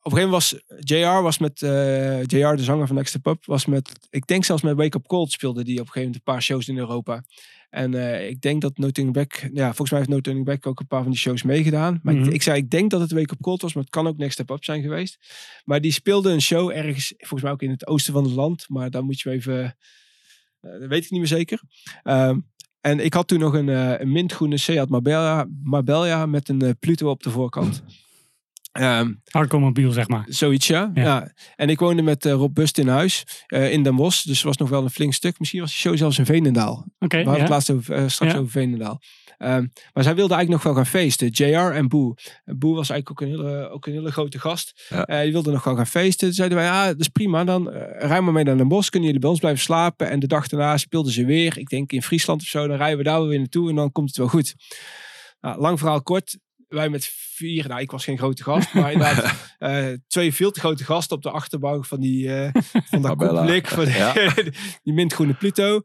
Op 0.08 0.14
een 0.14 0.20
gegeven 0.20 0.60
moment 0.70 0.78
was 0.78 0.98
JR 0.98 1.22
was 1.22 1.38
met 1.38 1.62
eh, 1.62 2.22
JR, 2.22 2.56
de 2.56 2.62
zanger 2.62 2.86
van 2.86 2.96
Next 2.96 3.10
Step 3.10 3.26
Up, 3.26 3.44
was 3.44 3.66
met, 3.66 3.92
ik 4.10 4.26
denk 4.26 4.44
zelfs 4.44 4.62
met 4.62 4.76
Wake 4.76 4.96
Up 4.98 5.06
Cold 5.06 5.32
speelde 5.32 5.64
die 5.64 5.74
op 5.80 5.86
een 5.86 5.92
gegeven 5.92 6.06
moment 6.06 6.16
een 6.26 6.32
paar 6.32 6.42
shows 6.42 6.68
in 6.68 6.78
Europa. 6.78 7.24
En 7.70 7.94
eh, 7.94 8.28
ik 8.28 8.40
denk 8.40 8.60
dat 8.62 8.78
No 8.78 8.90
Turning 8.90 9.14
Back, 9.16 9.48
ja, 9.52 9.66
volgens 9.66 9.90
mij 9.90 9.98
heeft 9.98 10.10
No 10.12 10.20
Turning 10.20 10.44
Back 10.46 10.66
ook 10.66 10.80
een 10.80 10.86
paar 10.86 11.02
van 11.02 11.10
die 11.10 11.20
shows 11.20 11.42
meegedaan. 11.42 12.00
Maar 12.02 12.14
Mhm. 12.14 12.24
ik, 12.24 12.32
ik 12.32 12.42
zei, 12.42 12.56
ik 12.56 12.70
denk 12.70 12.90
dat 12.90 13.00
het 13.00 13.12
Wake 13.12 13.32
Up 13.32 13.40
Cold 13.40 13.62
was, 13.62 13.74
maar 13.74 13.82
het 13.82 13.92
kan 13.92 14.06
ook 14.06 14.16
Next 14.16 14.32
Step 14.32 14.50
Up 14.50 14.64
zijn 14.64 14.82
geweest. 14.82 15.18
Maar 15.64 15.80
die 15.80 15.92
speelde 15.92 16.30
een 16.30 16.42
show 16.42 16.70
ergens, 16.70 17.14
volgens 17.16 17.42
mij 17.42 17.52
ook 17.52 17.62
in 17.62 17.70
het 17.70 17.86
oosten 17.86 18.12
van 18.12 18.24
het 18.24 18.32
land. 18.32 18.64
Maar 18.68 18.90
daar 18.90 19.04
moet 19.04 19.20
je 19.20 19.30
even, 19.30 19.76
eh, 20.60 20.70
dat 20.70 20.88
weet 20.88 21.04
ik 21.04 21.10
niet 21.10 21.20
meer 21.20 21.28
zeker. 21.28 21.60
Ehm, 22.02 22.38
en 22.80 23.00
ik 23.00 23.14
had 23.14 23.28
toen 23.28 23.38
nog 23.38 23.54
een, 23.54 23.68
een 23.68 24.12
mintgroene 24.12 24.56
Seat 24.56 24.88
Marbella, 24.88 25.46
Marbella 25.62 26.26
met 26.26 26.48
een 26.48 26.76
Pluto 26.78 27.10
op 27.10 27.22
de 27.22 27.30
voorkant. 27.30 27.82
Ehm, 28.72 29.12
Hardcore 29.30 29.62
mobiel, 29.62 29.92
zeg 29.92 30.08
maar. 30.08 30.24
Zoiets, 30.28 30.66
ja. 30.66 30.90
Ja. 30.94 31.02
ja. 31.02 31.32
En 31.56 31.68
ik 31.68 31.78
woonde 31.78 32.02
met 32.02 32.24
eh, 32.24 32.32
Rob 32.32 32.54
Bust 32.54 32.78
in 32.78 32.88
huis 32.88 33.24
eh, 33.46 33.72
in 33.72 33.82
Den 33.82 33.96
Bosch. 33.96 34.22
Dus 34.24 34.36
het 34.36 34.46
was 34.46 34.56
nog 34.56 34.68
wel 34.68 34.82
een 34.82 34.90
flink 34.90 35.14
stuk. 35.14 35.38
Misschien 35.38 35.60
was 35.60 35.70
die 35.70 35.78
show 35.80 35.96
zelfs 35.96 36.18
in 36.18 36.26
Veenendaal. 36.26 36.86
Oké, 36.98 37.16
We 37.16 37.22
hadden 37.24 37.34
ja. 37.34 37.40
het 37.40 37.48
laatst 37.48 37.70
over, 37.70 37.94
eh, 37.94 38.08
straks 38.08 38.32
Ja. 38.32 38.38
over 38.38 38.50
Veenendaal. 38.50 39.00
Ehm, 39.38 39.66
maar 39.92 40.04
zij 40.04 40.14
wilde 40.14 40.34
eigenlijk 40.34 40.48
nog 40.48 40.62
wel 40.62 40.74
gaan 40.74 40.86
feesten. 40.90 41.28
JR 41.28 41.74
en 41.74 41.88
Boe. 41.88 42.14
Boe 42.44 42.74
was 42.74 42.90
eigenlijk 42.90 43.10
ook 43.10 43.20
een 43.20 43.34
hele, 43.34 43.68
ook 43.68 43.86
een 43.86 43.92
hele 43.92 44.12
grote 44.12 44.38
gast. 44.38 44.86
Ja. 44.88 45.04
Eh, 45.04 45.22
die 45.22 45.32
wilde 45.32 45.50
nog 45.50 45.64
wel 45.64 45.76
gaan 45.76 45.86
feesten. 45.86 46.26
Toen 46.26 46.36
zeiden 46.36 46.58
wij, 46.58 46.66
ja, 46.66 46.86
dat 46.86 47.00
is 47.00 47.08
prima. 47.08 47.44
Dan 47.44 47.68
rij 47.98 48.20
maar 48.20 48.32
mee 48.32 48.44
naar 48.44 48.56
Den 48.56 48.68
Bosch. 48.68 48.88
Kunnen 48.88 49.06
jullie 49.06 49.22
bij 49.22 49.30
ons 49.30 49.40
blijven 49.40 49.62
slapen? 49.62 50.10
En 50.10 50.18
de 50.18 50.26
dag 50.26 50.48
daarna 50.48 50.76
speelden 50.76 51.12
ze 51.12 51.24
weer. 51.24 51.58
Ik 51.58 51.68
denk 51.68 51.92
in 51.92 52.02
Friesland 52.02 52.40
of 52.40 52.46
zo. 52.46 52.66
Dan 52.66 52.76
rijden 52.76 52.98
we 52.98 53.04
daar 53.04 53.26
weer 53.26 53.38
naartoe. 53.38 53.68
En 53.68 53.74
dan 53.74 53.92
komt 53.92 54.08
het 54.08 54.16
wel 54.16 54.28
goed. 54.28 54.54
Nou, 55.40 55.60
lang 55.60 55.78
verhaal 55.78 56.02
kort. 56.02 56.38
Wij 56.68 56.88
met 56.88 57.04
vier, 57.12 57.68
nou 57.68 57.80
ik 57.80 57.90
was 57.90 58.04
geen 58.04 58.18
grote 58.18 58.42
gast, 58.42 58.74
maar 58.74 58.92
inderdaad 58.92 59.34
eh, 59.58 59.86
twee 60.08 60.34
veel 60.34 60.50
te 60.50 60.60
grote 60.60 60.84
gasten 60.84 61.16
op 61.16 61.22
de 61.22 61.30
achterbank 61.30 61.86
van 61.86 62.00
die 62.00 62.34
eh 62.34 62.62
van 62.90 63.02
dat 63.02 63.16
kopblik 63.16 63.66
van 63.68 63.86
Ja. 63.86 64.12
die 64.84 64.92
mintgroene 64.92 65.34
Pluto 65.34 65.80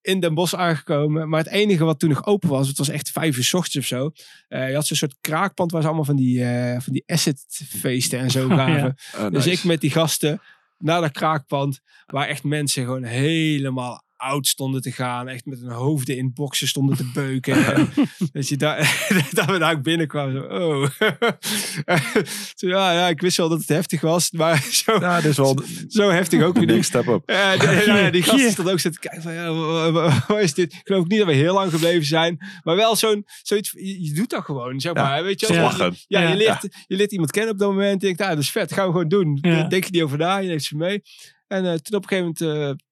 in 0.00 0.20
Den 0.20 0.34
Bosch 0.34 0.54
aangekomen. 0.54 1.28
Maar 1.28 1.38
het 1.44 1.52
enige 1.52 1.84
wat 1.84 1.98
toen 1.98 2.08
nog 2.08 2.26
open 2.26 2.48
was, 2.48 2.68
het 2.68 2.78
was 2.78 2.88
echt 2.88 3.10
vijf 3.10 3.36
uur 3.36 3.44
's 3.44 3.52
ochtends 3.54 3.76
of 3.76 3.84
zo. 3.84 4.10
eh, 4.48 4.68
je 4.68 4.74
had 4.74 4.86
zo'n 4.86 4.96
soort 4.96 5.16
kraakpand 5.20 5.70
waar 5.70 5.80
ze 5.80 5.86
allemaal 5.86 6.04
van 6.06 6.16
die, 6.16 6.44
eh, 6.44 6.80
van 6.80 6.92
die 6.92 7.02
asset 7.06 7.44
feesten 7.68 8.18
en 8.18 8.30
zo 8.30 8.48
Ja. 8.48 8.56
gaven. 8.56 8.96
Eh, 9.12 9.30
Dus 9.30 9.46
ik 9.46 9.64
met 9.64 9.80
die 9.80 9.90
gasten 9.90 10.40
naar 10.78 11.00
dat 11.00 11.12
kraakpand, 11.12 11.80
waar 12.06 12.28
echt 12.28 12.42
mensen 12.44 12.84
gewoon 12.84 13.04
helemaal 13.04 14.02
oud 14.18 14.46
stonden 14.46 14.82
te 14.82 14.92
gaan. 14.92 15.28
Echt 15.28 15.46
met 15.46 15.60
hun 15.60 15.70
hoofden 15.70 16.16
in 16.16 16.32
boksen 16.34 16.68
stonden 16.68 16.96
te 16.96 17.10
beuken. 17.14 17.56
En 17.76 17.90
dat, 18.32 18.48
je 18.48 18.56
daar, 18.56 19.06
dat 19.32 19.44
we 19.44 19.58
daar 19.58 19.72
ook 19.74 19.82
binnenkwamen. 19.82 20.32
Zo, 20.32 20.40
oh. 20.40 20.88
zo, 22.56 22.68
ja, 22.68 22.92
ja, 22.92 23.08
ik 23.08 23.20
wist 23.20 23.36
wel 23.36 23.48
dat 23.48 23.58
het 23.58 23.68
heftig 23.68 24.00
was, 24.00 24.30
maar 24.30 24.62
zo, 24.70 24.92
Ja, 25.00 25.18
is 25.18 25.36
wel 25.36 25.60
zo 25.88 26.10
heftig 26.10 26.42
ook 26.42 26.54
de 26.54 26.66
weer 26.66 26.74
niet. 26.76 26.84
step 26.84 27.06
up. 27.06 27.22
Ja, 27.30 27.56
de- 27.56 27.66
nou 27.86 27.98
ja, 27.98 28.10
die 28.10 28.22
gasten 28.22 28.50
stonden 28.50 28.72
ook 28.72 28.80
zitten 28.80 29.00
kijken 29.00 29.22
van, 29.22 29.32
ja, 29.32 29.52
wa- 29.52 29.90
wa- 29.92 30.24
wat 30.28 30.38
is 30.38 30.54
dit? 30.54 30.72
Ik 30.72 30.80
geloof 30.84 31.06
niet 31.06 31.18
dat 31.18 31.26
we 31.28 31.34
heel 31.34 31.54
lang 31.54 31.70
gebleven 31.70 32.06
zijn. 32.06 32.38
Maar 32.62 32.76
wel 32.76 32.96
zo'n, 32.96 33.24
zoiets, 33.42 33.70
je, 33.70 34.04
je 34.04 34.12
doet 34.12 34.30
dat 34.30 34.44
gewoon, 34.44 34.80
zeg 34.80 34.92
Ja, 34.94 35.02
maar. 35.02 35.22
weet 35.22 35.40
je, 35.40 35.54
lachen. 35.60 35.94
Ja, 36.06 36.20
Ja. 36.20 36.28
je, 36.28 36.36
leert, 36.36 36.62
je 36.86 36.96
leert 36.96 37.12
iemand 37.12 37.30
kennen 37.30 37.52
op 37.52 37.58
dat 37.58 37.68
moment. 37.70 38.00
Je 38.00 38.06
denkt, 38.06 38.20
ah, 38.22 38.28
dat 38.28 38.38
is 38.38 38.50
vet, 38.50 38.72
gaan 38.72 38.86
we 38.86 38.92
gewoon 38.92 39.08
doen. 39.08 39.34
Denk 39.68 39.84
je 39.84 39.90
niet 39.90 40.02
over 40.02 40.18
na, 40.18 40.36
je 40.36 40.48
neemt 40.48 40.62
ze 40.62 40.76
mee. 40.76 41.02
En 41.46 41.64
eh, 41.64 41.74
toen 41.74 41.96
op 41.96 42.02
een 42.02 42.08
gegeven 42.18 42.34
moment, 42.40 42.78
eh, 42.80 42.86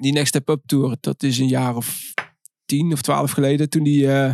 die 0.00 0.12
Next 0.12 0.28
Step 0.28 0.48
Up 0.48 0.62
Tour, 0.66 0.96
dat 1.00 1.22
is 1.22 1.38
een 1.38 1.48
jaar 1.48 1.76
of 1.76 2.14
tien 2.64 2.92
of 2.92 3.02
twaalf 3.02 3.30
geleden, 3.30 3.68
toen 3.68 3.82
die 3.82 4.12
eh, 4.12 4.32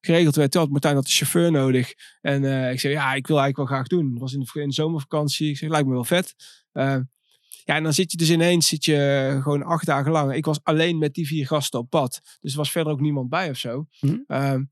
geregeld 0.00 0.36
werd. 0.36 0.50
Toen 0.50 0.60
had 0.60 0.70
Martijn 0.70 0.94
had 0.94 1.04
een 1.04 1.10
chauffeur 1.10 1.50
nodig. 1.50 1.94
En 2.20 2.44
eh, 2.44 2.72
ik 2.72 2.80
zei, 2.80 2.92
ja, 2.92 3.14
ik 3.14 3.26
wil 3.26 3.40
eigenlijk 3.40 3.56
wel 3.56 3.78
graag 3.78 3.86
doen. 3.86 4.10
Het 4.10 4.20
was 4.20 4.32
in 4.32 4.40
de, 4.40 4.60
in 4.60 4.68
de 4.68 4.74
zomervakantie. 4.74 5.48
Ik 5.48 5.56
zeg, 5.56 5.68
lijkt 5.68 5.86
me 5.86 5.92
wel 5.92 6.04
vet. 6.04 6.34
Eh, 6.72 6.98
ja, 7.64 7.74
en 7.74 7.82
dan 7.82 7.92
zit 7.92 8.10
je 8.10 8.16
dus 8.16 8.30
ineens, 8.30 8.66
zit 8.66 8.84
je 8.84 9.38
gewoon 9.42 9.62
acht 9.62 9.86
dagen 9.86 10.12
lang. 10.12 10.34
Ik 10.34 10.44
was 10.44 10.60
alleen 10.62 10.98
met 10.98 11.14
die 11.14 11.26
vier 11.26 11.46
gasten 11.46 11.78
op 11.78 11.90
pad. 11.90 12.20
Dus 12.40 12.52
er 12.52 12.58
was 12.58 12.70
verder 12.70 12.92
ook 12.92 13.00
niemand 13.00 13.28
bij 13.28 13.50
of 13.50 13.56
zo. 13.56 13.86
Hm. 13.98 14.18
Ehm, 14.26 14.64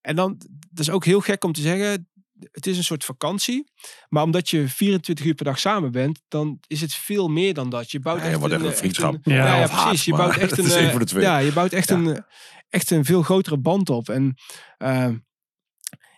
en 0.00 0.16
dan, 0.16 0.36
dat 0.70 0.78
is 0.78 0.90
ook 0.90 1.04
heel 1.04 1.20
gek 1.20 1.44
om 1.44 1.52
te 1.52 1.60
zeggen, 1.60 2.08
het 2.52 2.66
is 2.66 2.76
een 2.76 2.84
soort 2.84 3.04
vakantie. 3.04 3.70
Maar 4.08 4.22
omdat 4.22 4.50
je 4.50 4.68
24 4.68 5.24
uur 5.26 5.34
per 5.34 5.44
dag 5.44 5.58
samen 5.58 5.92
bent, 5.92 6.20
dan 6.28 6.58
is 6.66 6.80
het 6.80 6.94
veel 6.94 7.28
meer 7.28 7.54
dan 7.54 7.70
dat. 7.70 7.90
Je 7.90 8.00
bouwt 8.00 8.18
Ja, 8.20 8.24
je 8.26 8.30
echt 8.32 8.42
een, 8.44 8.52
een 8.52 8.66
eh, 8.66 8.72
vriendschap. 8.72 9.14
een- 9.14 9.32
Ja, 9.32 9.46
ja, 9.46 9.56
ja, 9.56 9.64
of 9.64 9.70
haat, 9.70 9.86
precies. 9.88 10.04
Je 10.04 10.12
bouwt 10.14 10.36
echt 10.36 10.58
een, 10.58 10.64
eh, 10.70 10.90
van 10.90 10.98
de 10.98 11.04
twee. 11.04 11.22
Ja, 11.22 11.38
je 11.38 11.52
bouwt 11.52 11.72
echt, 11.72 11.88
Ja. 11.88 11.94
een, 11.94 12.14
eh, 12.16 12.22
echt 12.68 12.90
een 12.90 13.04
veel 13.04 13.22
grotere 13.22 13.58
band 13.58 13.90
op. 13.90 14.08
En 14.08 14.34
ehm, 14.78 15.16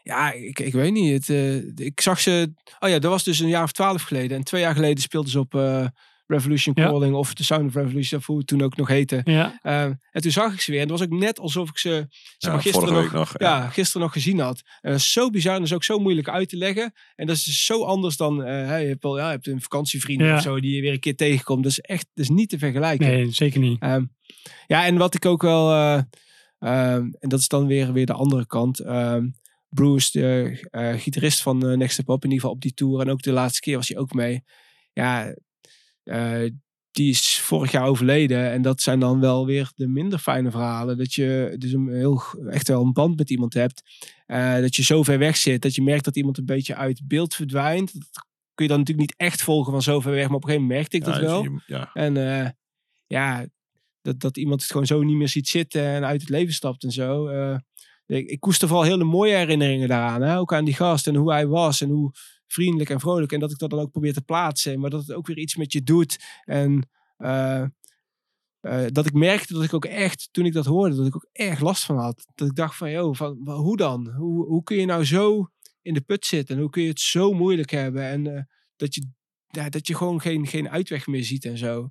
ja, 0.03 0.33
ik, 0.33 0.59
ik 0.59 0.73
weet 0.73 0.93
niet. 0.93 1.13
Het, 1.13 1.29
eh, 1.29 1.87
ik 1.87 2.01
zag 2.01 2.21
ze. 2.21 2.53
Oh 2.79 2.89
ja, 2.89 2.99
dat 2.99 3.11
was 3.11 3.25
dus 3.25 3.39
een 3.39 3.49
jaar 3.49 3.63
of 3.63 3.73
twaalf 3.73 4.03
geleden. 4.03 4.37
En 4.37 4.45
twee 4.45 4.61
jaar 4.61 4.75
geleden 4.75 5.03
speelden 5.03 5.31
ze 5.31 5.39
op 5.39 5.55
eh, 5.55 5.87
Revolution 6.31 6.75
Ja. 6.79 6.87
Calling 6.87 7.15
of 7.15 7.35
The 7.35 7.45
Sound 7.45 7.67
of 7.69 7.75
Revolution, 7.75 8.21
of 8.21 8.27
hoe 8.27 8.39
het 8.39 8.47
toen 8.47 8.63
ook 8.63 8.77
nog 8.77 8.89
heette. 8.89 9.21
Ja, 9.25 9.59
Ehm, 9.63 9.93
en 10.11 10.23
toen 10.23 10.31
zag 10.31 10.53
ik 10.53 10.61
ze 10.61 10.71
weer. 10.71 10.81
En 10.81 10.89
het 10.89 10.99
was 10.99 11.09
ook 11.09 11.19
net 11.19 11.39
alsof 11.39 11.69
ik 11.69 11.79
ze 11.79 12.07
zeg 12.39 12.53
maar, 12.53 12.55
Ja, 12.65 12.71
gisteren, 12.71 13.13
nog, 13.13 13.35
ja. 13.39 13.49
ja. 13.49 13.69
gisteren 13.69 14.03
nog 14.03 14.13
gezien 14.13 14.39
had. 14.39 14.63
En 14.81 14.91
dat 14.91 15.01
is 15.01 15.13
zo 15.13 15.31
bizar 15.31 15.53
en 15.55 15.59
dat 15.59 15.69
is 15.69 15.75
ook 15.75 15.85
zo 15.85 15.99
moeilijk 15.99 16.29
uit 16.29 16.49
te 16.49 16.57
leggen. 16.57 16.93
En 17.15 17.27
dat 17.27 17.37
is 17.37 17.45
dus 17.45 17.65
zo 17.65 17.85
anders 17.85 18.17
dan, 18.17 18.45
eh, 18.45 18.67
hè, 18.67 18.77
je, 18.77 18.89
hebt 18.89 19.03
wel, 19.03 19.19
ja, 19.19 19.25
je 19.27 19.31
hebt 19.31 19.47
een 19.47 19.61
vakantievriend 19.63 20.21
Ja. 20.21 20.35
of 20.37 20.43
zo 20.43 20.61
die 20.61 20.75
je 20.75 20.81
weer 20.81 20.93
een 20.93 21.01
keer 21.01 21.17
tegenkomt. 21.17 21.63
Dat 21.63 21.73
is 21.73 21.81
echt 21.81 22.07
dat 22.15 22.25
is 22.25 22.31
niet 22.31 22.49
te 22.49 22.59
vergelijken. 22.59 23.07
nee, 23.07 23.31
zeker 23.33 23.61
niet. 23.61 23.81
Ehm, 23.81 24.05
ja, 24.67 24.87
en 24.87 24.97
wat 24.97 25.15
ik 25.15 25.25
ook 25.27 25.43
wel, 25.43 25.71
eh, 25.73 26.03
ehm, 26.59 27.09
en 27.19 27.29
dat 27.29 27.41
is 27.41 27.49
dan 27.49 27.67
weer, 27.67 27.93
weer 27.93 28.07
de 28.07 28.13
andere 28.13 28.47
kant. 28.47 28.79
ehm 28.79 29.27
Bruce, 29.73 30.11
de 30.21 30.59
eh, 30.71 30.95
gitarist 30.95 31.43
van 31.43 31.67
eh, 31.69 31.77
Next 31.77 31.93
Step 31.93 32.09
Up, 32.09 32.25
in 32.25 32.31
ieder 32.31 32.39
geval 32.41 32.51
op 32.55 32.61
die 32.61 32.75
tour. 32.75 33.01
En 33.01 33.11
ook 33.11 33.23
de 33.23 33.33
laatste 33.33 33.61
keer 33.61 33.77
was 33.77 33.89
hij 33.89 33.99
ook 33.99 34.13
mee. 34.13 34.45
Ja, 34.93 35.27
eh, 35.27 35.33
die 36.91 37.11
is 37.11 37.39
vorig 37.43 37.71
jaar 37.71 37.87
overleden. 37.87 38.51
En 38.51 38.63
dat 38.63 38.81
zijn 38.81 39.01
dan 39.01 39.21
wel 39.21 39.47
weer 39.47 39.71
de 39.75 39.87
minder 39.89 40.19
fijne 40.19 40.51
verhalen. 40.51 40.99
Dat 40.99 41.15
je 41.15 41.55
dus 41.59 41.73
een 41.73 41.89
heel, 41.93 42.23
echt 42.51 42.69
wel 42.69 42.83
een 42.83 42.93
band 42.93 43.17
met 43.17 43.31
iemand 43.31 43.55
hebt. 43.55 43.83
Eh, 44.27 44.55
dat 44.61 44.77
je 44.77 44.83
zo 44.83 45.03
ver 45.03 45.19
weg 45.19 45.37
zit. 45.37 45.63
Dat 45.63 45.75
je 45.75 45.83
merkt 45.83 46.05
dat 46.05 46.17
iemand 46.17 46.39
een 46.39 46.45
beetje 46.47 46.75
uit 46.75 47.01
beeld 47.05 47.35
verdwijnt. 47.35 47.93
Dat 47.93 48.25
kun 48.55 48.65
je 48.65 48.69
dan 48.69 48.79
natuurlijk 48.79 49.09
niet 49.11 49.19
echt 49.29 49.43
volgen 49.43 49.73
van 49.73 49.83
zo 49.83 50.01
ver 50.01 50.13
weg. 50.13 50.27
Maar 50.27 50.37
op 50.37 50.43
een 50.45 50.49
gegeven 50.49 50.67
moment 50.69 50.79
merkte 50.91 50.97
ik 50.97 51.05
dat 51.05 51.15
Ja, 51.15 51.21
wel. 51.21 51.43
je- 51.43 51.63
Ja, 51.67 51.91
En 51.93 52.17
eh, 52.45 52.49
ja, 53.07 53.47
dat, 54.03 54.21
dat 54.21 54.37
iemand 54.37 54.61
het 54.61 54.71
gewoon 54.71 54.87
zo 54.87 55.03
niet 55.03 55.17
meer 55.17 55.29
ziet 55.29 55.49
zitten 55.49 55.83
en 55.85 56.05
uit 56.05 56.21
het 56.21 56.31
leven 56.31 56.55
stapt 56.55 56.83
en 56.85 56.91
zo. 56.91 57.27
eh, 57.27 57.57
ik, 58.07 58.29
ik 58.31 58.41
koester 58.41 58.69
vooral 58.69 58.87
hele 58.87 59.05
mooie 59.05 59.35
herinneringen 59.37 59.89
daaraan. 59.89 60.23
Hè? 60.23 60.39
Ook 60.39 60.53
aan 60.55 60.65
die 60.65 60.75
gast 60.75 61.07
en 61.07 61.15
hoe 61.15 61.31
hij 61.33 61.47
was 61.47 61.81
en 61.81 61.89
hoe 61.89 62.13
vriendelijk 62.53 62.91
en 62.91 63.01
vrolijk. 63.01 63.33
En 63.33 63.41
dat 63.41 63.51
ik 63.51 63.59
dat 63.59 63.71
dan 63.71 63.79
ook 63.79 63.91
probeer 63.91 64.13
te 64.13 64.23
plaatsen. 64.23 64.81
Maar 64.81 64.91
dat 64.91 65.01
het 65.01 65.13
ook 65.13 65.27
weer 65.27 65.39
iets 65.39 65.57
met 65.57 65.73
je 65.73 65.83
doet. 65.83 66.19
En 66.45 66.89
eh, 67.17 67.63
eh, 68.61 68.87
dat 68.87 69.07
ik 69.07 69.13
merkte 69.13 69.53
dat 69.53 69.63
ik 69.63 69.75
ook 69.75 69.85
echt, 69.85 70.29
toen 70.31 70.47
ik 70.47 70.53
dat 70.53 70.65
hoorde, 70.65 70.97
dat 70.97 71.07
ik 71.07 71.17
ook 71.17 71.29
erg 71.33 71.61
last 71.61 71.85
van 71.85 71.99
had. 71.99 72.27
Dat 72.35 72.49
ik 72.49 72.55
dacht 72.55 72.77
van, 72.77 72.91
joh, 72.91 73.15
van, 73.15 73.49
hoe 73.51 73.77
dan? 73.77 74.09
Hoe, 74.09 74.47
hoe 74.47 74.63
kun 74.63 74.77
je 74.77 74.87
nou 74.87 75.05
zo 75.05 75.51
in 75.83 75.95
de 75.95 76.01
put 76.01 76.27
zitten? 76.27 76.55
En 76.55 76.61
hoe 76.61 76.71
kun 76.71 76.83
je 76.83 76.89
het 76.89 77.01
zo 77.01 77.33
moeilijk 77.33 77.71
hebben? 77.71 78.03
En 78.03 78.37
eh, 78.37 78.43
dat, 78.77 78.95
je, 78.95 79.11
ja, 79.47 79.69
dat 79.69 79.87
je 79.87 79.95
gewoon 79.95 80.21
geen, 80.21 80.47
geen 80.47 80.69
uitweg 80.69 81.07
meer 81.07 81.25
ziet 81.25 81.45
en 81.45 81.59
zo. 81.59 81.91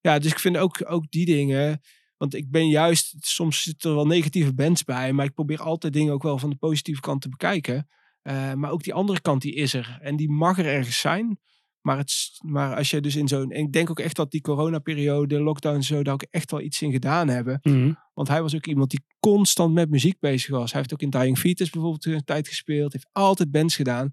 Ja, 0.00 0.18
dus 0.18 0.30
ik 0.30 0.38
vind 0.38 0.56
ook, 0.56 0.90
ook 0.90 1.10
die 1.10 1.26
dingen. 1.26 1.80
Want 2.16 2.34
ik 2.34 2.50
ben 2.50 2.68
juist, 2.68 3.16
soms 3.18 3.62
zitten 3.62 3.90
er 3.90 3.96
wel 3.96 4.06
negatieve 4.06 4.54
bands 4.54 4.84
bij, 4.84 5.12
maar 5.12 5.24
ik 5.24 5.34
probeer 5.34 5.62
altijd 5.62 5.92
dingen 5.92 6.12
ook 6.12 6.22
wel 6.22 6.38
van 6.38 6.50
de 6.50 6.56
positieve 6.56 7.00
kant 7.00 7.22
te 7.22 7.28
bekijken. 7.28 7.88
Eh, 8.26 8.52
maar 8.52 8.70
ook 8.70 8.82
die 8.82 8.94
andere 8.94 9.20
kant, 9.20 9.42
die 9.42 9.54
is 9.54 9.74
er. 9.74 9.98
En 10.00 10.16
die 10.16 10.30
mag 10.30 10.58
er 10.58 10.66
ergens 10.66 11.00
zijn. 11.00 11.38
Maar, 11.80 11.98
het, 11.98 12.38
maar 12.44 12.76
als 12.76 12.90
je 12.90 13.00
dus 13.00 13.16
in 13.16 13.28
zo'n. 13.28 13.50
en 13.50 13.62
Ik 13.62 13.72
denk 13.72 13.90
ook 13.90 14.00
echt 14.00 14.16
dat 14.16 14.30
die 14.30 14.40
coronaperiode, 14.40 15.40
lockdown 15.40 15.74
en 15.74 15.82
zo, 15.82 16.02
daar 16.02 16.14
ook 16.14 16.26
echt 16.30 16.50
wel 16.50 16.60
iets 16.60 16.82
in 16.82 16.92
gedaan 16.92 17.28
hebben. 17.28 17.58
Mhm. 17.62 17.92
Want 18.14 18.28
hij 18.28 18.42
was 18.42 18.54
ook 18.54 18.66
iemand 18.66 18.90
die 18.90 19.04
constant 19.20 19.74
met 19.74 19.90
muziek 19.90 20.18
bezig 20.18 20.50
was. 20.50 20.70
Hij 20.70 20.80
heeft 20.80 20.92
ook 20.92 21.02
in 21.02 21.10
Dying 21.10 21.38
Fetus 21.38 21.70
bijvoorbeeld 21.70 22.04
een 22.04 22.24
tijd 22.24 22.48
gespeeld. 22.48 22.92
Heeft 22.92 23.08
altijd 23.12 23.50
bands 23.50 23.76
gedaan. 23.76 24.12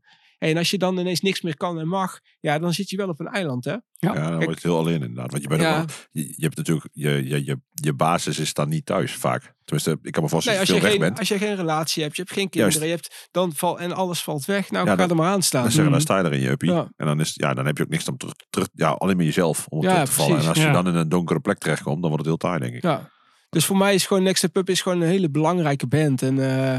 En 0.51 0.57
als 0.57 0.69
je 0.69 0.77
dan 0.77 0.97
ineens 0.97 1.21
niks 1.21 1.41
meer 1.41 1.57
kan 1.57 1.79
en 1.79 1.87
mag, 1.87 2.19
ja, 2.39 2.59
dan 2.59 2.73
zit 2.73 2.89
je 2.89 2.97
wel 2.97 3.07
op 3.09 3.19
een 3.19 3.27
eiland, 3.27 3.65
hè? 3.65 3.71
ja, 3.97 4.13
dan 4.13 4.43
word 4.43 4.61
je 4.61 4.67
heel 4.67 4.77
alleen 4.77 4.93
inderdaad. 5.01 5.31
Want 5.31 5.43
je, 5.43 5.49
bent 5.49 5.61
Ja. 5.61 5.69
ook 5.81 5.87
wel- 5.87 5.95
je, 6.11 6.21
je 6.35 6.43
hebt 6.43 6.57
natuurlijk, 6.57 6.87
je, 6.91 7.09
je, 7.27 7.45
je, 7.45 7.59
je 7.73 7.93
basis 7.93 8.39
is 8.39 8.53
dan 8.53 8.69
niet 8.69 8.85
thuis 8.85 9.13
vaak. 9.15 9.53
Tenminste, 9.63 9.99
ik 10.01 10.11
kan 10.11 10.23
me 10.23 10.29
voorstellen 10.29 10.59
Nee, 10.59 10.67
dat 10.67 10.67
als 10.67 10.67
je 10.67 10.73
je, 10.73 10.79
veel 10.79 10.81
weg 10.81 10.91
geen, 10.91 10.99
bent. 11.07 11.19
als 11.19 11.27
je 11.27 11.37
geen 11.37 11.55
relatie 11.55 12.03
hebt, 12.03 12.15
je 12.15 12.21
hebt 12.21 12.33
geen 12.33 12.49
kinderen, 12.49 12.87
Juist. 12.87 13.03
je 13.03 13.09
hebt, 13.17 13.27
dan 13.31 13.53
val, 13.55 13.79
en 13.79 13.93
alles 13.93 14.23
valt 14.23 14.45
weg. 14.45 14.71
Nou, 14.71 14.87
Ja, 14.87 14.95
ga 14.95 15.09
er 15.09 15.15
maar 15.15 15.31
aan 15.31 15.41
staan. 15.41 15.61
Dan 15.63 15.71
zeggen, 15.71 15.91
dan 15.91 16.01
Mhm. 16.01 16.09
sta 16.11 16.17
je 16.17 16.23
er 16.23 16.33
in 16.33 16.39
je 16.41 16.49
uppie. 16.49 16.71
Ja. 16.71 16.87
En 16.95 17.05
dan, 17.05 17.19
is, 17.19 17.31
ja, 17.33 17.53
dan 17.53 17.65
heb 17.65 17.77
je 17.77 17.83
ook 17.83 17.89
niks 17.89 18.07
om 18.07 18.17
terug, 18.17 18.33
terug 18.49 18.67
ja, 18.73 18.89
alleen 18.89 19.15
maar 19.15 19.25
jezelf 19.25 19.65
om 19.69 19.77
op 19.77 19.83
Ja, 19.83 19.89
terug 19.89 20.09
te 20.09 20.15
vallen. 20.15 20.39
En 20.39 20.47
als 20.47 20.57
je 20.57 20.71
dan 20.71 20.87
in 20.87 20.95
een 20.95 21.09
donkere 21.09 21.39
plek 21.39 21.57
terechtkomt, 21.57 22.01
dan 22.01 22.09
wordt 22.11 22.25
het 22.27 22.39
heel 22.39 22.49
taai, 22.49 22.59
denk 22.59 22.73
ik. 22.75 22.81
Ja. 22.83 23.09
Dus 23.49 23.65
voor 23.65 23.77
mij 23.77 23.93
is 23.93 24.05
gewoon 24.05 24.23
Next 24.23 24.43
Up 24.43 24.69
is 24.69 24.81
gewoon 24.81 25.01
een 25.01 25.07
hele 25.07 25.29
belangrijke 25.29 25.87
band. 25.87 26.21
En 26.21 26.39
eh, 26.39 26.75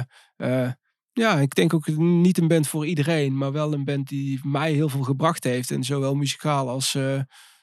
eh, 0.65 0.71
ja, 1.15 1.39
ik 1.39 1.55
denk 1.55 1.75
ook 1.75 1.87
niet 1.97 2.39
een 2.39 2.49
band 2.49 2.69
voor 2.69 2.87
iedereen, 2.87 3.37
maar 3.37 3.53
wel 3.53 3.73
een 3.73 3.85
band 3.85 4.09
die 4.09 4.41
mij 4.43 4.73
heel 4.73 4.89
veel 4.89 5.03
gebracht 5.03 5.45
heeft. 5.45 5.71
En 5.71 5.85
zowel 5.85 6.15
muzikaal 6.15 6.69
als, 6.69 6.95
eh, 6.95 7.15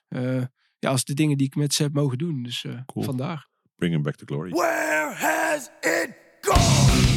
eh, 0.07 0.43
ja, 0.79 0.89
als 0.89 1.03
de 1.03 1.13
dingen 1.13 1.37
die 1.37 1.47
ik 1.47 1.55
met 1.55 1.73
ze 1.73 1.83
heb 1.83 1.93
mogen 1.93 2.17
doen. 2.17 2.43
Dus 2.43 2.63
eh, 2.65 2.71
Cool. 2.85 3.05
vandaar. 3.05 3.47
Bring 3.75 3.93
him 3.93 4.01
back 4.03 4.15
to 4.15 4.25
glory. 4.25 4.49
Where 4.49 5.13
has 5.15 5.69
it 5.81 6.09
gone? 6.41 7.10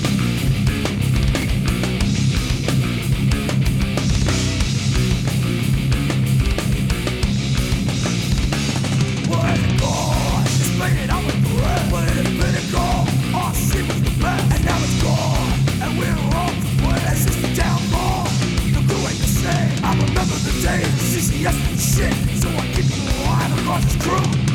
Of 21.47 21.53
CCS 21.53 22.11
and 22.11 22.31
shit. 22.31 22.43
So 22.43 22.49
I 22.49 22.67
keep 22.75 22.87
it 22.87 23.21
alive 23.21 23.59
across 23.59 23.85
this 23.85 23.97
crew. 24.03 24.54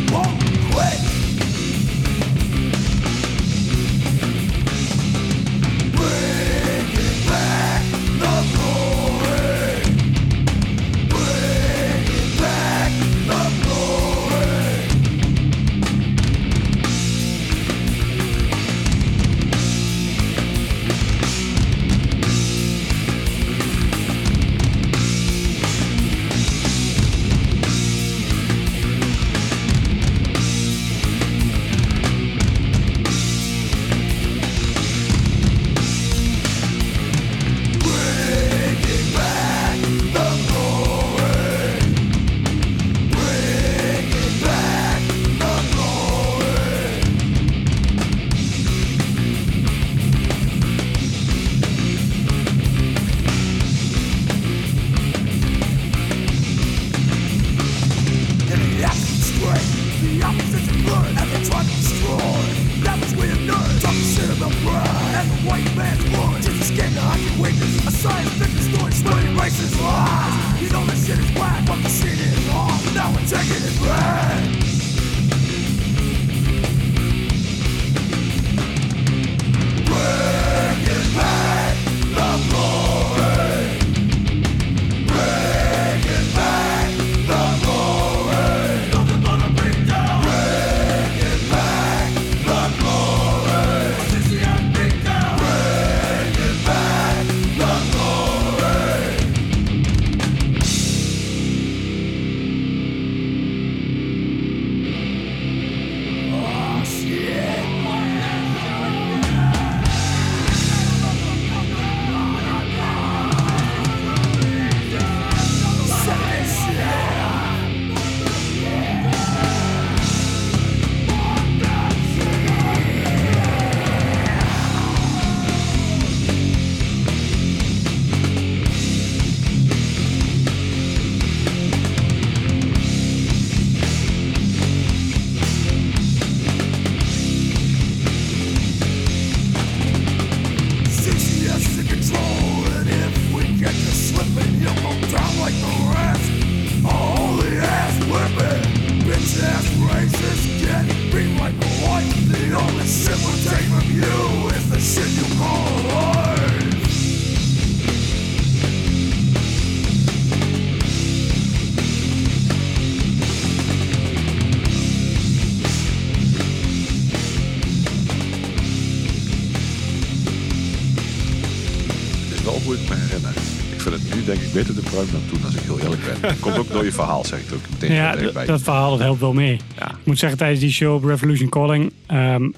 Dan 175.06 175.22
toen, 175.30 175.46
als 175.46 175.56
ik 175.56 175.62
heel 175.62 175.80
eerlijk 175.80 176.02
ben. 176.22 176.40
Komt 176.40 176.58
ook 176.58 176.72
door 176.72 176.84
je 176.86 176.92
verhaal, 176.92 177.26
zeg 177.26 177.40
ik 177.40 177.54
ook 177.54 177.70
meteen 177.70 177.94
Ja, 177.94 178.16
bij. 178.34 178.46
dat 178.46 178.62
verhaal 178.62 178.90
dat 178.90 179.00
helpt 179.00 179.20
wel 179.20 179.34
mee. 179.34 179.60
Ja. 179.78 179.90
Ik 179.90 180.06
moet 180.06 180.20
zeggen, 180.20 180.38
tijdens 180.38 180.60
die 180.60 180.72
show 180.72 180.96
op 180.96 181.04
Revolution 181.04 181.50
Calling, 181.50 181.94
ehm, 182.08 182.50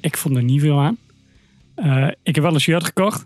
ik 0.00 0.16
vond 0.16 0.36
er 0.36 0.42
niet 0.42 0.60
veel 0.60 0.80
aan. 0.80 0.96
Eh, 1.74 2.08
ik 2.22 2.34
heb 2.34 2.44
wel 2.44 2.54
een 2.54 2.60
shirt 2.60 2.84
gekocht. 2.84 3.24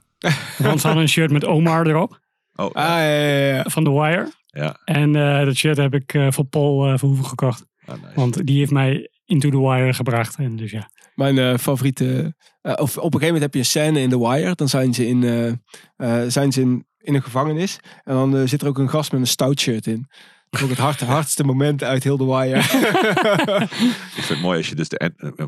Want 0.59 0.81
ze 0.81 0.87
hadden 0.87 1.03
een 1.03 1.09
shirt 1.09 1.31
met 1.31 1.45
Omar 1.45 1.87
erop, 1.87 2.21
Oh, 2.57 2.67
Ah, 2.75 2.85
ja, 2.85 3.09
ja, 3.09 3.55
ja. 3.55 3.65
van 3.67 3.85
The 3.85 3.93
Wire. 3.93 4.33
ja. 4.47 4.81
En 4.85 5.17
eh, 5.17 5.45
dat 5.45 5.55
shirt 5.57 5.77
heb 5.77 5.95
ik 5.95 6.15
eh, 6.15 6.27
voor 6.31 6.45
Paul 6.45 6.87
eh, 6.87 6.99
Verhoeven 6.99 7.25
gekocht. 7.27 7.65
Ah, 7.87 7.95
nice. 8.03 8.07
Want 8.15 8.47
die 8.47 8.59
heeft 8.59 8.71
mij 8.71 9.09
into 9.25 9.51
The 9.51 9.61
Wire 9.61 9.93
gebracht. 9.93 10.37
En 10.37 10.57
dus 10.57 10.71
ja. 10.71 10.91
Mijn 11.15 11.39
eh, 11.39 11.57
favoriete... 11.59 12.35
of 12.63 12.73
op 12.97 13.15
een 13.15 13.21
gegeven 13.21 13.21
moment 13.27 13.43
heb 13.43 13.53
je 13.53 13.59
een 13.59 13.65
scène 13.65 14.01
in 14.01 14.09
The 14.09 14.19
Wire. 14.29 14.55
Dan 14.55 14.69
zijn 14.69 14.95
ze 14.95 15.07
in, 15.09 15.23
eh, 15.25 15.49
eh, 16.23 16.31
zijn 16.31 16.53
ze 16.53 16.61
in, 16.61 16.87
in 17.05 17.15
een 17.15 17.23
gevangenis. 17.23 17.79
En 18.05 18.15
dan 18.15 18.37
eh, 18.37 18.43
zit 18.47 18.63
er 18.63 18.69
ook 18.69 18.79
een 18.79 18.91
gast 18.91 19.13
met 19.13 19.21
een 19.21 19.27
stout 19.27 19.61
shirt 19.61 19.87
in. 19.87 20.09
Ook 20.63 20.69
het 20.69 20.79
hard, 20.79 21.01
hardste 21.01 21.45
moment 21.45 21.83
uit 21.83 22.05
heel 22.05 22.17
The 22.17 22.27
Wire. 22.27 22.59
Ik 24.17 24.23
vind 24.23 24.29
het 24.29 24.41
mooi 24.41 24.59
als 24.59 24.69
je 24.69 24.75
dus 24.75 24.89
de 24.89 24.99
end, 24.99 25.13
eh, 25.17 25.29
eh, 25.37 25.47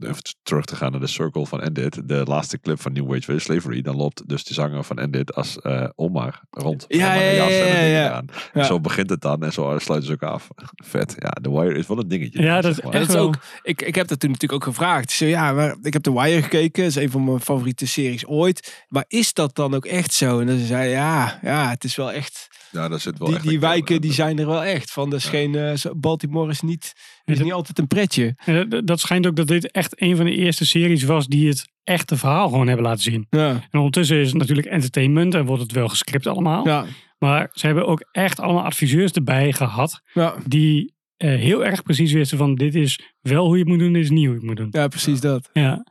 even 0.00 0.22
terug 0.42 0.64
te 0.64 0.76
gaan 0.76 0.90
naar 0.90 1.00
de 1.00 1.06
circle 1.06 1.46
van 1.46 1.62
Endit, 1.62 2.08
de 2.08 2.22
laatste 2.24 2.60
clip 2.60 2.80
van 2.80 2.92
New 2.92 3.06
Wage 3.08 3.38
Slavery, 3.38 3.82
dan 3.82 3.96
loopt 3.96 4.28
dus 4.28 4.44
de 4.44 4.54
zanger 4.54 4.84
van 4.84 4.98
Endit 4.98 5.34
als 5.34 5.60
eh 5.60 5.88
Omar 5.94 6.40
rond. 6.50 6.84
Ja, 6.88 7.14
ja, 7.14 8.10
aan. 8.10 8.26
En 8.52 8.64
zo 8.64 8.80
begint 8.80 9.10
het 9.10 9.20
dan 9.20 9.42
en 9.42 9.52
zo 9.52 9.78
sluiten 9.78 10.08
ze 10.08 10.14
ook 10.14 10.30
af. 10.30 10.48
Vet. 10.74 11.14
Ja, 11.18 11.30
The 11.30 11.50
Wire 11.50 11.78
is 11.78 11.86
wel 11.86 11.98
een 11.98 12.08
dingetje. 12.08 12.42
Ja, 12.42 12.60
dat 12.60 12.70
is 12.70 12.76
zeg 12.90 13.08
maar. 13.08 13.16
Ook, 13.16 13.36
ik, 13.62 13.82
ik 13.82 13.94
heb 13.94 14.08
dat 14.08 14.20
toen 14.20 14.30
natuurlijk 14.30 14.62
ook 14.62 14.74
gevraagd. 14.74 15.04
Ik 15.04 15.10
zei, 15.10 15.30
ja, 15.30 15.52
maar 15.52 15.76
ik 15.82 15.92
heb 15.92 16.02
The 16.02 16.12
Wire 16.12 16.42
gekeken. 16.42 16.82
Dat 16.82 16.96
is 16.96 17.02
een 17.02 17.10
van 17.10 17.24
mijn 17.24 17.40
favoriete 17.40 17.86
series 17.86 18.26
ooit. 18.26 18.84
Maar 18.88 19.04
is 19.08 19.32
dat 19.32 19.54
dan 19.56 19.74
ook 19.74 19.84
echt 19.84 20.12
zo? 20.12 20.40
En 20.40 20.46
dan 20.46 20.58
zei 20.58 20.80
hij, 20.80 20.90
ja, 20.90 21.38
ja, 21.42 21.68
het 21.68 21.84
is 21.84 21.96
wel 21.96 22.12
echt... 22.12 22.48
Ja, 22.74 22.88
daar 22.88 23.00
zit 23.00 23.18
wel 23.18 23.28
Die, 23.28 23.36
echt 23.36 23.48
die 23.48 23.60
wijken 23.60 24.00
die 24.00 24.12
zijn 24.12 24.38
er 24.38 24.46
wel 24.46 24.64
echt. 24.64 24.90
Van, 24.92 25.10
dat 25.10 25.18
is 25.18 25.24
Ja. 25.24 25.30
geen, 25.30 25.54
eh, 25.54 25.74
Baltimore 25.96 26.50
is 26.50 26.60
niet, 26.60 26.92
is 27.24 27.34
dat- 27.36 27.44
niet 27.44 27.52
altijd 27.52 27.78
een 27.78 27.86
pretje. 27.86 28.34
En 28.44 28.68
dat- 28.68 28.86
dat 28.86 29.00
schijnt 29.00 29.26
ook 29.26 29.36
dat 29.36 29.46
dit 29.46 29.70
echt 29.70 30.02
een 30.02 30.16
van 30.16 30.24
de 30.24 30.34
eerste 30.34 30.66
series 30.66 31.02
was 31.04 31.26
die 31.26 31.48
het 31.48 31.64
echte 31.84 32.16
verhaal 32.16 32.48
gewoon 32.48 32.66
hebben 32.66 32.86
laten 32.86 33.02
zien. 33.02 33.26
Ja, 33.30 33.48
En 33.70 33.78
ondertussen 33.78 34.16
is 34.20 34.28
het 34.28 34.36
natuurlijk 34.38 34.66
entertainment 34.66 35.34
en 35.34 35.44
wordt 35.46 35.62
het 35.62 35.72
wel 35.72 35.88
gescript 35.88 36.26
allemaal. 36.26 36.66
ja, 36.66 36.84
Maar 37.18 37.48
ze 37.52 37.66
hebben 37.66 37.86
ook 37.86 38.08
echt 38.12 38.40
allemaal 38.40 38.64
adviseurs 38.64 39.12
erbij 39.12 39.52
gehad 39.52 40.00
ja, 40.12 40.34
die 40.46 40.92
eh, 41.16 41.28
heel 41.38 41.64
erg 41.64 41.82
precies 41.82 42.12
wisten 42.12 42.38
van 42.38 42.54
dit 42.54 42.74
is 42.74 42.98
wel 43.20 43.44
hoe 43.44 43.52
je 43.54 43.60
het 43.60 43.68
moet 43.68 43.78
doen, 43.78 43.92
dit 43.92 44.02
is 44.02 44.10
niet 44.10 44.18
hoe 44.24 44.28
je 44.34 44.34
het 44.40 44.46
moet 44.48 44.56
doen. 44.56 44.68
ja 44.70 44.88
precies 44.88 45.20
dat. 45.20 45.50
Ja. 45.52 45.86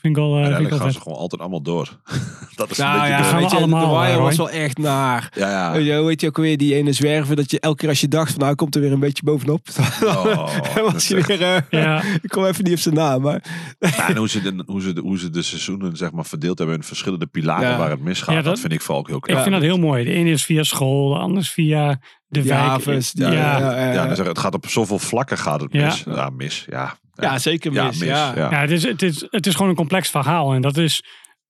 Vind 0.00 0.16
ik 0.16 0.22
wel, 0.22 0.38
eh, 0.38 0.44
vind 0.56 0.60
ik 0.60 0.68
gaan 0.68 0.78
vet. 0.80 0.92
ze 0.92 1.00
gewoon 1.00 1.18
altijd 1.18 1.40
allemaal 1.40 1.62
door. 1.62 1.88
dat 2.56 2.70
is 2.70 2.76
Nou 2.76 2.94
een 2.94 3.00
beetje 3.00 3.12
ja, 3.12 3.16
de- 3.18 3.24
gaan 3.24 3.34
we 3.34 3.40
weet 3.40 3.50
je, 3.50 3.56
allemaal, 3.56 3.92
de 3.94 4.00
Wire 4.06 4.20
was 4.20 4.36
wel 4.36 4.50
echt 4.50 4.78
naar. 4.78 5.32
Ja, 5.34 5.48
ja. 5.50 5.72
Weet 5.72 5.86
je, 5.86 5.92
heet 5.92 6.20
je 6.20 6.26
ook 6.26 6.36
weer 6.36 6.56
die 6.56 6.74
ene 6.74 6.92
zwerver 6.92 7.36
dat 7.36 7.50
je 7.50 7.60
elke 7.60 7.76
keer 7.76 7.88
als 7.88 8.00
je 8.00 8.08
dacht 8.08 8.30
van 8.32 8.40
nou 8.40 8.54
komt 8.54 8.74
er 8.74 8.80
weer 8.80 8.92
een 8.92 9.00
beetje 9.00 9.22
bovenop. 9.24 9.60
Oh, 10.04 10.84
was 10.92 11.08
je 11.08 11.14
weer, 11.22 11.42
eh, 11.42 11.56
Ja, 11.70 12.02
ik 12.22 12.28
kom 12.28 12.44
even 12.44 12.64
niet 12.64 12.72
op 12.72 12.78
zijn 12.78 12.94
naam, 12.94 13.20
maar 13.22 13.42
Ja, 13.78 14.08
en 14.08 14.16
hoe 14.16 14.28
ze, 14.28 14.40
de, 14.42 14.62
hoe, 14.66 14.80
ze 14.82 14.92
de, 14.92 15.00
hoe 15.00 15.18
ze 15.18 15.30
de 15.30 15.42
seizoenen 15.42 15.96
zeg 15.96 16.12
maar, 16.12 16.24
verdeeld 16.24 16.58
hebben 16.58 16.76
in 16.76 16.82
verschillende 16.82 17.26
pilaren 17.26 17.68
Ja. 17.70 17.78
waar 17.78 17.90
het 17.90 18.00
misgaat. 18.02 18.28
Ja, 18.28 18.34
dat, 18.34 18.44
dat- 18.44 18.60
vind 18.60 18.72
ik 18.72 18.80
vooral 18.80 19.00
ook 19.00 19.08
heel 19.08 19.16
ik 19.16 19.22
knap. 19.22 19.38
vind 19.40 19.52
dat 19.52 19.62
heel 19.62 19.78
mooi. 19.78 20.04
De 20.04 20.12
ene 20.12 20.30
is 20.30 20.44
via 20.44 20.62
school, 20.62 21.08
de 21.14 21.18
ander 21.18 21.38
is 21.42 21.50
via 21.50 22.00
de 22.28 22.42
wijk. 22.42 22.84
ja, 22.84 22.92
ja, 23.12 23.32
ja, 23.32 23.58
ja, 23.58 23.92
Ja, 23.92 24.06
dan 24.06 24.16
zeg 24.16 24.24
ik, 24.24 24.30
het 24.32 24.38
gaat 24.38 24.54
op 24.54 24.68
zoveel 24.68 24.98
vlakken 24.98 25.38
gaat 25.38 25.60
het 25.60 25.72
Ja. 25.72 25.84
mis. 25.84 26.04
Ja, 26.06 26.30
mis. 26.36 26.66
Ja, 26.70 26.96
ja, 27.20 27.38
zeker 27.38 27.72
mis. 27.72 27.98
Ja, 27.98 28.32
Ja, 28.36 28.60
het, 28.60 28.70
is, 28.70 28.82
het, 28.82 29.02
is, 29.02 29.26
het 29.30 29.46
is 29.46 29.54
gewoon 29.54 29.70
een 29.70 29.76
complex 29.76 30.10
verhaal. 30.10 30.52
En 30.52 30.62
dat 30.62 30.76
is 30.76 31.04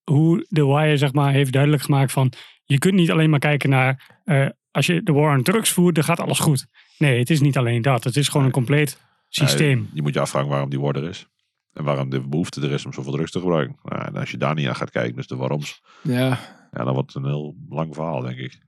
hoe 0.04 0.46
The 0.48 0.66
Wire 0.66 0.96
zeg 0.96 1.12
maar, 1.12 1.32
heeft 1.32 1.52
duidelijk 1.52 1.82
gemaakt 1.82 2.12
van... 2.12 2.32
Je 2.64 2.78
kunt 2.78 2.94
niet 2.94 3.10
alleen 3.10 3.30
maar 3.30 3.38
kijken 3.38 3.70
naar... 3.70 4.20
eh, 4.24 4.46
als 4.70 4.86
je 4.86 5.02
de 5.02 5.12
war 5.12 5.36
on 5.36 5.42
drugs 5.42 5.70
voert, 5.70 5.94
dan 5.94 6.04
gaat 6.04 6.20
alles 6.20 6.38
goed. 6.38 6.66
Nee, 6.98 7.18
het 7.18 7.30
is 7.30 7.40
niet 7.40 7.56
alleen 7.56 7.82
dat. 7.82 8.04
Het 8.04 8.16
is 8.16 8.28
gewoon 8.28 8.46
een 8.46 8.52
compleet 8.52 9.00
systeem. 9.28 9.78
Ja, 9.78 9.90
je 9.92 10.02
moet 10.02 10.14
je 10.14 10.20
afvragen 10.20 10.48
waarom 10.48 10.70
die 10.70 10.80
war 10.80 10.96
er 10.96 11.08
is. 11.08 11.26
En 11.72 11.84
waarom 11.84 12.10
de 12.10 12.28
behoefte 12.28 12.60
er 12.60 12.72
is 12.72 12.84
om 12.84 12.92
zoveel 12.92 13.12
drugs 13.12 13.30
te 13.30 13.40
gebruiken. 13.40 13.76
Nou, 13.82 14.04
en 14.04 14.16
als 14.16 14.30
je 14.30 14.36
daar 14.36 14.54
niet 14.54 14.68
aan 14.68 14.76
gaat 14.76 14.90
kijken, 14.90 15.16
dus 15.16 15.26
de 15.26 15.36
waaroms. 15.36 15.82
Ja. 16.02 16.38
Ja, 16.72 16.84
dan 16.84 16.94
wordt 16.94 17.12
het 17.12 17.22
een 17.22 17.28
heel 17.28 17.54
lang 17.68 17.94
verhaal, 17.94 18.20
denk 18.20 18.38
ik. 18.38 18.58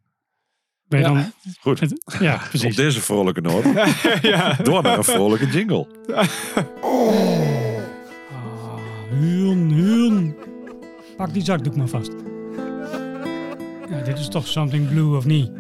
Ben 0.93 1.01
je 1.01 1.07
Ja. 1.07 1.13
dan, 1.15 1.33
Goed. 1.61 1.81
het- 1.81 2.03
ja, 2.21 2.35
Op 2.35 2.41
precies. 2.49 2.77
deze 2.77 3.01
vrolijke 3.01 3.41
noot. 3.41 3.65
ja. 4.23 4.57
Door 4.63 4.83
naar 4.83 4.99
een 4.99 5.05
vrolijke 5.05 5.47
jingle. 5.47 5.87
Ah, 6.15 6.27
Huun, 9.11 9.71
huun. 9.73 10.35
Pak 11.17 11.33
die 11.33 11.45
zakdoek 11.45 11.77
maar 11.77 11.89
vast. 11.89 12.13
Ja, 13.91 14.01
dit 14.05 14.19
is 14.19 14.29
toch 14.29 14.47
Something 14.47 14.89
Blue 14.89 15.17
of 15.17 15.25
niet? 15.25 15.51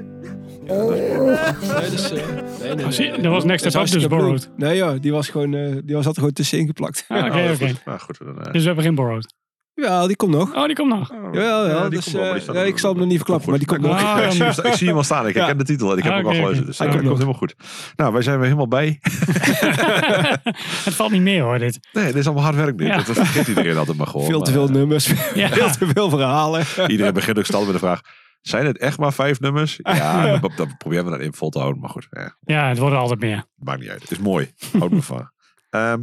Nee, 0.66 1.90
dus, 1.90 2.12
eh, 2.12 2.26
nee, 2.60 2.74
nee, 2.74 2.84
Ah, 2.84 2.90
zie- 2.90 3.10
nee. 3.10 3.20
dat 3.20 3.32
was 3.32 3.44
Next 3.44 3.62
Dat 3.62 3.72
Step 3.72 3.84
is 3.84 3.92
Up 3.94 3.98
dus 4.00 4.08
Borrowed. 4.08 4.50
Nee 4.56 4.76
joh, 4.76 5.00
die 5.00 5.12
was 5.12 5.28
gewoon, 5.28 5.54
eh, 5.54 5.60
die 5.70 5.82
was 5.84 5.94
altijd 5.94 6.18
gewoon 6.18 6.32
tussenin 6.32 6.66
geplakt. 6.66 7.04
Ah, 7.08 7.18
Oké, 7.18 7.26
Oh, 7.26 7.34
dat 7.34 7.44
is 7.50 7.56
oké. 7.56 7.66
goed. 7.68 7.84
Nou, 7.84 7.98
goed. 7.98 8.18
Dan, 8.18 8.38
eh, 8.44 8.52
Dus 8.52 8.60
we 8.60 8.66
hebben 8.66 8.84
geen 8.84 8.94
Borrowed. 8.94 9.34
Ja, 9.74 10.06
die 10.06 10.16
komt 10.16 10.32
nog. 10.32 10.54
Oh, 10.54 10.66
die 10.66 10.74
komt 10.74 10.88
nog. 10.88 11.08
Jawel, 11.32 11.68
ja, 11.68 11.80
die 11.80 11.90
dus, 11.90 12.04
komt 12.04 12.16
wel, 12.16 12.22
maar 12.22 12.30
die 12.30 12.38
eh, 12.38 12.42
staat 12.42 12.54
ja, 12.54 12.60
er- 12.60 12.66
ik 12.66 12.78
zal 12.78 12.90
hem 12.90 12.98
nog 12.98 13.08
niet 13.08 13.16
verklappen, 13.16 13.50
maar 13.50 13.58
die 13.58 13.68
komt 13.68 13.80
nog. 13.80 14.02
Ah, 14.02 14.24
ik, 14.24 14.30
zie 14.30 14.42
hem, 14.42 14.52
sta- 14.52 14.62
ik 14.64 14.72
zie 14.74 14.86
hem 14.88 14.96
al 14.96 15.02
staan. 15.02 15.26
Ik 15.28 15.34
Ja. 15.34 15.38
herken 15.40 15.58
de 15.58 15.64
titel 15.64 15.92
en 15.92 15.98
ik 15.98 16.02
heb 16.04 16.12
Ah, 16.12 16.18
hem 16.18 16.26
al 16.26 16.32
oké, 16.32 16.40
gelezen. 16.40 16.58
oké. 16.62 16.66
Dus 16.70 16.78
Hij 16.78 16.86
hij 16.88 16.96
komt 16.96 17.08
komt 17.08 17.18
nog. 17.28 17.36
helemaal 17.38 17.56
goed. 17.88 17.92
Nou, 17.96 18.12
wij 18.12 18.22
zijn 18.22 18.36
weer 18.36 18.44
helemaal 18.44 18.68
bij. 18.68 18.98
het 20.84 20.94
valt 20.94 21.10
niet 21.10 21.20
meer 21.22 21.42
hoor, 21.42 21.58
dit. 21.58 21.78
Nee, 21.92 22.04
dit 22.06 22.14
is 22.14 22.26
allemaal 22.26 22.44
hard 22.44 22.56
werk 22.56 22.78
dit. 22.78 22.86
Ja. 22.86 22.96
Dat 22.96 23.04
vergeet 23.04 23.46
iedereen 23.48 23.76
altijd 23.76 23.96
maar 23.96 24.06
gewoon. 24.06 24.26
Veel 24.26 24.42
te 24.42 24.50
Maar, 24.50 24.60
veel 24.66 24.76
nummers, 24.76 25.06
Ja. 25.34 25.48
veel 25.48 25.70
te 25.70 25.86
veel 25.94 26.10
verhalen. 26.10 26.64
Iedereen 26.86 27.12
begint 27.14 27.38
ook 27.38 27.44
stel 27.44 27.64
met 27.64 27.72
de 27.72 27.78
vraag. 27.78 28.00
Zijn 28.40 28.66
het 28.66 28.78
echt 28.78 28.98
maar 28.98 29.12
vijf 29.12 29.40
nummers? 29.40 29.78
Ja, 29.82 30.38
dan, 30.38 30.52
dan 30.56 30.76
proberen 30.76 31.04
we 31.04 31.10
dat 31.10 31.20
in 31.20 31.34
vol 31.34 31.50
te 31.50 31.58
houden. 31.58 31.80
Maar 31.80 31.90
goed, 31.90 32.06
ja, 32.10 32.36
Ja, 32.40 32.68
het 32.68 32.78
wordt 32.78 32.94
er 32.94 33.00
altijd 33.00 33.20
meer. 33.20 33.44
maakt 33.54 33.80
niet 33.80 33.88
uit. 33.88 34.02
Het 34.02 34.10
is 34.10 34.18
mooi. 34.18 34.52
Houd 34.78 34.90
me 34.90 35.02
van. 35.02 35.30
Ehm, 35.70 36.00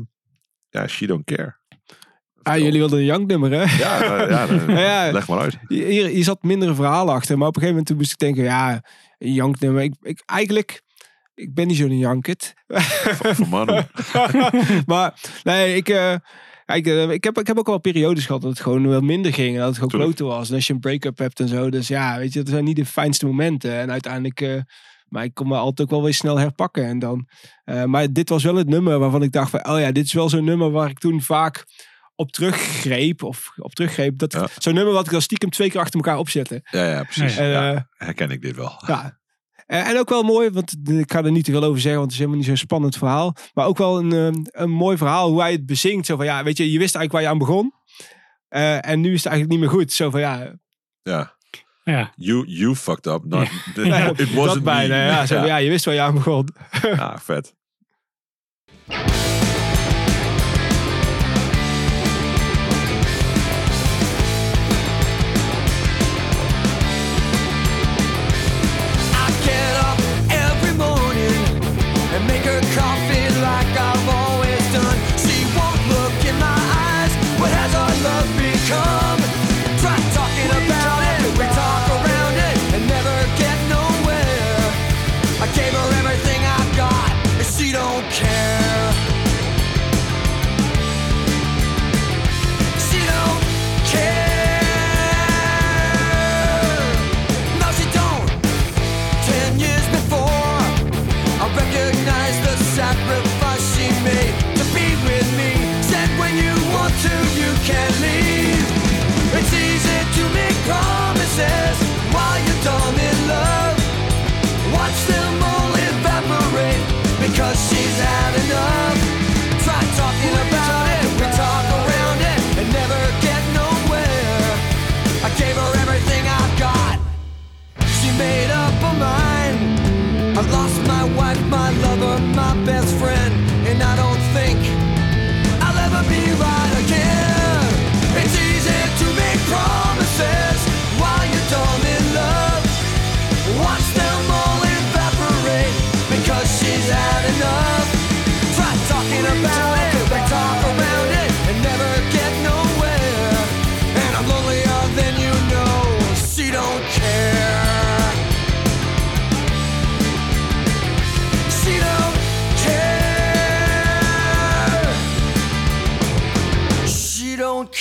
ja, 0.70 0.88
She 0.88 1.08
Don't 1.08 1.24
Care. 1.26 1.59
Ah, 2.44 2.58
jullie 2.58 2.80
wilden 2.80 3.00
een 3.00 3.06
Young 3.06 3.28
nummer, 3.28 3.52
hè? 3.52 3.58
Ja, 3.78 4.02
eh, 4.02 4.30
ja, 4.30 4.46
dan- 4.66 4.78
Ja. 4.78 5.12
leg 5.12 5.28
maar 5.28 5.40
uit. 5.40 5.58
Hier, 5.68 6.08
hier 6.08 6.24
zat 6.24 6.44
mindere 6.44 6.76
verhalen 6.76 7.14
achter. 7.14 7.38
Maar 7.38 7.48
op 7.48 7.56
een 7.56 7.62
gegeven 7.62 7.70
moment 7.70 7.88
toen 7.88 7.98
moest 7.98 8.12
ik 8.12 8.18
denken, 8.18 8.44
ja, 8.44 8.84
een 9.18 9.34
Young 9.34 9.60
nummer. 9.60 9.84
Ik, 9.84 9.94
ik, 10.02 10.22
eigenlijk, 10.26 10.82
ik 11.36 11.54
ben 11.54 11.68
niet 11.68 11.78
zo'n 11.78 11.98
Yankit. 11.98 12.54
Voor, 12.68 13.48
mannen. 13.48 13.88
maar 14.86 15.14
nee, 15.44 15.76
ik, 15.76 15.90
eh, 15.90 16.14
eh, 16.14 16.20
ik, 16.76 17.24
heb, 17.24 17.38
ik 17.40 17.48
heb 17.48 17.58
ook 17.58 17.68
wel 17.68 17.80
periodes 17.80 18.26
gehad 18.26 18.42
dat 18.42 18.52
het 18.52 18.60
gewoon 18.60 18.88
wel 18.88 19.02
minder 19.02 19.34
ging. 19.34 19.54
En 19.54 19.60
dat 19.60 19.68
het 19.68 19.76
gewoon 19.78 20.02
kloten 20.06 20.26
was. 20.26 20.50
En 20.50 20.56
als 20.56 20.68
je 20.68 20.74
een 20.74 20.80
break-up 20.80 21.18
hebt 21.18 21.40
en 21.40 21.48
zo. 21.48 21.70
Dus 21.70 21.88
ja, 21.88 22.18
weet 22.18 22.34
je, 22.34 22.40
dat 22.40 22.50
zijn 22.50 22.64
niet 22.64 22.76
de 22.76 22.86
fijnste 22.86 23.26
momenten. 23.26 23.74
En 23.74 23.92
uiteindelijk, 23.92 24.42
eh, 24.42 24.56
maar 25.08 25.24
ik 25.24 25.34
kon 25.34 25.48
me 25.48 25.56
altijd 25.56 25.88
ook 25.88 25.94
wel 25.94 26.04
weer 26.04 26.14
snel 26.14 26.38
herpakken. 26.40 26.86
En 26.86 27.00
dan, 27.00 27.28
maar 27.86 28.12
dit 28.14 28.30
was 28.30 28.44
wel 28.44 28.56
het 28.56 28.70
nummer 28.70 29.00
waarvan 29.00 29.24
ik 29.24 29.32
dacht 29.32 29.50
van, 29.50 29.68
oh 29.70 29.80
ja, 29.80 29.92
dit 29.92 30.06
is 30.06 30.14
wel 30.14 30.30
zo'n 30.30 30.44
nummer 30.44 30.72
waar 30.72 30.90
ik 30.90 31.00
toen 31.00 31.22
vaak 31.22 31.66
op 32.20 32.32
teruggreep. 32.32 33.24
Of 33.24 33.52
op 33.56 33.74
teruggreep. 33.76 34.18
Dat, 34.18 34.32
Ja. 34.34 34.48
Zo'n 34.58 34.74
nummer 34.74 34.94
wat 34.94 35.06
ik 35.06 35.12
dan 35.12 35.22
stiekem 35.22 35.50
twee 35.50 35.70
keer 35.70 35.80
achter 35.80 35.96
elkaar 35.96 36.18
opzette. 36.18 36.62
Ja, 36.72 36.90
ja, 36.90 37.04
precies. 37.04 37.38
En, 37.38 37.48
Ja, 37.48 37.74
eh, 37.74 37.82
herken 37.98 38.32
ik 38.32 38.42
dit 38.42 38.56
wel. 38.56 38.84
ja. 38.88 39.18
En 39.66 39.86
en 39.86 39.98
ook 40.00 40.10
wel 40.10 40.24
mooi, 40.24 40.50
want 40.50 40.76
ik 40.90 41.12
ga 41.12 41.24
er 41.24 41.32
niet 41.32 41.46
te 41.46 41.52
veel 41.52 41.64
over 41.64 41.80
zeggen, 41.82 42.00
want 42.00 42.04
het 42.04 42.12
is 42.12 42.18
helemaal 42.18 42.38
niet 42.38 42.48
zo'n 42.48 42.58
spannend 42.58 42.98
verhaal. 42.98 43.36
Maar 43.54 43.66
ook 43.66 43.78
wel 43.78 44.00
een, 44.00 44.12
eh, 44.14 44.42
een 44.64 44.70
mooi 44.70 44.98
verhaal 44.98 45.30
hoe 45.30 45.42
hij 45.42 45.52
het 45.52 45.66
bezingt. 45.66 46.06
Zo 46.06 46.16
van 46.16 46.26
ja, 46.26 46.44
weet 46.44 46.58
je, 46.58 46.72
je 46.72 46.80
wist 46.80 46.96
eigenlijk 46.96 47.12
waar 47.12 47.22
je 47.22 47.28
aan 47.28 47.48
begon. 47.48 47.74
Eh, 48.48 48.86
en 48.90 49.02
nu 49.02 49.14
is 49.14 49.24
het 49.24 49.32
eigenlijk 49.32 49.50
niet 49.52 49.60
meer 49.60 49.80
goed. 49.80 49.94
Zo 49.94 50.10
van 50.10 50.20
ja, 50.20 50.54
Ja. 51.04 51.38
Ja, 51.84 52.12
You, 52.16 52.48
you 52.48 52.76
fucked 52.76 53.06
up. 53.06 53.24
Not, 53.26 53.48
nee, 53.76 54.12
it 54.16 54.34
wasn't 54.34 54.54
dat 54.54 54.64
bijna. 54.64 54.96
me. 54.96 55.04
Ja, 55.12 55.26
zo 55.26 55.38
van, 55.38 55.48
ja, 55.48 55.58
je 55.58 55.70
wist 55.70 55.86
waar 55.86 55.94
je 55.94 56.02
aan 56.02 56.14
begon. 56.14 56.50
Ja, 56.82 57.20
vet. 57.20 57.54
Like 73.50 73.80
I've 73.80 73.89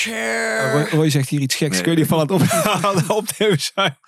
Care. 0.02 0.70
Roy, 0.72 0.88
Roy 0.90 1.10
zegt 1.10 1.28
hier 1.28 1.40
iets 1.40 1.54
geks. 1.54 1.72
Nee. 1.72 1.80
Kun 1.82 1.90
je 1.90 1.96
die 1.96 2.06
van 2.06 2.18
het 2.20 2.30
op, 2.30 2.40
aan 2.82 2.96
het 2.96 3.06
opnemen 3.08 3.58
zijn? 3.74 3.98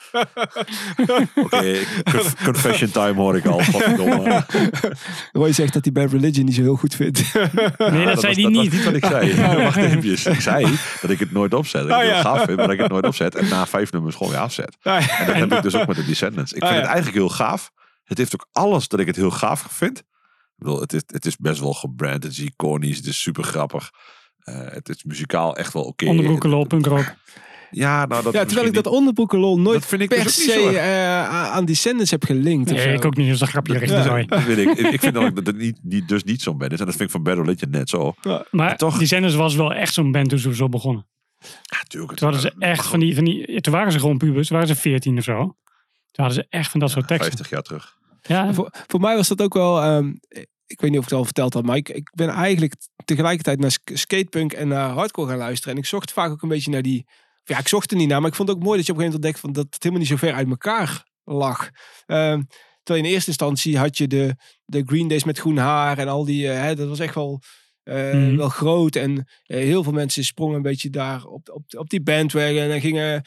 Oké, 1.35 1.79
conf- 2.13 2.45
confession 2.45 2.91
time 2.91 3.15
hoor 3.21 3.37
ik 3.37 3.47
al. 3.47 3.61
Roy 5.33 5.53
zegt 5.53 5.73
dat 5.73 5.85
hij 5.85 5.93
Bad 5.93 6.13
Religion 6.13 6.45
niet 6.45 6.55
zo 6.55 6.63
heel 6.63 6.77
goed 6.77 6.95
vindt. 6.95 7.35
nee, 7.35 8.05
dat, 8.05 8.21
zei 8.21 8.35
hij 8.35 8.43
was 8.43 8.53
niet. 8.53 8.73
niet 8.73 8.85
wat 8.85 8.95
ik 8.95 9.05
zei. 9.05 9.35
Wacht 9.63 9.77
even. 9.77 10.33
Ik 10.33 10.41
zei 10.41 10.79
dat 11.01 11.11
ik 11.11 11.19
het 11.19 11.33
nooit 11.33 11.55
opzet. 11.55 11.89
Dat 11.89 11.91
ik 11.91 11.97
het 11.97 12.07
ja. 12.07 12.13
heel 12.15 12.23
gaaf 12.23 12.45
vind, 12.45 12.57
maar 12.57 12.67
dat 12.67 12.75
ik 12.75 12.81
het 12.81 12.91
nooit 12.91 13.07
opzet. 13.07 13.35
En 13.35 13.49
na 13.49 13.67
vijf 13.67 13.93
nummers 13.93 14.17
gewoon 14.17 14.33
weer 14.33 14.41
afzet. 14.43 14.77
Ja, 14.81 14.97
En 15.19 15.27
dat 15.27 15.37
heb 15.37 15.53
ik 15.53 15.63
dus 15.63 15.75
ook 15.75 15.87
met 15.87 15.97
de 15.97 16.05
Descendants. 16.07 16.53
Ik 16.53 16.63
Ah, 16.63 16.69
vind 16.69 16.81
ja. 16.81 16.87
het 16.87 16.95
eigenlijk 16.95 17.27
heel 17.27 17.37
gaaf. 17.37 17.71
Het 18.05 18.19
heeft 18.19 18.35
ook 18.35 18.49
alles 18.53 18.89
dat 18.89 19.01
ik 19.01 19.07
het 19.07 19.17
heel 19.17 19.31
gaaf 19.31 19.67
vind. 19.71 19.99
Ik 19.99 20.05
bedoel, 20.57 20.81
het 20.81 20.93
is, 20.93 21.03
het 21.07 21.27
is 21.27 21.37
best 21.37 21.61
wel 21.61 21.73
gebrand. 21.75 22.23
Het 22.23 22.33
is 22.33 22.39
iconisch. 22.39 22.97
Het 22.97 23.07
is 23.07 23.21
super 23.23 23.45
grappig. 23.45 23.91
Eh, 24.51 24.73
het 24.75 24.89
is 24.89 25.05
muzikaal 25.05 25.57
echt 25.57 25.73
wel 25.73 25.83
oké. 25.83 26.07
Onderbroeken, 26.07 26.67
punkrock. 26.67 27.05
Ja, 27.73 28.07
nou 28.07 28.23
dat 28.23 28.33
Ja, 28.33 28.45
terwijl 28.45 28.67
ik 28.67 28.75
dat 28.75 28.87
onderbroekenlol 28.87 29.59
nooit 29.61 29.79
Dat 29.81 29.87
vind 29.89 30.03
ik 30.03 30.09
per 30.09 30.23
dus 30.23 30.41
ook 30.41 30.47
niet 30.47 30.55
se 30.55 30.61
zo 30.63 30.69
eh, 30.69 30.85
a- 30.85 31.49
aan 31.51 31.65
Descendants 31.65 32.11
heb 32.11 32.25
gelinkt. 32.25 32.71
Nee, 32.71 32.81
zo. 32.81 32.89
ik 32.89 33.05
ook 33.05 33.17
niet. 33.17 33.29
Dus 33.29 33.41
een 33.41 33.47
grapje 33.47 33.73
richting 33.73 33.99
Ja. 33.99 34.03
sorry. 34.05 34.27
Dat 34.27 34.45
weet 34.45 34.59
ik. 34.59 34.69
Ik- 34.79 34.93
Ik 34.93 35.01
vind 35.01 35.15
dat 35.15 35.35
dat 35.37 35.47
het 35.47 35.57
niet, 35.57 35.79
niet, 35.83 36.09
dus 36.09 36.25
niet 36.25 36.43
zo'n 36.43 36.59
band 36.59 36.73
is. 36.73 36.79
En 36.81 36.87
dat 36.87 36.95
vind 36.97 37.15
ik 37.15 37.23
van 37.25 37.35
Religion 37.35 37.71
net 37.71 37.89
zo. 37.89 38.15
Maar 38.51 38.77
toch- 38.77 38.99
die 38.99 39.07
Zenders 39.07 39.35
was 39.35 39.55
wel 39.55 39.73
echt 39.75 39.95
zo'n 39.95 40.13
band 40.13 40.29
toen 40.29 40.39
ze 40.39 40.55
zo 40.55 40.69
begonnen. 40.69 41.07
Ja, 41.63 41.79
tuurlijk. 41.89 42.19
Toen 42.19 42.29
hadden 42.33 42.51
ze 42.53 42.55
echt 42.67 42.87
van 42.87 43.01
die, 43.01 43.15
van 43.15 43.25
die... 43.25 43.61
Toen 43.61 43.73
waren 43.73 43.93
ze 43.93 43.99
gewoon 43.99 44.19
pubers. 44.19 44.49
Toen 44.49 44.57
waren 44.59 44.75
ze 44.75 44.81
14 44.81 45.19
of 45.19 45.25
zo. 45.25 45.37
Toen 45.37 45.55
hadden 46.25 46.35
ze 46.35 46.47
echt 46.49 46.71
van 46.71 46.81
dat 46.81 46.91
soort 46.91 47.07
teksten. 47.09 47.29
50 47.29 47.51
jaar 47.51 47.63
terug. 47.63 47.95
Ja, 48.23 48.55
Voor, 48.55 48.71
voor 48.87 49.01
mij 49.01 49.17
was 49.17 49.29
dat 49.29 49.43
ook 49.43 49.55
wel. 49.55 49.83
ehm, 49.83 50.13
ik 50.71 50.81
weet 50.81 50.91
niet 50.91 50.99
of 50.99 51.05
ik 51.05 51.11
het 51.11 51.19
al 51.19 51.25
verteld 51.25 51.55
had, 51.55 51.65
maar 51.65 51.77
ik, 51.77 51.89
ik 51.89 52.11
ben 52.15 52.29
eigenlijk 52.29 52.75
tegelijkertijd 53.05 53.59
naar 53.59 53.71
sk- 53.71 53.91
skatepunk 53.97 54.53
en 54.53 54.69
naar 54.69 54.91
hardcore 54.91 55.29
gaan 55.29 55.39
luisteren. 55.39 55.75
En 55.75 55.81
ik 55.81 55.87
zocht 55.87 56.13
vaak 56.13 56.31
ook 56.31 56.43
een 56.43 56.49
beetje 56.49 56.71
naar 56.71 56.83
die. 56.83 57.07
Ja, 57.45 57.59
ik 57.59 57.69
zocht 57.69 57.91
er 57.91 57.97
niet 57.97 58.09
naar, 58.09 58.21
maar 58.21 58.31
ik 58.31 58.37
vond 58.37 58.49
het 58.49 58.57
ook 58.57 58.63
mooi 58.65 58.77
dat 58.77 58.87
je 58.87 58.93
op 58.93 58.99
een 58.99 59.05
gegeven 59.05 59.21
moment 59.23 59.41
ontdekt 59.41 59.41
van 59.41 59.53
dat 59.53 59.75
het 59.75 59.83
helemaal 59.83 60.03
niet 60.03 60.21
zo 60.21 60.27
ver 60.27 60.35
uit 60.39 60.49
elkaar 60.49 61.07
lag. 61.25 61.71
Ehm, 62.07 62.43
terwijl 62.83 63.05
in 63.07 63.13
eerste 63.13 63.29
instantie 63.29 63.79
had 63.79 63.99
je 63.99 64.07
de, 64.07 64.37
de 64.65 64.83
Green 64.87 65.09
Days 65.09 65.25
met 65.25 65.39
groen 65.39 65.57
haar 65.57 65.99
en 65.99 66.09
al 66.09 66.25
die. 66.25 66.49
eh, 66.51 66.61
hè, 66.61 66.75
dat 66.75 66.89
was 66.89 66.99
echt 66.99 67.15
wel. 67.15 67.41
eh, 67.83 68.13
Mhm. 68.13 68.37
Wel 68.37 68.49
groot 68.49 68.97
en 68.97 69.29
eh, 69.47 69.57
heel 69.59 69.83
veel 69.83 69.93
mensen 69.93 70.25
sprongen 70.25 70.57
een 70.57 70.63
beetje 70.63 70.91
daar 70.91 71.25
op, 71.25 71.49
op, 71.53 71.63
op 71.77 71.89
die 71.91 72.03
bandwagon 72.03 72.71
en 72.71 72.81
gingen 72.81 73.23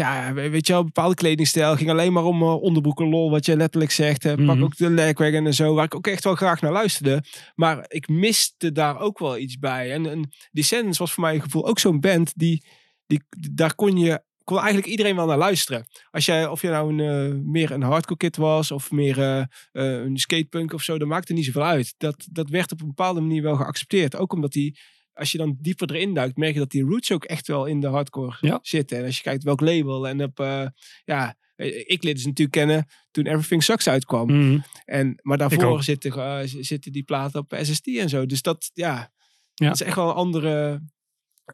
ja, 0.00 0.32
we- 0.32 0.48
weet 0.50 0.66
je 0.66 0.72
wel, 0.72 0.84
bepaalde 0.84 1.14
kledingstijl. 1.14 1.76
Ging 1.76 1.90
alleen 1.90 2.12
maar 2.12 2.24
om 2.24 2.42
eh, 2.42 2.62
onderbroeken 2.62 3.08
lol, 3.08 3.30
wat 3.30 3.46
je 3.46 3.56
letterlijk 3.56 3.92
zegt. 3.92 4.22
hè. 4.22 4.34
Pak 4.34 4.44
Mhm. 4.56 4.62
ook 4.62 4.76
de 4.76 4.90
legwagon 4.90 5.46
en 5.46 5.54
zo, 5.54 5.74
waar 5.74 5.84
ik 5.84 5.94
ook 5.94 6.06
echt 6.06 6.24
wel 6.24 6.34
graag 6.34 6.60
naar 6.60 6.72
luisterde. 6.72 7.22
Maar 7.54 7.84
ik 7.88 8.08
miste 8.08 8.72
daar 8.72 8.98
ook 9.00 9.18
wel 9.18 9.38
iets 9.38 9.58
bij. 9.58 9.92
En, 9.92 10.06
en 10.10 10.28
Descendants 10.50 10.98
was 10.98 11.12
voor 11.12 11.24
mijn 11.24 11.40
gevoel 11.42 11.66
ook 11.66 11.78
zo'n 11.78 12.00
band 12.00 12.32
die, 12.36 12.64
die 13.06 13.22
daar 13.52 13.74
kon 13.74 13.96
je 13.98 14.22
kon 14.44 14.58
eigenlijk 14.58 14.88
iedereen 14.88 15.16
wel 15.16 15.26
naar 15.26 15.38
luisteren. 15.38 15.86
Als 16.10 16.24
jij, 16.26 16.46
of 16.48 16.62
je 16.62 16.68
nou 16.68 16.98
een, 16.98 17.00
eh, 17.32 17.38
meer 17.44 17.70
een 17.70 17.82
hardcore 17.82 18.16
kid 18.18 18.36
was 18.36 18.70
of 18.70 18.90
meer 18.90 19.18
eh, 19.18 19.38
eh, 19.72 20.04
een 20.04 20.16
skatepunk 20.18 20.72
of 20.72 20.82
zo, 20.82 20.98
dat 20.98 21.08
maakte 21.08 21.32
niet 21.32 21.44
zoveel 21.44 21.64
uit. 21.64 21.94
Dat, 21.98 22.26
dat 22.30 22.48
werd 22.48 22.72
op 22.72 22.80
een 22.80 22.86
bepaalde 22.86 23.20
manier 23.20 23.42
wel 23.42 23.56
geaccepteerd. 23.56 24.16
Ook 24.16 24.32
omdat 24.32 24.52
die, 24.52 24.78
als 25.20 25.32
je 25.32 25.38
dan 25.38 25.56
dieper 25.60 25.90
erin 25.94 26.14
duikt, 26.14 26.36
merk 26.36 26.52
je 26.52 26.58
dat 26.58 26.70
die 26.70 26.82
roots 26.84 27.12
ook 27.12 27.24
echt 27.24 27.46
wel 27.46 27.66
in 27.66 27.80
de 27.80 27.86
hardcore 27.86 28.36
Ja. 28.40 28.58
zitten. 28.62 28.98
En 28.98 29.04
als 29.04 29.16
je 29.16 29.22
kijkt 29.22 29.42
welk 29.44 29.60
label 29.60 30.08
en 30.08 30.22
op, 30.22 30.40
eh, 30.40 30.66
ja, 31.04 31.36
eh, 31.56 31.76
ik 31.86 32.02
leerde 32.02 32.20
ze 32.20 32.26
natuurlijk 32.26 32.56
kennen 32.56 32.86
toen 33.10 33.26
Everything 33.26 33.62
Sucks 33.62 33.88
uitkwam. 33.88 34.26
Mhm. 34.26 34.58
En, 34.84 35.18
maar 35.22 35.38
daarvoor 35.38 35.82
zitten, 35.82 36.12
eh, 36.12 36.40
zitten 36.44 36.92
die 36.92 37.02
platen 37.02 37.40
op 37.40 37.54
SST 37.62 37.86
en 37.86 38.08
zo. 38.08 38.26
Dus 38.26 38.42
dat, 38.42 38.70
ja, 38.74 39.12
Ja. 39.54 39.66
dat 39.66 39.80
is 39.80 39.86
echt 39.86 39.96
wel 39.96 40.08
een 40.08 40.14
andere, 40.14 40.82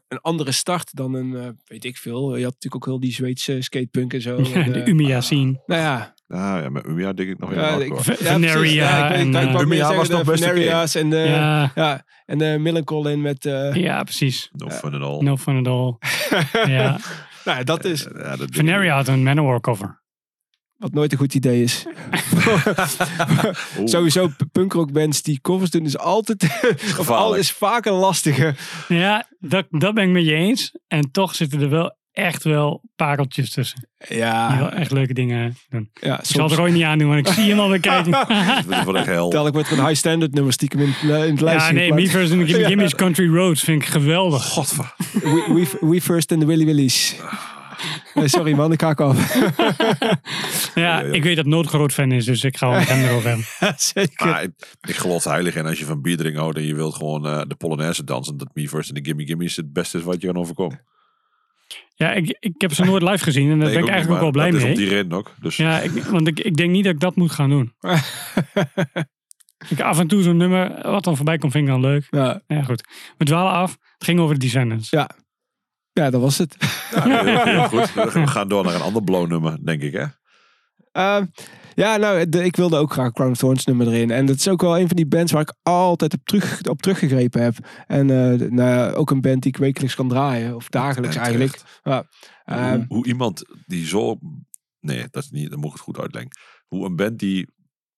een 0.07 0.21
andere 0.21 0.51
start 0.51 0.95
dan 0.95 1.13
een, 1.13 1.59
weet 1.65 1.85
ik 1.85 1.97
veel. 1.97 2.35
Je 2.35 2.43
had 2.43 2.53
natuurlijk 2.53 2.75
ook 2.75 2.85
heel 2.85 2.99
die 2.99 3.13
Zweedse 3.13 3.61
skatepunk 3.61 4.13
en 4.13 4.21
zo. 4.21 4.37
En, 4.53 4.71
de 4.71 4.85
Umia 4.87 5.21
scene. 5.21 5.61
Nou 5.65 5.81
ja, 5.81 6.15
Nou 6.27 6.61
ja, 6.61 6.69
met 6.69 6.85
Umia 6.85 7.13
denk 7.13 7.29
ik 7.29 7.39
nog 7.39 7.51
in 7.51 7.59
ja, 7.59 7.69
ja, 7.69 7.83
ik. 7.83 7.93
Veneria 7.97 9.11
en, 9.11 9.35
eh, 9.35 9.53
meer 9.53 9.61
Umia 9.61 9.77
zeggen, 9.77 9.95
was 9.95 10.07
de 10.07 10.13
nog 10.13 10.23
best 10.23 10.43
oké. 10.43 10.53
Veneria's 10.53 10.95
en 10.95 11.09
de, 11.09 11.17
ja. 11.17 11.71
Ja, 11.75 12.05
en 12.25 12.37
de 12.37 12.57
Millencolin 12.59 13.21
met, 13.21 13.45
eh, 13.45 13.73
ja, 13.73 14.03
precies. 14.03 14.49
No 14.51 14.69
fun 14.69 14.93
at 14.93 15.01
all. 15.01 15.21
No 15.21 15.37
fun 15.37 15.57
at 15.57 15.67
all. 15.67 15.97
ja. 16.75 16.99
nou, 17.45 17.63
dat 17.63 17.85
is 17.85 18.07
Veneria 18.51 18.95
had 18.95 19.07
een 19.07 19.23
Manowar 19.23 19.59
cover. 19.59 20.01
wat 20.77 20.93
nooit 20.93 21.11
een 21.11 21.17
goed 21.17 21.33
idee 21.33 21.63
is. 21.63 21.85
Sowieso 23.85 24.29
punkrockbands 24.51 25.21
die 25.21 25.39
covers 25.41 25.69
doen 25.69 25.85
is 25.85 25.97
altijd, 25.97 26.43
of 26.43 26.63
al 26.63 26.93
Gevaarlijk. 26.93 27.41
is 27.41 27.51
vaak 27.51 27.85
een 27.85 27.93
lastige. 27.93 28.55
Ja, 28.87 29.27
dat, 29.39 29.65
dat 29.69 29.93
ben 29.93 30.03
ik 30.03 30.09
met 30.09 30.25
je 30.25 30.33
eens. 30.33 30.77
En 30.87 31.11
toch 31.11 31.35
zitten 31.35 31.61
er 31.61 31.69
wel 31.69 31.96
echt 32.17 32.43
wel 32.43 32.81
pareltjes 32.95 33.49
tussen. 33.49 33.87
Die 34.07 34.17
Ja, 34.17 34.57
wel 34.57 34.71
echt 34.71 34.91
leuke 34.91 35.13
dingen 35.13 35.57
doen. 35.69 35.89
ja 35.93 36.19
Ik 36.19 36.25
zal 36.25 36.41
het 36.43 36.51
soms 36.51 36.53
Roy 36.53 36.69
niet 36.69 36.83
aandoen, 36.83 37.07
want 37.07 37.27
ik 37.27 37.33
zie 37.33 37.49
hem 37.49 37.59
alweer 37.59 37.79
kijken. 37.79 38.11
Dat 38.67 38.79
is 38.79 38.83
wel 38.83 38.97
echt 38.97 39.05
hel. 39.05 39.29
tel 39.29 39.47
ik 39.47 39.53
met 39.53 39.71
een 39.71 39.79
high 39.85 39.93
standard 39.93 40.33
nummer 40.33 40.53
stiekem 40.53 40.79
in, 40.79 40.87
het- 40.89 41.23
in 41.25 41.31
het 41.31 41.41
lijstje. 41.41 41.73
ja, 41.73 41.79
nee. 41.79 41.93
Me 41.93 42.09
First 42.09 42.31
and 42.31 42.39
the 42.41 42.45
Gimme 42.47 42.61
Ja. 42.61 42.67
Gimme's 42.67 42.95
Country 42.95 43.33
Roads 43.35 43.61
vind 43.63 43.81
ik 43.81 43.87
geweldig. 43.87 44.43
Godver. 44.43 44.93
We, 45.13 45.43
we, 45.79 45.87
we 45.87 46.01
First 46.01 46.31
and 46.31 46.41
the 46.41 46.47
Willy 46.47 46.65
Willies. 46.65 47.15
Nee, 48.13 48.27
sorry 48.27 48.53
man, 48.53 48.71
ik 48.71 48.81
haak 48.81 49.01
af. 49.01 49.35
Ja, 50.75 51.01
ik 51.01 51.23
weet 51.23 51.35
dat 51.35 51.45
Nood 51.45 51.67
groot 51.67 51.93
fan 51.93 52.11
is, 52.11 52.25
dus 52.25 52.43
ik 52.43 52.57
ga 52.57 52.69
wel 52.69 52.79
met 52.79 52.87
hem 52.89 53.03
erover 53.05 53.27
hebben. 53.27 53.45
Zeker. 53.93 54.25
Maar 54.27 54.43
ik, 54.43 54.51
ik 54.87 54.95
geloof 54.95 55.25
er 55.25 55.31
heilig 55.31 55.55
in 55.55 55.65
als 55.65 55.79
je 55.79 55.85
van 55.85 56.01
bier 56.01 56.17
drinken 56.17 56.41
houdt 56.41 56.57
en 56.57 56.65
je 56.65 56.75
wilt 56.75 56.95
gewoon 56.95 57.25
eh, 57.27 57.41
de 57.47 57.55
Polonaise 57.55 58.03
dansen. 58.03 58.37
Dat 58.37 58.47
Me 58.53 58.69
First 58.69 58.89
en 58.89 58.95
de 58.95 59.03
Gimme 59.03 59.25
Gimme's 59.25 59.55
het 59.55 59.73
beste 59.73 59.97
is 59.97 60.03
wat 60.03 60.21
je 60.21 60.27
kan 60.27 60.37
overkomen. 60.37 60.81
Ja, 61.99 62.11
ik, 62.13 62.37
ik 62.39 62.61
heb 62.61 62.73
ze 62.73 62.83
nooit 62.83 63.03
live 63.03 63.23
gezien 63.23 63.51
en 63.51 63.59
daar 63.59 63.67
Nee, 63.67 63.75
ben 63.75 63.83
ik 63.83 63.89
eigenlijk 63.89 64.23
ook 64.23 64.33
wel 64.33 64.43
blij 64.43 64.51
dat 64.51 64.61
mee. 64.61 64.71
is 64.71 64.77
om 64.77 64.83
die 64.85 64.93
reden 64.93 65.17
ook. 65.17 65.33
Dus 65.41 65.57
Ja, 65.57 65.79
ik, 65.79 65.91
want 65.91 66.27
ik, 66.27 66.39
ik 66.39 66.55
denk 66.57 66.71
niet 66.71 66.83
dat 66.83 66.93
ik 66.93 66.99
dat 66.99 67.15
moet 67.15 67.31
gaan 67.31 67.49
doen. 67.49 67.73
ik 69.69 69.81
af 69.81 69.99
en 69.99 70.07
toe 70.07 70.21
zo'n 70.21 70.37
nummer, 70.37 70.91
wat 70.91 71.03
dan 71.03 71.15
voorbij 71.15 71.37
komt, 71.37 71.51
vind 71.51 71.63
ik 71.67 71.71
dan 71.71 71.81
leuk. 71.81 72.07
Ja, 72.09 72.41
Ja, 72.47 72.63
goed. 72.63 72.83
We 73.17 73.25
dwalen 73.25 73.51
af. 73.51 73.71
Het 73.71 74.03
ging 74.03 74.19
over 74.19 74.33
de 74.33 74.39
Descendants. 74.41 74.89
ja. 74.89 75.09
ja, 75.93 76.09
dat 76.09 76.21
was 76.21 76.37
het. 76.37 76.55
ja, 76.91 77.23
heel, 77.23 77.43
heel 77.43 77.63
goed. 77.67 77.93
We 78.13 78.27
gaan 78.27 78.47
door 78.47 78.63
naar 78.63 78.75
een 78.75 78.81
ander 78.81 79.03
blow 79.03 79.27
nummer, 79.27 79.65
denk 79.65 79.81
ik 79.81 79.93
hè. 79.93 80.05
Ehm, 80.91 81.25
ja, 81.83 81.97
nou, 81.97 82.29
de- 82.29 82.43
ik 82.43 82.55
wilde 82.55 82.77
ook 82.77 82.91
graag 82.91 83.11
Crown 83.11 83.31
of 83.31 83.37
Thorns 83.37 83.65
nummer 83.65 83.87
erin. 83.87 84.11
En 84.11 84.25
dat 84.25 84.35
is 84.35 84.47
ook 84.47 84.61
wel 84.61 84.79
een 84.79 84.87
van 84.87 84.95
die 84.95 85.07
bands 85.07 85.31
waar 85.31 85.41
ik 85.41 85.55
altijd 85.63 86.13
op, 86.13 86.19
terug, 86.23 86.61
op 86.69 86.81
teruggegrepen 86.81 87.41
heb. 87.41 87.55
En 87.87 88.09
eh, 88.09 88.49
nou, 88.49 88.93
ook 88.93 89.11
een 89.11 89.21
band 89.21 89.41
die 89.41 89.51
ik 89.51 89.57
wekelijks 89.57 89.95
kan 89.95 90.07
draaien. 90.09 90.55
Of 90.55 90.69
dagelijks 90.69 91.15
En 91.15 91.21
eigenlijk. 91.21 91.61
Ja. 91.83 92.03
Ehm, 92.45 92.75
hoe, 92.75 92.85
hoe 92.87 93.05
iemand 93.05 93.43
die 93.65 93.85
zo... 93.87 94.17
Nee, 94.79 95.07
dat 95.11 95.23
is 95.23 95.29
niet, 95.29 95.49
dan 95.49 95.59
moet 95.59 95.67
ik 95.67 95.73
het 95.73 95.81
goed 95.83 95.99
uitleggen. 95.99 96.31
Hoe 96.67 96.85
een 96.85 96.95
band 96.95 97.19
die... 97.19 97.55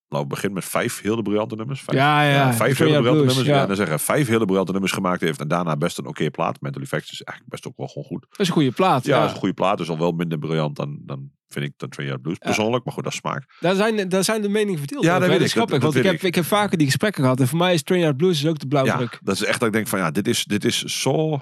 Nou, 0.08 0.26
begint 0.26 0.54
met 0.54 0.66
vijf 0.66 1.02
hele 1.02 1.22
briljante 1.22 1.56
nummers. 1.56 1.82
Vijf, 1.82 1.98
Ja, 1.98 2.24
ja. 2.24 2.54
vijf 2.54 2.78
hele 2.78 2.92
briljante 2.92 3.26
nummers. 3.26 3.48
Ja. 3.48 3.56
ja. 3.56 3.66
dan 3.66 3.76
zeggen 3.76 4.00
vijf 4.00 4.28
hele 4.28 4.46
briljante 4.46 4.72
nummers 4.72 4.92
gemaakt 4.94 5.22
heeft. 5.22 5.40
En 5.40 5.48
daarna 5.48 5.78
best 5.78 5.98
een 5.98 6.08
oké 6.08 6.30
plaat. 6.32 6.62
Mental 6.62 6.82
Effects 6.82 7.12
is 7.12 7.22
eigenlijk 7.22 7.50
best 7.50 7.68
ook 7.68 7.78
wel 7.78 7.88
gewoon 7.88 8.04
goed. 8.08 8.26
dat 8.30 8.40
is 8.40 8.48
een 8.48 8.54
goede 8.54 8.72
plaat. 8.72 9.06
Ja, 9.06 9.16
dat 9.18 9.26
is 9.28 9.32
een 9.34 9.40
goede 9.40 9.54
plaat. 9.54 9.78
Dus 9.78 9.90
al 9.90 9.98
wel 9.98 10.12
minder 10.12 10.38
briljant 10.38 10.76
dan, 10.76 11.00
dan 11.06 11.32
vind 11.50 11.66
ik 11.66 11.74
dan 11.78 11.90
Train 11.90 12.10
Out 12.10 12.22
Blues. 12.22 12.38
Persoonlijk, 12.38 12.86
maar 12.86 12.94
goed, 12.94 13.04
dat 13.04 13.14
is 13.14 13.20
smaak. 13.20 13.56
Daar, 13.60 13.76
zijn, 13.76 14.10
daar 14.10 14.24
zijn 14.24 14.42
de 14.42 14.50
meningen 14.50 14.80
verdeeld. 14.80 15.04
Ja, 15.04 15.16
over, 15.16 15.22
dat 15.28 15.38
weet 15.38 15.46
is 15.48 15.54
ik, 15.54 15.58
dat- 15.60 15.68
grappig. 15.70 15.86
dat 15.86 15.94
want 15.94 16.06
ik 16.06 16.12
heb, 16.12 16.22
ik. 16.22 16.28
ik 16.28 16.36
heb 16.36 16.46
vaker 16.46 16.78
die 16.78 16.88
gesprekken 16.88 17.24
gehad. 17.24 17.40
En 17.40 17.48
voor 17.48 17.58
mij 17.58 17.74
is 17.74 17.84
Out 17.84 18.18
Blues 18.18 18.44
is 18.44 18.50
ook 18.50 18.60
de 18.60 18.68
blauwdruk. 18.68 19.12
Ja, 19.12 19.20
dat 19.24 19.36
is 19.36 19.44
echt 19.44 19.60
dat 19.60 19.68
ik 19.68 19.74
denk 19.74 19.88
van 19.88 20.00
ja, 20.00 20.12
dit 20.12 20.28
is, 20.28 20.44
dit 20.46 20.66
is 20.66 20.84
zo 20.84 21.42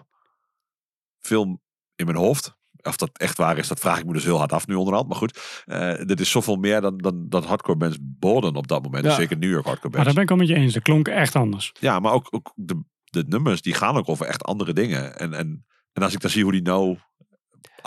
veel 1.19 1.61
in 1.95 2.05
mijn 2.05 2.17
hoofd. 2.17 2.55
Of 2.81 2.95
dat 2.97 3.09
echt 3.17 3.37
waar 3.37 3.57
is, 3.57 3.67
dat 3.67 3.79
vraag 3.79 3.99
ik 3.99 4.05
me 4.05 4.13
dus 4.13 4.23
heel 4.23 4.37
hard 4.37 4.51
af 4.51 4.67
nu 4.67 4.75
onderhand. 4.75 5.07
Maar 5.07 5.17
goed, 5.17 5.61
eh, 5.65 5.93
dit 6.05 6.19
is 6.19 6.31
zoveel 6.31 6.55
meer 6.55 6.81
dan, 6.81 6.97
dan, 6.97 7.25
dan 7.29 7.43
hardcore 7.43 7.77
bands 7.77 7.97
boden 8.01 8.55
op 8.55 8.67
dat 8.67 8.83
moment. 8.83 9.05
Ja. 9.05 9.15
Zeker 9.15 9.37
New 9.37 9.49
York 9.51 9.65
hardcore 9.65 9.95
Maar 9.95 10.03
bands. 10.03 10.05
daar 10.05 10.13
ben 10.13 10.23
ik 10.23 10.31
al 10.31 10.47
met 10.47 10.47
je 10.47 10.63
eens. 10.63 10.73
Dat 10.73 10.83
klonk 10.83 11.07
echt 11.07 11.35
anders. 11.35 11.71
Ja, 11.79 11.99
maar 11.99 12.11
ook, 12.11 12.27
ook 12.29 12.51
de, 12.55 12.83
de 13.03 13.23
nummers, 13.27 13.61
die 13.61 13.73
gaan 13.73 13.97
ook 13.97 14.09
over 14.09 14.25
echt 14.25 14.43
andere 14.43 14.73
dingen. 14.73 15.17
En, 15.19 15.33
en, 15.33 15.65
en 15.93 16.03
als 16.03 16.13
ik 16.13 16.19
dan 16.19 16.31
zie 16.31 16.43
hoe 16.43 16.51
die 16.51 16.61
nou 16.61 16.97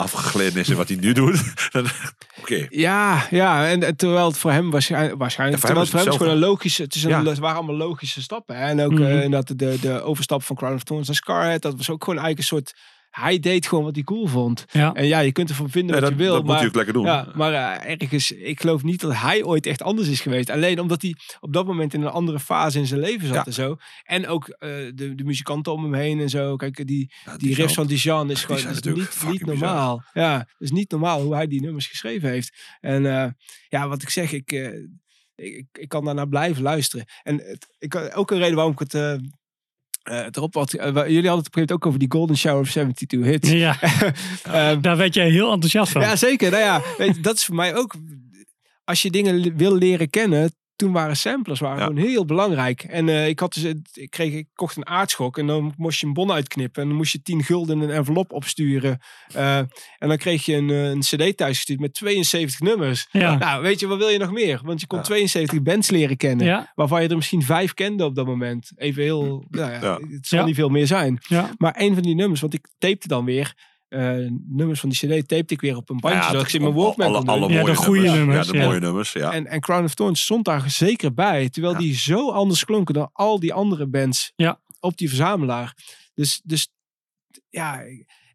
afgegleden 0.01 0.61
is 0.61 0.69
en 0.69 0.77
wat 0.77 0.89
hij 0.89 0.97
nu 0.97 1.13
doet. 1.13 1.43
Oké, 2.41 2.67
Ja, 2.71 3.27
ja. 3.31 3.69
En, 3.69 3.83
en 3.83 3.97
terwijl 3.97 4.27
het 4.27 4.39
voor 4.39 4.53
hem 4.53 4.71
waarschijnlijk, 4.71 5.19
waarschijnlijk 5.19 5.63
Ja, 5.63 5.69
voor 5.69 5.77
hem 5.77 5.87
terwijl 5.87 5.87
het 5.87 5.91
voor 5.91 5.99
hem 5.99 6.09
het 6.09 6.15
is 6.15 6.27
gewoon 6.27 6.33
een 6.33 6.49
logische, 6.49 6.83
het, 6.83 6.95
is 6.95 7.03
een, 7.03 7.11
Ja. 7.11 7.25
het 7.25 7.39
waren 7.39 7.57
allemaal 7.57 7.77
logische 7.89 8.23
stappen. 8.23 8.57
Hè? 8.57 8.65
En 8.67 8.81
ook 8.81 8.91
Mhm. 8.93 9.03
eh, 9.03 9.23
inderdaad 9.23 9.59
de, 9.59 9.79
de 9.81 10.03
overstap 10.03 10.43
van 10.43 10.57
Crown 10.57 10.75
of 10.75 10.83
Thorns 10.83 11.07
naar 11.07 11.17
Scarhead, 11.17 11.63
dat 11.63 11.77
was 11.77 11.91
ook 11.91 12.05
gewoon 12.05 12.19
eigenlijk 12.21 12.39
een 12.39 12.57
soort, 12.59 12.75
hij 13.11 13.39
deed 13.39 13.67
gewoon 13.67 13.85
wat 13.85 13.95
hij 13.95 14.05
cool 14.05 14.27
vond. 14.27 14.65
Ja. 14.71 14.95
En 14.95 15.07
ja, 15.07 15.19
je 15.19 15.33
kunt 15.33 15.49
ervan 15.49 15.71
vinden 15.71 15.91
nee, 15.93 16.01
wat 16.01 16.11
dat, 16.11 16.19
je 16.19 16.25
wil, 16.25 16.33
dat 16.35 16.41
moet 16.43 16.51
maar... 16.51 16.59
hij 16.59 16.69
ook 16.69 16.75
lekker 16.75 16.93
doen. 16.95 17.05
Ja, 17.05 17.29
maar 17.35 17.53
eh, 17.53 17.91
ergens, 18.01 18.31
ik 18.31 18.61
geloof 18.61 18.83
niet 18.83 19.01
dat 19.01 19.15
hij 19.17 19.45
ooit 19.45 19.67
echt 19.67 19.83
anders 19.83 20.09
is 20.09 20.21
geweest. 20.21 20.51
Alleen 20.51 20.81
omdat 20.81 21.03
hij 21.03 21.15
op 21.41 21.53
dat 21.53 21.67
moment 21.67 21.95
in 21.95 22.03
een 22.03 22.09
andere 22.09 22.41
fase 22.41 22.79
in 22.79 22.87
zijn 22.87 23.01
leven 23.01 23.27
zat 23.27 23.37
Ja. 23.37 23.45
en 23.45 23.53
zo. 23.53 23.77
En 24.03 24.27
ook 24.27 24.49
eh, 24.49 24.69
de, 24.95 25.15
de 25.15 25.25
muzikanten 25.25 25.73
om 25.73 25.83
hem 25.83 25.95
heen 25.95 26.21
en 26.21 26.29
zo. 26.29 26.57
Kijk, 26.57 26.87
die, 26.87 27.13
Ja, 27.25 27.37
die 27.37 27.55
riffs 27.55 27.75
van 27.75 27.87
Dijon 27.87 28.31
is 28.31 28.37
Die 28.47 28.57
gewoon 28.57 28.73
is 28.73 28.81
niet, 28.83 28.95
niet 29.27 29.39
bizar. 29.39 29.47
normaal. 29.47 30.03
Ja, 30.13 30.39
het 30.39 30.47
is 30.59 30.71
niet 30.71 30.91
normaal 30.91 31.23
hoe 31.23 31.35
hij 31.35 31.47
die 31.47 31.61
nummers 31.61 31.87
geschreven 31.87 32.29
heeft. 32.31 32.77
En 32.81 33.07
eh, 33.07 33.31
ja, 33.69 33.89
wat 33.89 34.03
ik 34.03 34.09
zeg, 34.09 34.33
ik, 34.33 34.53
eh, 34.53 34.69
ik, 35.35 35.67
ik 35.73 35.89
kan 35.89 36.05
daarnaar 36.05 36.29
blijven 36.29 36.63
luisteren. 36.63 37.07
En 37.23 37.37
het, 37.37 37.67
ik, 37.79 38.11
ook 38.15 38.31
een 38.31 38.39
reden 38.39 38.55
waarom 38.55 38.73
ik 38.73 38.79
het... 38.79 38.95
eh, 38.95 39.15
eh, 40.03 40.27
erop 40.31 40.57
eh, 40.75 40.91
wa- 40.93 41.09
jullie 41.09 41.15
hadden 41.15 41.15
het 41.15 41.23
op 41.23 41.27
een 41.29 41.35
gegeven 41.35 41.53
moment 41.55 41.73
ook 41.73 41.87
over 41.87 41.99
die 41.99 42.11
Golden 42.11 42.37
Shower 42.37 42.61
of 42.61 42.71
72 42.71 43.25
hits. 43.25 43.51
Ja, 43.51 43.79
Ehm, 44.43 44.81
daar 44.81 44.97
werd 44.97 45.15
jij 45.15 45.31
heel 45.31 45.53
enthousiast 45.53 45.93
van. 45.93 46.01
ja, 46.01 46.17
zeker. 46.17 46.51
Nou 46.51 46.63
ja, 46.63 46.83
weet 46.99 47.23
dat 47.23 47.35
is 47.37 47.45
voor 47.45 47.55
mij 47.55 47.77
ook. 47.77 47.95
Als 48.85 49.03
je 49.03 49.11
dingen 49.11 49.57
wil 49.57 49.75
leren 49.75 50.11
kennen, 50.11 50.53
toen 50.81 50.93
waren 50.93 51.17
samplers 51.17 51.61
waren 51.61 51.79
Ja. 51.79 51.85
gewoon 51.87 52.03
heel 52.03 52.25
belangrijk. 52.25 52.83
En 52.83 53.09
eh, 53.09 53.29
ik, 53.29 53.39
had 53.39 53.53
dus, 53.55 53.65
ik, 53.93 54.11
kreeg, 54.11 54.33
ik 54.33 54.47
kocht 54.55 54.77
een 54.77 54.87
aardschok 54.87 55.39
en 55.39 55.47
dan 55.47 55.75
moest 55.77 56.01
je 56.01 56.07
een 56.07 56.13
bon 56.13 56.33
uitknippen. 56.33 56.83
En 56.83 56.89
dan 56.89 56.97
moest 56.97 57.13
je 57.13 57.23
10 57.23 57.43
gulden 57.45 57.83
in 57.83 57.89
een 57.89 57.95
envelop 57.95 58.33
opsturen. 58.33 58.99
Eh, 59.35 59.57
en 59.59 59.69
dan 60.09 60.17
kreeg 60.17 60.45
je 60.45 60.55
een, 60.57 60.71
eh, 60.71 60.89
een 60.89 61.01
cd 61.01 61.37
thuisgestuurd 61.37 61.81
met 61.81 61.95
72 61.95 62.61
nummers. 62.61 63.07
Ja. 63.11 63.37
Nou, 63.39 63.63
weet 63.63 63.81
je, 63.81 63.87
wat 63.87 63.99
wil 63.99 64.09
je 64.09 64.19
nog 64.19 64.33
meer? 64.33 64.61
Want 64.65 64.81
je 64.81 64.87
kon 64.87 64.99
Ja. 64.99 65.05
72 65.05 65.63
bands 65.63 65.91
leren 65.91 66.17
kennen. 66.17 66.47
Ja, 66.47 66.73
Waarvan 66.75 67.03
je 67.03 67.09
er 67.09 67.17
misschien 67.17 67.43
vijf 67.43 67.75
kende 67.75 68.05
op 68.05 68.15
dat 68.15 68.27
moment. 68.27 68.73
Even 68.77 69.03
heel, 69.03 69.45
nou 69.51 69.71
ja, 69.73 69.81
Ja. 69.81 69.99
het 70.11 70.27
zal 70.27 70.39
Ja. 70.39 70.45
niet 70.45 70.55
veel 70.55 70.69
meer 70.69 70.87
zijn. 70.87 71.19
ja. 71.29 71.51
Maar 71.59 71.75
een 71.79 71.95
van 71.95 72.03
die 72.03 72.15
nummers, 72.15 72.41
want 72.41 72.55
ik 72.55 72.69
tapte 72.79 73.09
dan 73.09 73.25
weer... 73.25 73.55
eh, 73.91 74.17
nummers 74.49 74.81
van 74.81 74.89
die 74.89 74.99
cd 74.99 75.29
tapte 75.29 75.55
ik 75.55 75.61
weer 75.61 75.77
op 75.77 75.91
een 75.91 76.01
bandje. 76.01 76.21
Ja, 76.21 76.27
zodat 76.27 76.43
ik 76.43 76.49
ze 76.49 76.57
in 76.57 76.63
mijn 76.63 76.75
alle- 76.75 76.83
Walkman 76.85 77.07
alle, 77.07 77.27
alle 77.27 77.53
Ja, 77.53 77.61
mooie 77.61 77.73
de 77.73 77.79
goede 77.79 78.11
nummers, 78.11 78.47
Ja, 78.47 78.53
de 78.53 78.59
ja. 78.59 78.65
mooie 78.67 78.81
nummers. 78.81 79.13
Ja. 79.13 79.33
En, 79.33 79.47
en 79.47 79.61
Crown 79.61 79.85
of 79.85 79.95
Thorns 79.95 80.23
stond 80.23 80.45
daar 80.45 80.71
zeker 80.71 81.15
bij. 81.15 81.49
Terwijl 81.49 81.73
Ja. 81.75 81.79
die 81.81 81.95
zo 81.97 82.31
anders 82.31 82.65
klonken 82.65 82.95
dan 82.95 83.11
al 83.13 83.41
die 83.41 83.53
andere 83.53 83.87
bands 83.87 84.33
Ja. 84.37 84.61
op 84.81 84.97
die 84.97 85.09
verzamelaar. 85.09 85.75
Dus, 86.15 86.41
dus 86.45 86.69
ja, 87.49 87.81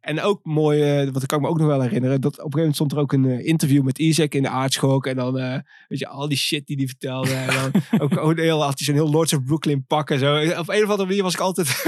en 0.05 0.21
ook 0.21 0.39
mooi, 0.43 0.81
eh, 0.81 1.09
wat 1.11 1.21
ik 1.21 1.27
kan 1.27 1.41
me 1.41 1.47
ook 1.47 1.57
nog 1.57 1.67
wel 1.67 1.81
herinneren. 1.81 2.21
Dat 2.21 2.31
op 2.31 2.37
een 2.37 2.41
gegeven 2.43 2.57
moment 2.57 2.75
stond 2.75 2.91
er 2.91 2.97
ook 2.97 3.13
een 3.13 3.25
eh, 3.25 3.45
interview 3.47 3.83
met 3.83 3.99
Isaac 3.99 4.33
in 4.33 4.41
de 4.41 4.49
aardschok. 4.49 5.05
En 5.05 5.15
dan, 5.15 5.39
eh, 5.39 5.59
weet 5.87 5.99
je, 5.99 6.07
al 6.07 6.27
die 6.27 6.37
shit 6.37 6.65
die 6.67 6.77
hij 6.77 6.87
vertelde. 6.87 7.33
En 7.33 7.71
dan 7.71 7.81
ook, 8.19 8.37
heel, 8.37 8.63
had 8.63 8.77
hij 8.77 8.85
zo'n 8.85 8.95
heel 8.95 9.09
Lords 9.09 9.33
of 9.33 9.43
Brooklyn 9.43 9.85
pak 9.85 10.09
en 10.09 10.19
zo. 10.19 10.35
Op 10.35 10.69
een 10.69 10.83
of 10.83 10.89
andere 10.89 11.05
manier 11.05 11.23
was 11.23 11.33
ik 11.33 11.39
altijd... 11.39 11.83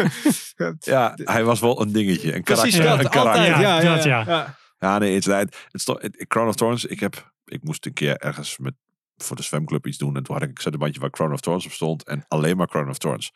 ja, 0.80 1.14
hij 1.24 1.44
was 1.44 1.60
wel 1.60 1.82
een 1.82 1.92
dingetje. 1.92 2.36
Een 2.36 2.44
karakter. 2.44 2.84
Dat, 2.84 3.00
een 3.04 3.10
karakter. 3.10 3.42
altijd. 3.42 3.48
Ja, 3.48 3.60
Ja, 3.62 3.82
ja, 3.82 3.96
dat, 3.96 4.04
ja. 4.04 4.24
ja. 4.28 4.56
ja. 4.80 4.98
Nee, 4.98 5.16
het, 5.16 5.26
het, 5.26 5.68
het 5.72 5.82
stond, 5.82 6.02
het- 6.02 6.26
Crown 6.28 6.48
of 6.48 6.56
Thorns. 6.56 6.86
Ik, 6.86 7.00
heb, 7.00 7.32
ik 7.46 7.64
moest 7.64 7.86
een 7.86 7.94
keer 7.94 8.18
ergens 8.18 8.58
met, 8.58 8.74
voor 9.18 9.36
de 9.36 9.44
zwemclub 9.44 9.88
iets 9.88 9.98
doen. 9.98 10.16
En 10.16 10.24
toen 10.24 10.36
had 10.36 10.50
ik 10.50 10.66
een 10.66 10.80
bandje 10.80 11.00
waar 11.00 11.10
Crown 11.10 11.34
of 11.34 11.40
Thorns 11.40 11.66
op 11.66 11.72
stond. 11.72 12.04
En 12.04 12.26
alleen 12.28 12.58
maar 12.58 12.68
Crown 12.68 12.90
of 12.90 12.98
Thorns. 12.98 13.32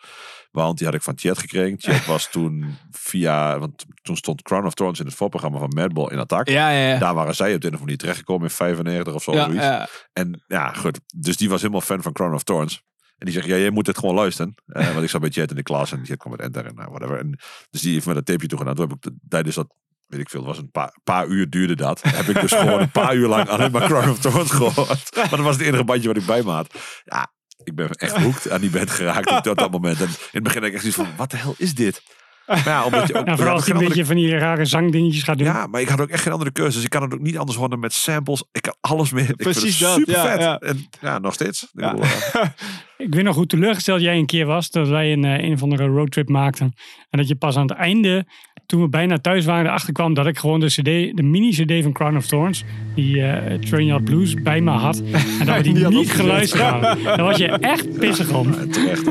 Want 0.51 0.77
die 0.77 0.87
had 0.87 0.95
ik 0.95 1.01
van 1.01 1.17
Chet 1.17 1.37
gekregen. 1.37 1.79
Chet 1.91 2.05
was 2.05 2.29
toen 2.29 2.77
via... 2.91 3.59
Want 3.59 3.85
toen 4.01 4.17
stond 4.17 4.41
Crown 4.41 4.65
of 4.65 4.73
Thorns 4.73 4.99
in 4.99 5.05
het 5.05 5.15
voorprogramma 5.15 5.59
van 5.59 5.71
Madball 5.75 6.11
in 6.11 6.19
Attack. 6.19 6.47
Ja, 6.47 6.69
ja, 6.69 6.87
ja. 6.87 6.99
Daar 6.99 7.13
waren 7.13 7.35
zij 7.35 7.55
op 7.55 7.61
de 7.61 7.67
een 7.67 7.73
of 7.73 7.79
andere 7.79 7.83
manier 7.83 7.97
terechtgekomen 7.97 8.43
in 8.43 8.55
95 8.55 9.13
of 9.13 9.23
zo. 9.23 9.31
Ja, 9.31 9.43
zoiets. 9.43 9.63
ja. 9.63 9.87
En 10.13 10.43
ja, 10.47 10.73
goed. 10.73 10.99
Dus 11.15 11.37
die 11.37 11.49
was 11.49 11.61
helemaal 11.61 11.81
fan 11.81 12.01
van 12.01 12.13
Crown 12.13 12.33
of 12.33 12.43
Thorns. 12.43 12.83
En 13.21 13.27
die 13.27 13.35
zegt, 13.35 13.47
ja, 13.47 13.57
jij 13.57 13.69
moet 13.69 13.87
het 13.87 13.97
gewoon 13.97 14.15
luisteren. 14.15 14.53
Eh, 14.65 14.87
want 14.93 15.03
ik 15.03 15.09
zat 15.09 15.21
bij 15.21 15.29
Jet 15.29 15.49
in 15.49 15.55
de 15.55 15.63
klas 15.63 15.91
en 15.91 16.01
Jet 16.03 16.17
kwam 16.17 16.31
met 16.31 16.41
Enter 16.41 16.65
en 16.65 16.75
nou, 16.75 16.89
whatever. 16.89 17.19
En, 17.19 17.39
dus 17.69 17.81
die 17.81 17.93
heeft 17.93 18.05
me 18.05 18.13
dat 18.13 18.25
tapeje 18.25 18.47
toegedaan. 18.47 18.75
Toen 18.75 18.89
heb 18.89 19.05
ik 19.05 19.11
tijdens 19.29 19.55
dat, 19.55 19.67
weet 20.11 20.19
ik 20.19 20.29
veel, 20.29 20.39
het 20.39 20.49
was 20.49 20.57
een 20.57 20.71
paar, 20.71 20.97
paar 21.03 21.27
uur 21.27 21.49
duurde 21.49 21.75
dat. 21.75 22.01
heb 22.01 22.27
ik 22.27 22.41
dus 22.41 22.51
gewoon 22.51 22.79
een 22.79 22.91
paar 22.91 23.15
uur 23.15 23.27
lang 23.27 23.49
alleen 23.49 23.71
maar 23.71 23.87
Crown 23.87 24.09
of 24.09 24.19
Thorns 24.19 24.51
gehoord. 24.51 25.15
Maar 25.15 25.29
dat 25.29 25.39
was 25.39 25.55
het 25.55 25.65
enige 25.65 25.83
bandje 25.83 26.07
wat 26.07 26.17
ik 26.17 26.25
bij 26.25 26.43
me 26.43 26.51
had. 26.51 26.73
Ja, 27.03 27.31
ik 27.63 27.75
ben 27.75 27.89
echt 27.89 28.17
hoekt 28.17 28.49
aan 28.49 28.61
die 28.61 28.69
band 28.69 28.89
geraakt 28.89 29.47
op 29.47 29.57
dat, 29.57 29.71
moment. 29.71 29.99
En 29.99 30.07
in 30.07 30.13
het 30.31 30.43
begin 30.43 30.59
had 30.59 30.69
ik 30.69 30.73
echt 30.73 30.83
zoiets 30.83 30.99
van, 30.99 31.07
wat 31.17 31.31
de 31.31 31.37
hel 31.37 31.55
is 31.57 31.73
dit? 31.73 32.01
Maar 32.45 32.67
ja, 32.67 32.85
omdat 32.85 33.07
je 33.07 33.13
ook... 33.13 33.27
Ja, 33.31 33.35
vooral 33.35 33.55
als 33.55 33.65
hij 33.65 33.75
een 33.75 33.87
beetje 33.87 34.05
van 34.05 34.15
die 34.15 34.37
rare 34.37 34.65
zangdingetjes 34.65 35.23
gaat 35.23 35.37
doen. 35.37 35.47
ja, 35.47 35.67
maar 35.67 35.81
ik 35.81 35.87
had 35.87 36.01
ook 36.01 36.09
echt 36.09 36.23
geen 36.23 36.33
andere 36.33 36.51
keuze. 36.51 36.75
Dus 36.75 36.83
ik 36.83 36.89
kan 36.89 37.01
het 37.01 37.13
ook 37.13 37.19
niet 37.19 37.37
anders 37.37 37.57
horen 37.57 37.79
met 37.79 37.93
samples. 37.93 38.43
Ik 38.51 38.61
kan 38.61 38.75
alles 38.81 39.11
meer. 39.11 39.35
Precies 39.35 39.77
dat, 39.77 39.97
super 39.97 40.13
ja, 40.13 40.23
vet. 40.23 40.39
ja. 40.39 40.57
En 40.57 40.87
ja, 41.01 41.19
nog 41.19 41.33
steeds. 41.33 41.63
Ik 41.63 41.69
bedoel, 41.73 42.01
eh, 42.01 42.43
Ik 42.97 43.13
weet 43.13 43.23
nog 43.23 43.35
hoe 43.35 43.45
teleurgesteld 43.45 44.01
jij 44.01 44.17
een 44.17 44.25
keer 44.25 44.45
was 44.45 44.69
dat 44.69 44.87
wij 44.87 45.11
een, 45.11 45.25
eh, 45.25 45.43
een 45.43 45.53
of 45.53 45.63
andere 45.63 45.85
roadtrip 45.87 46.29
maakten. 46.29 46.73
En 47.09 47.19
dat 47.19 47.27
je 47.27 47.35
pas 47.35 47.55
aan 47.55 47.67
het 47.67 47.77
einde, 47.77 48.25
toen 48.71 48.81
we 48.81 48.87
bijna 48.87 49.19
thuis 49.19 49.45
waren, 49.45 49.65
erachter 49.65 49.93
kwam 49.93 50.13
dat 50.13 50.25
ik 50.25 50.37
gewoon 50.37 50.59
de, 50.59 50.65
CD, 50.65 51.17
de 51.17 51.23
mini-CD 51.23 51.83
van 51.83 51.91
Crown 51.91 52.15
of 52.15 52.25
Thorns, 52.25 52.63
die 52.95 53.21
eh 53.21 53.59
Train 53.59 53.85
Yard 53.85 54.03
Blues, 54.03 54.33
bij 54.33 54.61
me 54.61 54.71
had. 54.71 55.01
En 55.39 55.45
dat 55.45 55.55
we 55.55 55.61
die 55.61 55.87
niet 55.99 56.11
geluisterd 56.11 56.61
hadden. 56.61 57.03
Daar 57.03 57.23
was 57.23 57.37
je 57.37 57.47
echt 57.47 57.93
pissig 57.99 58.33
om. 58.33 58.47
ja, 58.53 58.65
terecht. 58.71 59.09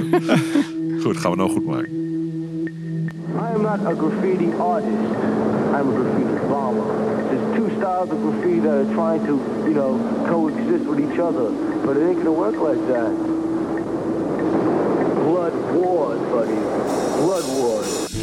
Goed, 1.03 1.17
gaan 1.17 1.31
we 1.31 1.37
nou 1.37 1.51
goed 1.51 1.67
maken. 1.67 1.93
I 1.93 3.55
am 3.55 3.63
not 3.63 3.87
a 3.87 3.95
graffiti 3.95 4.49
artist. 4.59 5.03
I'm 5.77 5.89
a 5.89 5.95
graffiti 5.99 6.47
bomber. 6.49 6.85
There's 7.29 7.57
two 7.57 7.69
styles 7.77 8.11
of 8.11 8.19
graffiti 8.23 8.61
that 8.61 8.73
are 8.73 8.93
trying 8.95 9.27
to, 9.27 9.35
you 9.67 9.75
know, 9.75 10.01
coexist 10.29 10.85
with 10.91 10.99
each 11.07 11.19
other. 11.21 11.49
But 11.85 11.97
it 11.97 12.03
ain't 12.09 12.25
gonna 12.25 12.39
work 12.45 12.57
like 12.69 12.83
that. 12.95 13.11
Blood 15.29 15.55
wars, 15.75 16.21
buddy. 16.33 16.61
Blood 17.23 17.45
wars. 17.59 18.20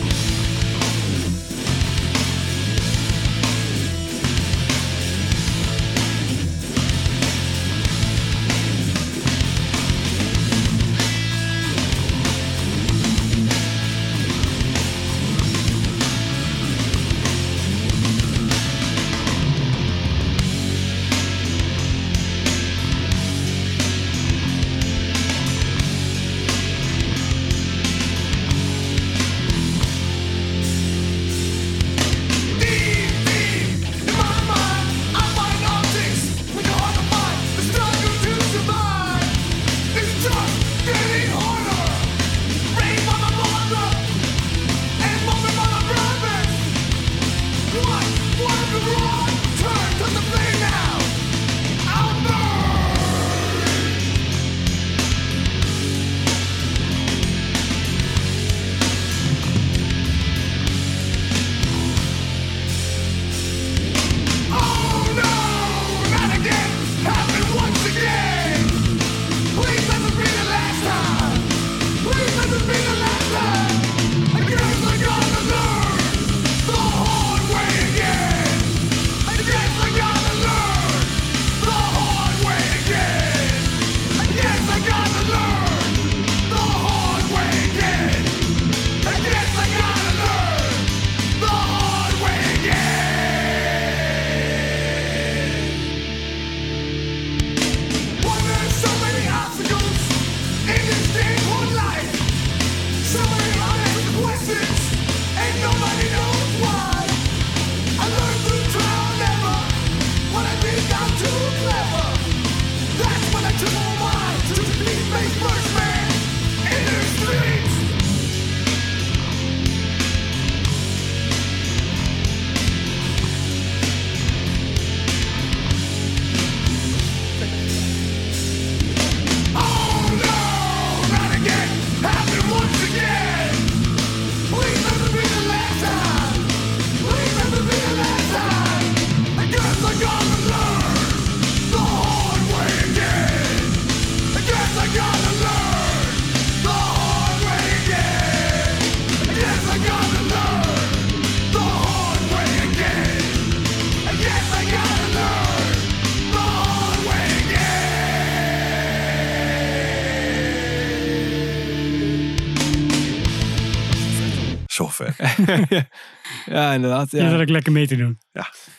ja, 166.45 166.73
inderdaad. 166.73 167.11
Ja. 167.11 167.23
dat 167.23 167.31
Ja. 167.31 167.39
ook 167.41 167.49
lekker 167.49 167.71
mee 167.71 167.87
te 167.87 167.95
doen. 167.95 168.17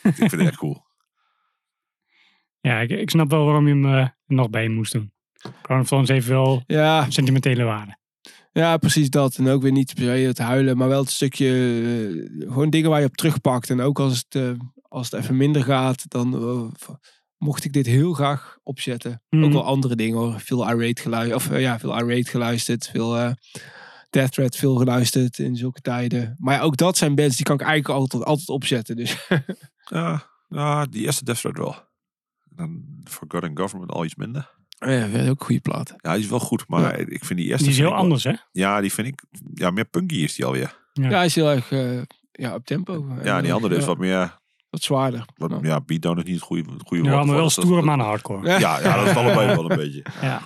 Ik 0.03 0.13
vind 0.13 0.31
het 0.31 0.39
echt 0.39 0.55
cool. 0.57 0.81
Ja, 2.61 2.79
ik, 2.79 2.89
ik 2.89 3.09
snap 3.09 3.29
wel 3.29 3.45
waarom 3.45 3.67
je 3.67 3.73
hem 3.73 3.85
eh, 3.97 4.07
nog 4.25 4.49
bij 4.49 4.67
moest 4.67 4.91
doen. 4.91 5.11
Thorns 5.85 6.09
heeft 6.09 6.27
wel 6.27 6.63
Ja, 6.67 7.05
sentimentele 7.09 7.63
waarde. 7.63 7.97
ja, 8.51 8.77
precies 8.77 9.09
dat. 9.09 9.35
En 9.37 9.47
ook 9.47 9.61
weer 9.61 9.71
niet 9.71 9.93
het 10.27 10.37
huilen, 10.37 10.77
maar 10.77 10.87
wel 10.87 10.99
het 11.01 11.09
stukje, 11.09 11.47
eh, 11.47 12.47
gewoon 12.51 12.69
dingen 12.69 12.89
waar 12.89 12.99
je 12.99 13.05
op 13.05 13.15
terugpakt. 13.17 13.69
En 13.69 13.81
ook 13.81 13.99
als 13.99 14.17
het, 14.17 14.35
eh, 14.35 14.51
als 14.87 15.11
het 15.11 15.21
even 15.21 15.37
minder 15.37 15.63
gaat, 15.63 16.03
dan 16.07 16.29
mocht 17.37 17.63
ik 17.65 17.73
dit 17.73 17.85
heel 17.85 18.13
graag 18.13 18.57
opzetten. 18.63 19.21
Mhm. 19.29 19.43
Ook 19.43 19.51
wel 19.51 19.65
andere 19.65 19.95
dingen 19.95 20.17
hoor. 20.17 20.39
Veel 20.39 20.69
irate 20.71 21.01
geluisterd, 21.01 21.35
of 21.35 21.59
ja, 21.59 21.79
veel 21.79 21.97
irate 21.99 22.29
geluisterd, 22.29 22.87
veel 22.87 23.33
Death 24.09 24.31
Threat 24.31 24.55
veel 24.55 24.75
geluisterd 24.75 25.37
in 25.39 25.55
zulke 25.55 25.81
tijden. 25.81 26.35
Maar 26.39 26.55
ja, 26.55 26.61
ook 26.61 26.77
dat 26.77 26.97
zijn 26.97 27.15
bands 27.15 27.35
die 27.35 27.45
kan 27.45 27.55
ik 27.55 27.61
eigenlijk 27.61 27.99
altijd, 27.99 28.23
altijd 28.23 28.49
opzetten. 28.49 28.95
Dus 28.95 29.27
Ja, 29.89 30.23
ja, 30.47 30.85
die 30.85 31.05
eerste 31.05 31.23
Death 31.25 31.39
Threat 31.39 31.57
wel. 31.57 31.75
Dan 32.49 32.83
Forgotten 33.03 33.57
Government 33.57 33.91
al 33.91 34.05
iets 34.05 34.15
minder. 34.15 34.49
ja, 34.79 35.09
wel 35.09 35.27
ook 35.29 35.43
goede 35.43 35.61
platen. 35.61 35.95
Ja, 35.97 36.13
die 36.13 36.23
is 36.23 36.29
wel 36.29 36.39
goed, 36.39 36.63
maar 36.67 36.99
ik 36.99 37.25
vind 37.25 37.39
die 37.39 37.47
eerste... 37.47 37.63
Die 37.63 37.73
is 37.73 37.79
heel 37.79 37.89
wel- 37.89 37.97
anders, 37.99 38.23
hè? 38.23 38.33
Ja, 38.51 38.81
die 38.81 38.93
vind 38.93 39.07
ik... 39.07 39.23
Ja, 39.53 39.69
meer 39.71 39.85
punky 39.85 40.15
is 40.15 40.35
die 40.35 40.45
alweer. 40.45 40.77
Ja. 40.93 41.09
Ja, 41.09 41.15
hij 41.15 41.25
is 41.25 41.35
heel 41.35 41.49
erg 41.49 41.71
eh, 41.71 42.01
ja, 42.31 42.53
op 42.55 42.65
tempo. 42.65 43.05
Ja, 43.23 43.37
En, 43.37 43.43
die 43.43 43.53
andere 43.53 43.75
is 43.75 43.85
wat 43.85 43.97
meer... 43.97 44.38
wat 44.69 44.81
zwaarder. 44.81 45.25
Wat, 45.37 45.51
Ja. 45.51 45.57
ja, 45.61 45.81
beatdown 45.81 46.17
is 46.17 46.23
niet 46.23 46.35
het 46.35 46.43
goede, 46.43 46.71
het 46.71 46.81
goede 46.85 47.03
Ja, 47.03 47.11
woord. 47.11 47.25
maar 47.25 47.35
wel 47.35 47.49
stoere 47.49 47.81
mannen 47.81 48.05
hardcore. 48.07 48.47
Ja. 48.47 48.59
Ja, 48.59 48.79
ja, 48.81 48.97
dat 48.97 49.05
is 49.07 49.15
allebei 49.15 49.47
wel 49.55 49.71
een 49.71 49.77
beetje. 49.83 50.05
Ja. 50.21 50.41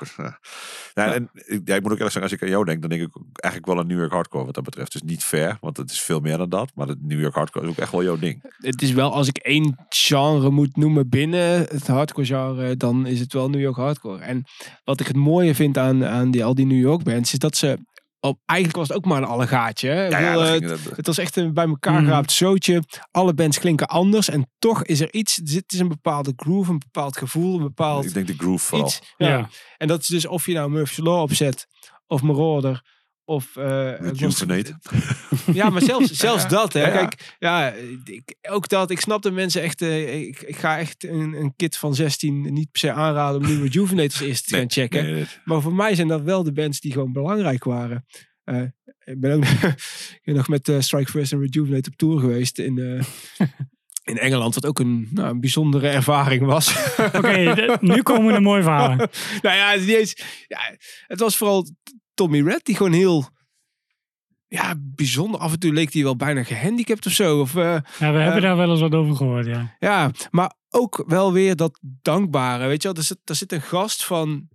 Ja. 0.94 1.14
En 1.14 1.30
ik- 1.34 1.62
ja, 1.66 1.76
ik 1.76 1.82
moet 1.82 1.92
ook 1.92 1.98
eerlijk 1.98 2.00
zeggen, 2.00 2.22
als 2.22 2.32
ik 2.32 2.42
aan 2.44 2.50
jou 2.50 2.66
denk, 2.66 2.82
dan 2.82 2.90
denk 2.90 3.02
ik 3.02 3.10
eigenlijk 3.34 3.74
wel 3.74 3.80
aan 3.84 3.88
New 3.90 4.00
York 4.00 4.12
Hardcore 4.12 4.46
wat 4.46 4.54
dat 4.56 4.64
betreft. 4.64 4.92
Dus 4.92 5.02
niet 5.02 5.24
fair, 5.24 5.58
want 5.62 5.78
het 5.78 5.92
is 5.92 6.02
veel 6.02 6.20
meer 6.20 6.38
dan 6.38 6.50
dat. 6.50 6.72
Maar 6.76 6.88
het 6.88 7.02
New 7.02 7.20
York 7.20 7.36
Hardcore 7.36 7.66
is 7.66 7.72
ook 7.72 7.78
echt 7.78 7.92
wel 7.92 8.04
jouw 8.04 8.18
ding. 8.18 8.54
Het 8.58 8.82
is 8.82 8.92
wel, 8.92 9.14
als 9.14 9.28
ik 9.28 9.38
één 9.38 9.78
genre 9.90 10.50
moet 10.50 10.76
noemen 10.78 11.10
binnen 11.10 11.60
het 11.60 11.88
hardcore 11.88 12.26
genre, 12.28 12.78
dan 12.78 13.06
is 13.06 13.20
het 13.20 13.34
wel 13.34 13.50
New 13.50 13.62
York 13.62 13.76
hardcore. 13.76 14.20
En 14.20 14.44
wat 14.84 15.00
ik 15.00 15.08
het 15.08 15.16
mooie 15.16 15.56
vind 15.56 15.78
aan, 15.78 16.06
aan 16.06 16.32
die, 16.32 16.46
al 16.46 16.56
die 16.56 16.66
New 16.66 16.80
York 16.82 17.04
bands, 17.04 17.34
is 17.34 17.40
dat 17.40 17.58
ze, 17.58 17.78
op, 18.24 18.40
eigenlijk 18.46 18.78
was 18.80 18.88
het 18.88 18.98
ook 18.98 19.06
maar 19.06 19.18
een 19.18 19.28
allegaatje. 19.28 19.90
Ja, 19.90 20.34
dat 20.34 20.62
eh, 20.62 20.96
het 20.96 21.06
was 21.08 21.18
echt 21.18 21.36
een 21.36 21.54
bij 21.54 21.66
elkaar 21.68 22.04
geraapt 22.04 22.32
zootje. 22.32 22.84
Alle 23.12 23.34
bands 23.34 23.60
klinken 23.60 23.88
anders 23.88 24.30
en 24.30 24.50
toch 24.60 24.84
is 24.84 25.00
er 25.00 25.14
iets, 25.14 25.34
zit- 25.34 25.62
het 25.62 25.72
is 25.74 25.80
een 25.80 25.88
bepaalde 25.88 26.34
groove, 26.36 26.72
een 26.72 26.80
bepaald 26.80 27.18
gevoel, 27.18 27.56
een 27.58 27.64
bepaald 27.64 28.06
ik 28.06 28.14
denk 28.14 28.28
de 28.28 28.34
groove 28.38 28.66
vooral. 28.66 28.88
iets. 28.88 29.00
Ja. 29.18 29.28
Ja. 29.28 29.50
En 29.78 29.88
dat 29.88 30.02
is 30.02 30.08
dus 30.08 30.26
of 30.28 30.46
je 30.46 30.54
nou 30.54 30.70
Murphy's 30.70 30.98
Law 30.98 31.22
opzet, 31.22 31.68
of 32.08 32.22
Marauder, 32.22 32.82
of... 33.26 33.56
eh, 33.56 34.00
Rejuvenate. 34.00 34.78
ja, 35.54 35.70
maar 35.70 35.82
zelfs, 35.82 36.12
zelfs 36.12 36.48
dat, 36.58 36.74
hè. 36.74 36.80
Ja, 36.82 36.88
ja. 36.88 36.94
Kijk, 36.94 37.36
ja, 37.40 37.74
ik, 38.06 38.36
ook 38.50 38.68
dat. 38.68 38.92
Ik 38.92 39.00
snap 39.00 39.22
dat 39.22 39.34
mensen 39.34 39.62
echt... 39.62 39.82
eh, 39.82 40.22
ik, 40.22 40.42
ik 40.42 40.56
ga 40.56 40.78
echt 40.80 41.04
een, 41.04 41.34
een 41.34 41.54
kid 41.56 41.78
van 41.78 41.96
16 41.96 42.54
niet 42.54 42.72
per 42.72 42.80
se 42.80 42.92
aanraden 42.92 43.42
om 43.42 43.48
nu 43.48 43.62
Rejuvenate 43.62 44.04
als 44.18 44.22
eerste 44.30 44.50
te 44.50 44.58
gaan 44.58 44.72
checken. 44.72 45.04
Nee, 45.04 45.14
nee, 45.14 45.26
Maar 45.46 45.62
voor 45.62 45.74
mij 45.74 45.96
zijn 45.96 46.08
dat 46.08 46.22
wel 46.22 46.44
de 46.44 46.54
bands 46.54 46.80
die 46.80 46.92
gewoon 46.92 47.14
belangrijk 47.14 47.64
waren. 47.64 48.06
Eh, 48.44 48.62
ik 49.04 49.20
ben 49.20 49.36
ook 49.36 49.44
ik 49.46 50.22
ben 50.24 50.36
nog 50.36 50.48
met 50.48 50.70
eh, 50.70 50.80
Strike 50.80 51.12
First 51.12 51.32
en 51.32 51.40
Rejuvenate 51.40 51.90
op 51.90 51.96
tour 51.96 52.20
geweest 52.20 52.60
in, 52.60 52.78
eh, 52.80 53.48
in 54.04 54.18
Engeland. 54.18 54.56
Wat 54.56 54.66
ook 54.66 54.80
een, 54.80 55.08
nou, 55.12 55.30
een 55.30 55.40
bijzondere 55.40 55.88
ervaring 55.90 56.46
was. 56.46 56.76
Oké, 56.98 57.54
de- 57.56 57.78
nu 57.80 58.02
komen 58.02 58.34
de 58.34 58.40
mooie 58.40 58.62
verhalen. 58.64 58.98
nou 59.42 59.56
ja, 59.56 59.72
het, 59.72 59.80
is 59.82 59.86
niet 59.88 59.96
eens, 59.96 60.16
ja, 60.48 60.60
het 61.08 61.20
was 61.20 61.38
vooral 61.38 61.68
Tommy 62.14 62.42
Red 62.42 62.66
die 62.66 62.76
gewoon 62.76 62.92
heel... 62.94 63.30
Ja, 64.48 64.74
bijzonder. 64.78 65.40
Af 65.40 65.52
en 65.54 65.60
toe 65.60 65.74
leek 65.74 65.94
hij 65.94 66.04
wel 66.04 66.16
bijna 66.16 66.44
gehandicapt 66.44 67.06
of 67.06 67.12
zo. 67.12 67.40
Of, 67.40 67.56
eh, 67.56 67.64
Ja, 67.64 67.82
we 67.98 68.06
hebben 68.06 68.36
Eh, 68.36 68.42
daar 68.42 68.58
wel 68.58 68.70
eens 68.72 68.80
wat 68.80 68.94
over 68.94 69.16
gehoord, 69.16 69.46
ja. 69.46 69.76
Ja, 69.80 70.12
maar 70.32 70.54
ook 70.70 71.04
wel 71.08 71.34
weer 71.34 71.56
dat 71.56 71.80
dankbare. 72.02 72.68
Weet 72.68 72.82
je 72.82 72.88
wel, 72.88 72.98
er 72.98 73.04
zit, 73.04 73.18
er 73.26 73.36
zit 73.36 73.52
een 73.52 73.62
gast 73.62 74.06
van. 74.06 74.48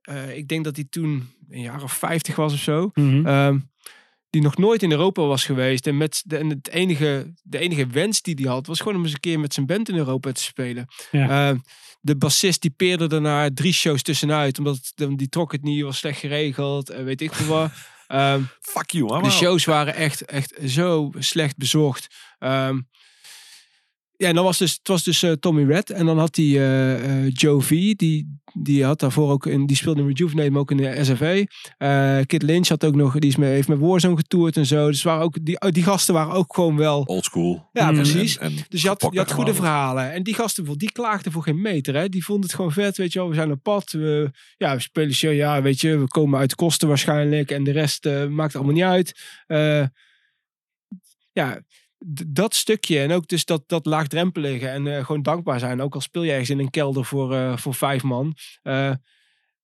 eh, 0.00 0.36
ik 0.36 0.48
denk 0.48 0.64
dat 0.64 0.76
hij 0.76 0.84
toen 0.90 1.28
een 1.48 1.60
jaar 1.60 1.82
of 1.82 1.92
50 1.92 2.36
was 2.36 2.52
of 2.52 2.58
zo. 2.58 2.90
Mhm. 2.94 3.26
ehm, 3.26 3.58
die 4.30 4.42
nog 4.42 4.56
nooit 4.56 4.82
in 4.82 4.90
Europa 4.90 5.22
was 5.22 5.44
geweest. 5.44 5.86
En, 5.86 5.96
met 5.96 6.22
de, 6.26 6.36
en 6.36 6.48
het 6.48 6.68
enige, 6.68 7.32
de 7.42 7.58
enige 7.58 7.86
wens 7.86 8.22
die 8.22 8.34
hij 8.34 8.52
had, 8.52 8.66
was 8.66 8.78
gewoon 8.78 8.96
om 8.96 9.02
eens 9.04 9.12
een 9.12 9.20
keer 9.20 9.40
met 9.40 9.54
zijn 9.54 9.66
band 9.66 9.88
in 9.88 9.96
Europa 9.96 10.32
te 10.32 10.42
spelen. 10.42 10.86
Ja. 11.10 11.48
Ehm, 11.48 11.58
de 12.00 12.16
bassist 12.16 12.62
die 12.62 12.70
peerde 12.70 13.06
daarna 13.06 13.50
drie 13.54 13.72
shows 13.72 14.02
tussenuit. 14.02 14.58
Omdat 14.58 14.92
het- 14.94 15.18
die 15.18 15.28
trok 15.28 15.52
het 15.52 15.62
niet, 15.62 15.82
was 15.82 15.98
slecht 15.98 16.18
geregeld. 16.20 16.90
en 16.90 17.04
weet 17.04 17.20
ik 17.20 17.32
veel 17.34 17.46
wat. 17.46 17.70
Fuck 18.60 18.90
you, 18.90 19.06
de 19.06 19.12
allemaal. 19.12 19.30
shows 19.30 19.64
waren 19.64 19.94
echt, 19.94 20.24
echt 20.24 20.54
zo 20.66 21.10
slecht 21.18 21.56
bezorgd. 21.56 22.06
Ehm, 22.38 22.80
ja, 24.16 24.28
en 24.28 24.34
dan 24.34 24.44
was 24.44 24.58
dus, 24.58 24.72
het 24.72 24.88
was 24.88 25.04
dus 25.04 25.22
eh, 25.22 25.32
Tommy 25.32 25.64
Red. 25.64 25.90
En 25.90 26.06
dan 26.06 26.18
had 26.18 26.36
hij 26.36 26.44
eh, 26.44 27.24
eh, 27.24 27.32
Joe 27.34 27.60
V. 27.60 27.94
Die, 27.94 28.40
die 28.52 28.84
had 28.84 29.00
daarvoor 29.00 29.30
ook 29.30 29.46
in, 29.46 29.66
die 29.66 29.76
speelde 29.76 30.00
in 30.00 30.06
Rejuvenate, 30.06 30.50
maar 30.50 30.60
ook 30.60 30.70
in 30.70 30.76
de 30.76 31.04
SFA. 31.04 31.44
Eh 31.78 32.24
Kid 32.26 32.42
Lynch 32.42 32.68
had 32.68 32.84
ook 32.84 32.94
nog, 32.94 33.18
die 33.18 33.30
is 33.30 33.36
mee, 33.36 33.50
heeft 33.52 33.68
met 33.68 33.78
Warzone 33.78 34.16
getoerd 34.16 34.56
en 34.56 34.66
zo. 34.66 34.86
Dus 34.86 35.02
waren 35.02 35.22
ook, 35.24 35.44
die, 35.44 35.60
oh, 35.60 35.70
die 35.70 35.82
gasten 35.82 36.14
waren 36.14 36.34
ook 36.34 36.54
gewoon 36.54 36.76
wel. 36.76 37.02
Old 37.02 37.24
school. 37.24 37.68
Ja, 37.72 37.90
Mm. 37.90 37.96
precies. 37.96 38.38
En, 38.38 38.46
en 38.46 38.64
Dus 38.68 38.82
je 38.82 38.88
had, 38.88 39.08
je 39.10 39.18
had 39.18 39.32
goede 39.32 39.50
en 39.50 39.56
verhalen. 39.56 40.12
En 40.12 40.22
die 40.22 40.34
gasten 40.34 40.78
die 40.78 40.92
klaagden 40.92 41.32
voor 41.32 41.42
geen 41.42 41.60
meter. 41.60 41.94
Hè? 41.94 42.08
Die 42.08 42.24
vonden 42.24 42.44
het 42.44 42.54
gewoon 42.54 42.72
vet. 42.72 42.96
Weet 42.96 43.12
je 43.12 43.18
wel, 43.18 43.28
we 43.28 43.34
zijn 43.34 43.50
op 43.50 43.62
pad. 43.62 43.90
We, 43.90 44.30
ja, 44.56 44.74
we 44.74 44.80
spelen 44.80 45.14
show. 45.14 45.34
Ja, 45.34 45.62
weet 45.62 45.80
je, 45.80 45.98
we 45.98 46.08
komen 46.08 46.38
uit 46.38 46.54
kosten 46.54 46.88
waarschijnlijk. 46.88 47.50
En 47.50 47.64
de 47.64 47.72
rest 47.72 48.06
eh, 48.06 48.26
maakt 48.26 48.54
allemaal 48.54 48.74
niet 48.74 48.82
uit. 48.82 49.20
Eh, 49.46 49.84
ja, 51.32 51.60
dat 52.26 52.54
stukje. 52.54 53.00
En 53.00 53.12
ook 53.12 53.28
dus 53.28 53.44
dat, 53.44 53.62
dat 53.66 53.86
laagdrempelige. 53.86 54.68
En 54.68 54.86
eh, 54.86 55.04
gewoon 55.04 55.22
dankbaar 55.22 55.58
zijn. 55.58 55.80
Ook 55.80 55.94
al 55.94 56.00
speel 56.00 56.22
je 56.22 56.30
ergens 56.30 56.50
in 56.50 56.58
een 56.58 56.70
kelder 56.70 57.04
voor, 57.04 57.34
eh, 57.34 57.56
voor 57.56 57.74
vijf 57.74 58.02
man. 58.02 58.34
Eh, 58.62 58.92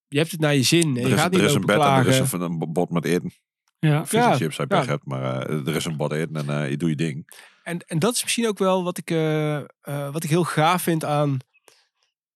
je 0.09 0.19
hebt 0.19 0.31
het 0.31 0.41
naar 0.41 0.55
je 0.55 0.63
zin. 0.63 0.97
Er 0.97 1.03
je 1.03 1.15
is, 1.15 1.21
gaat 1.21 1.35
er 1.35 1.41
niet 1.41 1.49
is 1.49 1.55
een 1.55 1.67
bed 1.67 1.77
en 1.77 1.83
er 1.83 2.07
is 2.07 2.17
klagen. 2.17 2.41
een, 2.41 2.61
een 2.61 2.73
bord 2.73 2.91
met 2.91 3.05
eten. 3.05 3.33
Ja. 3.79 4.07
Fish 4.07 4.21
and 4.21 4.37
chips, 4.37 4.57
heb 4.57 4.69
je 4.69 4.75
ja. 4.75 4.81
pech 4.81 4.91
hebt, 4.91 5.07
maar 5.07 5.49
er 5.49 5.77
is 5.77 5.85
een 5.85 5.97
bord 5.97 6.13
eten 6.13 6.49
en 6.49 6.71
je 6.71 6.77
doet 6.77 6.89
je 6.89 6.97
ding. 6.97 7.27
En, 7.63 7.79
en 7.87 7.99
dat 7.99 8.15
is 8.15 8.23
misschien 8.23 8.49
ook 8.49 8.59
wel 8.59 8.85
wat 8.85 8.99
ik, 8.99 9.11
eh, 9.11 9.57
eh, 9.57 9.65
wat 10.13 10.25
ik 10.25 10.31
heel 10.31 10.45
gaaf 10.45 10.83
vind 10.83 11.05
aan, 11.05 11.39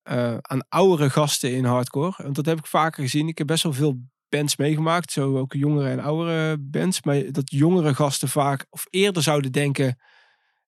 eh, 0.03 0.37
aan 0.41 0.69
oudere 0.69 1.11
gasten 1.11 1.55
in 1.55 1.65
hardcore. 1.65 2.15
Want 2.23 2.35
dat 2.35 2.47
heb 2.47 2.59
ik 2.59 2.67
vaker 2.67 3.03
gezien. 3.03 3.29
Ik 3.29 3.39
heb 3.39 3.47
best 3.47 3.63
wel 3.63 3.73
veel 3.73 4.01
bands 4.29 4.57
meegemaakt. 4.57 5.13
Zo 5.13 5.39
ook 5.39 5.53
jongere 5.53 5.89
en 5.91 6.01
oudere 6.01 6.57
bands. 6.59 7.03
Maar 7.03 7.23
dat 7.33 7.51
jongere 7.51 7.95
gasten 7.95 8.29
vaak 8.29 8.67
of 8.71 8.87
eerder 8.91 9.23
zouden 9.23 9.53
denken 9.53 9.99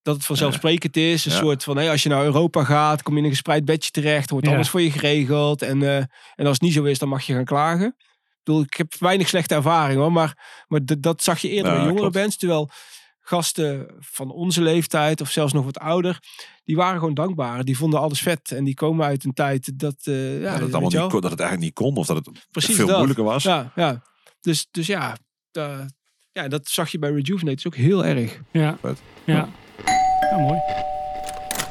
dat 0.02 0.16
het 0.16 0.24
vanzelfsprekend 0.26 0.96
is. 0.96 1.24
Een 1.24 1.32
Ja. 1.32 1.38
soort 1.38 1.64
van, 1.64 1.76
hey, 1.76 1.90
als 1.90 2.02
je 2.02 2.08
naar 2.08 2.24
Europa 2.24 2.64
gaat, 2.64 3.02
kom 3.02 3.12
je 3.12 3.18
in 3.18 3.24
een 3.24 3.30
gespreid 3.30 3.64
bedje 3.64 3.90
terecht. 3.90 4.30
Wordt 4.30 4.46
Ja. 4.46 4.54
alles 4.54 4.68
voor 4.68 4.80
je 4.82 4.90
geregeld. 4.90 5.62
En, 5.62 5.82
eh, 5.82 5.96
en 5.96 6.08
als 6.46 6.48
het 6.50 6.60
niet 6.60 6.72
zo 6.72 6.84
is, 6.84 6.98
dan 6.98 7.08
mag 7.08 7.22
je 7.22 7.32
gaan 7.34 7.44
klagen. 7.44 7.86
Ik 7.88 8.44
bedoel, 8.44 8.62
ik 8.62 8.74
heb 8.74 8.94
weinig 8.98 9.28
slechte 9.28 9.54
ervaring 9.54 9.98
hoor. 9.98 10.12
Maar, 10.12 10.64
maar 10.68 10.80
dat 10.98 11.22
zag 11.22 11.38
je 11.38 11.48
eerder 11.48 11.70
Ja, 11.72 11.76
bij 11.76 11.86
jongere 11.86 12.00
klopt. 12.02 12.14
bands. 12.16 12.36
Terwijl 12.36 12.70
gasten 13.20 13.94
van 13.98 14.30
onze 14.30 14.62
leeftijd 14.62 15.20
of 15.20 15.30
zelfs 15.30 15.52
nog 15.52 15.64
wat 15.64 15.78
ouder, 15.78 16.18
die 16.68 16.76
waren 16.76 16.98
gewoon 16.98 17.14
dankbaar. 17.14 17.64
Die 17.64 17.76
vonden 17.76 18.00
alles 18.00 18.20
vet 18.20 18.52
en 18.52 18.64
die 18.64 18.74
komen 18.74 19.06
uit 19.06 19.24
een 19.24 19.32
tijd 19.32 19.78
dat, 19.78 19.96
eh, 20.02 20.40
ja, 20.40 20.52
dat, 20.52 20.60
het 20.60 20.72
allemaal 20.72 21.02
niet 21.02 21.10
kon, 21.10 21.20
dat 21.20 21.30
het 21.30 21.40
eigenlijk 21.40 21.60
niet 21.60 21.72
kon 21.72 21.96
of 21.96 22.06
dat 22.06 22.16
het 22.16 22.46
Precies 22.50 22.76
veel 22.76 22.86
dat. 22.86 22.96
moeilijker 22.96 23.24
was. 23.24 23.42
Ja, 23.42 23.72
ja. 23.74 24.02
Dus, 24.40 24.68
dus 24.70 24.86
ja, 24.86 25.16
eh, 25.52 25.78
ja, 26.32 26.48
dat 26.48 26.68
zag 26.68 26.90
je 26.90 26.98
bij 26.98 27.10
Rejuvenate 27.10 27.54
dus 27.54 27.66
ook 27.66 27.74
heel 27.74 28.04
erg. 28.04 28.40
Ja. 28.52 28.78
Vet. 28.80 29.00
Ja. 29.24 29.48
ja, 30.30 30.38
mooi. 30.38 30.58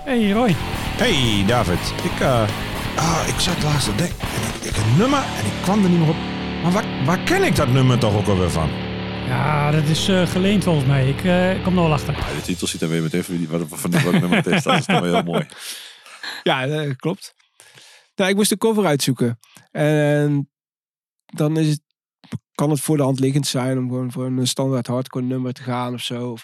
Hey 0.03 0.31
Roy. 0.31 0.53
Hey 0.97 1.45
David, 1.47 1.93
ik, 2.03 2.19
eh, 2.19 2.47
ah, 2.95 3.27
ik 3.27 3.39
zat 3.39 3.63
laatst. 3.63 3.87
En 3.87 3.93
ik, 4.03 4.13
ik 4.61 4.77
een 4.77 4.97
nummer 4.97 5.19
en 5.19 5.45
ik 5.45 5.61
kwam 5.61 5.83
er 5.83 5.89
niet 5.89 5.99
meer 5.99 6.09
op. 6.09 6.17
Maar 6.63 6.71
waar, 6.71 7.05
waar 7.05 7.19
ken 7.19 7.43
ik 7.43 7.55
dat 7.55 7.67
nummer 7.67 7.99
toch 7.99 8.15
ook 8.15 8.27
alweer 8.27 8.49
van? 8.49 8.86
Ja, 9.27 9.71
dat 9.71 9.83
is 9.83 10.07
eh, 10.07 10.27
geleend 10.27 10.63
volgens 10.63 10.85
mij. 10.85 11.09
Ik 11.09 11.23
eh, 11.23 11.63
kom 11.63 11.75
er 11.77 11.83
wel 11.83 11.93
achter. 11.93 12.13
Ja, 12.17 12.33
de 12.35 12.41
titel 12.41 12.67
ziet 12.67 12.79
dan 12.79 12.89
weer 12.89 13.01
meteen 13.01 13.23
van, 13.23 13.37
die- 13.37 13.47
wat, 13.47 13.61
van 13.69 13.91
die- 13.91 13.99
nummer 14.11 14.35
het 14.35 14.45
is. 14.47 14.63
Dat 14.63 14.79
is 14.79 14.85
dan 14.85 15.01
weer 15.01 15.13
heel 15.13 15.23
mooi. 15.23 15.47
Ja, 16.43 16.65
eh, 16.67 16.91
klopt. 16.95 17.35
Nou, 18.15 18.29
ik 18.29 18.35
moest 18.35 18.49
de 18.49 18.57
cover 18.57 18.85
uitzoeken. 18.85 19.39
En 19.71 20.49
dan 21.25 21.57
is 21.57 21.67
het, 21.67 21.81
kan 22.55 22.69
het 22.69 22.79
voor 22.79 22.97
de 22.97 23.03
hand 23.03 23.19
liggend 23.19 23.47
zijn 23.47 23.77
om 23.77 23.87
gewoon 23.89 24.11
voor 24.11 24.25
een 24.25 24.47
standaard 24.47 24.87
hardcore 24.87 25.25
nummer 25.25 25.53
te 25.53 25.63
gaan 25.63 25.93
of 25.93 26.01
zo. 26.01 26.31
Of, 26.31 26.43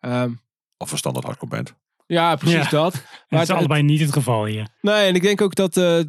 ehm, 0.00 0.32
Of 0.76 0.92
een 0.92 0.98
standaard 0.98 1.24
hardcore 1.26 1.50
band. 1.50 1.74
ja, 2.06 2.36
precies 2.36 2.56
Ja. 2.64 2.68
dat. 2.70 2.92
Dat 2.92 3.02
Maar 3.28 3.42
is 3.42 3.48
het- 3.48 3.56
allebei 3.56 3.82
niet 3.82 4.00
het 4.00 4.12
geval 4.12 4.44
hier. 4.44 4.68
Nee, 4.80 5.06
en 5.06 5.14
ik 5.14 5.22
denk 5.22 5.40
ook 5.40 5.54
dat, 5.54 5.76
eh, 5.76 6.00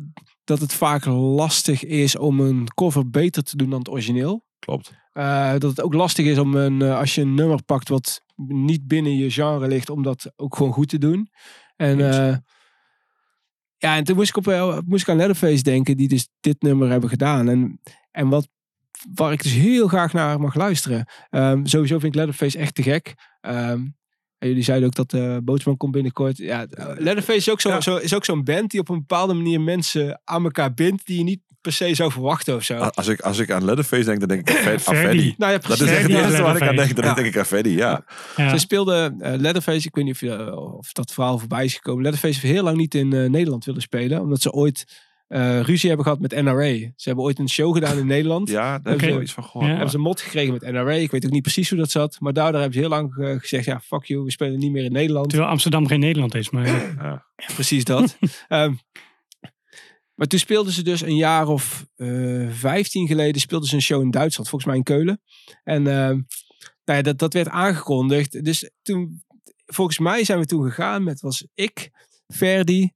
dat 0.44 0.60
het 0.60 0.74
vaak 0.74 1.06
lastig 1.06 1.84
is 1.84 2.16
om 2.18 2.40
een 2.40 2.68
cover 2.74 3.10
beter 3.10 3.44
te 3.44 3.58
doen 3.58 3.70
dan 3.70 3.80
het 3.80 3.90
origineel. 3.90 4.48
Klopt. 4.60 4.92
Eh, 5.12 5.52
dat 5.52 5.62
het 5.62 5.82
ook 5.82 5.94
lastig 5.94 6.26
is 6.26 6.38
om 6.38 6.56
een, 6.56 6.82
eh, 6.82 6.98
als 6.98 7.16
je 7.16 7.22
een 7.22 7.34
nummer 7.34 7.64
pakt 7.64 7.90
wat 7.90 8.24
niet 8.48 8.88
binnen 8.88 9.18
je 9.18 9.32
genre 9.32 9.68
ligt, 9.68 9.90
om 9.90 10.04
dat 10.04 10.32
ook 10.36 10.56
gewoon 10.56 10.74
goed 10.74 10.90
te 10.90 10.98
doen. 10.98 11.30
En 11.76 12.00
eh, 12.12 12.38
ja, 13.78 13.96
en 13.96 14.04
toen 14.04 14.16
moest 14.16 14.30
ik, 14.30 14.48
op, 14.48 14.82
moest 14.86 15.02
ik 15.02 15.10
aan 15.10 15.18
Leatherface 15.18 15.64
denken, 15.64 15.98
die 15.98 16.08
dus 16.08 16.30
dit 16.40 16.62
nummer 16.62 16.90
hebben 16.90 17.10
gedaan. 17.10 17.50
En, 17.50 17.80
en 18.12 18.30
wat, 18.30 18.48
waar 19.14 19.32
ik 19.32 19.44
dus 19.44 19.54
heel 19.54 19.88
graag 19.88 20.14
naar 20.14 20.40
mag 20.40 20.56
luisteren. 20.56 21.06
Ehm, 21.30 21.66
sowieso 21.66 22.00
vind 22.00 22.14
ik 22.14 22.16
Leatherface 22.16 22.58
echt 22.58 22.76
te 22.76 22.84
gek. 22.84 23.14
Ehm, 23.42 23.88
en 24.38 24.48
jullie 24.48 24.64
zeiden 24.64 24.88
ook 24.88 24.96
dat 24.96 25.14
eh 25.14 25.38
Bootsman 25.44 25.78
komt 25.78 25.92
binnenkort. 25.92 26.38
Ja, 26.38 26.68
Leatherface 26.98 27.38
is 27.38 27.50
ook 27.50 27.62
zo'n 27.62 27.82
zo, 27.82 27.98
is 27.98 28.14
ook 28.14 28.26
zo'n 28.26 28.44
band 28.44 28.72
die 28.72 28.80
op 28.80 28.90
een 28.90 29.00
bepaalde 29.00 29.34
manier 29.34 29.62
mensen 29.62 30.22
aan 30.24 30.44
elkaar 30.44 30.74
bindt 30.74 31.06
die 31.06 31.18
je 31.18 31.24
niet 31.24 31.42
per 31.62 31.72
se 31.74 31.96
zou 31.96 32.12
verwachten 32.12 32.56
of 32.56 32.64
zo. 32.64 32.76
Als 32.76 33.08
ik, 33.08 33.22
als 33.22 33.40
ik 33.40 33.52
aan 33.52 33.66
Leatherface 33.66 34.04
denk, 34.04 34.20
dan 34.20 34.28
denk 34.28 34.50
ik 34.50 34.68
aan. 34.68 34.80
Freddy. 34.80 35.34
nou 35.38 35.52
ja, 35.52 35.58
Dat 35.58 35.62
precies. 35.68 35.86
is 35.86 35.92
echt 35.92 36.02
het 36.02 36.12
eerste 36.12 36.42
waar 36.42 36.56
ik 36.56 36.62
aan 36.62 36.76
denk. 36.76 36.96
Dan 37.02 37.16
denk 37.16 37.28
ik 37.28 37.38
aan 37.38 37.46
Freddy, 37.46 37.70
ja. 37.70 38.04
Ja. 38.36 38.50
Ze 38.50 38.58
speelde 38.58 39.16
eh, 39.20 39.34
Leatherface, 39.38 39.88
ik 39.88 39.96
weet 39.96 40.06
niet 40.06 40.14
of, 40.14 40.20
je, 40.20 40.32
eh, 40.36 40.76
of 40.78 40.92
dat 40.92 41.12
verhaal 41.12 41.40
voorbij 41.40 41.66
is 41.66 41.74
gekomen. 41.76 42.02
Leatherface 42.04 42.40
heeft 42.40 42.54
heel 42.54 42.64
lang 42.64 42.78
niet 42.78 42.96
in 42.96 43.14
eh, 43.14 43.30
Nederland 43.30 43.66
willen 43.66 43.82
spelen, 43.82 44.22
omdat 44.22 44.42
ze 44.42 44.52
ooit 44.52 45.08
eh, 45.28 45.60
ruzie 45.62 45.88
hebben 45.88 46.06
gehad 46.06 46.22
met 46.22 46.42
NRA. 46.44 46.74
Ze 46.74 46.92
hebben 47.04 47.24
ooit 47.24 47.40
een 47.40 47.50
show 47.50 47.74
gedaan 47.74 47.98
in 47.98 48.06
Nederland. 48.08 48.50
Ja, 48.50 48.62
daar 48.62 48.72
heb 48.84 48.94
Oké. 48.94 49.06
ik 49.06 49.12
wel 49.14 49.22
iets 49.22 49.32
van 49.34 49.44
gehoord. 49.44 49.66
Ja. 49.66 49.72
Hebben 49.72 49.90
ze 49.90 49.96
een 49.98 50.04
mot 50.04 50.22
gekregen 50.22 50.54
met 50.54 50.62
NRA. 50.72 50.92
Ik 50.94 51.12
weet 51.12 51.26
ook 51.26 51.32
niet 51.32 51.42
precies 51.42 51.70
hoe 51.70 51.78
dat 51.80 51.92
zat. 51.92 52.18
Maar 52.20 52.34
daardoor 52.34 52.62
hebben 52.62 52.74
ze 52.74 52.80
heel 52.80 52.90
lang 52.98 53.38
gezegd, 53.42 53.66
ja, 53.66 53.80
fuck 53.80 54.04
you, 54.04 54.24
we 54.24 54.32
spelen 54.32 54.60
niet 54.60 54.72
meer 54.72 54.84
in 54.84 54.92
Nederland. 54.92 55.30
Terwijl 55.30 55.50
Amsterdam 55.52 55.88
geen 55.88 56.00
Nederland 56.00 56.36
is. 56.36 56.50
Maar 56.50 56.68
Ja. 56.68 57.26
Precies 57.54 57.84
dat. 57.84 58.18
Ehm, 58.48 58.74
maar 60.20 60.28
toen 60.28 60.40
speelden 60.40 60.74
ze 60.74 60.84
dus 60.84 61.02
een 61.02 61.16
jaar 61.16 61.48
of 61.48 61.86
eh, 61.96 62.50
vijftien 62.50 63.08
geleden 63.08 63.42
speelden 63.42 63.70
ze 63.70 63.76
een 63.76 63.82
show 63.82 64.02
in 64.02 64.12
Duitsland, 64.12 64.50
volgens 64.50 64.72
mij 64.72 64.80
in 64.80 64.84
Keulen. 64.84 65.22
En 65.64 65.88
ehm, 65.88 66.22
nou 66.86 66.98
ja, 66.98 67.02
dat, 67.02 67.18
dat 67.18 67.34
werd 67.34 67.48
aangekondigd. 67.48 68.44
Dus 68.44 68.72
toen, 68.82 69.24
volgens 69.66 70.00
mij 70.00 70.24
zijn 70.24 70.40
we 70.40 70.46
toen 70.46 70.64
gegaan 70.64 71.04
met, 71.04 71.22
was 71.22 71.46
ik, 71.54 71.90
Verdi, 72.28 72.92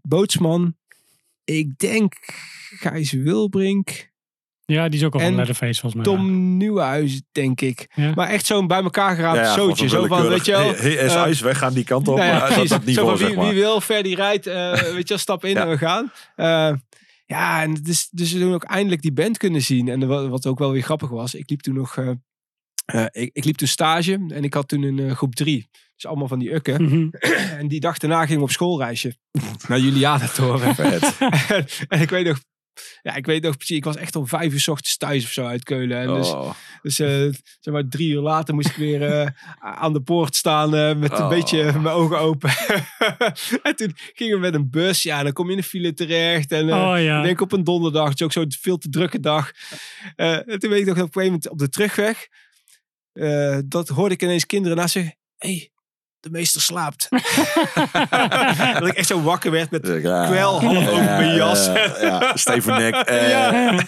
Bootsman, 0.00 0.76
ik 1.44 1.78
denk 1.78 2.14
Gijs 2.78 3.12
Wilbrink, 3.12 4.12
ja, 4.66 4.88
die 4.88 4.98
is 5.00 5.06
ook 5.06 5.14
al 5.14 5.20
En 5.20 5.26
van 5.26 5.34
Leatherface 5.34 5.80
volgens 5.80 6.04
mij. 6.04 6.14
Tom 6.14 6.56
Nieuwenhuis, 6.56 7.22
denk 7.32 7.60
ik. 7.60 7.86
Ja. 7.94 8.12
Maar 8.14 8.28
echt 8.28 8.46
zo'n 8.46 8.66
bij 8.66 8.82
elkaar 8.82 9.16
geraapt 9.16 9.36
Ja, 9.36 9.42
ja, 9.42 9.54
zootje. 9.54 9.88
Zo 9.88 10.06
van, 10.06 10.28
weet 10.28 10.44
je 10.44 10.52
wel, 10.52 10.74
Hey, 10.74 10.92
hey, 10.92 11.30
is 11.30 11.38
eh, 11.38 11.44
wij 11.44 11.54
gaan 11.54 11.72
die 11.72 11.84
kant 11.84 12.08
op. 12.08 12.16
nou 12.16 12.28
ja, 12.28 12.32
maar 12.38 12.40
dat, 12.48 12.52
precies. 12.52 12.70
dat 12.70 12.80
Zo 12.80 12.86
niveau, 12.86 13.08
van 13.08 13.18
wie, 13.18 13.26
zeg 13.26 13.36
maar. 13.36 13.46
wie 13.52 13.60
wil, 13.60 13.80
Ferdi 13.80 14.14
rijdt, 14.14 14.46
eh, 14.46 14.72
weet 14.96 15.02
je 15.02 15.04
wel, 15.08 15.18
stap 15.18 15.44
in 15.44 15.50
Ja. 15.54 15.62
en 15.62 15.68
we 15.68 15.78
gaan. 15.78 16.12
Eh, 16.36 16.72
ja, 17.26 17.62
en 17.62 17.74
dus, 17.74 18.08
dus 18.10 18.32
we 18.32 18.38
doen 18.38 18.54
ook 18.54 18.64
eindelijk 18.64 19.02
die 19.02 19.12
band 19.12 19.38
kunnen 19.38 19.62
zien. 19.62 19.88
En 19.88 20.06
wat, 20.06 20.28
wat 20.28 20.46
ook 20.46 20.58
wel 20.58 20.72
weer 20.72 20.82
grappig 20.82 21.08
was, 21.10 21.34
ik 21.34 21.50
liep 21.50 21.60
toen 21.60 21.74
nog, 21.74 21.96
eh, 21.96 22.10
eh, 22.84 23.06
ik, 23.10 23.30
ik 23.32 23.44
liep 23.44 23.56
toen 23.56 23.68
stage 23.68 24.12
en 24.28 24.44
ik 24.44 24.54
had 24.54 24.68
toen 24.68 24.82
een 24.82 25.16
groep 25.16 25.34
drie. 25.34 25.68
Dus 25.94 26.06
allemaal 26.06 26.28
van 26.28 26.38
die 26.38 26.54
ukken. 26.54 26.82
Mhm. 26.82 27.08
En 27.58 27.68
die 27.68 27.80
dag 27.80 27.98
daarna 27.98 28.20
gingen 28.20 28.36
we 28.38 28.42
op 28.42 28.50
schoolreisje 28.50 29.16
naar 29.68 29.78
Julianatoren. 29.78 30.76
En, 30.76 31.00
en 31.88 32.00
ik 32.00 32.10
weet 32.10 32.26
nog, 32.26 32.38
ja, 33.02 33.14
ik 33.14 33.26
weet 33.26 33.42
nog 33.42 33.56
precies, 33.56 33.76
ik 33.76 33.84
was 33.84 33.96
echt 33.96 34.16
om 34.16 34.26
vijf 34.28 34.52
uur 34.52 34.60
's 34.60 34.68
ochtends 34.68 34.96
thuis 34.96 35.24
of 35.24 35.30
zo 35.30 35.44
uit 35.46 35.62
Keulen. 35.62 35.98
En 36.00 36.14
dus 36.14 36.28
Oh. 36.28 36.50
dus 36.82 36.98
eh, 36.98 37.08
zeg 37.60 37.74
maar 37.74 37.88
drie 37.88 38.08
uur 38.10 38.20
later 38.20 38.54
moest 38.54 38.68
ik 38.68 38.76
weer 38.76 39.02
eh, 39.20 39.26
aan 39.82 39.92
de 39.92 40.00
poort 40.02 40.34
staan 40.36 40.74
eh, 40.74 40.94
met 40.96 41.12
een 41.12 41.18
Oh. 41.22 41.28
beetje 41.28 41.64
mijn 41.72 41.86
ogen 41.94 42.18
open. 42.18 42.50
en 43.62 43.76
toen 43.76 43.92
gingen 43.94 44.34
we 44.34 44.40
met 44.40 44.54
een 44.54 44.70
bus. 44.70 45.02
Ja, 45.02 45.22
dan 45.22 45.32
kom 45.32 45.46
je 45.46 45.50
in 45.52 45.58
de 45.58 45.62
file 45.66 45.92
terecht. 45.94 46.52
En 46.52 46.68
eh, 46.68 46.76
Oh 46.90 47.02
ja. 47.02 47.18
ik 47.18 47.24
denk 47.24 47.40
op 47.40 47.52
een 47.52 47.64
donderdag. 47.64 48.08
Het 48.08 48.20
is 48.20 48.22
ook 48.26 48.32
zo'n 48.32 48.52
veel 48.60 48.78
te 48.78 48.88
drukke 48.88 49.20
dag. 49.20 49.50
Eh, 50.16 50.48
en 50.48 50.58
toen 50.58 50.70
weet 50.70 50.80
ik 50.80 50.86
nog 50.86 50.96
op 50.96 51.02
een 51.02 51.12
gegeven 51.12 51.22
moment 51.24 51.48
op 51.48 51.58
de 51.58 51.68
terugweg. 51.68 52.26
eh, 53.12 53.58
dat 53.66 53.88
hoorde 53.88 54.14
ik 54.14 54.22
ineens 54.22 54.46
kinderen 54.46 54.76
naast 54.76 54.92
zeggen. 54.92 55.16
hey, 55.36 55.70
de 56.24 56.30
meester 56.30 56.60
slaapt. 56.60 57.08
dat 58.78 58.86
ik 58.88 58.94
echt 58.94 59.06
zo 59.06 59.22
wakker 59.22 59.50
werd 59.50 59.70
met 59.70 59.86
Ja. 60.02 60.26
kwel 60.26 60.60
half 60.60 60.88
over 60.88 61.04
mijn 61.04 61.34
jas. 61.34 61.66
Ja, 61.66 61.92
ja, 62.00 62.30
Steven 62.36 62.78
nek. 62.80 62.94
eh, 63.06 63.28
Ja. 63.30 63.78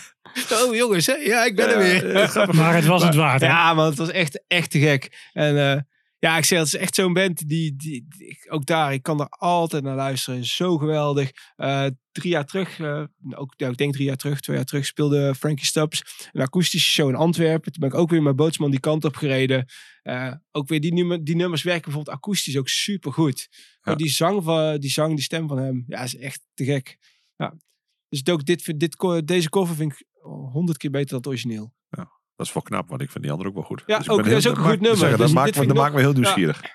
Oh 0.52 0.74
jongens, 0.74 1.06
hè? 1.06 1.12
ja, 1.14 1.44
ik 1.44 1.56
ben 1.56 1.68
er 1.68 1.78
weer. 1.78 2.30
Maar 2.54 2.74
het 2.74 2.86
was 2.86 3.02
het 3.02 3.14
waard. 3.14 3.40
hè? 3.40 3.46
Ja, 3.46 3.74
maar 3.74 3.86
het 3.86 3.98
was 3.98 4.10
echt, 4.10 4.42
echt 4.48 4.70
te 4.70 4.78
gek. 4.78 5.28
En 5.32 5.70
eh, 5.72 5.80
ja, 6.18 6.36
ik 6.36 6.44
zeg, 6.44 6.59
het 6.59 6.66
is 6.66 6.76
echt 6.76 6.94
zo'n 6.94 7.12
band 7.12 7.48
die, 7.48 7.76
die, 7.76 8.06
ook 8.48 8.66
daar, 8.66 8.93
ik 8.93 9.02
kan 9.02 9.20
er 9.20 9.28
altijd 9.28 9.82
naar 9.82 9.97
luisteren. 9.97 10.44
Zo 10.44 10.78
geweldig. 10.78 11.30
Eh, 11.56 11.86
drie 12.12 12.30
jaar 12.30 12.44
terug, 12.44 12.80
eh, 12.80 13.05
ook, 13.30 13.55
ja, 13.56 13.68
ik 13.68 13.76
denk 13.76 13.93
drie 13.93 14.06
jaar 14.06 14.16
terug, 14.16 14.40
twee 14.40 14.56
jaar 14.56 14.64
terug, 14.64 14.86
speelde 14.86 15.34
Frankie 15.34 15.66
Stubbs 15.66 16.28
een 16.32 16.40
akoestische 16.40 16.90
show 16.90 17.09
in 17.09 17.14
Antwerpen. 17.14 17.72
Toen 17.72 17.80
ben 17.80 17.98
ik 17.98 18.02
ook 18.05 18.10
weer 18.10 18.22
met 18.22 18.36
Bootsman 18.36 18.70
die 18.70 18.80
kant 18.80 19.05
op 19.05 19.16
gereden. 19.16 19.66
Eh, 20.02 20.32
ook 20.51 20.68
weer 20.68 20.80
die, 20.80 20.93
nummer, 20.93 21.24
die 21.24 21.36
nummers 21.36 21.62
werken 21.62 21.84
bijvoorbeeld 21.84 22.16
akoestisch 22.16 22.56
ook 22.56 22.68
super 22.68 23.12
goed. 23.12 23.48
Ja. 23.80 23.94
Die, 23.94 24.09
zang 24.09 24.44
van, 24.44 24.78
die 24.78 24.90
zang, 24.90 25.14
die 25.14 25.24
stem 25.24 25.48
van 25.48 25.59
hem, 25.59 25.84
ja, 25.86 26.02
is 26.02 26.16
echt 26.16 26.47
te 26.55 26.64
gek. 26.64 26.98
Ja. 27.36 27.56
Dus 28.09 28.26
ook 28.26 28.44
dit, 28.44 28.80
dit, 28.80 28.97
deze 29.24 29.48
cover 29.48 29.74
vind 29.74 29.93
ik 29.93 30.06
honderd 30.52 30.78
keer 30.78 30.90
beter 30.90 31.09
dan 31.09 31.18
het 31.18 31.26
origineel. 31.26 31.74
Dat 32.36 32.46
is 32.46 32.52
wel 32.52 32.62
knap, 32.62 32.88
want 32.88 33.00
ik 33.02 33.10
vind 33.10 33.22
die 33.24 33.32
andere 33.32 33.48
ook 33.48 33.54
wel 33.54 33.64
goed. 33.64 33.82
Ja, 33.86 33.98
ik 33.98 34.10
ook- 34.10 34.24
dat 34.24 34.26
is 34.26 34.48
ook 34.48 34.56
een 34.56 34.62
goed 34.62 34.80
nummer. 34.80 34.96
zeggen, 34.98 35.18
Dus 35.18 35.18
dat 35.18 35.26
dit 35.26 35.34
maakt, 35.36 35.58
me, 35.60 35.66
dat 35.66 35.76
maakt 35.76 35.94
me 35.94 36.00
heel 36.00 36.12
ja. 36.24 36.70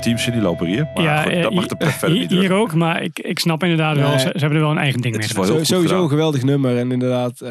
Teams 0.00 0.26
in 0.26 0.32
die 0.32 0.40
lopen 0.40 0.66
hier. 0.66 0.90
Maar 0.94 1.02
Ja, 1.02 1.22
goed, 1.22 1.32
eh, 1.32 1.42
dat 1.42 1.52
mag 1.54 1.66
de 1.66 1.86
verder 1.90 2.18
niet 2.18 2.30
hier 2.30 2.52
ook, 2.52 2.74
maar 2.74 3.02
ik, 3.02 3.18
ik 3.18 3.38
snap 3.38 3.62
inderdaad 3.62 3.96
wel, 3.96 4.10
ze, 4.12 4.18
ze 4.18 4.24
hebben 4.38 4.52
er 4.58 4.60
wel 4.60 4.70
een 4.70 4.78
eigen 4.78 5.00
ding 5.00 5.14
Het 5.14 5.22
mee 5.22 5.32
is 5.32 5.36
gedaan. 5.48 5.64
sowieso 5.66 5.80
gedaan. 5.88 6.02
een 6.02 6.08
geweldig 6.08 6.42
nummer. 6.42 6.78
En 6.78 6.92
inderdaad, 6.92 7.40
eh, 7.40 7.50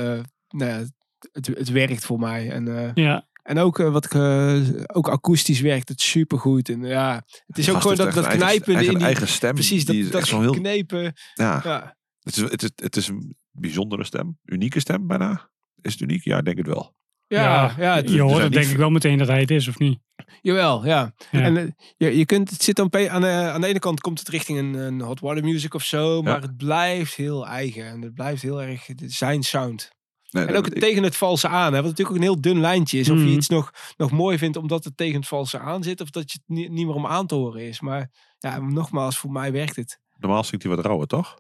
nou 0.49 0.71
ja, 0.71 0.83
het, 1.31 1.47
het 1.47 1.69
werkt 1.71 2.05
voor 2.05 2.19
mij. 2.19 2.49
En, 2.51 2.77
eh, 2.77 2.91
Ja, 2.93 3.27
en 3.43 3.57
ook 3.59 3.77
wat 3.77 4.05
ik, 4.05 4.13
eh, 4.13 4.57
ook 4.93 5.09
akoestisch 5.09 5.59
werkt 5.61 5.89
het 5.89 6.01
supergoed. 6.01 6.69
En 6.69 6.83
ja, 6.83 7.23
het 7.47 7.57
is 7.57 7.69
ook 7.69 7.81
gewoon 7.81 7.95
dat, 7.97 8.13
dat 8.13 8.25
echt 8.25 8.33
een 8.35 8.41
eigen- 8.41 8.61
knijpen 8.63 8.73
eigen, 8.75 8.91
in 8.93 8.97
die... 8.97 9.07
eigen 9.07 9.27
stem. 9.27 9.53
Precies, 9.53 9.85
dat, 9.85 10.11
dat 10.11 10.29
heel... 10.29 10.51
knepen. 10.53 11.13
Ja, 11.33 11.61
Ja. 11.63 11.95
het, 12.19 12.35
is, 12.35 12.41
het, 12.41 12.63
is, 12.63 12.69
het 12.75 12.95
is 12.95 13.07
een 13.07 13.35
bijzondere 13.51 14.03
stem. 14.03 14.37
Unieke 14.45 14.79
stem 14.79 15.07
bijna. 15.07 15.49
Is 15.81 15.91
het 15.91 16.01
uniek? 16.01 16.23
Ja, 16.23 16.37
ik 16.37 16.45
denk 16.45 16.57
het 16.57 16.67
wel. 16.67 16.95
Ja, 17.37 17.73
ja, 17.77 17.95
het- 17.95 18.09
je 18.09 18.19
hoort 18.21 18.31
zijn 18.31 18.43
het 18.43 18.53
denk 18.53 18.67
ik 18.67 18.77
wel 18.77 18.89
meteen 18.89 19.17
dat 19.17 19.27
hij 19.27 19.39
het 19.39 19.51
is, 19.51 19.67
of 19.67 19.79
niet? 19.79 19.99
jawel, 20.41 20.85
ja. 20.85 21.13
Ja. 21.31 21.41
En 21.41 21.57
eh, 21.57 21.63
je, 21.97 22.17
je 22.17 22.25
kunt, 22.25 22.49
het 22.49 22.63
zit 22.63 22.75
dan 22.75 22.93
aan 23.09 23.21
de, 23.21 23.27
aan 23.27 23.61
de 23.61 23.67
ene 23.67 23.79
kant 23.79 24.01
komt 24.01 24.19
het 24.19 24.27
richting 24.27 24.57
een, 24.59 24.73
een 24.73 25.01
hot 25.01 25.19
water 25.19 25.43
music 25.43 25.73
of 25.73 25.83
zo, 25.83 26.21
maar 26.21 26.41
het 26.41 26.57
blijft 26.57 27.15
heel 27.15 27.47
eigen 27.47 27.85
en 27.85 28.01
het 28.01 28.13
blijft 28.13 28.41
heel 28.41 28.61
erg 28.61 28.87
zijn 29.05 29.43
sound. 29.43 29.91
Nee, 30.31 30.45
En 30.45 30.55
ook 30.55 30.65
het 30.65 30.73
ik- 30.75 30.81
tegen 30.81 31.03
het 31.03 31.15
valse 31.15 31.47
aan, 31.47 31.73
hè, 31.73 31.81
wat 31.81 31.89
natuurlijk 31.89 32.09
ook 32.09 32.15
een 32.15 32.21
heel 32.31 32.41
dun 32.41 32.59
lijntje 32.59 32.99
is. 32.99 33.09
Of 33.09 33.17
Mhm. 33.17 33.27
je 33.27 33.35
iets 33.35 33.47
nog, 33.49 33.71
nog 33.97 34.11
mooi 34.11 34.37
vindt 34.37 34.57
omdat 34.57 34.83
het 34.83 34.97
tegen 34.97 35.15
het 35.19 35.27
valse 35.27 35.59
aan 35.59 35.83
zit, 35.83 36.01
of 36.01 36.09
dat 36.09 36.31
je 36.31 36.37
het 36.45 36.57
niet, 36.57 36.71
niet 36.71 36.85
meer 36.85 36.95
om 36.95 37.05
aan 37.07 37.27
te 37.27 37.35
horen 37.35 37.61
is. 37.67 37.79
Maar 37.79 38.09
ja, 38.39 38.59
nogmaals, 38.59 39.17
voor 39.17 39.31
mij 39.31 39.51
werkt 39.51 39.75
het. 39.75 39.99
normaal 40.17 40.43
zingt 40.43 40.63
hij 40.65 40.75
wat 40.75 40.85
rauwer, 40.85 41.07
toch? 41.07 41.39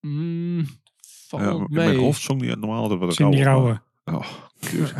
Mm, 0.00 0.66
valt 1.28 1.42
Ja, 1.42 1.48
in 1.50 1.56
mee. 1.58 1.68
mijn 1.86 1.96
hoofd 1.98 2.20
zong 2.22 2.40
hij 2.40 2.54
normaal 2.54 2.82
altijd 2.82 3.00
wat 3.00 3.18
rauwer. 3.18 3.82
Oh, 4.10 4.26
dude. 4.58 4.92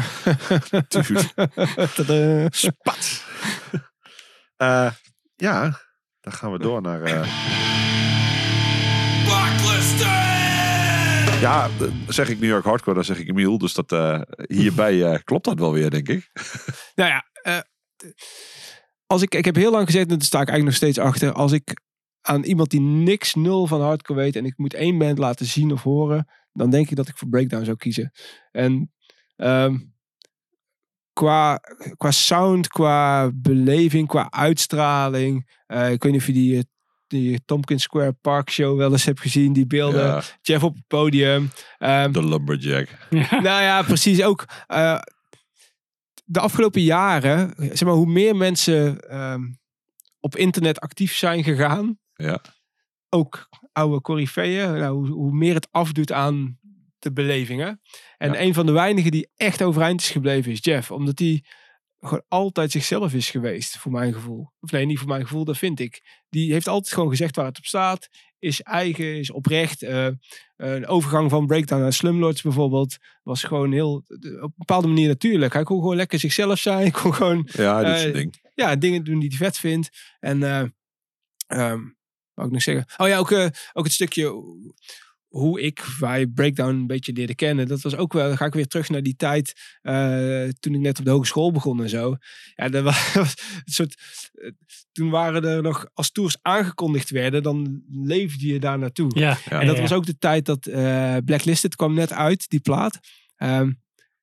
Dude. 0.88 1.22
Tadaa. 1.94 2.48
Spat. 2.50 3.22
Eh, 4.60 4.90
ja, 5.36 5.80
dan 6.20 6.32
gaan 6.32 6.52
we 6.52 6.58
door 6.58 6.82
naar... 6.82 7.02
eh, 7.02 7.22
ja, 11.40 11.70
zeg 12.08 12.28
ik 12.28 12.40
New 12.40 12.48
York 12.50 12.64
Hardcore, 12.64 12.94
dan 12.94 13.04
zeg 13.04 13.18
ik 13.18 13.28
Emiel. 13.28 13.58
Dus 13.58 13.74
dat, 13.74 13.92
eh, 13.92 14.20
hierbij 14.46 15.04
eh, 15.04 15.18
klopt 15.24 15.44
dat 15.44 15.58
wel 15.58 15.72
weer, 15.72 15.90
denk 15.90 16.08
ik. 16.08 16.30
Nou 16.94 17.10
ja, 17.10 17.24
eh, 17.42 17.60
als 19.06 19.22
ik, 19.22 19.34
ik 19.34 19.44
heb 19.44 19.54
heel 19.54 19.70
lang 19.70 19.86
gezegd, 19.86 20.10
en 20.10 20.18
daar 20.18 20.26
sta 20.26 20.40
ik 20.40 20.48
eigenlijk 20.48 20.80
nog 20.80 20.88
steeds 20.88 21.06
achter. 21.08 21.32
Als 21.32 21.52
ik 21.52 21.80
aan 22.20 22.42
iemand 22.42 22.70
die 22.70 22.80
niks 22.80 23.34
nul 23.34 23.66
van 23.66 23.80
hardcore 23.80 24.18
weet 24.18 24.36
en 24.36 24.44
ik 24.44 24.58
moet 24.58 24.74
één 24.74 24.98
band 24.98 25.18
laten 25.18 25.46
zien 25.46 25.72
of 25.72 25.82
horen, 25.82 26.28
dan 26.52 26.70
denk 26.70 26.90
ik 26.90 26.96
dat 26.96 27.08
ik 27.08 27.16
voor 27.16 27.28
Breakdown 27.28 27.64
zou 27.64 27.76
kiezen. 27.76 28.12
En 28.50 28.92
ehm, 29.40 29.76
qua, 31.12 31.60
qua 31.96 32.10
sound, 32.10 32.68
qua 32.68 33.30
beleving, 33.34 34.08
qua 34.08 34.30
uitstraling. 34.30 35.50
eh, 35.66 35.92
ik 35.92 36.02
weet 36.02 36.12
niet 36.12 36.20
of 36.20 36.26
je 36.26 36.32
die, 36.32 36.56
eh, 36.56 36.62
die 37.06 37.44
Tompkins 37.44 37.82
Square 37.82 38.12
Park 38.12 38.50
show 38.50 38.76
wel 38.78 38.92
eens 38.92 39.04
hebt 39.04 39.20
gezien, 39.20 39.52
die 39.52 39.66
beelden. 39.66 40.06
Ja, 40.06 40.22
Jeff 40.42 40.64
op 40.64 40.74
het 40.74 40.86
podium. 40.86 41.50
Ehm, 41.78 42.12
de 42.12 42.24
Lumberjack. 42.26 42.88
nou 43.30 43.62
ja, 43.62 43.82
precies. 43.82 44.22
Ook 44.22 44.44
eh, 44.66 45.00
de 46.24 46.40
afgelopen 46.40 46.82
jaren, 46.82 47.54
zeg 47.56 47.82
maar, 47.84 47.92
hoe 47.94 48.06
meer 48.12 48.36
mensen 48.36 49.00
ehm, 49.08 49.42
op 50.20 50.36
internet 50.36 50.80
actief 50.80 51.14
zijn 51.16 51.44
gegaan, 51.44 51.98
Ja. 52.14 52.40
ook 53.08 53.48
oude 53.72 54.00
coryfeeën, 54.00 54.72
nou, 54.72 54.94
hoe, 54.96 55.08
hoe 55.08 55.32
meer 55.32 55.54
het 55.54 55.68
afdoet 55.70 56.12
aan 56.12 56.58
de 57.02 57.12
belevingen. 57.12 57.80
En 58.18 58.32
Ja. 58.32 58.40
een 58.40 58.54
van 58.54 58.66
de 58.66 58.72
weinigen 58.72 59.10
die 59.10 59.28
echt 59.36 59.62
overeind 59.62 60.00
is 60.00 60.10
gebleven 60.10 60.52
is 60.52 60.58
Jeff, 60.62 60.90
omdat 60.90 61.18
hij 61.18 61.44
gewoon 62.00 62.24
altijd 62.28 62.70
zichzelf 62.70 63.14
is 63.14 63.30
geweest, 63.30 63.76
voor 63.78 63.92
mijn 63.92 64.12
gevoel. 64.12 64.52
Of 64.60 64.70
nee, 64.70 64.86
niet 64.86 64.98
voor 64.98 65.08
mijn 65.08 65.22
gevoel, 65.26 65.44
dat 65.44 65.58
vind 65.58 65.80
ik. 65.80 66.22
Die 66.28 66.52
heeft 66.52 66.68
altijd 66.68 66.94
gewoon 66.94 67.08
gezegd 67.10 67.36
waar 67.36 67.44
het 67.46 67.58
op 67.58 67.64
staat, 67.64 68.08
is 68.38 68.62
eigen, 68.62 69.18
is 69.18 69.30
oprecht. 69.30 69.82
Eh, 69.82 70.08
een 70.56 70.86
overgang 70.86 71.30
van 71.30 71.46
breakdown 71.46 71.80
naar 71.82 71.92
slumlords 71.92 72.42
bijvoorbeeld 72.42 72.96
was 73.22 73.42
gewoon 73.42 73.72
heel, 73.72 73.92
op 73.94 74.42
een 74.42 74.52
bepaalde 74.56 74.88
manier 74.88 75.08
natuurlijk. 75.08 75.52
Hij 75.52 75.62
kon 75.62 75.80
gewoon 75.80 75.96
lekker 75.96 76.18
zichzelf 76.18 76.58
zijn, 76.58 76.78
hij 76.90 76.90
kon 76.90 77.14
gewoon 77.14 77.48
Ja, 77.52 77.82
Eh, 77.82 78.12
ding. 78.12 78.50
ja, 78.54 78.76
dingen 78.76 79.04
doen 79.04 79.18
die 79.18 79.28
hij 79.28 79.38
vet 79.38 79.58
vindt. 79.58 79.90
En 80.20 80.42
eh 80.42 80.62
ehm, 81.46 81.80
wat 82.34 82.46
ik 82.46 82.52
nog 82.52 82.62
zeggen? 82.62 82.84
Oh 82.96 83.08
ja, 83.08 83.18
ook, 83.18 83.30
eh, 83.30 83.46
ook 83.72 83.84
het 83.84 83.92
stukje 83.92 84.32
hoe 85.30 85.60
ik 85.60 85.84
wij 85.98 86.26
Breakdown 86.26 86.74
een 86.74 86.86
beetje 86.86 87.12
leerde 87.12 87.34
kennen. 87.34 87.68
Dat 87.68 87.80
was 87.80 87.96
ook 87.96 88.12
wel, 88.12 88.28
dan 88.28 88.36
ga 88.36 88.44
ik 88.44 88.54
weer 88.54 88.66
terug 88.66 88.88
naar 88.88 89.02
die 89.02 89.16
tijd 89.16 89.52
eh, 89.82 90.48
toen 90.60 90.74
ik 90.74 90.80
net 90.80 90.98
op 90.98 91.04
de 91.04 91.10
hogeschool 91.10 91.52
begon 91.52 91.82
en 91.82 91.88
zo. 91.88 92.16
Ja, 92.54 92.68
dat 92.74 92.82
was 92.84 93.14
een 93.14 93.72
soort, 93.72 93.94
eh, 94.32 94.50
toen 94.92 95.10
waren 95.10 95.44
er 95.44 95.62
nog, 95.62 95.86
als 95.94 96.10
tours 96.10 96.36
aangekondigd 96.42 97.10
werden, 97.10 97.42
dan 97.42 97.82
leefde 97.90 98.46
je 98.46 98.60
daar 98.60 98.78
naartoe. 98.78 99.10
Ja, 99.18 99.38
Ja, 99.50 99.60
En 99.60 99.66
dat 99.66 99.76
ja. 99.76 99.82
was 99.82 99.92
ook 99.92 100.06
de 100.06 100.18
tijd 100.18 100.46
dat 100.46 100.66
eh, 100.66 101.16
Blacklisted 101.24 101.76
kwam 101.76 101.94
net 101.94 102.12
uit, 102.12 102.48
die 102.48 102.60
plaat. 102.60 102.98
Ehm 103.36 103.70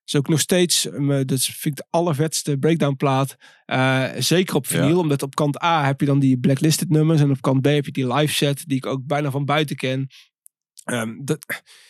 is 0.05 0.15
ook 0.15 0.27
nog 0.27 0.39
steeds, 0.39 0.87
dat 1.25 1.41
vind 1.41 1.65
ik 1.65 1.75
de 1.75 1.85
allervetste 1.89 2.57
breakdown 2.57 2.95
plaat. 2.95 3.35
Eh, 3.65 4.05
zeker 4.17 4.55
op 4.55 4.67
vinyl, 4.67 4.87
Ja. 4.89 4.95
omdat 4.95 5.23
op 5.23 5.35
kant 5.35 5.63
A 5.63 5.85
heb 5.85 5.99
je 5.99 6.05
dan 6.05 6.19
die 6.19 6.39
Blacklisted 6.39 6.89
nummers. 6.89 7.21
En 7.21 7.29
op 7.31 7.41
kant 7.41 7.61
B 7.61 7.65
heb 7.65 7.85
je 7.85 7.91
die 7.91 8.13
live 8.13 8.33
set, 8.33 8.63
die 8.67 8.77
ik 8.77 8.85
ook 8.85 9.05
bijna 9.05 9.31
van 9.31 9.45
buiten 9.45 9.75
ken. 9.75 10.07
Ehm, 10.87 11.15
dat, 11.23 11.45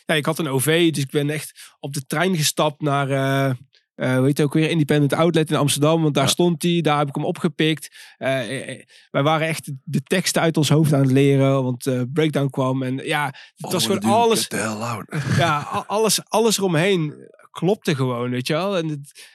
ja, 0.06 0.16
ik 0.16 0.26
had 0.26 0.40
een 0.40 0.48
OV, 0.48 0.92
dus 0.92 1.04
ik 1.04 1.10
ben 1.12 1.30
echt 1.30 1.76
op 1.80 1.94
de 1.94 2.06
trein 2.06 2.36
gestapt 2.36 2.82
naar... 2.82 3.10
eh 3.10 3.56
eh, 3.96 4.12
heet 4.24 4.38
het 4.38 4.42
ook 4.42 4.54
weer? 4.54 4.70
Independent 4.70 5.14
Outlet 5.14 5.50
in 5.50 5.56
Amsterdam. 5.56 6.02
Want 6.02 6.14
daar 6.14 6.24
Ja. 6.24 6.30
stond 6.30 6.64
hij. 6.64 6.82
Daar 6.82 6.98
heb 6.98 7.08
ik 7.08 7.16
hem 7.16 7.26
opgepikt. 7.26 8.14
Eh, 8.18 8.70
eh, 8.70 8.84
wij 9.12 9.24
waren 9.24 9.48
echt 9.48 9.72
de 9.84 10.02
teksten 10.04 10.42
uit 10.42 10.58
ons 10.58 10.70
hoofd 10.70 10.94
aan 10.94 11.02
het 11.02 11.12
leren. 11.12 11.64
Want 11.64 11.86
eh, 11.86 12.02
Breakdown 12.14 12.50
kwam. 12.50 12.84
En 12.84 12.98
ja, 12.98 13.26
het 13.56 13.72
was 13.72 13.86
gewoon 13.86 14.02
alles 14.04 14.48
ja, 15.38 15.60
alles, 15.88 16.30
alles 16.30 16.58
eromheen 16.58 17.30
klopte 17.52 17.96
gewoon, 17.96 18.30
weet 18.30 18.48
je 18.48 18.54
wel. 18.54 18.78
En 18.78 18.88
het, 18.88 19.30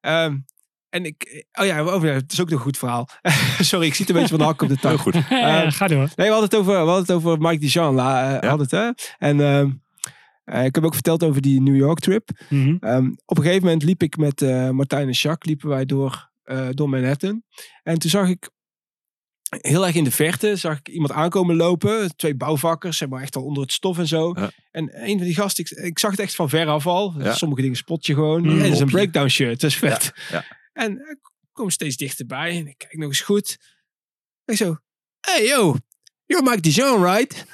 Ehm, 0.00 0.36
en 0.90 1.04
ik, 1.04 1.44
oh 1.52 1.66
ja, 1.66 1.80
over, 1.80 2.12
het 2.12 2.32
is 2.32 2.40
ook 2.40 2.50
een 2.50 2.58
goed 2.58 2.78
verhaal. 2.78 3.08
Sorry, 3.60 3.86
ik 3.86 3.94
zit 3.94 4.08
een 4.08 4.14
beetje 4.14 4.28
van 4.28 4.38
de 4.38 4.44
hak 4.44 4.62
op 4.62 4.68
de 4.68 4.76
Heel 4.80 4.90
tang. 4.90 5.00
goed. 5.00 5.14
Ja, 5.30 5.70
ga 5.70 5.86
door. 5.86 5.98
Nee, 6.16 6.26
we 6.26 6.34
hadden 6.34 6.42
het 6.44 6.54
over, 6.54 6.72
we 6.72 6.78
hadden 6.90 7.00
het 7.06 7.10
over 7.10 7.38
Mike 7.38 7.58
Dijon. 7.58 7.98
Eh, 7.98 8.30
hadden 8.30 8.60
het, 8.60 8.70
hè? 8.70 8.90
En 9.18 9.40
ehm, 9.40 9.70
eh, 10.44 10.64
ik 10.64 10.74
heb 10.74 10.84
ook 10.84 10.94
verteld 10.94 11.22
over 11.24 11.40
die 11.40 11.60
New 11.62 11.76
York 11.76 11.98
trip. 11.98 12.28
Mhm. 12.48 12.76
Ehm, 12.80 13.06
op 13.24 13.36
een 13.36 13.42
gegeven 13.42 13.64
moment 13.64 13.82
liep 13.82 14.02
ik 14.02 14.16
met 14.16 14.42
eh, 14.42 14.70
Martijn 14.70 15.06
en 15.06 15.12
Jacques 15.12 15.46
liepen 15.48 15.68
wij 15.68 15.84
door, 15.86 16.30
eh, 16.44 16.68
door 16.70 16.88
Manhattan. 16.88 17.42
En 17.82 17.98
toen 17.98 18.10
zag 18.10 18.28
ik 18.28 18.50
heel 19.60 19.86
erg 19.86 19.94
in 19.94 20.04
de 20.04 20.10
verte 20.10 20.56
zag 20.56 20.78
ik 20.78 20.88
iemand 20.88 21.12
aankomen 21.12 21.56
lopen. 21.56 22.16
Twee 22.16 22.34
bouwvakkers, 22.34 22.96
zeg 22.96 23.08
maar 23.08 23.22
echt 23.22 23.36
al 23.36 23.42
onder 23.42 23.62
het 23.62 23.72
stof 23.72 23.98
en 23.98 24.06
zo. 24.06 24.32
Ja. 24.38 24.50
En 24.70 24.90
een 25.08 25.16
van 25.16 25.26
die 25.26 25.34
gasten, 25.34 25.64
ik, 25.64 25.70
ik 25.70 25.98
zag 25.98 26.10
het 26.10 26.20
echt 26.20 26.34
van 26.34 26.48
ver 26.48 26.66
af 26.66 26.86
al. 26.86 27.14
Ja. 27.18 27.34
Sommige 27.34 27.60
dingen 27.62 27.76
spot 27.76 28.06
je 28.06 28.14
gewoon. 28.14 28.42
Mm, 28.42 28.48
Hey, 28.48 28.62
dat 28.62 28.72
is 28.72 28.80
een 28.80 28.86
breakdown 28.90 29.28
shirt, 29.28 29.60
dat 29.60 29.70
is 29.70 29.76
vet. 29.76 30.12
ja. 30.30 30.44
En 30.76 31.10
ik 31.10 31.18
kom 31.52 31.70
steeds 31.70 31.96
dichterbij 31.96 32.58
en 32.58 32.66
ik 32.66 32.78
kijk 32.78 32.96
nog 32.96 33.08
eens 33.08 33.20
goed. 33.20 33.56
En 34.44 34.52
ik 34.52 34.58
zo, 34.58 34.78
hey 35.20 35.46
yo, 35.46 35.76
you're 36.26 36.50
Mike 36.50 36.60
Dijon, 36.60 37.04
right? 37.04 37.44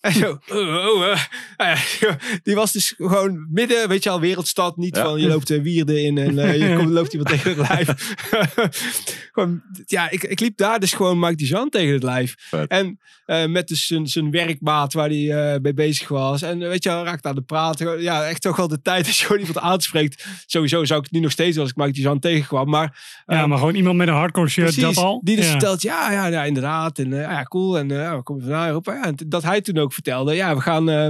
En 0.00 0.12
zo, 0.12 0.30
oh, 0.48 0.86
oh, 0.86 1.10
eh. 1.10 1.20
Nou 1.56 1.78
die 2.42 2.54
was 2.54 2.72
dus 2.72 2.94
gewoon 2.96 3.46
midden, 3.50 3.88
weet 3.88 4.02
je 4.02 4.10
al, 4.10 4.20
wereldstad. 4.20 4.76
Niet 4.76 4.96
Ja. 4.96 5.02
van 5.04 5.20
je 5.20 5.26
loopt 5.26 5.50
uh, 5.50 5.62
wierden 5.62 6.04
in 6.04 6.18
en 6.18 6.38
eh, 6.38 6.68
je 6.68 6.74
komt, 6.78 6.88
loopt 6.90 7.12
iemand 7.12 7.30
tegen 7.30 7.56
het 7.56 7.68
lijf. 7.68 8.14
gewoon, 9.32 9.62
ja, 9.86 10.10
ik, 10.10 10.22
ik 10.24 10.40
liep 10.40 10.56
daar 10.56 10.80
dus 10.80 10.92
gewoon 10.92 11.18
Mike 11.18 11.36
Dijon 11.36 11.68
tegen 11.68 11.92
het 11.92 12.02
lijf. 12.02 12.34
Vet. 12.38 12.70
En 12.70 12.98
eh, 13.28 13.46
met 13.46 13.68
dus 13.68 13.86
zijn, 13.86 14.06
zijn 14.06 14.30
werkmaat 14.30 14.92
waar 14.92 15.08
hij 15.08 15.52
eh, 15.52 15.60
mee 15.60 15.74
bezig 15.74 16.08
was. 16.08 16.42
En 16.42 16.62
eh, 16.62 16.68
weet 16.68 16.82
je, 16.82 16.88
wel, 16.88 17.04
raakte 17.04 17.28
aan 17.28 17.34
de 17.34 17.42
praten. 17.42 18.02
Ja, 18.02 18.24
echt 18.24 18.42
toch 18.42 18.56
wel 18.56 18.68
de 18.68 18.80
tijd 18.80 19.06
als 19.06 19.18
je 19.18 19.26
gewoon 19.26 19.40
iemand 19.40 19.58
aanspreekt. 19.64 20.26
Sowieso 20.46 20.84
zou 20.84 20.98
ik 20.98 21.04
het 21.04 21.14
nu 21.14 21.20
nog 21.20 21.30
steeds 21.30 21.58
als 21.58 21.70
ik 21.70 21.76
Mike 21.76 21.92
Dijon 21.92 22.18
tegenkwam. 22.18 22.68
Maar 22.68 23.22
Ja, 23.26 23.38
ehm, 23.40 23.48
maar 23.48 23.58
gewoon 23.58 23.74
iemand 23.74 23.96
met 23.96 24.08
een 24.08 24.14
hardcore 24.14 24.48
shirt, 24.48 24.74
Precies, 24.74 24.94
dat 24.94 25.04
al. 25.04 25.20
die 25.24 25.36
dus 25.36 25.44
ja. 25.44 25.50
vertelt, 25.50 25.82
ja, 25.82 26.12
ja, 26.12 26.26
ja, 26.26 26.44
inderdaad. 26.44 26.98
En 26.98 27.12
eh, 27.12 27.20
ja, 27.20 27.42
cool. 27.42 27.78
En 27.78 27.90
eh, 27.90 27.96
ja, 27.96 28.16
we 28.16 28.22
komen 28.22 28.42
vandaan 28.42 28.66
Europa. 28.66 28.94
Ja, 28.94 29.04
en 29.04 29.14
dat 29.26 29.42
hij 29.42 29.60
toen 29.60 29.78
ook 29.78 29.87
vertelde, 29.92 30.34
ja, 30.34 30.54
we 30.54 30.60
gaan 30.60 30.88
eh, 30.88 31.06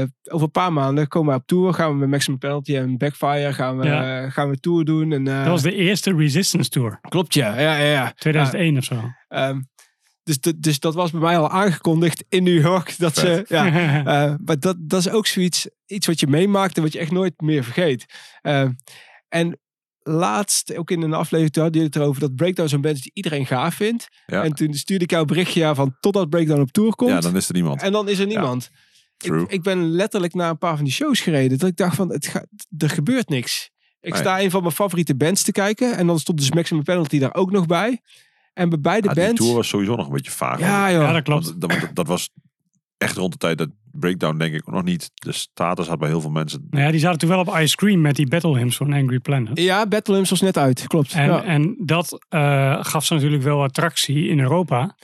eh, 0.00 0.06
over 0.30 0.44
een 0.46 0.50
paar 0.50 0.72
maanden 0.72 1.08
komen 1.08 1.34
we 1.34 1.40
op 1.40 1.46
tour. 1.46 1.74
Gaan 1.74 1.90
we 1.92 1.96
met 1.96 2.08
Maximum 2.08 2.38
Penalty 2.38 2.76
en 2.76 2.98
Backfire 2.98 3.52
gaan 3.52 3.78
we, 3.78 3.84
Ja. 3.86 4.22
eh, 4.24 4.30
gaan 4.30 4.50
we 4.50 4.60
tour 4.60 4.84
doen. 4.84 5.12
En, 5.12 5.28
eh, 5.28 5.38
Dat 5.38 5.46
was 5.46 5.62
de 5.62 5.74
eerste 5.74 6.14
Resistance 6.16 6.70
Tour, 6.70 6.98
Klopt, 7.08 7.34
ja. 7.34 7.58
ja, 7.60 7.76
ja, 7.76 7.90
ja. 7.90 8.12
2001 8.16 8.76
of 8.76 8.84
zo. 8.84 9.00
Ehm, 9.28 9.60
dus, 10.22 10.38
dus 10.56 10.78
dat 10.80 10.94
was 10.94 11.10
bij 11.10 11.20
mij 11.20 11.38
al 11.38 11.50
aangekondigd 11.50 12.24
in 12.28 12.42
New 12.42 12.60
York. 12.60 12.94
Dat 12.98 13.16
ze, 13.16 13.44
ja, 13.48 13.66
eh, 13.98 14.34
maar 14.44 14.58
dat, 14.58 14.76
dat 14.78 15.00
is 15.00 15.08
ook 15.10 15.26
zoiets, 15.26 15.68
iets 15.86 16.06
wat 16.06 16.20
je 16.20 16.26
meemaakt 16.26 16.76
en 16.76 16.82
wat 16.82 16.92
je 16.92 16.98
echt 16.98 17.10
nooit 17.10 17.40
meer 17.40 17.64
vergeet. 17.64 18.04
Eh, 18.40 18.68
en 19.28 19.60
laatst, 20.02 20.76
ook 20.76 20.90
in 20.90 21.02
een 21.02 21.12
aflevering, 21.12 21.52
toen 21.52 21.62
hadden 21.62 21.80
jullie 21.80 21.94
het 21.96 22.02
erover 22.04 22.20
dat 22.20 22.36
Breakdown 22.36 22.68
zo'n 22.68 22.80
band 22.80 22.96
is 22.96 23.02
die 23.02 23.10
iedereen 23.14 23.46
gaaf 23.46 23.74
vindt. 23.74 24.08
Ja. 24.26 24.42
En 24.44 24.52
toen 24.52 24.74
stuurde 24.74 25.04
ik 25.04 25.10
jou 25.10 25.22
een 25.22 25.28
berichtje 25.28 25.74
van 25.74 25.96
totdat 26.00 26.30
Breakdown 26.30 26.60
op 26.60 26.70
tour 26.72 26.94
komt. 26.94 27.10
ja, 27.10 27.20
dan 27.20 27.36
is 27.36 27.48
er 27.48 27.54
niemand. 27.54 27.82
En 27.82 27.92
dan 27.92 28.08
is 28.08 28.18
er 28.18 28.26
niemand. 28.26 28.70
True. 29.16 29.42
Ik, 29.42 29.50
ik 29.50 29.62
ben 29.62 29.90
letterlijk 29.90 30.34
naar 30.34 30.50
een 30.50 30.58
paar 30.58 30.74
van 30.76 30.84
die 30.84 30.92
shows 30.94 31.20
gereden. 31.20 31.58
Dat 31.58 31.68
ik 31.68 31.76
dacht 31.76 31.96
van, 31.96 32.12
het 32.12 32.26
gaat, 32.26 32.46
er 32.78 32.90
gebeurt 32.90 33.28
niks. 33.28 33.70
Ik 34.00 34.12
Nee. 34.12 34.20
sta 34.20 34.40
een 34.40 34.50
van 34.50 34.62
mijn 34.62 34.74
favoriete 34.74 35.14
bands 35.16 35.42
te 35.42 35.52
kijken. 35.52 35.96
En 35.96 36.06
dan 36.06 36.18
stond 36.18 36.38
dus 36.38 36.50
Maximum 36.52 36.82
Penalty 36.82 37.18
daar 37.18 37.34
ook 37.34 37.50
nog 37.50 37.66
bij. 37.66 38.00
En 38.52 38.68
bij 38.68 38.80
beide 38.80 39.08
Ja, 39.08 39.14
die 39.14 39.24
bands... 39.24 39.40
tour 39.40 39.54
was 39.54 39.68
sowieso 39.68 39.96
nog 39.96 40.06
een 40.06 40.12
beetje 40.12 40.30
vaag. 40.30 40.58
ja, 40.58 40.92
joh. 40.92 41.02
Ja, 41.02 41.12
dat 41.12 41.22
klopt. 41.22 41.54
Dat 41.94 42.06
was 42.06 42.30
echt 43.02 43.16
rond 43.16 43.32
de 43.32 43.38
tijd 43.38 43.58
dat 43.58 43.68
Breakdown 43.92 44.36
denk 44.38 44.54
ik 44.54 44.66
nog 44.66 44.82
niet 44.82 45.10
de 45.14 45.32
status 45.32 45.86
had 45.88 45.98
bij 45.98 46.08
heel 46.08 46.20
veel 46.20 46.30
mensen. 46.30 46.66
Nou 46.70 46.84
ja, 46.84 46.90
die 46.90 47.00
zaten 47.00 47.18
toen 47.18 47.28
wel 47.28 47.38
op 47.40 47.56
Ice 47.58 47.76
Cream 47.76 48.00
met 48.00 48.16
die 48.16 48.28
Battle 48.28 48.56
Hymns 48.58 48.76
van 48.76 48.92
Angry 48.92 49.18
Planet. 49.18 49.58
Ja, 49.58 49.86
Battle 49.86 50.14
Hymns 50.14 50.30
was 50.30 50.40
net 50.40 50.58
uit. 50.58 50.86
Klopt. 50.86 51.12
En, 51.12 51.24
ja. 51.26 51.44
en 51.44 51.74
dat 51.78 52.24
eh, 52.28 52.78
gaf 52.84 53.04
ze 53.04 53.14
natuurlijk 53.14 53.42
wel 53.42 53.62
attractie 53.62 54.28
in 54.28 54.40
Europa. 54.40 54.96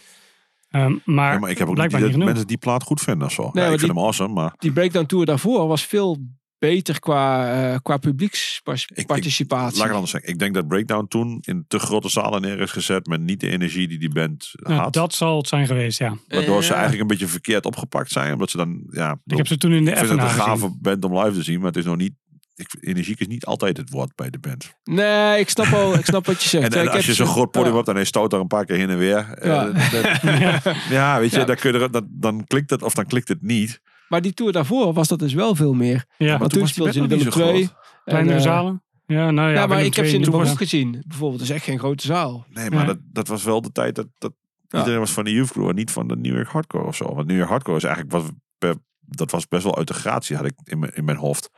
Ehm, 0.70 0.92
maar, 1.04 1.32
Ja, 1.32 1.38
maar 1.38 1.50
ik 1.50 1.58
heb 1.58 1.68
ook 1.68 1.76
niet 1.76 1.88
blijkbaar 1.88 2.00
idee 2.00 2.08
niet 2.10 2.18
dat 2.18 2.26
mensen 2.28 2.46
die 2.46 2.58
plaat 2.58 2.82
goed 2.82 3.00
vinden 3.00 3.26
of 3.26 3.32
zo. 3.32 3.42
ja, 3.42 3.50
maar 3.54 3.62
ik 3.62 3.68
vind 3.68 3.80
die- 3.80 3.90
hem 3.90 3.98
awesome, 3.98 4.32
maar 4.34 4.54
Die 4.58 4.72
Breakdown 4.72 5.06
Tour 5.06 5.26
daarvoor 5.26 5.66
was 5.66 5.84
veel 5.86 6.18
beter 6.58 7.00
qua, 7.00 7.52
eh, 7.72 7.78
qua 7.82 7.94
ik- 7.94 8.00
publieksparticipatie. 8.00 9.78
laat 9.78 9.86
ik 9.88 9.92
anders 9.92 10.10
zeggen. 10.10 10.30
Ik 10.30 10.38
denk 10.38 10.54
dat 10.54 10.68
Breakdown 10.68 11.06
toen 11.08 11.38
in 11.40 11.64
te 11.68 11.78
grote 11.78 12.08
zalen 12.08 12.40
neer 12.40 12.60
is 12.60 12.70
gezet 12.70 13.06
met 13.06 13.20
niet 13.20 13.40
de 13.40 13.48
energie 13.50 13.88
die 13.88 13.98
die 13.98 14.12
band 14.12 14.50
Nou, 14.52 14.74
had. 14.80 14.92
dat 14.92 15.14
zal 15.14 15.36
het 15.36 15.48
zijn 15.48 15.66
geweest, 15.66 15.98
ja. 15.98 16.16
Waardoor 16.28 16.62
ze 16.62 16.68
Ja. 16.68 16.72
eigenlijk 16.78 17.02
een 17.02 17.06
beetje 17.16 17.26
verkeerd 17.26 17.64
opgepakt 17.64 18.10
zijn. 18.10 18.32
Omdat 18.32 18.50
ze 18.50 18.56
dan, 18.56 18.82
ja, 18.90 19.20
Ik 19.26 19.36
heb 19.36 19.46
ze 19.46 19.56
toen 19.58 19.72
in 19.72 19.84
de 19.84 19.90
ik 19.90 19.96
vind 19.96 20.08
het 20.10 20.18
een 20.20 20.26
gezien. 20.28 20.42
gave 20.42 20.76
band 20.80 21.04
om 21.04 21.18
live 21.18 21.36
te 21.36 21.42
zien, 21.42 21.58
maar 21.58 21.66
het 21.68 21.76
is 21.76 21.84
nog 21.84 21.96
niet. 21.96 22.12
Ik, 22.54 22.76
energiek 22.80 23.20
is 23.20 23.26
niet 23.26 23.44
altijd 23.44 23.76
het 23.76 23.90
woord 23.90 24.14
bij 24.14 24.30
de 24.30 24.38
band. 24.38 24.72
Nee, 24.84 25.38
ik 25.40 25.48
snap, 25.48 25.66
wel, 25.66 25.94
ik 25.94 26.04
snap 26.04 26.26
wat 26.26 26.42
je 26.42 26.48
zegt. 26.48 26.74
En, 26.74 26.82
ik 26.84 26.88
als 26.88 27.06
je 27.06 27.14
zo'n 27.14 27.26
groot 27.26 27.50
podium 27.50 27.70
ja. 27.70 27.76
hebt 27.76 27.88
en 27.88 27.94
hij 27.94 28.04
stoot 28.04 28.30
daar 28.30 28.40
een 28.40 28.46
paar 28.46 28.64
keer 28.64 28.76
heen 28.76 28.90
en 28.90 28.98
weer. 28.98 29.32
eh, 29.32 29.46
Ja. 29.48 29.64
dat- 29.64 30.20
ja, 30.90 31.18
weet 31.18 31.30
je, 31.30 31.38
Ja. 31.38 31.44
Dan, 31.44 31.56
kun 31.56 31.72
je 31.72 31.78
er, 31.78 31.90
dan, 31.90 32.08
dan 32.10 32.44
klikt 32.46 32.70
het 32.70 32.82
of 32.82 32.94
dan 32.94 33.06
klikt 33.06 33.28
het 33.28 33.42
niet. 33.42 33.80
Maar 34.08 34.20
die 34.20 34.32
tour 34.34 34.52
daarvoor 34.52 34.92
was 34.92 35.08
dat 35.08 35.18
dus 35.18 35.32
wel 35.34 35.54
veel 35.54 35.74
meer. 35.74 36.04
Ja, 36.18 36.38
Want 36.38 36.50
toen 36.50 36.60
was 36.60 36.72
die 36.74 36.82
speelden 36.82 36.94
ze 36.94 37.00
in 37.14 37.18
de 37.18 37.24
nog 37.24 37.34
Willem 37.34 37.54
niet 37.54 37.56
2. 37.56 37.66
zo 37.66 37.72
groot. 37.72 38.04
kleinere 38.04 38.40
zalen. 38.40 38.82
Ja, 39.06 39.30
nou 39.30 39.48
ja, 39.48 39.54
Ja, 39.54 39.66
maar 39.66 39.84
ik 39.84 39.94
heb 39.94 40.04
ze 40.06 40.12
in 40.12 40.18
de 40.18 40.24
toen 40.24 40.32
Baroque 40.32 40.58
was- 40.58 40.68
gezien. 40.70 41.02
Bijvoorbeeld, 41.06 41.40
dat 41.40 41.48
is 41.48 41.54
echt 41.54 41.64
geen 41.64 41.78
grote 41.78 42.06
zaal. 42.06 42.46
Nee, 42.50 42.70
maar 42.70 42.80
Ja. 42.80 42.86
dat, 42.86 42.98
dat 43.02 43.28
was 43.28 43.42
wel 43.44 43.60
de 43.60 43.72
tijd 43.72 43.94
dat, 43.94 44.06
dat 44.18 44.32
Ja. 44.68 44.78
iedereen 44.78 44.98
was 44.98 45.10
van 45.10 45.24
de 45.24 45.32
Youth 45.32 45.50
Crew 45.52 45.68
en 45.68 45.74
niet 45.74 45.90
van 45.90 46.08
de 46.08 46.16
New 46.16 46.34
York 46.34 46.48
Hardcore 46.48 46.84
of 46.84 46.96
zo. 46.96 47.14
Want 47.14 47.26
New 47.26 47.36
York 47.36 47.48
Hardcore 47.48 47.76
is 47.76 47.84
eigenlijk, 47.84 48.24
per- 48.58 48.76
dat 49.00 49.30
was 49.30 49.48
best 49.48 49.64
wel 49.64 49.76
uit 49.76 49.86
de 49.88 49.94
gratie, 49.94 50.36
had 50.36 50.44
ik 50.46 50.52
in 50.64 50.78
mijn, 50.78 50.94
in 50.94 51.04
mijn 51.04 51.16
hoofd. 51.16 51.50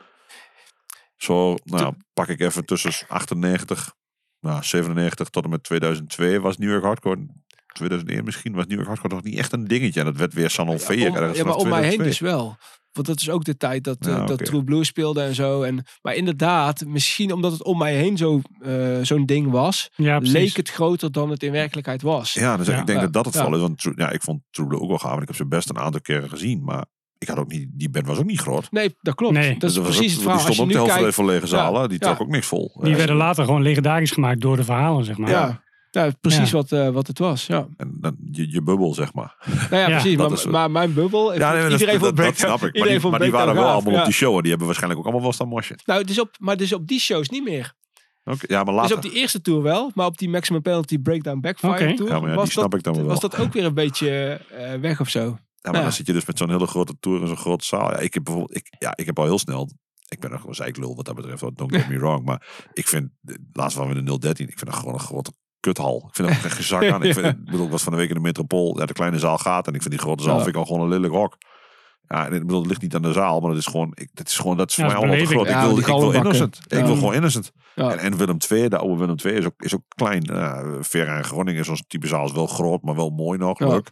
Zo, 1.17 1.55
nou, 1.63 1.93
pak 2.13 2.27
ik 2.27 2.39
even 2.39 2.65
tussen 2.65 2.91
98, 3.07 3.93
nou, 4.39 4.63
97 4.63 5.29
tot 5.29 5.43
en 5.43 5.49
met 5.49 5.63
2002 5.63 6.39
was 6.41 6.57
New 6.57 6.69
York 6.69 6.83
Hardcore. 6.83 7.25
2001 7.73 8.23
misschien 8.23 8.53
was 8.53 8.65
New 8.65 8.73
York 8.75 8.87
Hardcore 8.87 9.13
nog 9.15 9.23
niet 9.23 9.37
echt 9.37 9.53
een 9.53 9.67
dingetje. 9.67 9.99
En 9.99 10.05
dat 10.05 10.15
werd 10.15 10.33
weer 10.33 10.49
San 10.49 10.65
Ja, 10.65 10.71
om- 10.71 10.77
ergens 11.15 11.37
ja, 11.37 11.43
maar 11.43 11.55
om 11.55 11.67
mij 11.69 11.81
heen 11.83 11.97
2002. 11.97 12.05
dus 12.07 12.19
wel. 12.19 12.57
Want 12.91 13.07
dat 13.07 13.19
is 13.19 13.29
ook 13.29 13.43
de 13.43 13.57
tijd 13.57 13.83
dat, 13.83 14.07
eh, 14.07 14.27
dat. 14.27 14.45
True 14.45 14.63
Blue 14.63 14.83
speelde 14.83 15.21
en 15.21 15.35
zo. 15.35 15.61
En, 15.63 15.85
maar 16.01 16.15
inderdaad, 16.15 16.85
misschien 16.85 17.33
omdat 17.33 17.51
het 17.51 17.63
om 17.63 17.77
mij 17.77 17.95
heen 17.95 18.17
zo, 18.17 18.41
eh, 18.61 18.97
zo'n 19.01 19.25
ding 19.25 19.51
was, 19.51 19.89
Ja, 19.95 20.17
leek 20.21 20.55
het 20.55 20.69
groter 20.69 21.11
dan 21.11 21.29
het 21.29 21.43
in 21.43 21.51
werkelijkheid 21.51 22.01
was. 22.01 22.33
Ja, 22.33 22.57
dus 22.57 22.67
Ja. 22.67 22.79
ik 22.79 22.85
denk 22.85 22.97
Ja. 22.99 23.03
dat 23.05 23.13
dat 23.13 23.25
het 23.25 23.33
Ja. 23.33 23.43
val 23.43 23.55
is. 23.55 23.61
Want 23.61 23.77
True- 23.77 23.93
ja, 23.95 24.09
ik 24.09 24.21
vond 24.21 24.41
True 24.49 24.67
Blue 24.67 24.79
ook 24.79 24.87
wel 24.89 24.97
gaaf. 24.99 25.15
En 25.15 25.21
ik 25.21 25.27
heb 25.27 25.35
ze 25.35 25.47
best 25.47 25.69
een 25.69 25.77
aantal 25.79 26.01
keren 26.01 26.29
gezien. 26.29 26.63
Maar 26.63 26.85
ik 27.17 27.27
had 27.27 27.37
ook 27.37 27.51
niet, 27.51 27.67
die 27.73 27.89
band 27.89 28.07
was 28.07 28.17
ook 28.17 28.25
niet 28.25 28.39
groot. 28.39 28.71
Nee, 28.71 28.95
dat 29.01 29.15
klopt. 29.15 29.33
Nee. 29.33 29.57
Dat 29.57 29.69
is 29.69 29.77
was 29.77 29.85
precies 29.85 30.03
ook- 30.11 30.11
het 30.11 30.21
verhaal. 30.21 30.45
Die 30.45 30.53
stond 30.53 30.59
ook 30.59 30.77
nu 30.77 30.83
de 30.85 30.91
helft 30.99 31.15
voor 31.15 31.25
lege 31.25 31.47
zalen. 31.47 31.89
Die 31.89 31.97
Ja. 32.01 32.05
trok 32.07 32.21
ook 32.21 32.33
niks 32.33 32.47
vol. 32.47 32.79
Die 32.83 32.95
werden 32.95 33.15
later 33.15 33.45
gewoon 33.45 33.61
legendarisch 33.61 34.11
gemaakt 34.11 34.41
door 34.41 34.55
de 34.55 34.63
verhalen, 34.63 35.05
zeg 35.05 35.17
maar. 35.17 35.29
ja, 35.29 35.61
ja, 35.91 36.11
precies 36.21 36.51
Ja. 36.51 36.57
Wat, 36.57 36.71
eh, 36.71 36.89
wat 36.89 37.07
het 37.07 37.17
was. 37.19 37.45
Ja. 37.47 37.67
En 37.77 37.97
dan 37.99 38.15
je, 38.31 38.51
je 38.51 38.61
bubbel, 38.61 38.93
zeg 38.93 39.13
maar. 39.13 39.35
Nou 39.45 39.57
ja, 39.69 39.79
Ja, 39.79 39.85
precies. 39.99 40.17
dat 40.17 40.29
Maar, 40.29 40.37
is- 40.37 40.45
maar 40.45 40.71
mijn 40.71 40.93
bubbel, 40.93 41.33
Ja, 41.37 41.51
nee, 41.51 41.61
dat, 41.61 41.71
iedereen 41.71 41.93
dat, 41.93 42.03
vond 42.03 42.15
dat 42.17 42.25
Breakdown- 42.25 42.37
snap 42.47 42.55
ik. 42.55 42.61
Maar 42.61 42.73
iedereen 42.73 42.99
die, 43.01 43.09
maar 43.09 43.19
die 43.19 43.31
waren 43.31 43.53
wel 43.55 43.67
allemaal 43.67 43.99
op 43.99 44.03
die 44.05 44.13
show. 44.13 44.35
En 44.35 44.39
die 44.41 44.49
hebben 44.49 44.65
waarschijnlijk 44.67 44.99
ook 44.99 45.05
allemaal 45.07 45.25
wel 45.25 45.33
staan 45.35 45.47
mosje. 45.47 45.77
Nou, 45.85 46.03
dus 46.03 46.19
op, 46.19 46.35
maar 46.39 46.57
dus 46.57 46.73
op 46.73 46.87
die 46.87 46.99
shows 46.99 47.29
niet 47.29 47.43
meer. 47.43 47.73
Oké, 48.23 48.45
Ja, 48.47 48.63
maar 48.63 48.73
Dus 48.73 48.81
later. 48.81 48.95
op 48.95 49.01
die 49.01 49.11
eerste 49.13 49.41
tour 49.41 49.61
wel, 49.61 49.91
maar 49.95 50.05
op 50.05 50.17
die 50.17 50.29
Maximum 50.29 50.61
Penalty 50.61 50.99
Breakdown 50.99 51.39
Backfire 51.39 51.93
tour 51.93 52.11
Ja, 52.11 52.19
maar 52.19 52.29
ja, 52.29 52.35
was, 52.35 52.51
snap 52.51 52.71
dat, 52.71 52.79
ik 52.79 52.85
dan 52.85 52.95
wel. 52.95 53.05
was 53.05 53.19
dat 53.19 53.37
ook 53.39 53.53
weer 53.53 53.65
een 53.65 53.73
beetje 53.73 54.09
eh, 54.49 54.73
weg 54.79 54.99
of 54.99 55.09
zo. 55.09 55.19
Ja, 55.19 55.37
maar 55.61 55.75
ja. 55.75 55.81
dan 55.81 55.91
zit 55.91 56.05
je 56.07 56.13
dus 56.13 56.25
met 56.25 56.37
zo'n 56.37 56.49
hele 56.49 56.67
grote 56.67 56.95
tour 56.99 57.21
in 57.21 57.27
zo'n 57.27 57.37
grote 57.37 57.65
zaal. 57.65 57.91
Ja, 57.91 57.97
ik 57.97 58.13
heb 58.13 58.23
bijvoorbeeld, 58.23 58.57
ik, 58.57 58.75
ja, 58.79 58.93
ik 58.95 59.05
heb 59.05 59.19
al 59.19 59.25
heel 59.25 59.39
snel. 59.39 59.69
Ik 60.07 60.19
ben 60.19 60.31
nog 60.31 60.43
een 60.47 60.53
zeiklul 60.55 60.95
wat 60.95 61.05
dat 61.05 61.15
betreft. 61.15 61.41
Don't 61.57 61.75
get 61.75 61.87
me 61.89 61.97
wrong. 61.97 62.25
Maar 62.25 62.47
ik 62.73 62.87
vind, 62.87 63.09
laatst 63.53 63.77
waren 63.77 63.93
we 63.93 63.99
in 63.99 64.05
de 64.05 64.19
013. 64.19 64.47
Ik 64.47 64.57
vind 64.57 64.69
dat 64.71 64.79
gewoon 64.79 64.93
een 64.93 64.99
grote 64.99 65.31
kuthal. 65.61 66.05
Ik 66.09 66.15
vind 66.15 66.29
echt 66.29 66.53
geen 66.53 66.63
zak 66.63 66.83
aan. 66.89 67.03
Ik, 67.03 67.13
vind, 67.13 67.25
ik 67.37 67.45
bedoel, 67.45 67.65
ik 67.65 67.71
was 67.71 67.83
van 67.83 67.91
de 67.91 67.97
week 67.97 68.09
in 68.09 68.15
de 68.15 68.21
metropool. 68.21 68.79
Ja, 68.79 68.85
de 68.85 68.93
kleine 68.93 69.19
zaal 69.19 69.37
gaat. 69.37 69.67
En 69.67 69.73
ik 69.73 69.81
vind 69.81 69.93
die 69.93 70.03
grote 70.03 70.23
zaal 70.23 70.37
Ja. 70.37 70.43
vind 70.43 70.55
ik 70.55 70.61
al 70.61 70.65
gewoon 70.67 70.81
een 70.81 70.89
lelijk 70.89 71.13
hok. 71.13 71.37
Ja, 72.07 72.25
en 72.27 72.33
ik 72.33 72.41
bedoel, 72.41 72.59
het 72.59 72.67
ligt 72.67 72.81
niet 72.81 72.95
aan 72.95 73.01
de 73.01 73.11
zaal. 73.11 73.39
Maar 73.39 73.49
het 73.49 73.59
is 73.59 73.65
gewoon, 73.65 73.91
ik, 73.93 74.09
het 74.13 74.27
is 74.29 74.37
gewoon, 74.37 74.57
dat 74.57 74.69
is 74.69 74.75
voor 74.75 74.83
mij 74.83 74.93
dat 74.93 75.03
allemaal 75.03 75.19
te 75.25 75.31
groot. 75.31 75.47
Ik 75.47 75.55
wil, 75.55 75.77
ik 75.77 75.85
wil 75.85 76.11
innocent. 76.11 76.59
Ik 76.67 76.85
wil 76.85 76.95
gewoon 76.95 77.13
innocent. 77.13 77.51
Ja. 77.75 77.91
En, 77.91 77.97
en 77.99 78.17
Willem 78.17 78.37
II, 78.49 78.67
de 78.69 78.77
oude 78.77 78.97
Willem 78.97 79.15
II 79.25 79.33
is 79.35 79.45
ook, 79.45 79.53
is 79.57 79.75
ook 79.75 79.81
klein. 79.95 80.31
Uh, 80.31 80.59
Vera 80.81 81.17
en 81.17 81.23
Groningen 81.23 81.59
is 81.61 81.67
zo'n 81.67 81.83
type 81.87 82.07
zaal. 82.07 82.25
Is 82.25 82.31
wel 82.31 82.47
groot, 82.47 82.81
maar 82.81 82.95
wel 82.95 83.09
mooi 83.09 83.37
nog. 83.37 83.59
Ja. 83.59 83.67
Leuk. 83.67 83.89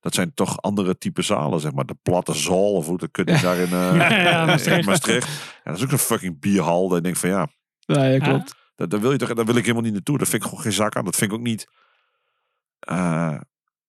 Dat 0.00 0.14
zijn 0.14 0.34
toch 0.34 0.62
andere 0.62 0.98
type 0.98 1.22
zalen, 1.22 1.60
zeg 1.60 1.72
maar. 1.72 1.84
De 1.86 1.96
platte 2.02 2.34
zaal, 2.34 2.72
of 2.72 2.86
hoe 2.86 2.98
dat 2.98 3.10
kun 3.10 3.24
je 3.26 3.40
daar 3.40 3.56
in, 3.56 3.64
eh, 3.64 3.70
Ja, 3.96 4.20
ja, 4.22 4.40
in 4.40 4.46
Maastricht. 4.46 4.86
Maastricht. 4.86 5.28
Ja, 5.28 5.70
dat 5.70 5.76
is 5.76 5.82
ook 5.82 5.88
zo'n 5.90 5.98
fucking 5.98 6.40
bierhal. 6.40 6.88
Dat 6.88 6.98
ik 6.98 7.04
denk 7.04 7.16
van 7.16 7.28
ja, 7.28 7.48
Ja, 7.78 8.04
ja, 8.04 8.10
Ja. 8.10 8.18
klopt. 8.18 8.54
Dat, 8.76 8.90
dat 8.90 9.00
wil 9.00 9.12
je 9.12 9.18
toch, 9.18 9.34
daar 9.34 9.44
wil 9.44 9.54
ik 9.56 9.62
helemaal 9.62 9.82
niet 9.82 9.92
naartoe. 9.92 10.18
Dat 10.18 10.28
vind 10.28 10.42
ik 10.42 10.48
gewoon 10.48 10.64
geen 10.64 10.72
zak 10.72 10.96
aan. 10.96 11.04
Dat 11.04 11.16
vind 11.16 11.30
ik 11.32 11.36
ook 11.38 11.44
niet. 11.44 11.66
eh, 12.78 13.38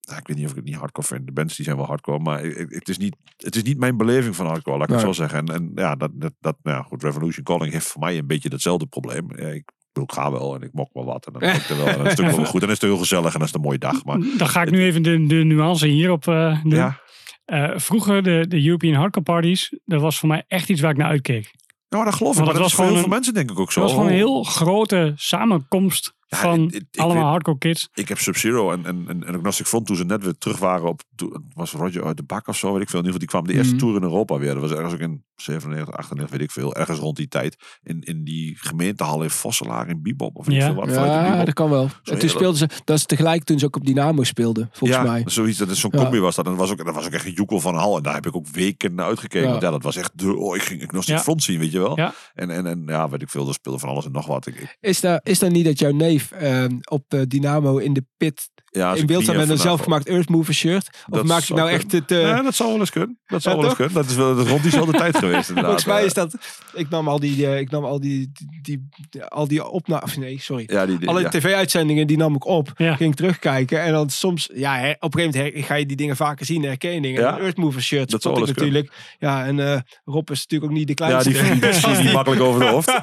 nou, 0.01 0.19
ik 0.19 0.27
weet 0.27 0.35
niet 0.37 0.45
of 0.45 0.51
ik 0.51 0.55
het 0.57 0.65
niet 0.65 0.75
hardcore 0.75 1.07
vind. 1.07 1.25
De 1.25 1.31
bands 1.31 1.55
die 1.55 1.65
zijn 1.65 1.77
wel 1.77 1.85
hardcore, 1.85 2.19
maar 2.19 2.43
ik- 2.43 2.69
het 2.73 2.89
is 2.89 2.97
niet, 2.97 3.15
het 3.37 3.55
is 3.55 3.63
niet 3.63 3.77
mijn 3.79 3.97
beleving 3.97 4.35
van 4.35 4.45
hardcore, 4.45 4.77
laat 4.77 4.87
ik 4.87 4.93
het 4.93 5.03
zo 5.03 5.11
zeggen. 5.11 5.39
En, 5.39 5.47
en 5.55 5.71
ja, 5.75 5.95
dat, 5.95 6.11
dat, 6.13 6.33
dat 6.39 6.57
nou 6.63 6.77
ja, 6.77 6.83
goed, 6.83 7.03
Revolution 7.03 7.43
Calling 7.43 7.71
heeft 7.73 7.87
voor 7.87 8.01
mij 8.01 8.17
een 8.17 8.27
beetje 8.27 8.49
datzelfde 8.49 8.85
probleem. 8.85 9.27
Ja, 9.35 9.47
ik 9.47 9.71
ik 10.01 10.11
ga 10.11 10.31
wel 10.31 10.55
en 10.55 10.61
ik 10.61 10.73
mok 10.73 10.89
wel 10.93 11.05
wat 11.05 11.25
en 11.25 11.33
dan 11.33 11.41
ik 11.41 11.69
er 11.69 11.77
wel. 11.77 11.87
En 11.87 11.97
dan 11.97 12.05
is 12.05 12.11
het 12.11 12.21
ook 12.21 12.35
wel 12.35 12.45
goed 12.53 12.53
en 12.61 12.67
dan 12.67 12.69
is 12.75 12.81
het 12.81 12.89
heel 12.89 12.97
gezellig 12.97 13.25
en 13.25 13.31
dan 13.31 13.41
is 13.41 13.47
het 13.47 13.55
een 13.55 13.61
mooie 13.61 13.77
dag. 13.77 14.03
Maar 14.03 14.19
Dan 14.37 14.47
ga 14.47 14.61
ik 14.61 14.71
nu 14.71 14.81
even 14.83 15.01
de, 15.03 15.25
de 15.25 15.35
nuance 15.35 15.87
hierop 15.87 16.27
eh 16.27 16.63
doen. 16.63 16.71
ja, 16.71 17.01
Eh, 17.45 17.71
vroeger, 17.75 18.23
de, 18.23 18.45
de 18.47 18.65
European 18.65 18.93
Hardcore 18.93 19.25
Parties, 19.25 19.79
dat 19.85 20.01
was 20.01 20.19
voor 20.19 20.27
mij 20.29 20.43
echt 20.47 20.69
iets 20.69 20.81
waar 20.81 20.91
ik 20.91 20.97
naar 20.97 21.09
uitkeek. 21.09 21.51
Nou, 21.89 22.05
dat 22.05 22.15
geloof 22.15 22.33
ik. 22.33 22.37
Maar 22.37 22.47
het 22.47 22.53
dat 22.53 22.63
was 22.63 22.71
is 22.71 22.73
voor 22.73 22.83
heel 22.83 22.93
gewoon 22.93 23.09
veel 23.09 23.13
mensen 23.13 23.33
denk 23.33 23.51
ik 23.51 23.59
ook 23.59 23.71
zo. 23.71 23.79
Het 23.81 23.89
was 23.89 23.97
gewoon 23.99 24.13
een 24.13 24.19
heel 24.19 24.43
grote 24.43 25.13
samenkomst 25.15 26.15
Ja, 26.29 26.37
van 26.37 26.71
ik 26.71 26.83
allemaal 26.95 27.15
weet- 27.23 27.31
hardcore 27.31 27.57
kids. 27.57 27.89
ik 27.93 28.07
heb 28.07 28.17
Sub-Zero 28.17 28.71
en, 28.71 28.85
en, 28.85 29.05
en, 29.07 29.23
en 29.23 29.35
Agnostic 29.35 29.65
Front 29.65 29.85
toen 29.85 29.95
ze 29.95 30.05
net 30.05 30.23
weer 30.23 30.37
terug 30.37 30.57
waren 30.59 30.87
op, 30.87 31.01
was 31.53 31.71
Roger 31.71 32.05
uit 32.05 32.17
de 32.17 32.23
bak 32.23 32.47
of 32.47 32.57
zo, 32.57 32.73
weet 32.73 32.81
ik 32.81 32.89
veel. 32.89 32.99
In 32.99 33.05
ieder 33.05 33.19
geval, 33.19 33.19
die 33.19 33.27
kwam 33.27 33.47
de 33.47 33.53
eerste 33.53 33.73
Mhm. 33.75 33.83
tour 33.83 33.95
in 33.95 34.03
Europa 34.03 34.37
weer. 34.37 34.53
Dat 34.53 34.61
was 34.61 34.71
ergens 34.71 34.93
ook 34.93 34.99
in 34.99 35.25
97, 35.35 35.95
98, 35.95 36.37
weet 36.37 36.41
ik 36.47 36.51
veel. 36.51 36.75
Ergens 36.75 36.99
rond 36.99 37.15
die 37.17 37.27
tijd. 37.27 37.55
In, 37.83 38.01
in 38.01 38.23
die 38.23 38.57
gemeentehal 38.59 39.23
in 39.23 39.29
Vosselaar 39.29 39.87
in 39.89 40.01
Bebop. 40.01 40.35
Of 40.35 40.45
weet 40.45 40.55
ik 40.55 40.61
Ja. 40.61 40.73
veel 40.73 40.87
Ja, 41.05 41.45
dat 41.45 41.53
kan 41.53 41.69
wel. 41.69 41.89
En 42.03 42.19
toen 42.19 42.29
speelden 42.29 42.57
ze, 42.57 42.69
dat 42.83 42.97
is 42.97 43.05
tegelijk 43.05 43.43
toen 43.43 43.59
ze 43.59 43.65
ook 43.65 43.75
op 43.75 43.85
Dynamo 43.85 44.23
speelden, 44.23 44.69
volgens 44.71 44.99
ja, 44.99 45.05
mij. 45.05 45.23
zoiets. 45.25 45.57
Dat 45.57 45.69
is 45.69 45.79
zo'n 45.79 45.91
Ja. 45.93 46.01
combi 46.01 46.19
was 46.19 46.35
dat. 46.35 46.45
En 46.45 46.51
dat 46.51 46.59
was, 46.59 46.71
ook, 46.71 46.85
dat 46.85 46.95
was 46.95 47.05
ook 47.05 47.11
echt 47.11 47.25
een 47.25 47.31
joekel 47.31 47.59
van 47.59 47.73
een 47.73 47.79
hal. 47.79 47.97
En 47.97 48.03
daar 48.03 48.13
heb 48.13 48.25
ik 48.25 48.35
ook 48.35 48.47
weken 48.47 48.95
naar 48.95 49.05
uitgekeken. 49.05 49.49
Ja. 49.49 49.59
Dat 49.59 49.83
was 49.83 49.95
echt 49.95 50.11
de... 50.19 50.35
Oh, 50.37 50.55
ik 50.55 50.61
ging 50.61 50.83
Agnostic 50.83 51.15
Ja. 51.15 51.21
Front 51.21 51.43
zien, 51.43 51.59
weet 51.59 51.71
je 51.71 51.79
wel. 51.79 51.97
Ja. 51.97 52.13
En, 52.33 52.49
en, 52.49 52.65
en 52.65 52.83
ja, 52.85 53.09
weet 53.09 53.21
ik 53.21 53.29
veel. 53.29 53.47
Er 53.47 53.53
speelde 53.53 53.79
van 53.79 53.89
alles 53.89 54.05
en 54.05 54.11
nog 54.11 54.25
wat. 54.27 54.47
Ik, 54.47 54.55
ik, 54.59 54.77
Is 54.79 55.01
dat, 55.01 55.19
is 55.23 55.39
dat 55.39 55.51
niet 55.51 55.65
dat 55.65 55.79
jouw 55.79 55.91
neef 55.91 56.16
ehm, 56.31 56.77
op 56.89 57.13
eh, 57.13 57.21
Dynamo 57.27 57.77
in 57.77 57.93
de 57.93 58.05
pit 58.17 58.49
ja, 58.77 58.93
in 58.93 59.01
ik 59.01 59.07
beeld 59.07 59.23
staat 59.23 59.35
met 59.35 59.49
een 59.49 59.57
zelfgemaakt 59.57 60.07
Earthmover 60.07 60.53
shirt? 60.53 60.87
Of 61.09 61.17
Dat 61.17 61.25
maak 61.25 61.41
zou 61.43 61.59
nou 61.59 61.71
echt 61.71 61.91
het... 61.91 62.11
eh, 62.11 62.21
Ja, 62.21 62.41
dat 62.41 62.55
zou 62.55 62.69
wel 62.71 62.79
eens 62.79 62.89
kunnen. 62.91 63.19
Dat 63.27 63.41
zou 63.41 63.55
Ja, 63.55 63.61
wel 63.61 63.69
eens 63.69 63.79
kunnen. 63.79 63.95
Dat 63.95 64.05
is 64.09 64.15
wel 64.15 64.33
rond 64.47 64.61
diezelfde 64.61 64.91
tijd 65.03 65.17
geweest 65.17 65.49
inderdaad. 65.49 65.63
Volgens 65.65 65.85
mij 65.85 66.05
is 66.05 66.13
dat... 66.13 66.35
Ik 66.73 66.89
nam 66.89 67.07
al 67.07 67.19
die... 67.19 67.47
eh, 67.47 67.59
ik 67.59 67.71
nam 67.71 67.83
al 67.85 67.99
die... 67.99 68.31
die, 68.61 68.87
die- 69.09 69.23
al 69.27 69.47
die 69.47 69.65
opna... 69.67 69.97
Of 70.03 70.17
nee, 70.17 70.39
sorry. 70.41 70.63
Ja, 70.67 70.85
die, 70.85 70.97
die, 70.97 71.07
Alle 71.09 71.21
ja. 71.21 71.29
tv-uitzendingen 71.29 72.07
die 72.07 72.17
nam 72.17 72.35
ik 72.35 72.45
op. 72.45 72.71
Ja. 72.77 72.95
Ging 72.95 73.09
ik 73.11 73.15
terugkijken. 73.15 73.81
En 73.81 73.91
dan 73.91 74.09
soms... 74.09 74.49
Ja, 74.53 74.75
hè, 74.77 74.91
op 74.99 75.13
een 75.13 75.19
gegeven 75.19 75.39
moment 75.41 75.55
her- 75.55 75.63
ga 75.63 75.75
je 75.75 75.85
die 75.85 75.97
dingen 75.97 76.15
vaker 76.15 76.45
zien. 76.45 76.63
Herken 76.63 76.91
je 76.93 77.01
dingen. 77.01 77.21
Ja. 77.21 77.35
Een 77.37 77.41
Earthmover 77.43 77.81
shirt 77.81 78.09
Dat 78.11 78.21
spot 78.21 78.21
zou 78.21 78.33
ik 78.35 78.39
wel 78.39 78.47
eens 78.49 78.57
natuurlijk. 78.57 79.15
Ja, 79.19 79.45
en 79.45 79.59
eh, 79.73 79.79
Rob 80.05 80.29
is 80.29 80.39
natuurlijk 80.41 80.71
ook 80.71 80.77
niet 80.77 80.87
de 80.87 80.93
Ja, 81.03 81.07
kleinste. 81.07 81.29
die 81.29 81.39
vliegt 81.39 81.61
die 81.61 81.73
vliegt 81.73 82.01
niet 82.03 82.13
makkelijk 82.13 82.41
over 82.41 82.59
de 82.59 82.65
hoofd. 82.67 82.87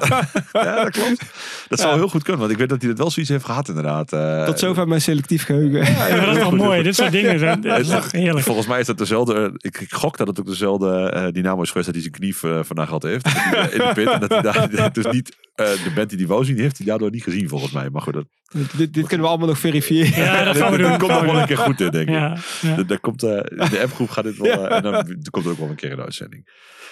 ja, 0.51 0.83
dat 0.83 0.89
klopt. 0.89 1.23
Dat 1.67 1.79
zou 1.79 1.91
Ja. 1.91 1.97
heel 1.97 2.07
goed 2.09 2.21
kunnen, 2.23 2.39
want 2.41 2.51
ik 2.53 2.57
weet 2.57 2.69
dat 2.69 2.79
hij 2.79 2.89
dat 2.89 2.97
wel 2.97 3.09
zoiets 3.11 3.31
heeft 3.31 3.45
gehad 3.45 3.67
inderdaad. 3.67 4.13
Eh, 4.13 4.45
Tot 4.45 4.59
zover 4.59 4.87
mijn 4.87 5.01
selectief 5.01 5.43
geheugen. 5.45 5.64
Ja, 5.71 6.07
maar 6.17 6.25
dat 6.25 6.35
is 6.35 6.41
toch 6.41 6.55
mooi. 6.55 6.83
Dit 6.83 6.95
soort 6.95 7.11
dingen. 7.11 7.39
zijn- 7.39 7.61
Dat 7.61 7.79
is 7.79 7.87
toch 7.87 8.11
heerlijk. 8.11 8.45
Volgens 8.45 8.67
mij 8.67 8.79
is 8.79 8.85
dat 8.85 8.97
dezelfde. 8.97 9.33
eh, 9.35 9.49
Ik, 9.57 9.79
ik 9.79 9.93
gok 9.93 10.17
dat 10.17 10.27
het 10.27 10.39
ook 10.39 10.45
dezelfde 10.45 11.09
eh, 11.09 11.27
Dynamo 11.31 11.61
is 11.61 11.67
geweest 11.71 11.85
dat 11.85 11.95
hij 12.01 12.03
zijn 12.03 12.13
knie 12.41 12.51
eh, 12.57 12.63
vandaag 12.63 12.89
had 12.89 13.03
heeft. 13.03 13.25
In 13.27 13.77
de 13.77 13.91
pit. 13.93 14.07
En 14.07 14.19
dat 14.19 14.29
hij 14.29 14.41
daar, 14.41 14.93
dus 14.93 15.05
niet 15.11 15.35
eh, 15.55 15.65
de 15.65 15.91
band 15.95 16.09
die 16.09 16.17
die 16.17 16.27
wou 16.27 16.45
zien, 16.45 16.59
heeft 16.59 16.77
hij 16.77 16.85
daardoor 16.85 17.09
niet 17.11 17.23
gezien 17.23 17.49
volgens 17.49 17.71
mij. 17.71 17.89
Maar 17.89 18.01
goed, 18.01 18.13
dat, 18.13 18.25
dit, 18.51 18.93
dit 18.93 19.07
kunnen 19.07 19.19
we 19.25 19.27
allemaal 19.27 19.47
nog 19.47 19.59
verifiëren. 19.59 20.23
Ja, 20.23 20.43
dat 20.43 20.57
gaan 20.57 20.71
we 20.71 20.77
dat 20.77 20.89
doen. 20.89 20.97
komt 20.97 21.11
nog 21.11 21.25
wel 21.31 21.39
een 21.39 21.45
keer 21.47 21.57
goed 21.57 21.81
in, 21.81 21.89
denk 21.91 22.07
ik. 22.07 22.13
Ja, 22.15 22.37
ja. 22.61 22.75
De, 22.75 22.85
daar 22.85 22.99
komt, 22.99 23.19
de 23.19 23.79
appgroep 23.83 24.09
gaat 24.09 24.23
dit 24.23 24.37
wel. 24.37 24.67
en 24.69 24.83
dan 24.83 24.93
er 24.93 25.17
komt 25.29 25.45
er 25.45 25.51
ook 25.51 25.57
wel 25.59 25.69
een 25.69 25.75
keer 25.75 25.89
in 25.89 25.95
de 25.95 26.01
uitzending. 26.03 26.49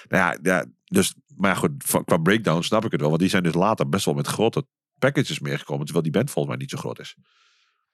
Nou 0.10 0.24
ja, 0.24 0.38
ja 0.41 0.66
dus, 0.84 1.14
maar 1.38 1.50
ja, 1.52 1.56
goed, 1.58 1.72
van- 1.78 2.04
qua 2.04 2.18
breakdown 2.18 2.62
snap 2.62 2.86
ik 2.86 2.91
het 2.91 3.00
wel. 3.00 3.10
Want 3.10 3.22
die 3.22 3.30
zijn 3.30 3.44
dus 3.44 3.54
later 3.54 3.90
best 3.90 4.06
wel 4.06 4.14
met 4.14 4.28
grote 4.28 4.66
packages 5.00 5.40
meegekomen. 5.40 5.84
Terwijl 5.84 6.04
die 6.04 6.14
band 6.14 6.32
volgens 6.32 6.56
mij 6.56 6.64
niet 6.64 6.72
zo 6.72 6.78
groot 6.78 7.00
is. 7.00 7.16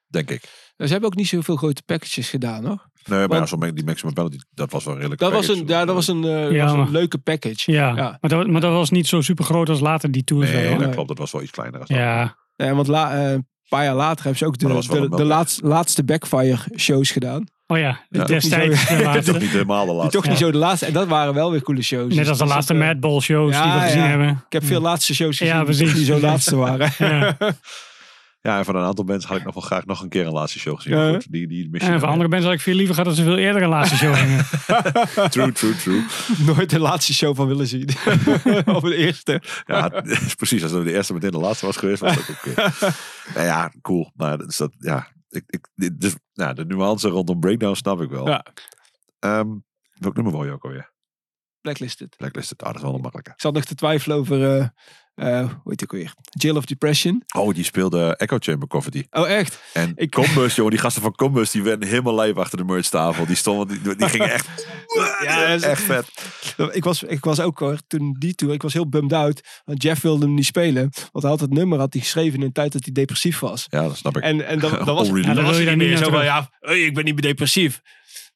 Denk 0.10 0.30
ik. 0.32 0.42
Ze 0.78 0.86
hebben 0.88 1.10
ook 1.10 1.16
niet 1.16 1.28
zoveel 1.28 1.56
grote 1.56 1.82
packages 1.86 2.30
gedaan, 2.30 2.66
hoor. 2.66 2.88
Nee, 3.06 3.20
maar 3.28 3.40
Want- 3.40 3.64
ja, 3.64 3.72
die 3.72 3.84
maximum 3.86 4.14
penalty, 4.14 4.38
dat 4.54 4.72
was 4.72 4.84
wel 4.84 4.96
redelijk. 4.96 5.22
Dat 5.22 5.32
was 5.32 5.48
een, 5.48 5.64
ja, 5.68 5.86
dat 5.86 5.96
was 5.96 6.08
een, 6.08 6.24
eh, 6.24 6.52
Ja, 6.52 6.64
was 6.76 6.88
een 6.88 6.92
leuke 6.92 7.18
package. 7.18 7.72
Ja, 7.72 7.88
Ja. 7.96 8.18
Maar, 8.22 8.30
dat, 8.30 8.48
maar 8.48 8.62
dat 8.62 8.74
was 8.74 8.90
niet 8.90 9.08
zo 9.08 9.22
super 9.22 9.46
groot 9.46 9.70
als 9.70 9.80
later 9.80 10.12
die 10.12 10.24
tour. 10.24 10.44
Nee, 10.54 10.78
dat 10.78 10.90
klopt. 10.90 11.08
Dat 11.08 11.18
was 11.18 11.32
wel 11.32 11.42
iets 11.42 11.52
kleiner. 11.52 11.80
Als 11.80 11.90
dat. 11.90 11.98
ja. 11.98 12.36
Ja, 12.56 12.74
want 12.74 12.88
la, 12.88 13.14
eh, 13.26 13.32
een 13.32 13.48
paar 13.70 13.84
jaar 13.84 13.96
later 13.96 14.24
hebben 14.24 14.38
ze 14.38 14.46
ook 14.46 14.58
de, 14.58 15.10
de, 15.18 15.24
laatste, 15.26 15.68
laatste 15.68 16.04
Backfire 16.04 16.58
shows 16.78 17.12
gedaan. 17.12 17.44
Oh 17.68 17.78
ja, 17.78 18.00
Ja. 18.10 18.24
destijds 18.24 18.88
de 18.88 19.22
Toch 19.32 19.40
niet 19.40 19.50
helemaal 19.50 19.86
de 19.86 19.92
laatste. 19.92 20.18
toch 20.18 20.28
niet 20.28 20.38
zo 20.38 20.52
de 20.52 20.58
laatste. 20.58 20.86
En 20.86 20.94
dat 20.94 21.08
waren 21.08 21.34
wel 21.34 21.52
weer 21.52 21.62
coole 21.62 21.82
shows. 21.82 22.16
Net 22.16 22.28
als 22.28 22.38
de 22.38 22.44
Dus 22.44 22.54
laatste 22.54 22.74
eh, 22.74 22.80
Madball 22.80 23.20
shows 23.20 23.52
die 23.62 23.72
we 23.72 23.80
gezien 23.80 24.02
ja. 24.02 24.08
hebben. 24.08 24.30
Ik 24.30 24.54
heb 24.54 24.64
veel 24.64 24.82
laatste 24.82 25.16
shows 25.16 25.38
gezien 25.38 25.54
Ja, 25.54 25.64
precies. 25.64 25.94
die 25.94 26.06
zo 26.06 26.20
laatste 26.20 26.56
waren. 26.66 26.92
Ja. 28.42 28.58
En 28.58 28.66
van 28.66 28.76
een 28.76 28.84
aantal 28.84 29.04
mensen 29.06 29.30
had 29.30 29.38
ik 29.38 29.46
nog 29.46 29.54
wel 29.54 29.64
graag 29.64 29.86
nog 29.86 30.02
een 30.02 30.10
keer 30.10 30.26
een 30.26 30.34
laatste 30.34 30.60
show 30.60 30.76
gezien. 30.76 30.94
Ja. 30.98 31.00
Maar 31.04 31.14
goed, 31.14 31.32
die, 31.32 31.48
die 31.48 31.70
machine. 31.72 31.92
En 31.92 32.00
voor 32.00 32.10
andere 32.10 32.30
mensen 32.30 32.50
had 32.50 32.58
ik 32.58 32.64
veel 32.64 32.74
liever 32.76 32.96
gehad 32.96 33.10
dat 33.10 33.18
ze 33.20 33.24
veel 33.24 33.38
eerder 33.38 33.62
een 33.62 33.70
laatste 33.70 33.96
show 33.96 34.16
gingen. 34.16 34.46
True, 35.32 35.52
true, 35.52 35.76
true. 35.76 36.04
Nooit 36.56 36.70
de 36.70 36.80
laatste 36.80 37.14
show 37.14 37.36
van 37.36 37.48
willen 37.48 37.68
zien. 37.68 37.90
of 38.76 38.84
de 38.84 38.96
eerste. 38.96 39.42
Ja, 39.66 39.90
precies. 40.38 40.64
Als 40.64 40.72
het 40.72 40.84
de 40.84 40.94
eerste 40.94 41.14
meteen 41.14 41.32
de 41.32 41.38
laatste 41.38 41.66
was 41.66 41.78
geweest, 41.78 42.02
was 42.02 42.16
dat 42.16 42.30
ook 42.30 42.46
oké. 42.46 42.72
nou 43.34 43.46
ja, 43.46 43.72
cool. 43.82 44.12
Maar 44.16 44.38
dat 44.38 44.50
is 44.50 44.58
dat, 44.58 44.72
ja, 44.78 45.08
ik, 45.30 45.44
ik, 45.48 45.68
dit- 45.76 46.02
dus, 46.02 46.16
nou, 46.34 46.54
de 46.54 46.66
nuance 46.66 47.08
rondom 47.08 47.40
breakdown 47.40 47.76
snap 47.76 48.02
ik 48.02 48.10
wel. 48.10 48.28
Ja. 48.28 48.46
Ehm, 49.20 49.48
welk 49.94 50.16
nummer 50.16 50.34
wil 50.34 50.46
je 50.46 50.52
ook 50.52 50.64
alweer? 50.64 50.92
Blacklisted. 51.62 52.16
Blacklist. 52.18 52.54
Ah, 52.58 52.68
dat 52.68 52.76
is 52.76 52.82
wel 52.82 52.94
een 52.96 53.02
makkelijke. 53.02 53.32
Ik 53.32 53.42
zat 53.42 53.54
nog 53.54 53.64
te 53.66 53.76
twijfelen 53.76 54.18
over, 54.18 54.58
eh 54.60 54.68
eh, 55.20 55.40
hoe 55.40 55.72
heet 55.72 55.82
ik 55.82 55.92
weer? 55.92 56.14
Jail 56.30 56.56
of 56.56 56.66
Depression. 56.66 57.24
Oh, 57.36 57.54
die 57.54 57.64
speelde 57.64 58.16
Echo 58.18 58.36
Chamber 58.40 58.68
Coffee. 58.68 59.08
Oh, 59.12 59.30
echt? 59.30 59.60
En 59.74 59.92
Ik- 59.96 60.12
Combus, 60.12 60.56
jongen, 60.56 60.72
die 60.72 60.80
gasten 60.82 61.02
van 61.02 61.16
Combus, 61.16 61.52
die 61.52 61.64
werden 61.64 61.88
helemaal 61.90 62.16
lijf 62.16 62.36
achter 62.36 62.58
de 62.58 62.64
merchtafel. 62.64 63.26
Die 63.26 63.36
stonden, 63.36 63.84
die, 63.84 63.96
die 63.96 64.10
gingen 64.10 64.32
echt, 64.32 64.48
Ja, 65.24 65.46
is- 65.46 65.62
echt 65.62 65.82
vet. 65.82 66.06
Ik 66.72 66.84
was, 66.84 67.04
ik 67.04 67.24
was 67.24 67.40
ook 67.40 67.60
hoor, 67.60 67.78
toen 67.88 68.16
die 68.20 68.36
tour, 68.36 68.54
ik 68.54 68.62
was 68.62 68.74
heel 68.74 68.90
bummed 68.90 69.14
out. 69.14 69.42
Want 69.66 69.84
Jeff 69.84 70.02
wilde 70.02 70.26
hem 70.26 70.34
niet 70.34 70.46
spelen. 70.46 70.82
Want 71.12 71.24
hij 71.24 71.30
had 71.30 71.40
het 71.40 71.54
nummer 71.54 71.80
had 71.80 71.94
hij 71.94 72.02
geschreven 72.02 72.40
in 72.40 72.46
een 72.46 72.52
tijd 72.52 72.72
dat 72.72 72.84
hij 72.84 72.94
depressief 72.94 73.40
was. 73.40 73.66
Ja, 73.70 73.82
dat 73.82 73.98
snap 73.98 74.18
ik. 74.18 74.24
En, 74.24 74.48
en 74.48 74.60
dan, 74.60 74.72
dan 74.72 74.96
was, 74.96 75.08
dan 75.10 75.22
Ja, 75.22 75.34
dan 75.34 75.44
was 75.44 75.56
hij 75.58 75.66
niet 75.66 75.78
meer 75.78 75.98
zo 75.98 76.10
van, 76.10 76.24
ja, 76.24 76.50
hey, 76.60 76.82
ik 76.82 76.94
ben 76.94 77.04
niet 77.06 77.14
meer 77.14 77.24
depressief. 77.24 77.82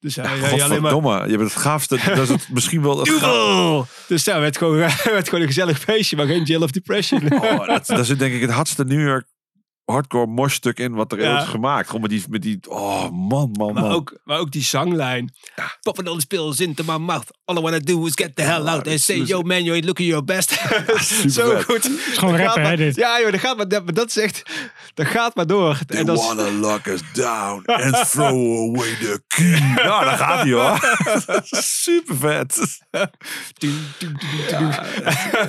Dus 0.04 0.16
hij, 0.16 0.38
hij 0.38 0.62
alleen 0.62 0.82
maar... 0.82 1.30
Je 1.30 1.36
bent 1.36 1.52
het 1.52 1.62
gaafste. 1.62 1.98
Dat 2.06 2.18
is 2.18 2.28
het 2.28 2.48
misschien 2.56 2.82
wel 2.82 2.98
het 2.98 3.08
gaafste. 3.08 3.84
Dus 4.06 4.24
ja, 4.24 4.40
werd 4.40 4.56
gewoon, 4.56 4.76
werd 5.04 5.28
gewoon 5.28 5.40
een 5.40 5.46
gezellig 5.46 5.78
feestje, 5.78 6.16
maar 6.16 6.26
geen 6.26 6.42
Jail 6.42 6.62
of 6.62 6.70
Depression. 6.70 7.32
Oh, 7.32 7.66
dat, 7.66 7.86
dat 7.86 8.06
zit 8.06 8.18
denk 8.18 8.34
ik 8.34 8.40
het 8.40 8.50
hardste 8.50 8.84
New 8.84 9.06
York 9.06 9.26
hardcore 9.84 10.26
mosh 10.26 10.54
stuk 10.54 10.78
in 10.78 10.92
wat 10.94 11.12
er 11.12 11.20
Ja. 11.20 11.32
ooit 11.34 11.42
is 11.42 11.48
gemaakt. 11.48 11.86
Gewoon 11.86 12.00
met 12.00 12.10
die, 12.10 12.22
met 12.28 12.42
die, 12.42 12.58
oh 12.68 13.10
man, 13.10 13.50
man, 13.52 13.72
Maar 13.74 13.82
man. 13.82 13.92
ook, 13.92 14.18
maar 14.24 14.38
ook 14.38 14.50
die 14.50 14.62
zanglijn. 14.62 15.34
Popping 15.82 16.08
all 16.08 16.18
the 16.18 16.26
pills 16.26 16.60
into 16.60 16.82
my 16.86 16.96
mouth. 16.96 17.24
All 17.44 17.56
I 17.56 17.60
wanna 17.60 17.78
do 17.78 18.04
is 18.06 18.12
get 18.14 18.36
the 18.36 18.42
hell 18.42 18.66
out 18.68 18.88
and 18.88 19.00
say, 19.00 19.16
yo 19.16 19.42
man, 19.42 19.62
you 19.64 19.74
ain't 19.74 19.84
looking 19.86 20.08
your 20.08 20.24
best. 20.24 20.50
Zo 21.32 21.50
vet. 21.50 21.64
goed. 21.64 21.84
is 21.84 22.18
gewoon 22.18 22.36
rappen, 22.36 22.62
maar- 22.62 22.70
hè, 22.70 22.76
dit? 22.76 22.96
Ja 22.96 23.20
joh, 23.20 23.30
dat 23.30 23.40
gaat 23.40 23.56
maar, 23.56 23.68
dat, 23.68 23.94
dat 23.94 24.06
is 24.08 24.16
echt, 24.16 24.42
dat 24.94 25.06
gaat 25.06 25.34
maar 25.34 25.46
door. 25.46 25.78
They 25.86 25.98
En 25.98 26.06
dat 26.06 26.18
is- 26.18 26.26
wanna 26.26 26.50
lock 26.50 26.86
us 26.86 27.00
down 27.12 27.62
and 27.66 28.10
throw 28.10 28.68
away 28.76 28.88
the 29.00 29.22
key. 29.28 29.58
Nou, 29.84 30.04
daar 30.04 30.16
gaat 30.18 30.42
hij 30.42 30.52
hoor. 30.52 30.96
super 31.62 32.16
vet. 32.16 32.78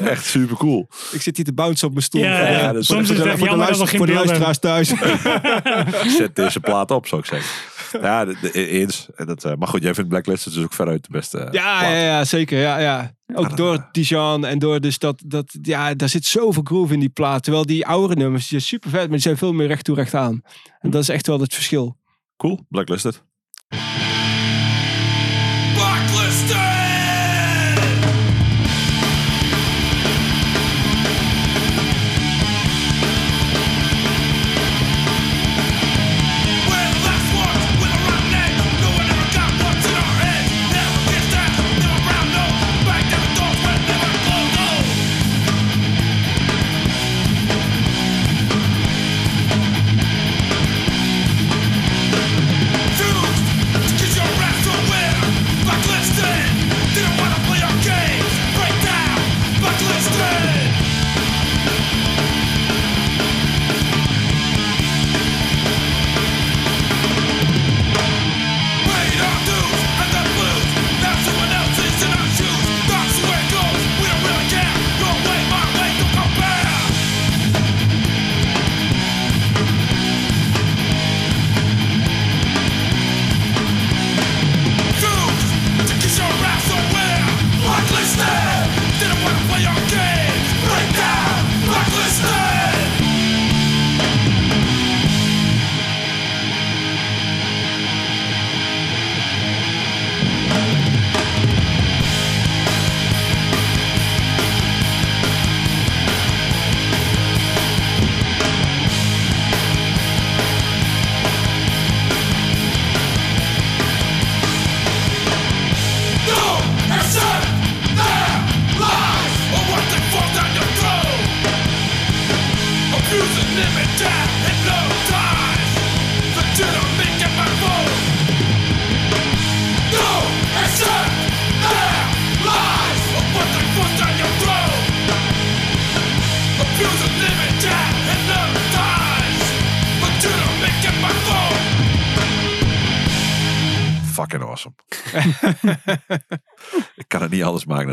Echt 0.03 0.25
super 0.25 0.57
cool. 0.57 0.87
ik 1.11 1.21
zit 1.21 1.35
hier 1.35 1.45
te 1.45 1.53
bounce 1.53 1.85
op 1.85 1.91
mijn 1.91 2.03
stoel. 2.03 2.21
Ja, 2.21 2.49
ja, 2.49 2.81
soms 2.81 3.09
is 3.09 3.09
het 3.09 3.17
de 3.17 3.23
jammer 3.23 3.39
dat 3.39 3.49
we 3.49 3.55
luister- 3.55 3.87
geen 3.87 3.97
Voor 3.97 4.05
de 4.07 4.13
beeld 4.13 4.24
luisteraars 4.25 4.59
thuis. 4.59 4.93
Zet 6.17 6.35
deze 6.35 6.59
plaat 6.59 6.91
op, 6.91 7.07
zou 7.07 7.21
ik 7.21 7.27
zeggen. 7.27 7.49
Ja, 8.01 8.25
de, 8.25 8.37
de, 8.41 8.67
eens. 8.67 9.07
En 9.15 9.25
Dat, 9.25 9.43
eh, 9.43 9.53
maar 9.55 9.67
goed, 9.67 9.83
jij 9.83 9.93
vindt 9.93 10.09
Blacklist 10.09 10.43
dus 10.43 10.63
ook 10.63 10.73
veruit 10.73 11.03
de 11.03 11.11
beste 11.11 11.37
eh, 11.39 11.51
Ja, 11.51 11.79
plaat. 11.79 11.91
ja, 11.91 11.97
ja, 11.99 12.23
zeker. 12.25 12.59
Ja, 12.59 12.77
ja. 12.79 13.11
Ook 13.33 13.57
door 13.57 13.87
Dijon 13.91 14.45
en 14.45 14.59
door 14.59 14.79
dus 14.79 14.99
dat, 14.99 15.21
dat, 15.25 15.55
ja, 15.61 15.93
daar 15.93 16.09
zit 16.09 16.25
zoveel 16.25 16.63
groove 16.63 16.93
in 16.93 16.99
die 16.99 17.09
plaat. 17.09 17.43
Terwijl 17.43 17.65
die 17.65 17.85
oude 17.85 18.15
nummers, 18.15 18.41
die 18.47 18.59
zijn 18.59 18.61
super 18.61 18.89
vet, 18.89 18.99
maar 19.01 19.09
die 19.09 19.19
zijn 19.19 19.37
veel 19.37 19.53
meer 19.53 19.67
recht 19.67 19.83
toe 19.83 19.95
recht 19.95 20.13
aan. 20.13 20.41
En 20.79 20.89
dat 20.89 21.01
is 21.01 21.09
echt 21.09 21.27
wel 21.27 21.39
het 21.39 21.53
verschil. 21.53 21.97
Cool, 22.37 22.65
Blacklisted. 22.69 23.11
Blacklisted! 23.11 23.33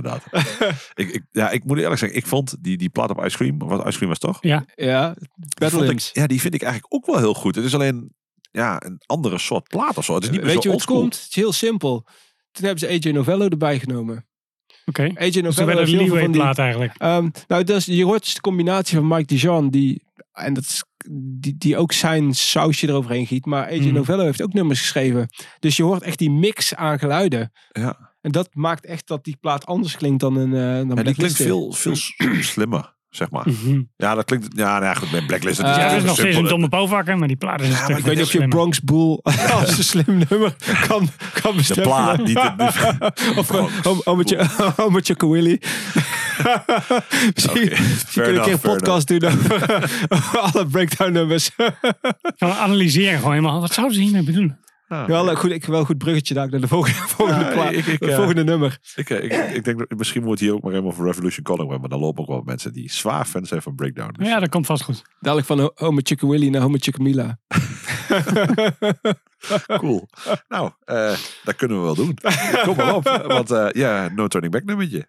Inderdaad. 0.03 0.25
ik, 0.95 1.09
ik, 1.09 1.23
ja, 1.31 1.51
ik 1.51 1.65
moet 1.65 1.79
eerlijk 1.79 1.99
zeggen, 1.99 2.19
ik 2.19 2.27
vond 2.27 2.55
die, 2.61 2.77
die 2.77 2.89
plaat 2.89 3.11
op 3.11 3.25
Ice 3.25 3.37
Cream, 3.37 3.59
wat 3.59 3.87
Ice 3.87 3.97
Cream 3.97 4.09
was 4.09 4.19
toch? 4.19 4.39
Ja, 4.41 4.65
Ja, 4.75 5.15
Die 5.59 5.91
ik, 5.91 6.01
ja, 6.13 6.27
die 6.27 6.41
vind 6.41 6.55
ik 6.55 6.63
eigenlijk 6.63 6.95
ook 6.95 7.07
wel 7.07 7.19
heel 7.19 7.35
goed. 7.35 7.55
Het 7.55 7.65
is 7.65 7.75
alleen 7.75 8.13
ja, 8.51 8.83
een 8.85 9.03
andere 9.07 9.39
soort 9.39 9.69
plaat 9.69 9.97
of 9.97 10.05
zo. 10.05 10.15
Het 10.15 10.23
is 10.23 10.31
niet 10.31 10.39
meer 10.41 10.49
Weet 10.49 10.63
zo 10.63 10.63
je 10.63 10.69
hoe 10.69 10.77
het 10.77 10.87
komt? 10.87 11.15
Het 11.15 11.27
is 11.29 11.35
heel 11.35 11.53
simpel. 11.53 12.07
Toen 12.51 12.65
hebben 12.65 12.79
ze 12.79 12.89
AJ 12.89 13.13
Novello 13.13 13.49
erbij 13.49 13.79
genomen. 13.79 14.27
oké. 14.87 15.03
AJ 15.03 15.31
Dus 15.31 15.43
Novello 15.43 15.79
heeft 15.79 15.93
een 15.93 16.09
van 16.09 16.33
die... 16.33 16.41
plaat 16.41 16.59
eigenlijk. 16.59 16.95
Ehm, 16.99 17.29
nou, 17.49 17.65
dat 17.65 17.77
is, 17.77 17.85
je 17.85 18.05
hoort 18.05 18.23
dus 18.23 18.35
de 18.35 18.41
combinatie 18.41 18.97
van 18.99 19.09
Mike 19.09 19.25
Dijon, 19.25 19.71
die, 19.71 20.03
en 20.33 20.55
dat 20.55 20.63
is, 20.63 20.85
die, 21.11 21.55
die 21.59 21.77
ook 21.77 21.93
zijn 21.93 22.35
sausje 22.35 22.89
eroverheen 22.89 23.27
giet. 23.27 23.47
Maar 23.47 23.67
AJ 23.67 23.79
Mhm. 23.79 23.95
Novello 23.95 24.25
heeft 24.25 24.43
ook 24.43 24.53
nummers 24.53 24.81
geschreven. 24.81 25.29
Dus 25.59 25.77
je 25.77 25.83
hoort 25.83 26.03
echt 26.03 26.19
die 26.19 26.31
mix 26.31 26.75
aan 26.75 26.99
geluiden. 26.99 27.53
Ja. 27.73 28.12
En 28.23 28.33
dat 28.33 28.49
maakt 28.53 28.87
echt 28.87 29.07
dat 29.07 29.25
die 29.25 29.37
plaat 29.41 29.67
anders 29.67 29.97
klinkt 29.97 30.21
dan 30.21 30.37
een 30.37 30.53
uh, 30.53 30.89
dan 30.89 30.99
En 30.99 31.05
die 31.05 31.15
klinkt 31.15 31.37
veel, 31.37 31.73
veel 31.73 31.95
slimmer. 32.55 32.95
zeg 33.11 33.31
maar. 33.31 33.49
Mhm. 33.49 33.83
Ja, 33.97 34.15
dat 34.15 34.25
klinkt... 34.25 34.47
Ja, 34.55 34.73
nou 34.73 34.85
ja, 34.85 34.95
goed, 34.95 35.11
bij 35.11 35.23
Blacklisted 35.27 35.65
Eh, 35.67 35.71
is 35.71 35.77
Ja, 35.77 35.83
het 35.83 35.91
dat 35.91 36.01
is 36.01 36.07
nog 36.07 36.17
steeds 36.17 36.37
een 36.37 36.45
domme 36.45 36.69
povakker, 36.69 37.19
maar 37.19 37.29
die 37.29 37.37
plaat 37.37 37.61
is 37.61 37.67
een 37.67 37.73
Ja, 37.73 37.97
Ik 37.97 38.05
weet 38.05 38.17
niet 38.17 38.25
of 38.25 38.33
je. 38.33 38.49
Bronx 38.49 38.81
Bull 38.81 39.19
als 39.55 39.79
een 39.79 39.85
slim 39.85 40.23
nummer 40.29 40.55
kan, 40.87 41.09
kan 41.43 41.51
De 41.51 41.57
bestempelen. 41.57 41.89
plaat, 41.97 42.19
niet 42.25 42.35
de... 42.35 43.13
Of 43.39 43.47
Bronx 43.47 43.73
uh, 43.87 43.99
Homertje 44.05 44.47
Homertje 44.77 45.15
Willy. 45.31 45.61
Misschien 47.35 47.73
kunnen 48.13 48.33
we 48.33 48.39
een 48.39 48.43
keer 48.43 48.53
een 48.53 48.61
podcast 48.61 49.09
doen 49.09 49.25
over, 49.25 49.63
over 50.09 50.39
alle 50.39 50.67
breakdown 50.67 51.13
nummers. 51.13 51.51
Gaan 51.57 51.75
we 52.37 52.55
analyseren 52.55 53.19
gewoon 53.19 53.35
helemaal. 53.35 53.61
Wat 53.61 53.73
zouden 53.73 53.97
ze 53.97 54.03
hiermee 54.03 54.23
bedoelen? 54.23 54.59
Ah, 54.93 55.07
wel, 55.07 55.31
een 55.31 55.37
goed, 55.37 55.51
ik, 55.51 55.65
wel 55.65 55.81
een 55.81 55.87
goed 55.87 55.99
bruggetje 55.99 56.35
daar 56.35 56.49
naar 56.51 56.61
de 56.61 56.69
volgende, 56.69 56.99
volgende, 57.17 57.45
Ja, 57.45 57.69
ik- 57.69 57.87
ik, 57.87 58.01
het 58.01 58.11
eh, 58.11 58.17
volgende 58.17 58.45
nummer. 58.45 58.79
Ik, 58.95 59.11
eh, 59.11 59.25
ik, 59.25 59.55
ik 59.57 59.65
denk 59.65 59.79
dat 59.79 59.99
misschien 59.99 60.23
moet 60.23 60.41
hier 60.41 60.53
ook 60.55 60.63
maar 60.63 60.71
helemaal 60.73 60.93
voor 60.93 61.07
Revolution 61.07 61.43
Calling 61.45 61.71
hebben. 61.71 61.81
Maar 61.81 61.89
dan 61.99 62.01
lopen 62.01 62.23
ook 62.23 62.29
wel 62.29 62.43
mensen 62.45 62.73
die 62.73 62.93
zwaar 62.93 63.25
fan 63.25 63.47
zijn 63.47 63.63
van 63.63 63.75
Breakdown. 63.75 64.15
Dus 64.19 64.29
Ja, 64.29 64.41
dat 64.41 64.49
komt 64.49 64.67
vast 64.67 64.83
goed. 64.83 65.03
Dadelijk 65.21 65.47
van 65.47 65.71
Homertje 65.75 66.17
Willy 66.21 66.49
naar 66.49 66.63
Homertje 66.63 66.93
Mila. 67.01 67.39
cool. 69.67 70.09
nou, 70.49 70.71
eh, 70.85 71.15
dat 71.45 71.57
kunnen 71.57 71.77
we 71.77 71.83
wel 71.83 71.95
doen. 71.95 72.19
Kom 72.67 72.77
maar 72.77 72.95
op. 72.95 73.23
Want 73.27 73.51
eh, 73.51 73.67
ja, 73.71 74.09
no 74.15 74.27
turning 74.29 74.53
back 74.53 74.65
nummertje. 74.65 75.09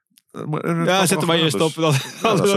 Ja, 0.85 1.05
zet 1.05 1.18
hem 1.18 1.27
maar 1.27 1.38
eerst 1.38 1.55
gaan, 1.57 1.65
op. 1.65 1.72
Ja, 1.76 1.91
dan 2.22 2.38
dat 2.38 2.47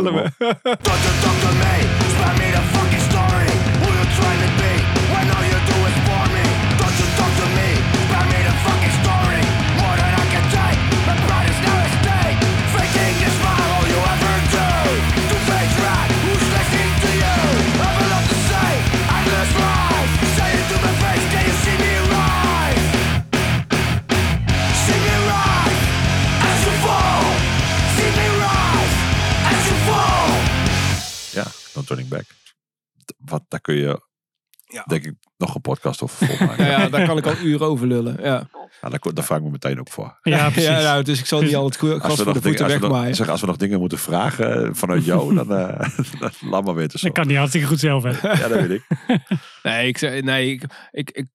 Turning 31.86 32.08
back. 32.08 32.24
Wat, 33.18 33.42
daar 33.48 33.60
kun 33.60 33.74
je, 33.74 34.00
Ja. 34.66 34.82
denk 34.86 35.04
ik, 35.04 35.14
nog 35.36 35.54
een 35.54 35.60
podcast 35.60 36.02
over 36.02 36.26
volmaken. 36.26 36.64
Ja, 36.66 36.80
ja, 36.80 36.88
daar 36.88 37.06
kan 37.06 37.18
ik 37.18 37.26
al 37.26 37.36
uren 37.42 37.66
over 37.66 37.86
lullen. 37.86 38.16
Ja, 38.22 38.48
Ja, 38.80 38.88
daar, 38.88 39.00
daar 39.14 39.24
vraag 39.24 39.38
ik 39.38 39.44
me 39.44 39.50
meteen 39.50 39.80
ook 39.80 39.88
voor. 39.90 40.18
Ja, 40.22 40.44
precies. 40.50 40.64
ja 40.70 40.80
nou, 40.80 41.02
dus 41.02 41.18
ik 41.18 41.26
zal 41.26 41.40
niet 41.42 41.56
al 41.56 41.64
het 41.64 41.76
gras 41.76 41.98
voor 42.00 42.32
de 42.32 42.40
voeten 42.40 42.64
als, 42.64 42.72
we 42.72 42.78
nog, 42.78 42.88
wegmaaien. 42.88 43.14
zeg, 43.14 43.28
als 43.28 43.40
we 43.40 43.46
nog 43.46 43.56
dingen 43.56 43.78
moeten 43.80 43.98
vragen 43.98 44.64
eh, 44.66 44.70
vanuit 44.72 45.04
jou, 45.04 45.34
dan, 45.44 45.52
eh 45.54 45.88
dan 46.20 46.30
laat 46.40 46.64
maar 46.64 46.74
weten. 46.74 46.98
Zo. 46.98 47.06
Dat 47.06 47.16
kan 47.16 47.26
die 47.28 47.36
hartstikke 47.36 47.66
goed 47.66 47.80
zelf. 47.80 48.02
Hè. 48.02 48.10
Ja, 48.32 48.48
dat 48.48 48.66
weet 48.66 48.70
ik. 48.70 48.86
Nee, 49.62 49.88
ik, 49.88 49.98
zei- 49.98 50.22
nee 50.22 50.50
ik, 50.52 50.62
ik, 50.90 51.10
ik 51.10 51.26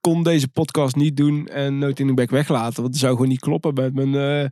kon 0.00 0.22
deze 0.22 0.48
podcast 0.48 0.96
niet 0.96 1.16
doen 1.16 1.46
en 1.48 1.78
Note 1.78 2.02
in 2.02 2.08
the 2.08 2.14
Back 2.14 2.30
weglaten. 2.30 2.82
Want 2.82 2.86
het 2.94 2.98
zou 3.02 3.12
gewoon 3.14 3.28
niet 3.28 3.40
kloppen 3.40 3.74
met 3.74 3.94
mijn, 3.94 4.14
eh, 4.14 4.44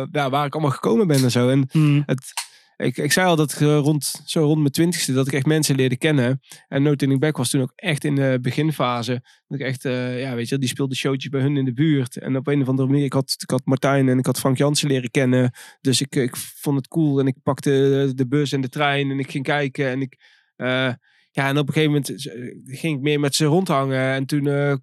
eh, 0.00 0.06
ja, 0.12 0.30
waar 0.30 0.46
ik 0.46 0.52
allemaal 0.52 0.70
gekomen 0.72 1.06
ben 1.06 1.22
en 1.22 1.30
zo. 1.30 1.48
En 1.48 1.68
Hmm. 1.70 2.02
het, 2.06 2.32
ik, 2.80 2.96
ik 2.96 3.12
zei 3.12 3.26
al 3.26 3.36
dat 3.36 3.52
eh, 3.52 3.78
rond, 3.78 4.22
zo 4.24 4.40
rond 4.40 4.58
mijn 4.58 4.70
twintigste 4.70 5.12
dat 5.12 5.26
ik 5.26 5.32
echt 5.32 5.46
mensen 5.46 5.76
leerde 5.76 5.96
kennen. 5.96 6.40
En 6.68 6.82
No 6.82 6.94
Turning 6.94 7.20
Back 7.20 7.36
was 7.36 7.50
toen 7.50 7.60
ook 7.60 7.72
echt 7.74 8.04
in 8.04 8.14
de 8.14 8.38
beginfase. 8.42 9.22
Dat 9.48 9.60
ik 9.60 9.66
echt, 9.66 9.84
eh, 9.84 10.20
ja 10.20 10.34
weet 10.34 10.48
je, 10.48 10.58
die 10.58 10.68
speelde 10.68 10.94
showtjes 10.94 11.30
bij 11.30 11.40
hun 11.40 11.56
in 11.56 11.64
de 11.64 11.72
buurt. 11.72 12.16
En 12.16 12.36
op 12.36 12.46
een 12.46 12.60
of 12.60 12.68
andere 12.68 12.88
manier, 12.88 13.04
ik 13.04 13.12
had, 13.12 13.36
ik 13.38 13.50
had 13.50 13.64
Martijn 13.64 14.08
en 14.08 14.18
ik 14.18 14.26
had 14.26 14.38
Frank 14.38 14.58
Jansen 14.58 14.88
leren 14.88 15.10
kennen. 15.10 15.52
Dus 15.80 16.00
ik, 16.00 16.14
ik 16.14 16.36
vond 16.36 16.76
het 16.76 16.88
cool 16.88 17.20
en 17.20 17.26
ik 17.26 17.36
pakte 17.42 18.12
de 18.14 18.26
bus 18.26 18.52
en 18.52 18.60
de 18.60 18.68
trein 18.68 19.10
en 19.10 19.18
ik 19.18 19.30
ging 19.30 19.44
kijken. 19.44 19.88
En 19.88 20.00
ik, 20.00 20.16
eh, 20.56 20.92
ja, 21.30 21.48
en 21.48 21.58
op 21.58 21.66
een 21.66 21.72
gegeven 21.72 21.92
moment 21.92 22.30
ging 22.64 22.96
ik 22.96 23.02
meer 23.02 23.20
met 23.20 23.34
ze 23.34 23.44
rondhangen. 23.44 24.12
En 24.12 24.26
toen, 24.26 24.46
eh, 24.46 24.74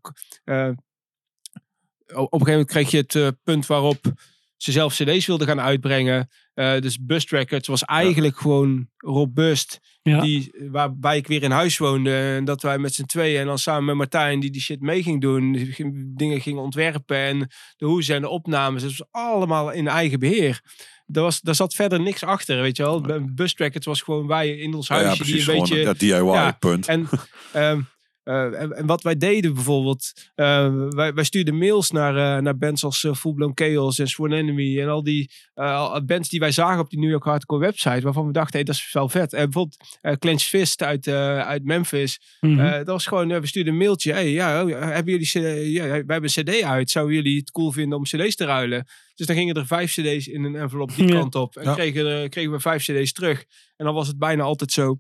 op 2.14 2.34
een 2.34 2.46
gegeven 2.46 2.52
moment 2.52 2.68
kreeg 2.68 2.92
je 2.92 2.98
het 2.98 3.36
punt 3.44 3.66
waarop 3.66 4.14
ze 4.58 4.72
zelf 4.72 4.94
cd's 4.94 5.26
wilden 5.26 5.48
gaan 5.48 5.62
uitbrengen. 5.62 6.30
Eh, 6.54 6.80
dus 6.80 6.98
Bust 7.02 7.32
Records 7.32 7.68
was 7.68 7.84
eigenlijk 7.84 8.38
gewoon 8.38 8.88
robust. 8.98 9.80
Ja. 10.02 10.22
Die, 10.22 10.54
waarbij 10.72 11.18
ik 11.18 11.28
weer 11.28 11.44
in 11.44 11.52
huis 11.52 11.78
woonde. 11.78 12.16
En 12.36 12.46
dat 12.46 12.62
wij 12.62 12.78
met 12.78 12.94
z'n 12.94 13.06
tweeën 13.06 13.40
en 13.40 13.46
dan 13.46 13.60
samen 13.60 13.86
met 13.86 13.96
Martijn 13.96 14.40
die 14.40 14.52
die 14.52 14.62
shit 14.62 14.82
mee 14.82 15.04
ging 15.04 15.22
doen. 15.22 15.74
Dingen 16.16 16.42
gingen 16.42 16.62
ontwerpen 16.62 17.18
en 17.18 17.40
de 17.78 17.86
hoes 17.86 18.10
en 18.10 18.22
de 18.22 18.30
opnames. 18.30 18.82
Dat 18.82 18.98
was 18.98 19.08
allemaal 19.12 19.72
in 19.72 19.88
eigen 19.88 20.20
beheer. 20.20 20.62
Daar, 21.06 21.24
was, 21.24 21.42
daar 21.42 21.56
zat 21.56 21.74
verder 21.74 22.02
niks 22.02 22.24
achter, 22.24 22.62
weet 22.62 22.78
je 22.78 22.84
wel. 22.84 23.02
Bij 23.02 23.26
Bust 23.34 23.60
Records 23.60 23.86
was 23.86 24.02
gewoon 24.02 24.28
wij 24.28 24.50
in 24.50 24.74
ons 24.74 24.90
huisje 24.90 25.10
ja, 25.10 25.16
precies. 25.16 25.34
die 25.34 25.40
een 25.40 25.46
Gewoon 25.46 25.70
beetje... 25.70 25.84
dat 25.84 26.00
DIY, 26.00 26.34
ja, 26.34 26.52
punt. 26.52 26.88
En, 26.88 27.10
ehm, 27.54 27.82
eh, 28.28 28.62
en, 28.62 28.72
en 28.76 28.86
wat 28.86 29.02
wij 29.02 29.18
deden 29.18 29.54
bijvoorbeeld, 29.54 30.12
eh, 30.36 30.74
wij, 30.90 31.14
wij 31.14 31.24
stuurden 31.24 31.58
mails 31.58 31.92
naar, 31.92 32.16
eh, 32.38 32.42
naar 32.44 32.58
bands 32.58 32.84
als 32.84 33.08
Full 33.16 33.34
Blown 33.34 33.52
Chaos 33.56 34.00
en 34.00 34.08
Sworn 34.08 34.32
Enemy 34.34 34.82
en 34.82 34.88
al 34.90 35.04
die 35.04 35.32
eh, 35.54 36.00
bands 36.06 36.30
die 36.30 36.40
wij 36.40 36.52
zagen 36.52 36.80
op 36.80 36.90
die 36.90 37.00
New 37.00 37.10
York 37.10 37.24
Hardcore 37.24 37.62
website, 37.62 38.02
waarvan 38.02 38.26
we 38.26 38.32
dachten, 38.32 38.54
hey, 38.54 38.64
dat 38.64 38.76
is 38.76 38.90
wel 38.94 39.10
vet. 39.10 39.34
En 39.34 39.44
bijvoorbeeld 39.44 39.78
uh, 40.02 40.12
Clenched 40.14 40.48
Fist 40.48 40.84
uit, 40.84 41.08
eh, 41.08 41.40
uit 41.40 41.64
Memphis, 41.64 42.20
Mhm. 42.42 42.60
eh, 42.60 42.72
dat 42.78 42.88
was 42.88 43.06
gewoon, 43.06 43.40
we 43.42 43.48
stuurden 43.48 43.74
een 43.74 43.80
mailtje, 43.80 44.12
hey, 44.14 44.32
ja, 44.32 44.64
oh, 44.64 44.70
ja, 44.70 44.80
hebben 44.80 45.12
jullie 45.14 45.28
CD, 45.28 45.74
ja, 45.74 45.84
wij 45.88 45.94
hebben 45.96 46.24
een 46.36 46.44
cd 46.44 46.62
uit, 46.64 46.90
zouden 46.90 47.16
jullie 47.16 47.38
het 47.38 47.52
cool 47.52 47.72
vinden 47.72 47.98
om 47.98 48.04
cd's 48.04 48.36
te 48.36 48.46
ruilen? 48.46 48.88
Dus 49.16 49.28
dan 49.28 49.36
gingen 49.36 49.56
er 49.56 49.66
vijf 49.68 49.92
cd's 49.94 50.28
in 50.28 50.44
een 50.44 50.56
envelop 50.56 50.96
die 50.96 51.08
Ja. 51.08 51.14
kant 51.20 51.36
op 51.36 51.56
en 51.56 51.64
Ja. 51.64 51.74
kregen, 51.74 52.06
er- 52.06 52.30
kregen 52.30 52.52
we 52.52 52.60
vijf 52.60 52.84
cd's 52.84 53.12
terug. 53.12 53.40
En 53.76 53.86
dan 53.86 53.94
was 53.94 54.08
het 54.08 54.18
bijna 54.18 54.44
altijd 54.44 54.72
zo, 54.72 55.00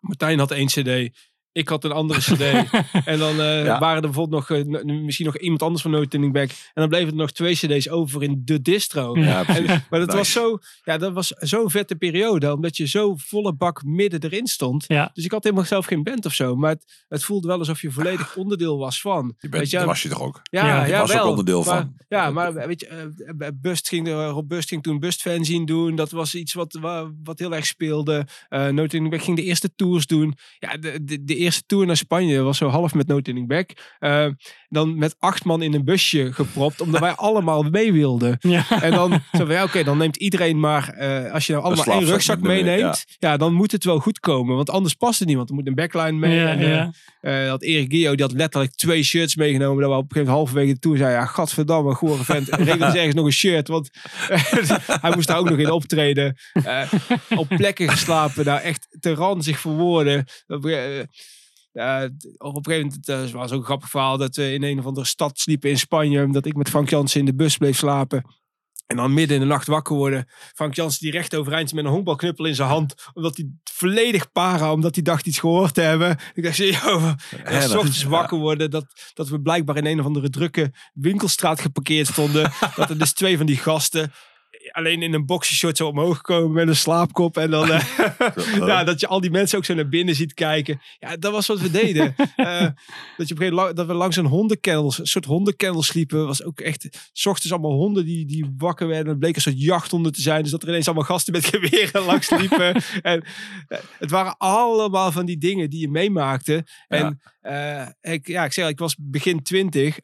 Martijn 0.00 0.38
had 0.38 0.50
één 0.50 0.66
cd, 0.66 1.16
ik 1.52 1.68
had 1.68 1.84
een 1.84 1.92
andere 1.92 2.20
cd. 2.20 2.40
en 3.04 3.18
dan 3.18 3.40
eh, 3.40 3.64
Ja. 3.64 3.78
waren 3.78 3.94
er 3.96 4.00
bijvoorbeeld 4.00 4.48
nog, 4.48 4.58
eh, 4.58 4.84
misschien 4.84 5.26
nog 5.26 5.38
iemand 5.38 5.62
anders 5.62 5.82
van 5.82 5.90
No 5.90 6.30
Back. 6.30 6.48
En 6.50 6.56
dan 6.74 6.88
bleven 6.88 7.08
er 7.08 7.14
nog 7.14 7.30
twee 7.32 7.54
cd's 7.54 7.88
over 7.88 8.22
in 8.22 8.42
de 8.44 8.62
distro. 8.62 9.18
Ja. 9.18 9.46
En, 9.46 9.64
maar 9.66 10.00
dat 10.00 10.06
Nice. 10.06 10.16
was 10.16 10.32
zo, 10.32 10.58
ja, 10.84 10.98
dat 10.98 11.12
was 11.12 11.28
zo'n 11.28 11.70
vette 11.70 11.94
periode, 11.96 12.54
omdat 12.54 12.76
je 12.76 12.86
zo 12.86 13.14
volle 13.16 13.52
bak 13.54 13.82
midden 13.84 14.22
erin 14.22 14.46
stond. 14.46 14.84
Ja. 14.88 15.10
Dus 15.14 15.24
ik 15.24 15.30
had 15.30 15.44
helemaal 15.44 15.64
zelf 15.64 15.86
geen 15.86 16.02
band 16.02 16.26
of 16.26 16.32
zo, 16.34 16.56
maar 16.56 16.70
het, 16.70 17.04
het 17.08 17.24
voelde 17.24 17.48
wel 17.48 17.58
alsof 17.58 17.82
je 17.82 17.90
volledig 17.90 18.36
onderdeel 18.36 18.78
was 18.78 19.00
van. 19.00 19.34
Je 19.38 19.48
bent, 19.48 19.62
Weet 19.62 19.70
je, 19.70 19.76
dat 19.76 19.86
was 19.86 20.02
je 20.02 20.08
toch 20.08 20.22
ook? 20.22 20.40
Ja, 20.50 20.66
Ja, 20.66 20.84
je 20.84 20.92
was 20.92 21.10
ook 21.10 21.16
wel. 21.16 21.28
onderdeel 21.28 21.62
maar, 21.62 21.76
van. 21.80 21.96
Ja, 22.08 22.30
maar 22.30 22.54
weet 22.66 22.80
je, 22.80 22.86
eh, 22.86 23.48
Bust 23.54 23.88
ging, 23.88 24.08
er- 24.08 24.26
Rob 24.26 24.48
Bust 24.48 24.68
ging 24.68 24.82
toen 24.82 24.98
Bust 25.00 25.20
fanzine 25.20 25.66
doen. 25.66 25.94
Dat 25.96 26.10
was 26.10 26.34
iets 26.34 26.52
wat, 26.52 26.78
wa- 26.80 27.10
wat 27.24 27.38
heel 27.38 27.54
erg 27.54 27.66
speelde. 27.66 28.26
Uh, 28.50 28.68
No 28.68 28.86
Back 29.08 29.22
ging 29.22 29.36
de 29.36 29.42
eerste 29.42 29.74
tours 29.74 30.06
doen. 30.06 30.34
Ja, 30.58 30.76
de, 30.76 31.04
de, 31.04 31.24
de 31.24 31.36
eerste 31.42 31.62
tour 31.66 31.86
naar 31.86 31.96
Spanje 31.96 32.42
was 32.42 32.58
zo 32.58 32.68
half 32.68 32.94
met 32.94 33.06
No 33.06 33.20
Turning 33.20 33.48
Back. 33.48 33.70
Eh, 33.98 34.26
dan 34.68 34.98
met 34.98 35.16
acht 35.18 35.44
man 35.44 35.62
in 35.62 35.74
een 35.74 35.84
busje 35.84 36.32
gepropt, 36.32 36.80
omdat 36.80 37.00
wij 37.00 37.12
allemaal 37.28 37.62
mee 37.62 37.92
wilden. 37.92 38.36
Ja. 38.40 38.64
En 38.80 38.90
dan 38.90 39.10
zo 39.32 39.44
van, 39.44 39.54
ja, 39.54 39.62
oké, 39.62 39.84
dan 39.84 39.98
neemt 39.98 40.16
iedereen 40.16 40.60
maar, 40.60 40.88
eh, 40.88 41.32
als 41.32 41.46
je 41.46 41.52
nou 41.52 41.64
allemaal 41.64 41.84
één 41.84 42.04
rugzak 42.04 42.40
meeneemt, 42.40 43.04
ja. 43.18 43.36
dan 43.36 43.52
moet 43.52 43.72
het 43.72 43.84
wel 43.84 43.98
goed 43.98 44.20
komen. 44.20 44.56
Want 44.56 44.70
anders 44.70 44.94
past 44.94 45.18
het 45.18 45.28
niet, 45.28 45.36
want 45.36 45.48
er 45.48 45.54
moet 45.54 45.66
een 45.66 45.74
backline 45.74 46.12
mee. 46.12 46.34
Ja, 46.34 46.48
en, 46.48 46.92
eh, 47.20 47.44
ja. 47.44 47.48
had 47.48 47.62
Erik 47.62 47.92
Gio, 47.92 48.14
die 48.14 48.24
had 48.24 48.34
letterlijk 48.34 48.74
twee 48.74 49.02
shirts 49.02 49.36
meegenomen. 49.36 49.82
Dat 49.82 49.90
we 49.90 49.96
op 49.96 50.02
een 50.02 50.08
gegeven 50.08 50.32
moment 50.32 50.36
halverwege 50.36 50.72
de 50.72 50.78
tour 50.78 50.96
zei, 50.96 51.12
ja, 51.12 51.26
gadverdamme, 51.26 51.94
gore 51.94 52.24
vent. 52.32 52.48
Regel 52.48 52.86
eens 52.86 52.94
ergens 52.94 53.14
nog 53.14 53.26
een 53.26 53.32
shirt, 53.32 53.68
want 53.68 53.90
hij 55.02 55.12
moest 55.14 55.28
daar 55.28 55.38
ook 55.38 55.50
nog 55.50 55.58
in 55.58 55.70
optreden. 55.70 56.36
Eh, 56.52 56.92
op 57.36 57.48
plekken 57.48 57.88
geslapen, 57.88 58.44
nou 58.44 58.60
echt 58.60 58.88
te 59.00 59.14
ranzig 59.14 59.58
voor 59.58 59.72
woorden. 59.72 60.24
Eh, 61.72 61.84
ja, 61.84 62.08
op 62.36 62.56
een 62.56 62.64
gegeven 62.64 62.86
moment, 62.86 63.06
het 63.06 63.30
was 63.30 63.52
ook 63.52 63.58
een 63.58 63.64
grappig 63.64 63.90
verhaal, 63.90 64.16
dat 64.16 64.36
we 64.36 64.52
in 64.52 64.62
een 64.62 64.78
of 64.78 64.86
andere 64.86 65.06
stad 65.06 65.38
sliepen 65.38 65.70
in 65.70 65.78
Spanje. 65.78 66.30
Dat 66.30 66.46
ik 66.46 66.56
met 66.56 66.68
Frank 66.68 66.90
Jansen 66.90 67.20
in 67.20 67.26
de 67.26 67.34
bus 67.34 67.56
bleef 67.56 67.76
slapen. 67.76 68.24
En 68.86 68.96
dan 68.96 69.14
midden 69.14 69.36
in 69.36 69.42
de 69.42 69.48
nacht 69.48 69.66
wakker 69.66 69.96
worden. 69.96 70.28
Frank 70.54 70.74
Jansen 70.74 71.00
die 71.00 71.10
recht 71.10 71.34
overeind 71.34 71.72
met 71.72 71.84
een 71.84 71.90
honkbalknuppel 71.90 72.44
in 72.44 72.54
zijn 72.54 72.68
hand. 72.68 72.94
Omdat 73.12 73.36
hij 73.36 73.50
volledig 73.64 74.32
para, 74.32 74.72
omdat 74.72 74.94
hij 74.94 75.04
dacht 75.04 75.26
iets 75.26 75.38
gehoord 75.38 75.74
te 75.74 75.80
hebben. 75.80 76.18
Ik 76.34 76.42
dacht, 76.42 76.56
joh, 76.56 77.12
en 77.44 77.70
ochtends 77.78 78.02
wakker 78.02 78.38
worden. 78.38 78.70
Dat, 78.70 78.86
dat 79.14 79.28
we 79.28 79.40
blijkbaar 79.40 79.76
in 79.76 79.86
een 79.86 80.00
of 80.00 80.06
andere 80.06 80.30
drukke 80.30 80.72
winkelstraat 80.94 81.60
geparkeerd 81.60 82.06
stonden. 82.06 82.52
dat 82.76 82.90
er 82.90 82.98
dus 82.98 83.12
twee 83.12 83.36
van 83.36 83.46
die 83.46 83.56
gasten 83.56 84.12
alleen 84.70 85.02
in 85.02 85.12
een 85.12 85.26
boxershort 85.26 85.76
zo 85.76 85.88
omhoog 85.88 86.20
komen 86.20 86.52
met 86.52 86.68
een 86.68 86.76
slaapkop. 86.76 87.36
En 87.36 87.50
dan, 87.50 87.70
eh, 87.72 87.84
ja, 88.66 88.84
dat 88.90 89.00
je 89.00 89.06
al 89.06 89.20
die 89.20 89.30
mensen 89.30 89.58
ook 89.58 89.64
zo 89.64 89.74
naar 89.74 89.88
binnen 89.88 90.14
ziet 90.14 90.34
kijken. 90.34 90.80
Ja, 90.98 91.16
dat 91.16 91.32
was 91.32 91.46
wat 91.46 91.60
we 91.60 91.70
deden. 91.70 92.14
Eh, 92.36 92.60
dat, 93.16 93.28
je 93.28 93.34
op 93.34 93.40
een 93.40 93.46
gegeven 93.46 93.54
moment 93.54 93.54
la- 93.54 93.72
dat 93.72 93.86
we 93.86 93.92
langs 93.94 94.16
een 94.16 94.26
hondenkennel, 94.26 94.94
een 94.98 95.06
soort 95.06 95.24
hondenkennel 95.24 95.82
sliepen. 95.82 96.26
Was 96.26 96.44
ook 96.44 96.60
echt, 96.60 97.08
s 97.12 97.26
ochtends 97.26 97.52
allemaal 97.52 97.72
honden 97.72 98.04
die, 98.04 98.26
die 98.26 98.54
wakker 98.56 98.86
werden. 98.88 99.08
Het 99.08 99.18
bleek 99.18 99.34
een 99.34 99.40
soort 99.42 99.62
jachthonden 99.62 100.12
te 100.12 100.20
zijn. 100.20 100.42
Dus 100.42 100.50
dat 100.50 100.62
er 100.62 100.68
ineens 100.68 100.86
allemaal 100.86 101.04
gasten 101.04 101.32
met 101.32 101.44
geweren 101.46 102.04
langs 102.04 102.30
liepen. 102.30 102.82
en 103.02 103.24
eh, 103.68 103.78
het 103.98 104.10
waren 104.10 104.36
allemaal 104.36 105.12
van 105.12 105.26
die 105.26 105.38
dingen 105.38 105.70
die 105.70 105.80
je 105.80 105.88
meemaakte. 105.88 106.66
En 106.88 107.20
ik, 108.00 108.26
ja, 108.26 108.44
ik 108.44 108.52
zeg, 108.52 108.68
ik 108.68 108.78
was 108.78 108.96
begin 108.98 109.42
twintig. 109.42 109.98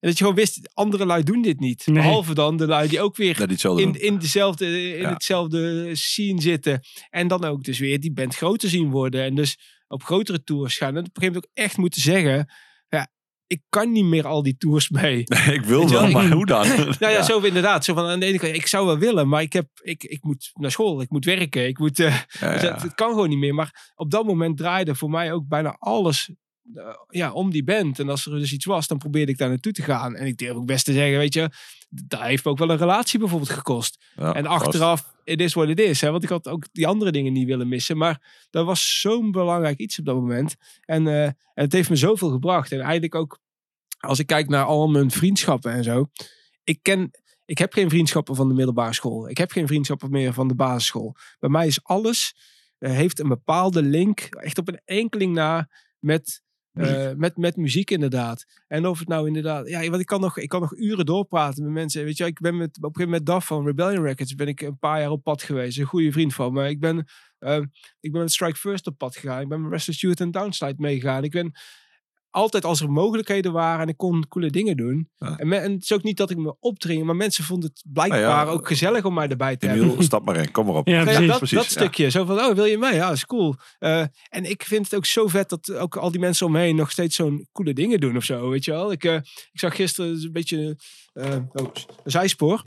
En 0.00 0.08
dat 0.08 0.18
je 0.18 0.24
gewoon 0.24 0.38
wist, 0.38 0.70
andere 0.74 1.06
lui 1.06 1.22
doen 1.22 1.42
dit 1.42 1.60
niet. 1.60 1.86
Nee. 1.86 1.94
Behalve 2.02 2.34
dan 2.34 2.56
de 2.56 2.66
lui 2.66 2.88
die 2.88 3.00
ook 3.00 3.16
weer 3.16 3.40
in, 3.78 4.00
in, 4.00 4.18
dezelfde, 4.18 4.92
in 4.94 5.00
Ja. 5.00 5.12
hetzelfde 5.12 5.90
scene 5.96 6.40
zitten. 6.40 6.80
En 7.10 7.28
dan 7.28 7.44
ook 7.44 7.62
dus 7.64 7.78
weer 7.78 8.00
die 8.00 8.12
band 8.12 8.34
groter 8.36 8.68
zien 8.68 8.90
worden. 8.90 9.22
En 9.24 9.34
dus 9.34 9.58
op 9.88 10.02
grotere 10.02 10.42
tours 10.42 10.76
gaan. 10.76 10.96
En 10.96 11.04
op 11.04 11.04
een 11.04 11.22
gegeven 11.22 11.32
moment 11.34 11.44
ook 11.46 11.64
echt 11.64 11.76
moeten 11.76 12.00
zeggen... 12.02 12.52
Ja, 12.88 13.08
ik 13.46 13.62
kan 13.68 13.92
niet 13.92 14.04
meer 14.04 14.26
al 14.26 14.42
die 14.42 14.56
tours 14.56 14.88
mee. 14.90 15.18
ik 15.58 15.62
wil 15.64 15.88
wel, 15.88 16.00
wel, 16.02 16.10
maar 16.10 16.24
ik- 16.26 16.32
hoe 16.32 16.46
dan? 16.46 16.66
Nou 17.00 17.12
ja, 17.12 17.22
zo 17.22 17.38
inderdaad. 17.40 17.84
Zo 17.84 17.94
van 17.94 18.06
aan 18.06 18.20
de 18.20 18.26
ene 18.26 18.38
kant, 18.38 18.54
ik 18.54 18.66
zou 18.66 18.86
wel 18.86 18.98
willen, 18.98 19.28
maar 19.28 19.42
ik, 19.42 19.52
heb, 19.52 19.68
ik, 19.82 20.04
ik 20.04 20.22
moet 20.24 20.50
naar 20.54 20.70
school, 20.70 21.00
ik 21.00 21.10
moet 21.10 21.24
werken, 21.24 21.66
ik 21.66 21.78
moet, 21.78 21.98
eh, 22.00 22.20
Ja, 22.40 22.52
dus 22.52 22.62
ja. 22.62 22.72
het, 22.72 22.82
het 22.88 22.94
kan 22.94 23.08
gewoon 23.08 23.28
niet 23.28 23.38
meer. 23.38 23.54
Maar 23.54 23.92
op 23.94 24.10
dat 24.10 24.24
moment 24.26 24.56
draaide 24.56 24.94
voor 24.94 25.10
mij 25.10 25.32
ook 25.32 25.48
bijna 25.48 25.76
alles 25.78 26.30
ja, 27.08 27.32
om 27.32 27.50
die 27.50 27.64
band. 27.64 27.98
En 27.98 28.08
als 28.08 28.26
er 28.26 28.38
dus 28.38 28.52
iets 28.52 28.64
was, 28.64 28.86
dan 28.86 28.98
probeerde 28.98 29.32
ik 29.32 29.38
daar 29.38 29.48
naartoe 29.48 29.72
te 29.72 29.82
gaan. 29.82 30.16
En 30.16 30.26
ik 30.26 30.38
durf 30.38 30.56
ook 30.56 30.66
best 30.66 30.84
te 30.84 30.92
zeggen, 30.92 31.18
weet 31.18 31.34
je, 31.34 31.50
dat 31.88 32.20
heeft 32.20 32.44
me 32.44 32.50
ook 32.50 32.58
wel 32.58 32.70
een 32.70 32.76
relatie 32.76 33.18
bijvoorbeeld 33.18 33.50
gekost. 33.50 34.04
Ja, 34.16 34.34
en 34.34 34.46
achteraf, 34.46 35.14
it 35.24 35.40
is 35.40 35.54
what 35.54 35.68
it 35.68 35.80
is. 35.80 36.00
Hè? 36.00 36.10
Want 36.10 36.22
ik 36.22 36.28
had 36.28 36.48
ook 36.48 36.66
die 36.72 36.86
andere 36.86 37.12
dingen 37.12 37.32
niet 37.32 37.46
willen 37.46 37.68
missen. 37.68 37.96
Maar 37.96 38.46
dat 38.50 38.66
was 38.66 39.00
zo'n 39.00 39.30
belangrijk 39.30 39.78
iets 39.78 39.98
op 39.98 40.04
dat 40.04 40.14
moment. 40.14 40.56
En, 40.80 41.06
eh, 41.06 41.24
en 41.24 41.34
het 41.54 41.72
heeft 41.72 41.90
me 41.90 41.96
zoveel 41.96 42.30
gebracht. 42.30 42.72
En 42.72 42.80
eigenlijk 42.80 43.14
ook, 43.14 43.38
als 43.98 44.18
ik 44.18 44.26
kijk 44.26 44.48
naar 44.48 44.64
al 44.64 44.88
mijn 44.88 45.10
vriendschappen 45.10 45.72
en 45.72 45.84
zo. 45.84 46.10
Ik 46.64 46.78
ken, 46.82 47.10
ik 47.44 47.58
heb 47.58 47.72
geen 47.72 47.88
vriendschappen 47.88 48.36
van 48.36 48.48
de 48.48 48.54
middelbare 48.54 48.94
school. 48.94 49.28
Ik 49.28 49.38
heb 49.38 49.50
geen 49.50 49.66
vriendschappen 49.66 50.10
meer 50.10 50.32
van 50.32 50.48
de 50.48 50.54
basisschool. 50.54 51.16
Bij 51.38 51.50
mij 51.50 51.66
is 51.66 51.82
alles, 51.82 52.34
eh, 52.78 52.90
heeft 52.90 53.18
een 53.18 53.28
bepaalde 53.28 53.82
link, 53.82 54.20
echt 54.20 54.58
op 54.58 54.68
een 54.68 54.80
enkeling 54.84 55.34
na, 55.34 55.68
met... 55.98 56.44
eh, 56.76 57.12
met, 57.16 57.36
met 57.36 57.56
muziek 57.56 57.90
inderdaad. 57.90 58.46
En 58.68 58.86
of 58.86 58.98
het 58.98 59.08
nou 59.08 59.26
inderdaad... 59.26 59.68
Ja, 59.68 59.88
want 59.88 60.00
ik 60.00 60.06
kan 60.06 60.20
nog, 60.20 60.38
ik 60.38 60.48
kan 60.48 60.60
nog 60.60 60.76
uren 60.76 61.06
doorpraten 61.06 61.64
met 61.64 61.72
mensen. 61.72 62.04
Weet 62.04 62.16
je, 62.16 62.24
ik 62.24 62.40
ben 62.40 62.56
met, 62.56 62.68
op 62.68 62.82
een 62.82 62.82
gegeven 62.82 63.04
moment 63.04 63.18
met 63.18 63.26
Daf 63.26 63.46
van 63.46 63.66
Rebellion 63.66 64.04
Records... 64.04 64.34
ben 64.34 64.48
ik 64.48 64.60
een 64.60 64.78
paar 64.78 65.00
jaar 65.00 65.10
op 65.10 65.22
pad 65.22 65.42
geweest. 65.42 65.78
Een 65.78 65.84
goede 65.84 66.12
vriend 66.12 66.34
van 66.34 66.52
me. 66.52 66.68
Ik 66.68 66.80
ben, 66.80 67.04
eh, 67.38 67.60
ik 68.00 68.12
ben 68.12 68.20
met 68.20 68.32
Strike 68.32 68.56
First 68.56 68.86
op 68.86 68.98
pad 68.98 69.16
gegaan. 69.16 69.40
Ik 69.40 69.48
ben 69.48 69.62
met 69.62 69.72
Restless 69.72 69.98
Stewart 69.98 70.20
en 70.20 70.30
Downslide 70.30 70.74
meegegaan. 70.82 71.24
Ik 71.24 71.30
ben 71.30 71.52
altijd 72.36 72.64
als 72.64 72.80
er 72.80 72.90
mogelijkheden 72.90 73.52
waren 73.52 73.80
en 73.82 73.88
ik 73.88 73.96
kon 73.96 74.28
coole 74.28 74.50
dingen 74.50 74.76
doen. 74.76 75.08
Ja. 75.16 75.36
En, 75.36 75.48
me- 75.48 75.56
en 75.56 75.72
het 75.72 75.82
is 75.82 75.92
ook 75.92 76.02
niet 76.02 76.16
dat 76.16 76.30
ik 76.30 76.36
me 76.36 76.56
opdring, 76.60 77.04
maar 77.04 77.16
mensen 77.16 77.44
vonden 77.44 77.68
het 77.68 77.82
blijkbaar 77.92 78.20
Nou 78.20 78.46
ja, 78.46 78.52
ook 78.52 78.66
gezellig 78.68 79.04
om 79.04 79.14
mij 79.14 79.28
erbij 79.28 79.56
te 79.56 79.66
hebben. 79.66 79.84
Emiel, 79.88 80.02
stap 80.02 80.24
maar 80.24 80.36
in. 80.36 80.50
Kom 80.50 80.66
maar 80.66 80.74
op. 80.74 80.86
Ja, 80.88 80.94
Ja, 80.98 81.02
precies. 81.04 81.26
dat, 81.26 81.38
precies, 81.38 81.56
dat 81.56 81.64
ja. 81.66 81.70
stukje. 81.70 82.10
Zo 82.10 82.24
van, 82.24 82.38
oh, 82.38 82.54
wil 82.54 82.64
je 82.64 82.78
mee? 82.78 82.94
Ja, 82.94 83.10
is 83.10 83.26
cool. 83.26 83.54
Eh, 83.78 84.00
en 84.28 84.44
ik 84.44 84.62
vind 84.62 84.84
het 84.84 84.94
ook 84.94 85.06
zo 85.06 85.26
vet 85.26 85.48
dat 85.48 85.72
ook 85.72 85.96
al 85.96 86.10
die 86.10 86.20
mensen 86.20 86.46
omheen 86.46 86.76
nog 86.76 86.90
steeds 86.90 87.16
zo'n 87.16 87.48
coole 87.52 87.72
dingen 87.72 88.00
doen 88.00 88.16
of 88.16 88.24
zo, 88.24 88.48
weet 88.50 88.64
je 88.64 88.70
wel. 88.70 88.92
Ik, 88.92 89.04
eh, 89.04 89.14
ik 89.52 89.60
zag 89.60 89.74
gisteren 89.76 90.10
een 90.22 90.32
beetje 90.32 90.76
eh, 91.12 91.30
oh, 91.32 91.36
een 91.54 91.70
zijspoor. 92.04 92.62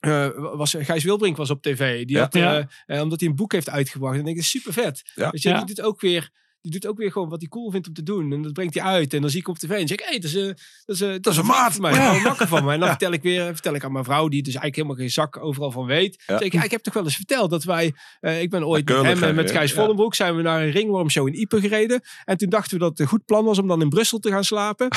Eh, 0.00 0.28
was, 0.34 0.74
Gijs 0.78 1.04
Wilbrink 1.04 1.36
was 1.36 1.50
op 1.50 1.62
tv. 1.62 2.04
Die 2.04 2.16
Ja. 2.16 2.22
had, 2.22 2.34
Ja. 2.34 3.02
omdat 3.02 3.20
hij 3.20 3.28
een 3.28 3.34
boek 3.36 3.52
heeft 3.52 3.70
uitgebracht. 3.70 4.14
En 4.14 4.20
ik 4.20 4.26
denk, 4.34 4.42
super 4.42 4.72
vet. 4.72 5.02
Ja. 5.14 5.30
Weet 5.30 5.42
je, 5.42 5.48
Ja. 5.48 5.56
die 5.64 5.74
doet 5.74 5.84
ook 5.84 6.00
weer... 6.00 6.30
Die 6.62 6.72
doet 6.72 6.86
ook 6.86 6.96
weer 6.96 7.12
gewoon 7.12 7.28
wat 7.28 7.40
hij 7.40 7.48
cool 7.48 7.70
vindt 7.70 7.88
om 7.88 7.94
te 7.94 8.02
doen. 8.02 8.32
En 8.32 8.42
dat 8.42 8.52
brengt 8.52 8.74
hij 8.74 8.82
uit. 8.82 9.14
En 9.14 9.20
dan 9.20 9.30
zie 9.30 9.40
ik 9.40 9.48
op 9.48 9.58
tv 9.58 9.70
en 9.70 9.88
zeg 9.88 9.98
ik... 9.98 10.04
Hé, 10.04 10.10
hey, 10.10 10.18
dat 10.18 10.30
is, 10.30 10.36
eh, 10.36 10.46
dat 10.84 10.96
is, 10.96 11.00
eh, 11.00 11.08
dat 11.20 11.32
is 11.32 11.36
een 11.38 11.46
maat. 11.46 11.72
van 11.72 11.80
mij. 11.80 11.92
Ja. 11.92 12.14
Een 12.14 12.22
makker 12.22 12.48
van 12.48 12.64
mij. 12.64 12.74
En 12.74 12.80
dan 12.80 12.88
vertel 12.88 13.12
ik 13.12 13.22
weer 13.22 13.44
vertel 13.44 13.74
ik 13.74 13.84
aan 13.84 13.92
mijn 13.92 14.04
vrouw... 14.04 14.28
die 14.28 14.42
dus 14.42 14.54
eigenlijk 14.54 14.76
helemaal 14.76 14.96
geen 14.96 15.10
zak 15.10 15.44
overal 15.44 15.70
van 15.70 15.86
weet. 15.86 16.22
Ja. 16.26 16.38
Zeg 16.38 16.46
ik, 16.46 16.64
ik 16.64 16.70
heb 16.70 16.82
toch 16.82 16.94
wel 16.94 17.04
eens 17.04 17.16
verteld 17.16 17.50
dat 17.50 17.64
wij... 17.64 17.94
eh, 18.20 18.42
ik 18.42 18.50
ben 18.50 18.66
ooit 18.66 18.88
met 18.88 19.02
hem 19.02 19.22
en 19.22 19.34
met? 19.34 19.50
Gijs. 19.50 19.72
Vollenbroek... 19.72 20.14
zijn 20.14 20.36
we 20.36 20.42
naar 20.42 20.62
een 20.62 20.70
ringwormshow 20.70 21.26
in 21.26 21.34
Ieper 21.34 21.60
gereden. 21.60 22.00
En 22.24 22.36
toen 22.36 22.48
dachten 22.48 22.72
we 22.72 22.78
dat 22.78 22.90
het 22.90 23.00
een 23.00 23.06
goed 23.06 23.24
plan 23.24 23.44
was... 23.44 23.58
om 23.58 23.68
dan 23.68 23.80
in 23.80 23.88
Brussel 23.88 24.18
te 24.18 24.30
gaan 24.30 24.44
slapen. 24.44 24.88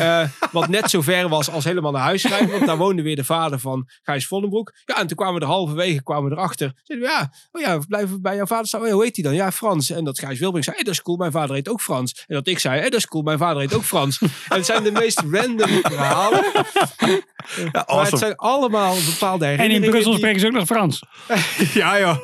Wat 0.52 0.68
net 0.68 0.90
zo 0.90 1.00
ver 1.00 1.28
was 1.28 1.50
als 1.50 1.64
helemaal 1.64 1.92
naar 1.92 2.02
huis 2.02 2.24
rijden. 2.24 2.50
Want 2.50 2.66
daar 2.66 2.76
woonde 2.76 3.02
weer 3.02 3.16
de 3.16 3.24
vader 3.24 3.58
van 3.58 3.88
Gijs 4.02 4.26
Vollenbroek. 4.26 4.72
Ja, 4.84 5.00
en 5.00 5.06
toen 5.06 5.16
kwamen 5.16 5.34
we 5.34 5.40
er 5.40 5.46
halverwege 5.52 6.02
kwamen 6.02 6.30
we 6.30 6.36
erachter. 6.36 6.72
Zeiden 6.82 7.08
we, 7.08 7.14
ja, 7.14 7.32
oh 7.52 7.60
ja, 7.60 7.78
we 7.78 7.86
blijven 7.86 8.22
bij 8.22 8.36
jouw 8.36 8.46
vader 8.46 8.66
staan. 8.66 8.80
Oh 8.80 8.86
ja, 8.86 8.92
hoe 8.92 9.02
heet 9.02 9.16
hij 9.16 9.24
dan? 9.24 9.34
Ja, 9.34 9.52
Frans. 9.52 9.90
En 9.90 10.04
dat 10.04 10.18
Gijs 10.18 10.38
Wilbrink 10.38 10.64
zei, 10.64 10.76
hey, 10.76 10.84
dat 10.84 10.94
is 10.94 11.02
cool, 11.02 11.13
mijn 11.16 11.32
vader 11.32 11.54
heet 11.54 11.68
ook 11.68 11.80
Frans. 11.80 12.24
En 12.26 12.34
dat 12.34 12.46
ik 12.46 12.58
zei, 12.58 12.74
hey, 12.80 12.90
dat 12.90 12.98
is 12.98 13.06
cool, 13.06 13.22
mijn 13.22 13.38
vader 13.38 13.60
heet 13.62 13.74
ook 13.74 13.82
Frans. 13.82 14.18
en 14.18 14.28
het 14.56 14.66
zijn 14.66 14.82
de 14.82 14.90
meest 14.92 15.22
random 15.30 15.68
verhalen. 15.82 16.44
Ja, 17.72 17.84
Maar 17.86 18.10
het 18.10 18.18
zijn 18.18 18.36
allemaal 18.36 18.94
bepaalde 18.94 19.44
En 19.44 19.50
in 19.52 19.56
herinneringen. 19.58 19.90
Brussel 19.90 20.10
die- 20.10 20.20
spreken 20.20 20.40
ze 20.40 20.46
ook 20.46 20.52
nog 20.52 20.66
Frans. 20.66 21.02
ja, 21.80 21.96
ja. 21.96 22.20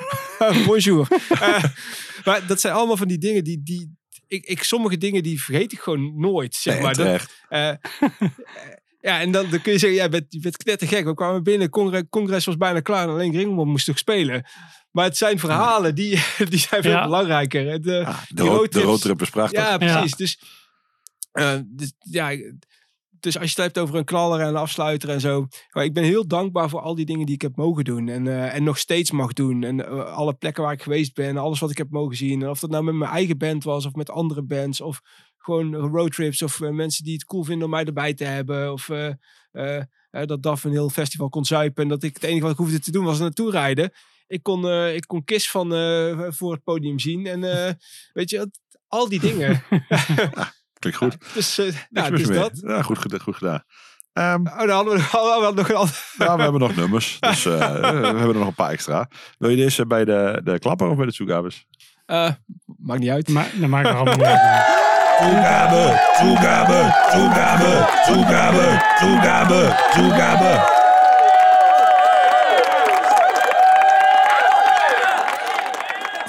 Bonjour. 0.66 1.08
Eh, 1.28 1.64
maar 2.24 2.46
dat 2.46 2.60
zijn 2.60 2.74
allemaal 2.74 2.96
van 2.96 3.08
die 3.08 3.18
dingen 3.18 3.44
die... 3.44 3.60
die 3.64 3.98
ik, 4.26 4.44
ik, 4.44 4.62
sommige 4.62 4.98
dingen 4.98 5.22
die 5.22 5.42
vergeet 5.42 5.72
ik 5.72 5.78
gewoon 5.80 6.20
nooit. 6.20 6.54
Zeg 6.54 6.74
Nee, 6.74 6.82
maar. 6.82 6.94
Dat. 6.94 7.26
Ja, 9.00 9.20
en 9.20 9.30
dan, 9.30 9.50
dan 9.50 9.60
kun 9.60 9.72
je 9.72 9.78
zeggen, 9.78 9.98
jij 9.98 10.08
bent, 10.08 10.24
je 10.28 10.40
bent 10.40 10.56
knettergek. 10.56 11.04
We 11.04 11.14
kwamen 11.14 11.42
binnen, 11.42 11.68
congres, 11.68 12.02
congres 12.10 12.44
was 12.44 12.56
bijna 12.56 12.80
klaar. 12.80 13.02
En 13.02 13.14
alleen 13.14 13.32
Ringman 13.32 13.68
moest 13.68 13.86
nog 13.86 13.98
spelen. 13.98 14.44
Maar 14.90 15.04
het 15.04 15.16
zijn 15.16 15.38
verhalen, 15.38 15.94
die, 15.94 16.22
die 16.50 16.58
zijn 16.58 16.82
veel 16.82 16.90
Ja. 16.90 17.04
belangrijker. 17.04 17.68
Eh, 17.68 17.80
de, 17.80 18.14
die 18.28 18.48
road, 18.48 18.72
de 18.72 18.80
roadtrip 18.80 19.20
is 19.22 19.30
prachtig. 19.30 19.60
ja, 19.60 19.76
precies. 19.78 20.16
Dus, 20.16 20.40
eh, 21.32 21.58
dus, 21.66 21.92
ja, 21.98 22.30
dus 23.20 23.38
als 23.38 23.52
je 23.52 23.62
het 23.62 23.74
hebt 23.74 23.78
over 23.78 23.94
een 23.94 24.04
klaller 24.04 24.40
en 24.40 24.46
een 24.46 24.56
afsluiter 24.56 25.08
en 25.08 25.20
zo. 25.20 25.46
Maar 25.70 25.84
ik 25.84 25.94
ben 25.94 26.04
heel 26.04 26.26
dankbaar 26.26 26.68
voor 26.68 26.80
al 26.80 26.94
die 26.94 27.04
dingen 27.06 27.26
die 27.26 27.34
ik 27.34 27.42
heb 27.42 27.56
mogen 27.56 27.84
doen. 27.84 28.08
En, 28.08 28.26
eh, 28.28 28.54
en 28.54 28.62
nog 28.64 28.78
steeds 28.78 29.10
mag 29.10 29.32
doen. 29.32 29.62
En 29.64 30.06
alle 30.14 30.34
plekken 30.34 30.62
waar 30.62 30.72
ik 30.72 30.82
geweest 30.82 31.14
ben. 31.14 31.36
Alles 31.36 31.60
wat 31.60 31.70
ik 31.70 31.78
heb 31.78 31.90
mogen 31.90 32.16
zien. 32.16 32.42
En 32.42 32.48
of 32.48 32.60
dat 32.60 32.70
nou 32.70 32.84
met 32.84 32.94
mijn 32.94 33.10
eigen 33.10 33.38
band 33.38 33.64
was 33.64 33.86
of 33.86 33.94
met 33.94 34.10
andere 34.10 34.42
bands. 34.42 34.80
Of 34.80 35.00
gewoon 35.50 35.74
roadtrips. 35.74 36.42
Of 36.42 36.60
eh, 36.60 36.70
mensen 36.70 37.04
die 37.04 37.12
het 37.12 37.24
cool 37.24 37.44
vinden 37.44 37.64
om 37.64 37.70
mij 37.70 37.84
erbij 37.84 38.14
te 38.14 38.24
hebben. 38.24 38.72
Of 38.72 38.88
eh, 38.88 39.06
eh, 39.50 39.82
dat 40.10 40.42
DAF 40.42 40.64
een 40.64 40.70
heel 40.70 40.88
festival 40.90 41.28
kon 41.28 41.44
zuipen. 41.44 41.82
En 41.82 41.88
dat 41.88 42.02
ik 42.02 42.14
het 42.14 42.22
enige 42.24 42.42
wat 42.42 42.50
ik 42.52 42.56
hoefde 42.58 42.78
te 42.80 42.90
doen 42.92 43.04
was 43.04 43.16
er 43.16 43.22
naartoe 43.22 43.50
rijden. 43.50 43.92
Ik 44.26 44.42
kon, 44.42 44.68
eh, 44.68 44.94
ik 44.94 45.04
kon 45.06 45.24
Kiss 45.24 45.50
van 45.50 45.74
eh, 45.74 46.18
voor 46.28 46.52
het 46.52 46.62
podium 46.64 46.98
zien. 46.98 47.26
En 47.26 47.44
eh, 47.66 47.72
weet 48.12 48.30
je, 48.30 48.50
al 48.88 49.08
die 49.08 49.20
dingen. 49.20 49.62
Klinkt 50.78 50.98
goed. 50.98 51.16
Dus, 51.34 51.58
eh, 51.58 51.74
nou, 51.90 52.16
dus 52.16 52.26
dat. 52.26 52.60
Ja, 52.66 52.82
goed, 52.82 52.98
ged- 52.98 53.22
goed 53.22 53.36
gedaan. 53.36 53.64
Ehm, 54.12 54.46
Oh, 54.46 54.58
dan 54.58 54.68
hadden 54.70 54.94
we, 54.94 55.00
hadden 55.16 55.48
we 55.48 55.54
nog 55.54 55.68
een 55.68 55.74
ander. 55.76 56.12
nou, 56.18 56.36
we 56.36 56.42
hebben 56.42 56.60
nog 56.60 56.76
nummers. 56.76 57.16
Dus 57.20 57.44
eh, 57.46 57.58
we 57.80 57.86
hebben 57.86 58.18
er 58.28 58.34
nog 58.34 58.46
een 58.46 58.54
paar 58.54 58.70
extra. 58.70 59.08
Wil 59.38 59.50
je 59.50 59.56
deze 59.56 59.86
bij 59.86 60.04
de, 60.04 60.40
de 60.44 60.58
klapper 60.58 60.88
of 60.88 60.96
bij 60.96 61.06
de 61.06 61.12
toegabes? 61.12 61.66
Eh, 62.06 62.30
maakt 62.78 63.00
niet 63.00 63.10
uit. 63.10 63.28
Maar 63.28 63.50
dat 63.60 63.68
maakt 63.68 63.86
er 63.88 63.94
allemaal 63.94 64.16
niet 64.16 64.24
uit. 64.24 64.89
Toegabe, 65.20 65.84
toegabe, 66.18 66.80
toegabe, 67.12 67.72
toegabe, 68.06 68.66
toegabe, 68.98 69.60
toegabe. 69.94 70.78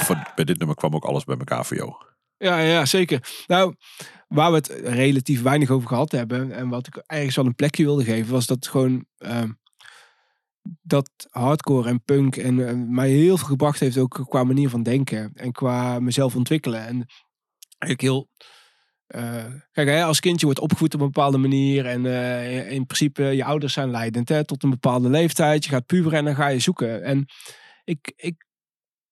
Voor, 0.04 0.32
bij 0.36 0.46
dit 0.46 0.58
nummer 0.58 0.76
kwam 0.76 0.96
ook 0.96 1.06
alles 1.06 1.24
bij 1.24 1.38
elkaar 1.38 1.66
voor 1.66 1.78
jou. 1.78 1.94
Ja, 2.38 2.60
ja, 2.60 2.86
zeker. 2.86 3.44
Nou, 3.48 3.76
waar 4.28 4.50
we 4.52 4.58
het 4.58 4.68
relatief 4.84 5.42
weinig 5.42 5.70
over 5.70 5.88
gehad 5.88 6.12
hebben. 6.12 6.52
En 6.52 6.70
wat 6.70 6.88
ik 6.88 7.04
ergens 7.06 7.36
wel 7.36 7.46
een 7.46 7.56
plekje 7.56 7.84
wilde 7.84 8.04
geven. 8.04 8.32
Was 8.32 8.46
dat 8.46 8.68
gewoon. 8.68 9.06
ehm, 9.18 9.50
dat 10.82 11.10
hardcore 11.30 11.90
en 11.90 12.04
punk 12.04 12.36
en 12.36 12.68
eh, 12.68 12.74
mij 12.76 13.10
heel 13.10 13.38
veel 13.38 13.48
gebracht 13.48 13.80
heeft. 13.80 13.98
Ook 13.98 14.26
qua 14.30 14.44
manier 14.44 14.70
van 14.70 14.84
denken. 14.84 15.32
En 15.34 15.52
qua 15.52 16.00
mezelf 16.00 16.36
ontwikkelen. 16.36 16.80
En 16.88 17.06
eigenlijk 17.78 18.02
heel. 18.02 18.28
Eh, 19.12 19.46
kijk, 19.72 19.88
hè, 19.88 20.04
als 20.04 20.20
kindje 20.20 20.46
wordt 20.46 20.60
opgevoed 20.60 20.94
op 20.94 21.00
een 21.00 21.06
bepaalde 21.06 21.38
manier. 21.38 21.86
En 21.86 22.06
eh, 22.06 22.72
in 22.72 22.86
principe, 22.86 23.24
je 23.24 23.44
ouders 23.44 23.74
zijn 23.74 23.92
leidend 23.92 24.30
hè, 24.30 24.46
tot 24.46 24.64
een 24.64 24.70
bepaalde 24.70 25.10
leeftijd. 25.10 25.64
Je 25.64 25.70
gaat 25.70 25.86
puberen 25.86 26.18
en 26.18 26.26
dan 26.26 26.36
ga 26.36 26.48
je 26.48 26.60
zoeken. 26.60 27.04
En 27.04 27.26
ik, 27.84 28.14
ik 28.16 28.46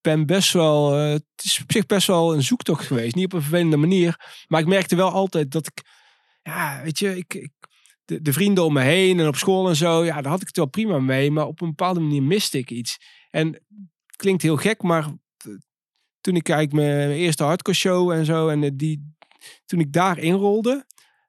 ben 0.01 0.25
best 0.25 0.53
wel. 0.53 0.95
eh, 0.97 1.09
het 1.11 1.23
is 1.35 1.59
op 1.61 1.71
zich 1.71 1.85
best 1.85 2.07
wel 2.07 2.33
een 2.33 2.43
zoektocht 2.43 2.85
geweest. 2.85 3.15
Niet 3.15 3.25
op 3.25 3.33
een 3.33 3.41
vervelende 3.41 3.77
manier. 3.77 4.43
Maar 4.47 4.61
ik 4.61 4.67
merkte 4.67 4.95
wel 4.95 5.11
altijd 5.11 5.51
dat 5.51 5.67
ik. 5.67 5.81
Ja, 6.41 6.81
weet 6.83 6.99
je, 6.99 7.17
ik. 7.17 7.49
de, 8.05 8.21
de 8.21 8.33
vrienden 8.33 8.65
om 8.65 8.73
me 8.73 8.81
heen 8.81 9.19
en 9.19 9.27
op 9.27 9.35
school 9.35 9.69
en 9.69 9.75
zo. 9.75 10.05
Ja, 10.05 10.21
daar 10.21 10.31
had 10.31 10.41
ik 10.41 10.47
het 10.47 10.57
wel 10.57 10.65
prima 10.65 10.99
mee. 10.99 11.31
Maar 11.31 11.45
op 11.45 11.61
een 11.61 11.67
bepaalde 11.69 11.99
manier 11.99 12.23
miste 12.23 12.57
ik 12.57 12.71
iets. 12.71 12.97
En 13.29 13.47
het 13.47 14.15
klinkt 14.15 14.41
heel 14.41 14.57
gek, 14.57 14.81
maar. 14.81 15.05
Toen 16.21 16.35
ik 16.35 16.49
eigenlijk 16.49 16.85
mijn 16.85 17.11
eerste 17.11 17.43
hardcore 17.43 17.77
show 17.77 18.11
en 18.11 18.25
zo. 18.25 18.47
En 18.47 18.77
die, 18.77 19.15
toen 19.65 19.79
ik 19.79 19.93
daar 19.93 20.17
inrolde. 20.19 20.85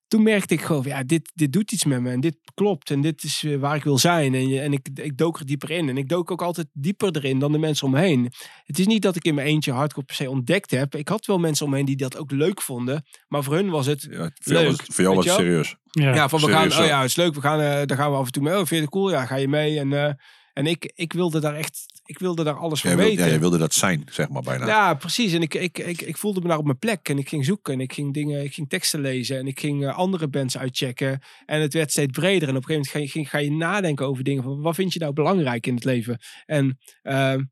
Toen 0.08 0.22
merkte 0.22 0.54
ik 0.54 0.60
gewoon, 0.62 0.82
ja, 0.86 1.02
dit, 1.02 1.30
dit 1.34 1.52
doet 1.52 1.72
iets 1.72 1.84
met 1.84 2.00
me. 2.00 2.10
En 2.10 2.20
dit 2.20 2.36
klopt. 2.54 2.90
En 2.90 3.00
dit 3.00 3.22
is 3.22 3.42
eh, 3.44 3.56
waar 3.56 3.76
ik 3.76 3.82
wil 3.84 3.98
zijn. 3.98 4.34
En, 4.34 4.48
je- 4.48 4.60
en 4.60 4.72
ik, 4.72 4.88
ik 4.94 5.16
dook 5.16 5.38
er 5.38 5.46
dieper 5.46 5.70
in. 5.70 5.88
En 5.88 5.96
ik 5.96 6.08
dook 6.08 6.30
ook 6.30 6.42
altijd 6.42 6.66
dieper 6.72 7.16
erin 7.16 7.38
dan 7.38 7.52
de 7.52 7.58
mensen 7.58 7.86
om 7.86 7.92
me 7.92 8.00
heen. 8.00 8.32
Het 8.64 8.78
is 8.78 8.86
niet 8.86 9.02
dat 9.02 9.16
ik 9.16 9.24
in 9.24 9.34
mijn 9.34 9.46
eentje 9.46 9.72
hardcore 9.72 10.06
per 10.06 10.14
se 10.14 10.30
ontdekt 10.30 10.70
heb. 10.70 10.94
Ik 10.94 11.08
had 11.08 11.26
wel 11.26 11.38
mensen 11.38 11.64
om 11.64 11.70
me 11.70 11.76
heen 11.76 11.86
die 11.86 11.96
dat 11.96 12.16
ook 12.16 12.30
leuk 12.30 12.62
vonden. 12.62 13.04
Maar 13.28 13.42
voor 13.42 13.54
hun 13.54 13.70
was 13.70 13.86
het, 13.86 14.02
Ja, 14.10 14.16
voor 14.34 14.52
jou 14.52 14.64
Leuk, 14.66 14.76
was, 14.76 14.86
voor 14.94 15.04
jou 15.04 15.16
was 15.16 15.24
het 15.24 15.34
serieus. 15.34 15.76
Ja. 15.90 16.14
ja, 16.14 16.28
van 16.28 16.40
we 16.40 16.46
gaan, 16.46 16.54
serieus 16.56 16.72
oh 16.76 16.82
zo. 16.82 16.88
ja, 16.88 17.00
het 17.00 17.08
is 17.10 17.16
leuk. 17.16 17.34
We 17.34 17.40
gaan, 17.40 17.60
eh, 17.60 17.86
daar 17.86 17.96
gaan 17.96 18.10
we 18.10 18.16
af 18.16 18.26
en 18.26 18.32
toe 18.32 18.42
mee. 18.42 18.52
Oh, 18.52 18.58
vind 18.58 18.68
je 18.70 18.76
het 18.80 18.88
cool? 18.90 19.10
Ja, 19.10 19.26
ga 19.26 19.36
je 19.36 19.48
mee? 19.48 19.78
En, 19.78 19.92
eh, 19.92 20.12
En 20.60 20.66
ik, 20.66 20.92
ik 20.94 21.12
wilde 21.12 21.40
daar 21.40 21.54
echt, 21.54 21.86
ik 22.04 22.18
wilde 22.18 22.44
daar 22.44 22.54
alles 22.56 22.80
van 22.80 22.90
Jij, 22.90 22.98
wil- 22.98 23.08
weten. 23.08 23.24
ja, 23.24 23.30
jij 23.30 23.40
wilde 23.40 23.58
dat 23.58 23.74
zijn, 23.74 24.04
zeg 24.10 24.28
maar 24.28 24.42
bijna. 24.42 24.66
Ja, 24.66 24.94
precies. 24.94 25.32
En 25.32 25.42
ik, 25.42 25.54
ik, 25.54 25.78
ik, 25.78 26.00
ik 26.02 26.16
voelde 26.16 26.40
me 26.40 26.48
daar 26.48 26.58
op 26.58 26.64
mijn 26.64 26.78
plek. 26.78 27.08
En 27.08 27.18
ik 27.18 27.28
ging 27.28 27.44
zoeken. 27.44 27.72
En 27.72 27.80
ik 27.80 27.92
ging 27.92 28.14
dingen, 28.14 28.44
ik 28.44 28.54
ging 28.54 28.68
teksten 28.68 29.00
lezen. 29.00 29.38
En 29.38 29.46
ik 29.46 29.60
ging 29.60 29.86
eh, 29.86 29.96
andere 29.96 30.28
bands 30.28 30.58
uitchecken. 30.58 31.20
En 31.46 31.60
het 31.60 31.72
werd 31.72 31.90
steeds 31.90 32.12
breder. 32.12 32.48
En 32.48 32.56
op 32.56 32.68
een 32.68 32.74
gegeven 32.74 32.74
moment 32.74 32.88
ga 32.90 32.98
je, 32.98 33.08
ging, 33.08 33.30
ga 33.30 33.38
je 33.38 33.52
nadenken 33.52 34.06
over 34.06 34.24
dingen. 34.24 34.42
Van 34.42 34.60
wat 34.60 34.74
vind 34.74 34.92
je 34.92 34.98
nou 34.98 35.12
belangrijk 35.12 35.66
in 35.66 35.74
het 35.74 35.84
leven? 35.84 36.18
En, 36.46 36.78
ehm, 37.02 37.42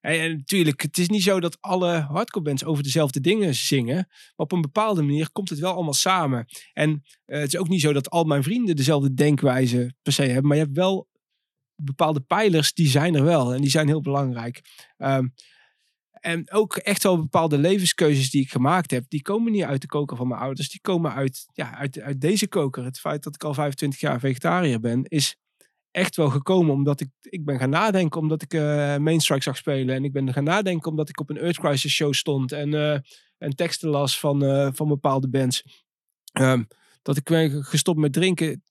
en, 0.00 0.20
en 0.20 0.36
natuurlijk, 0.36 0.82
het 0.82 0.98
is 0.98 1.08
niet 1.08 1.22
zo 1.22 1.40
dat 1.40 1.56
alle 1.60 1.98
hardcore 2.00 2.44
bands 2.44 2.64
over 2.64 2.82
dezelfde 2.82 3.20
dingen 3.20 3.54
zingen. 3.54 3.94
Maar 3.96 4.06
op 4.36 4.52
een 4.52 4.60
bepaalde 4.60 5.02
manier 5.02 5.30
komt 5.32 5.48
het 5.50 5.58
wel 5.58 5.72
allemaal 5.74 5.94
samen. 5.94 6.46
En 6.72 7.02
eh, 7.24 7.40
het 7.40 7.52
is 7.54 7.58
ook 7.60 7.68
niet 7.68 7.80
zo 7.80 7.92
dat 7.92 8.10
al 8.10 8.24
mijn 8.24 8.42
vrienden 8.42 8.76
dezelfde 8.76 9.14
denkwijze 9.14 9.94
per 10.02 10.12
se 10.12 10.22
hebben. 10.22 10.46
Maar 10.46 10.56
je 10.56 10.62
hebt 10.62 10.76
wel 10.76 11.06
bepaalde 11.82 12.20
pijlers, 12.20 12.74
die 12.74 12.88
zijn 12.88 13.14
er 13.14 13.24
wel. 13.24 13.54
En 13.54 13.60
die 13.60 13.70
zijn 13.70 13.86
heel 13.86 14.00
belangrijk. 14.00 14.60
Ehm, 14.96 15.26
en 16.20 16.50
ook 16.50 16.76
echt 16.76 17.02
wel 17.02 17.16
bepaalde 17.16 17.58
levenskeuzes 17.58 18.30
die 18.30 18.42
ik 18.42 18.50
gemaakt 18.50 18.90
heb, 18.90 19.04
die 19.08 19.22
komen 19.22 19.52
niet 19.52 19.62
uit 19.62 19.80
de 19.80 19.86
koker 19.86 20.16
van 20.16 20.28
mijn 20.28 20.40
ouders. 20.40 20.68
Die 20.68 20.80
komen 20.80 21.12
uit, 21.12 21.46
ja, 21.52 21.74
uit, 21.74 22.00
uit 22.00 22.20
deze 22.20 22.48
koker. 22.48 22.84
Het 22.84 23.00
feit 23.00 23.22
dat 23.22 23.34
ik 23.34 23.44
al 23.44 23.54
25 23.54 24.00
jaar 24.00 24.20
vegetariër 24.20 24.80
ben, 24.80 25.04
is 25.04 25.36
echt 25.90 26.16
wel 26.16 26.30
gekomen 26.30 26.74
omdat 26.74 27.00
ik, 27.00 27.08
ik 27.20 27.44
ben 27.44 27.58
gaan 27.58 27.70
nadenken 27.70 28.20
omdat 28.20 28.42
ik 28.42 28.54
eh 28.54 28.96
Mainstrike 28.96 29.42
zag 29.42 29.56
spelen. 29.56 29.94
En 29.94 30.04
ik 30.04 30.12
ben 30.12 30.32
gaan 30.32 30.44
nadenken 30.44 30.90
omdat 30.90 31.08
ik 31.08 31.20
op 31.20 31.30
een 31.30 31.38
Earth 31.38 31.58
Crisis 31.58 31.92
show 31.92 32.12
stond 32.12 32.52
en, 32.52 32.74
eh, 32.74 32.98
en 33.38 33.54
teksten 33.54 33.88
las 33.88 34.18
van, 34.18 34.44
eh, 34.44 34.68
van 34.72 34.88
bepaalde 34.88 35.28
bands. 35.28 35.86
Ehm, 36.32 36.62
dat 37.02 37.16
ik 37.16 37.24
ben 37.24 37.64
gestopt 37.64 37.98
met 37.98 38.12
drinken. 38.12 38.62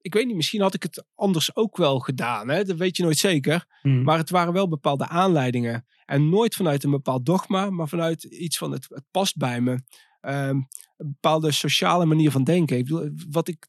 Ik 0.00 0.14
weet 0.14 0.26
niet, 0.26 0.36
misschien 0.36 0.60
had 0.60 0.74
ik 0.74 0.82
het 0.82 1.04
anders 1.14 1.56
ook 1.56 1.76
wel 1.76 1.98
gedaan. 1.98 2.48
Hè? 2.48 2.64
Dat 2.64 2.76
weet 2.76 2.96
je 2.96 3.02
nooit 3.02 3.18
zeker. 3.18 3.66
Hmm. 3.80 4.02
Maar 4.02 4.18
het 4.18 4.30
waren 4.30 4.52
wel 4.52 4.68
bepaalde 4.68 5.08
aanleidingen. 5.08 5.86
En 6.04 6.28
nooit 6.28 6.54
vanuit 6.54 6.84
een 6.84 6.90
bepaald 6.90 7.26
dogma, 7.26 7.70
maar 7.70 7.88
vanuit 7.88 8.24
iets 8.24 8.58
van 8.58 8.72
het, 8.72 8.86
het 8.88 9.04
past 9.10 9.36
bij 9.36 9.60
me. 9.60 9.82
Ehm, 10.20 10.56
een 10.96 11.12
bepaalde 11.12 11.52
sociale 11.52 12.04
manier 12.04 12.30
van 12.30 12.44
denken. 12.44 12.76
Ik 12.78 12.84
bedoel, 12.84 13.10
wat 13.30 13.48
ik, 13.48 13.66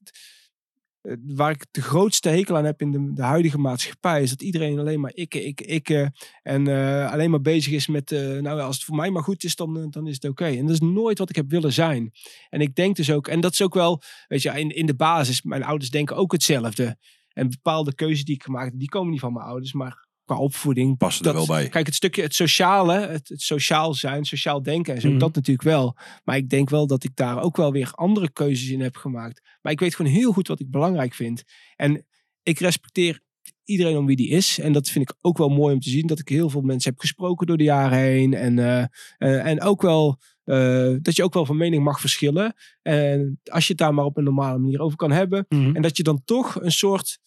waar 1.26 1.52
ik 1.52 1.66
de 1.72 1.82
grootste 1.82 2.30
hekel 2.30 2.58
aan 2.58 2.66
heb 2.66 2.82
in 2.82 2.92
de, 2.92 3.14
de 3.14 3.24
huidige 3.24 3.58
maatschappij, 3.58 4.22
is 4.22 4.30
dat 4.30 4.42
iedereen 4.42 4.80
alleen 4.80 5.00
maar 5.00 5.14
ikke, 5.14 5.44
ikke, 5.44 5.66
ikke. 5.66 6.14
En 6.42 6.68
eh, 6.68 7.12
alleen 7.12 7.30
maar 7.30 7.42
bezig 7.42 7.74
is 7.74 7.88
met, 7.88 8.12
eh, 8.12 8.20
nou 8.20 8.60
als 8.60 8.76
het 8.76 8.86
voor 8.86 8.96
mij 8.96 9.10
maar 9.10 9.24
goed 9.24 9.44
is, 9.44 9.56
dan, 9.56 9.78
eh, 9.78 9.86
dan 9.90 10.08
is 10.08 10.14
het 10.14 10.26
oké. 10.26 10.46
En 10.46 10.66
dat 10.66 10.74
is 10.74 10.80
nooit 10.80 11.18
wat 11.18 11.30
ik 11.30 11.36
heb 11.36 11.50
willen 11.50 11.74
zijn. 11.74 12.12
En 12.50 12.62
ik 12.62 12.76
denk 12.76 12.96
dus 12.96 13.12
ook, 13.12 13.28
en 13.28 13.40
dat 13.40 13.52
is 13.52 13.62
ook 13.62 13.74
wel, 13.74 14.02
weet 14.28 14.42
je, 14.42 14.60
in, 14.60 14.70
in 14.70 14.86
de 14.86 14.96
basis, 14.96 15.42
mijn 15.42 15.64
ouders 15.64 15.90
denken 15.90 16.16
ook 16.16 16.32
hetzelfde. 16.32 16.98
En 17.34 17.50
bepaalde 17.50 17.96
keuzes 17.96 18.24
die 18.24 18.36
ik 18.36 18.44
gemaakt 18.44 18.70
heb, 18.70 18.80
die 18.80 18.90
komen 18.90 19.12
niet 19.12 19.20
van 19.20 19.34
mijn 19.34 19.46
ouders, 19.46 19.74
maar 19.74 20.08
qua 20.30 20.38
opvoeding. 20.38 20.98
Passen 20.98 21.26
er 21.26 21.34
wel 21.34 21.46
bij. 21.46 21.70
Kijk, 21.70 21.86
het 21.86 21.96
stukje, 21.96 22.22
het 22.22 22.36
sociale, 22.36 23.00
het, 23.00 23.30
het 23.30 23.42
sociaal 23.42 23.94
zijn, 23.94 24.26
sociaal 24.26 24.64
denken 24.64 24.96
en 24.96 25.02
zo, 25.02 25.10
Mhm. 25.10 25.18
dat 25.20 25.36
natuurlijk 25.36 25.68
wel. 25.68 25.96
Maar 26.24 26.38
ik 26.38 26.50
denk 26.50 26.70
wel 26.70 26.88
dat 26.88 27.04
ik 27.04 27.16
daar 27.16 27.42
ook 27.42 27.58
wel 27.58 27.72
weer 27.72 27.92
andere 27.92 28.32
keuzes 28.32 28.70
in 28.70 28.82
heb 28.82 28.96
gemaakt. 28.96 29.42
Maar 29.62 29.72
ik 29.72 29.80
weet 29.80 29.96
gewoon 29.96 30.12
heel 30.12 30.32
goed 30.32 30.48
wat 30.48 30.60
ik 30.60 30.72
belangrijk 30.72 31.14
vind. 31.14 31.44
En 31.76 32.06
ik 32.44 32.60
respecteer 32.60 33.20
iedereen 33.64 33.98
om 33.98 34.06
wie 34.06 34.16
die 34.16 34.30
is. 34.30 34.60
En 34.60 34.72
dat 34.74 34.90
vind 34.90 35.10
ik 35.10 35.18
ook 35.22 35.38
wel 35.38 35.50
mooi 35.50 35.74
om 35.74 35.80
te 35.80 35.90
zien. 35.90 36.08
Dat 36.08 36.20
ik 36.20 36.30
heel 36.30 36.50
veel 36.50 36.62
mensen 36.62 36.92
heb 36.92 37.00
gesproken 37.00 37.48
door 37.48 37.58
de 37.58 37.64
jaren 37.64 37.98
heen. 37.98 38.34
En, 38.34 38.60
eh, 38.60 38.82
eh, 39.18 39.46
en 39.46 39.62
ook 39.62 39.82
wel 39.82 40.20
eh, 40.44 40.96
dat 41.02 41.16
je 41.16 41.24
ook 41.24 41.34
wel 41.34 41.46
van 41.46 41.58
mening 41.58 41.84
mag 41.84 42.00
verschillen. 42.00 42.54
En 42.82 43.40
als 43.44 43.64
je 43.66 43.70
het 43.72 43.82
daar 43.82 43.94
maar 43.94 44.06
op 44.06 44.18
een 44.18 44.24
normale 44.24 44.58
manier 44.58 44.80
over 44.80 44.98
kan 44.98 45.12
hebben. 45.12 45.46
Mhm. 45.50 45.76
En 45.76 45.82
dat 45.82 45.98
je 45.98 46.04
dan 46.04 46.22
toch 46.26 46.62
een 46.62 46.72
soort. 46.72 47.20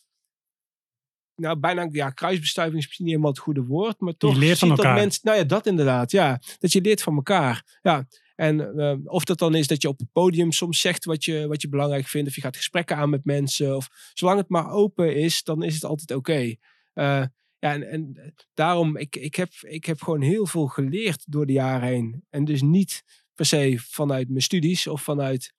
Nou, 1.36 1.58
bijna, 1.58 1.88
ja, 1.90 2.10
kruisbestuiving 2.10 2.78
is 2.78 2.84
misschien 2.86 3.04
niet 3.04 3.14
helemaal 3.14 3.34
het 3.34 3.44
goede 3.44 3.64
woord. 3.64 4.00
Maar 4.00 4.16
toch 4.16 4.36
leert 4.36 4.58
van 4.58 4.68
ziet 4.68 4.76
dat 4.76 4.86
elkaar. 4.86 5.00
mensen. 5.00 5.20
Nou 5.24 5.38
ja, 5.38 5.44
dat 5.44 5.66
inderdaad. 5.66 6.10
Ja, 6.10 6.40
dat 6.58 6.72
je 6.72 6.80
leert 6.80 7.02
van 7.02 7.14
elkaar. 7.14 7.78
Ja. 7.82 8.06
En 8.34 8.78
eh, 8.78 8.96
of 9.04 9.24
dat 9.24 9.38
dan 9.38 9.54
is 9.54 9.66
dat 9.66 9.82
je 9.82 9.88
op 9.88 9.98
het 9.98 10.12
podium 10.12 10.52
soms 10.52 10.80
zegt 10.80 11.04
wat 11.04 11.24
je, 11.24 11.46
wat 11.46 11.62
je 11.62 11.68
belangrijk 11.68 12.06
vindt. 12.06 12.28
Of 12.28 12.34
je 12.34 12.40
gaat 12.40 12.56
gesprekken 12.56 12.96
aan 12.96 13.10
met 13.10 13.24
mensen. 13.24 13.76
Of 13.76 13.88
zolang 14.12 14.38
het 14.38 14.48
maar 14.48 14.70
open 14.70 15.16
is, 15.16 15.42
dan 15.42 15.62
is 15.62 15.74
het 15.74 15.84
altijd 15.84 16.18
oké. 16.18 16.54
Eh, 16.92 17.24
ja, 17.58 17.72
en, 17.72 17.82
en 17.90 18.34
daarom, 18.54 18.96
ik, 18.96 19.16
ik, 19.16 19.34
heb, 19.34 19.48
ik 19.60 19.84
heb 19.84 20.02
gewoon 20.02 20.20
heel 20.20 20.46
veel 20.46 20.66
geleerd 20.66 21.24
door 21.26 21.46
de 21.46 21.52
jaren 21.52 21.88
heen. 21.88 22.24
En 22.30 22.44
dus 22.44 22.62
niet 22.62 23.04
per 23.34 23.46
se 23.46 23.76
vanuit 23.78 24.28
mijn 24.28 24.42
studies 24.42 24.86
of 24.86 25.02
vanuit, 25.02 25.54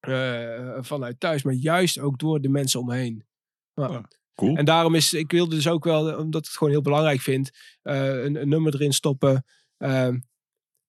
eh, 0.00 0.76
vanuit 0.80 1.20
thuis, 1.20 1.42
maar 1.42 1.54
juist 1.54 1.98
ook 1.98 2.18
door 2.18 2.40
de 2.40 2.48
mensen 2.48 2.80
om 2.80 2.86
me 2.86 2.94
heen. 2.94 3.24
Ja. 3.74 4.08
Cool. 4.40 4.56
En 4.56 4.64
daarom 4.64 4.94
is, 4.94 5.12
ik 5.12 5.30
wilde 5.30 5.54
dus 5.54 5.68
ook 5.68 5.84
wel, 5.84 6.16
omdat 6.16 6.40
ik 6.40 6.46
het 6.46 6.56
gewoon 6.56 6.72
heel 6.72 6.82
belangrijk 6.82 7.20
vind, 7.20 7.50
eh, 7.82 8.22
een, 8.22 8.40
een 8.40 8.48
nummer 8.48 8.74
erin 8.74 8.92
stoppen. 8.92 9.44
eh, 9.76 10.08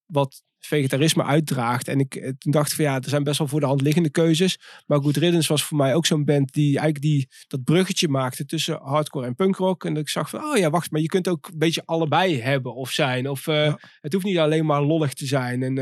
wat 0.06 0.42
vegetarisme 0.66 1.24
uitdraagt. 1.24 1.88
En 1.88 2.00
ik 2.00 2.14
eh, 2.14 2.30
toen 2.38 2.52
dacht 2.52 2.74
van 2.74 2.84
ja, 2.84 2.96
er 2.96 3.08
zijn 3.08 3.24
best 3.24 3.38
wel 3.38 3.48
voor 3.48 3.60
de 3.60 3.66
hand 3.66 3.80
liggende 3.80 4.10
keuzes. 4.10 4.58
Maar 4.86 5.00
Good 5.00 5.16
Riddance 5.16 5.48
was 5.48 5.64
voor 5.64 5.76
mij 5.76 5.94
ook 5.94 6.06
zo'n 6.06 6.24
band 6.24 6.52
die 6.52 6.78
eigenlijk 6.78 7.00
die, 7.00 7.28
dat 7.46 7.64
bruggetje 7.64 8.08
maakte 8.08 8.44
tussen 8.44 8.78
hardcore 8.82 9.26
en 9.26 9.34
punkrock. 9.34 9.84
En 9.84 9.96
ik 9.96 10.08
zag 10.08 10.30
van, 10.30 10.44
oh 10.44 10.56
ja, 10.56 10.70
wacht, 10.70 10.90
maar 10.90 11.00
je 11.00 11.06
kunt 11.06 11.28
ook 11.28 11.48
een 11.52 11.58
beetje 11.58 11.82
allebei 11.84 12.40
hebben 12.40 12.74
of 12.74 12.90
zijn. 12.90 13.28
Of 13.28 13.46
eh, 13.46 13.74
het 14.00 14.12
hoeft 14.12 14.24
niet 14.24 14.38
alleen 14.38 14.66
maar 14.66 14.82
lollig 14.82 15.14
te 15.14 15.26
zijn. 15.26 15.62
En 15.62 15.74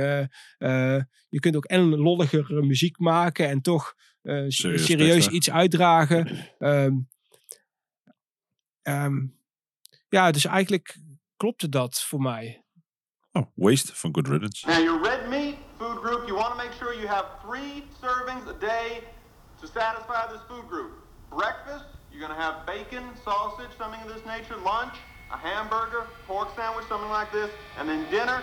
je 1.28 1.40
kunt 1.40 1.56
ook 1.56 1.64
en 1.64 1.88
lolligere 1.88 2.62
muziek 2.62 2.98
maken 2.98 3.48
en 3.48 3.60
toch 3.60 3.94
Serieus 4.22 4.84
serieus 4.84 5.28
iets 5.28 5.50
uitdragen. 5.50 6.28
Ehm, 6.58 6.92
ehm, 8.90 9.26
ja, 10.08 10.30
dus 10.30 10.44
eigenlijk 10.44 10.98
klopte 11.36 11.68
dat 11.68 12.02
voor 12.02 12.20
mij. 12.20 12.64
Oh, 13.32 13.46
Waste 13.54 13.94
van 13.94 14.14
Good 14.14 14.28
Riddance. 14.28 14.66
Now, 14.66 14.82
your 14.82 15.02
red 15.02 15.28
meat 15.28 15.56
food 15.78 15.98
group, 15.98 16.26
you 16.26 16.34
want 16.34 16.50
to 16.50 16.56
make 16.56 16.72
sure 16.72 16.94
you 16.94 17.06
have 17.06 17.26
three 17.46 17.84
servings 18.02 18.46
a 18.48 18.58
day 18.58 19.02
to 19.60 19.66
satisfy 19.66 20.26
this 20.32 20.40
food 20.48 20.66
group. 20.68 20.90
Breakfast, 21.28 21.84
you're 22.10 22.26
going 22.26 22.36
to 22.36 22.42
have 22.42 22.66
bacon, 22.66 23.04
sausage, 23.24 23.70
something 23.78 24.00
of 24.02 24.08
this 24.14 24.24
nature. 24.26 24.56
Lunch, 24.56 24.94
a 25.30 25.36
hamburger, 25.36 26.06
pork 26.26 26.48
sandwich, 26.56 26.86
something 26.88 27.10
like 27.10 27.30
this. 27.30 27.50
And 27.78 27.88
then 27.88 28.10
dinner, 28.10 28.42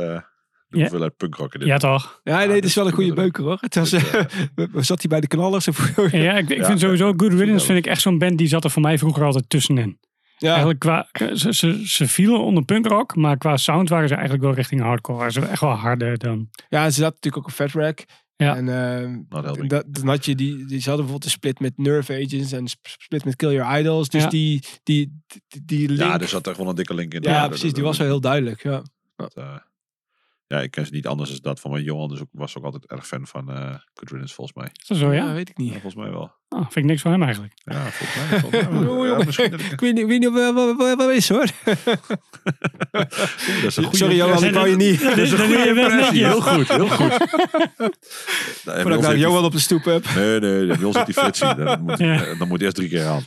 de 0.00 0.22
Ja. 0.68 0.80
hoeveelheid 0.80 1.16
punkrock 1.16 1.52
in 1.54 1.58
dit. 1.60 1.68
Ja, 1.68 1.76
toch? 1.78 2.20
Ja, 2.24 2.38
nee, 2.38 2.48
dit 2.48 2.64
is 2.64 2.74
wel 2.74 2.86
een 2.86 2.92
goede 2.92 3.12
beuker 3.14 3.44
hoor. 3.44 3.58
Het 3.60 3.74
was, 3.74 3.92
eh, 3.92 4.24
zat 4.74 4.98
hij 4.98 5.08
bij 5.08 5.20
de 5.20 5.26
knallers? 5.26 5.64
Ja, 6.10 6.36
ik, 6.36 6.48
ik 6.50 6.56
Ja, 6.58 6.64
vind 6.66 6.80
sowieso 6.80 7.12
Good 7.16 7.32
Riddance 7.32 7.66
vind 7.66 7.78
ik 7.78 7.86
echt 7.86 8.00
zo'n 8.00 8.18
band 8.18 8.38
die 8.38 8.46
zat 8.48 8.64
er 8.64 8.70
voor 8.70 8.82
mij 8.82 8.98
vroeger 8.98 9.24
altijd 9.24 9.48
tussenin. 9.48 9.98
ja, 10.38 10.48
Eigenlijk 10.48 10.78
qua, 10.78 11.08
ze, 11.34 11.54
ze, 11.54 11.82
ze 11.88 12.08
vielen 12.08 12.40
onder 12.40 12.64
punkrock, 12.64 13.16
maar 13.16 13.36
qua 13.38 13.56
sound 13.56 13.88
waren 13.88 14.08
ze 14.08 14.14
eigenlijk 14.14 14.44
wel 14.44 14.54
richting 14.54 14.80
hardcore. 14.80 15.18
Waren 15.18 15.32
ze 15.32 15.40
echt 15.40 15.60
wel 15.60 15.70
harder 15.70 16.18
dan. 16.18 16.48
ja, 16.68 16.90
ze 16.90 17.00
zat 17.00 17.12
natuurlijk 17.14 17.36
ook 17.36 17.44
op 17.50 17.52
Fat 17.52 17.70
Rack. 17.72 18.04
Ja. 18.36 18.56
En 18.56 18.68
eh, 18.68 19.08
Not 19.28 19.44
helping. 19.44 19.68
dat, 19.68 19.84
dan 19.88 20.06
had 20.08 20.24
je 20.24 20.34
die, 20.34 20.56
die 20.56 20.80
ze 20.80 20.88
hadden 20.88 21.06
bijvoorbeeld 21.06 21.24
een 21.24 21.30
split 21.30 21.60
met 21.60 21.72
Nerve 21.78 22.12
Agents 22.24 22.52
en 22.52 22.58
een 22.58 22.68
sp- 22.68 22.86
split 22.86 23.24
met 23.24 23.36
Kill 23.36 23.52
Your 23.52 23.78
Idols. 23.78 24.08
Dus 24.08 24.22
Ja. 24.22 24.28
die, 24.28 24.62
die, 24.82 25.22
die, 25.48 25.64
die 25.64 25.86
link. 25.88 26.00
Ja, 26.00 26.06
Ja, 26.06 26.20
er 26.20 26.28
zat 26.28 26.46
echt 26.46 26.56
wel 26.56 26.68
een 26.68 26.74
dikke 26.74 26.94
link 26.94 27.14
in. 27.14 27.22
ja, 27.22 27.40
dat- 27.40 27.48
precies. 27.50 27.72
Die 27.72 27.82
was 27.82 27.98
wel 27.98 28.06
heel 28.06 28.20
duidelijk. 28.20 28.62
Ja. 28.62 28.82
dat, 29.16 29.34
eh, 29.34 29.54
ja, 30.48 30.60
ik 30.60 30.70
ken 30.70 30.86
ze 30.86 30.92
niet 30.92 31.06
anders 31.06 31.30
dan 31.30 31.38
dat 31.42 31.60
van 31.60 31.70
mijn 31.70 31.82
Johan. 31.82 32.08
Dus 32.08 32.20
ook, 32.20 32.28
was 32.32 32.56
ook 32.56 32.64
altijd 32.64 32.86
erg 32.86 33.06
fan 33.06 33.26
van 33.26 33.50
eh 33.50 33.56
Good 33.94 34.10
Riddance 34.10 34.34
volgens 34.34 34.56
mij. 34.56 34.68
Is 34.72 34.86
dat 34.86 34.98
zo, 34.98 35.12
Ja, 35.12 35.24
ja? 35.24 35.32
weet 35.32 35.48
ik 35.48 35.58
Ja, 35.58 35.62
niet. 35.64 35.72
volgens 35.72 35.94
mij 35.94 36.10
wel. 36.10 36.36
Ah, 36.48 36.60
vind 36.60 36.76
ik 36.76 36.84
niks 36.84 37.02
van 37.02 37.10
hem 37.12 37.22
eigenlijk. 37.22 37.52
Ja, 37.56 37.80
volgens 37.90 38.14
mij. 38.30 38.40
Volgens 38.40 38.62
mij 38.68 38.80
wel. 38.80 38.96
Oh, 38.96 39.04
Ja, 39.04 39.10
jongen. 39.10 39.26
misschien 39.26 39.50
dat 39.50 39.60
ik- 39.60 39.72
Ik 39.72 39.80
weet 39.80 39.94
niet, 39.94 40.06
weet 40.06 40.20
niet 40.20 40.30
wat, 40.32 40.96
wat 40.96 41.10
is 41.10 41.28
hoor. 41.28 41.46
Dat 41.62 41.76
is 43.64 43.76
een 43.76 43.84
goede 43.84 43.96
Sorry 43.96 44.16
Johan, 44.16 44.44
ik 44.44 44.52
kan 44.52 44.70
je 44.70 44.76
niet. 44.76 45.02
Dat 45.02 45.16
is 45.18 45.32
een 45.32 45.38
goede 45.46 45.66
impressie. 45.68 46.24
Heel 46.24 46.40
goed, 46.40 46.68
heel 46.68 46.88
goed. 46.88 47.08
Nou, 47.08 47.20
Voordat 48.64 48.78
ik 48.78 48.84
nou 48.84 49.06
heeft 49.06 49.20
Johan 49.20 49.44
op 49.44 49.52
de 49.52 49.58
stoep 49.58 49.84
heb. 49.84 50.04
Nee, 50.14 50.40
nee, 50.40 50.66
Jos 50.78 50.94
heeft 50.94 51.06
die 51.06 51.14
flitsie. 51.14 51.54
Dan 51.54 51.80
moet, 51.82 51.98
Ja. 51.98 52.24
eh, 52.26 52.38
dan 52.38 52.48
moet 52.48 52.60
eerst 52.62 52.74
drie 52.76 52.88
keer 52.88 53.06
aan. 53.06 53.22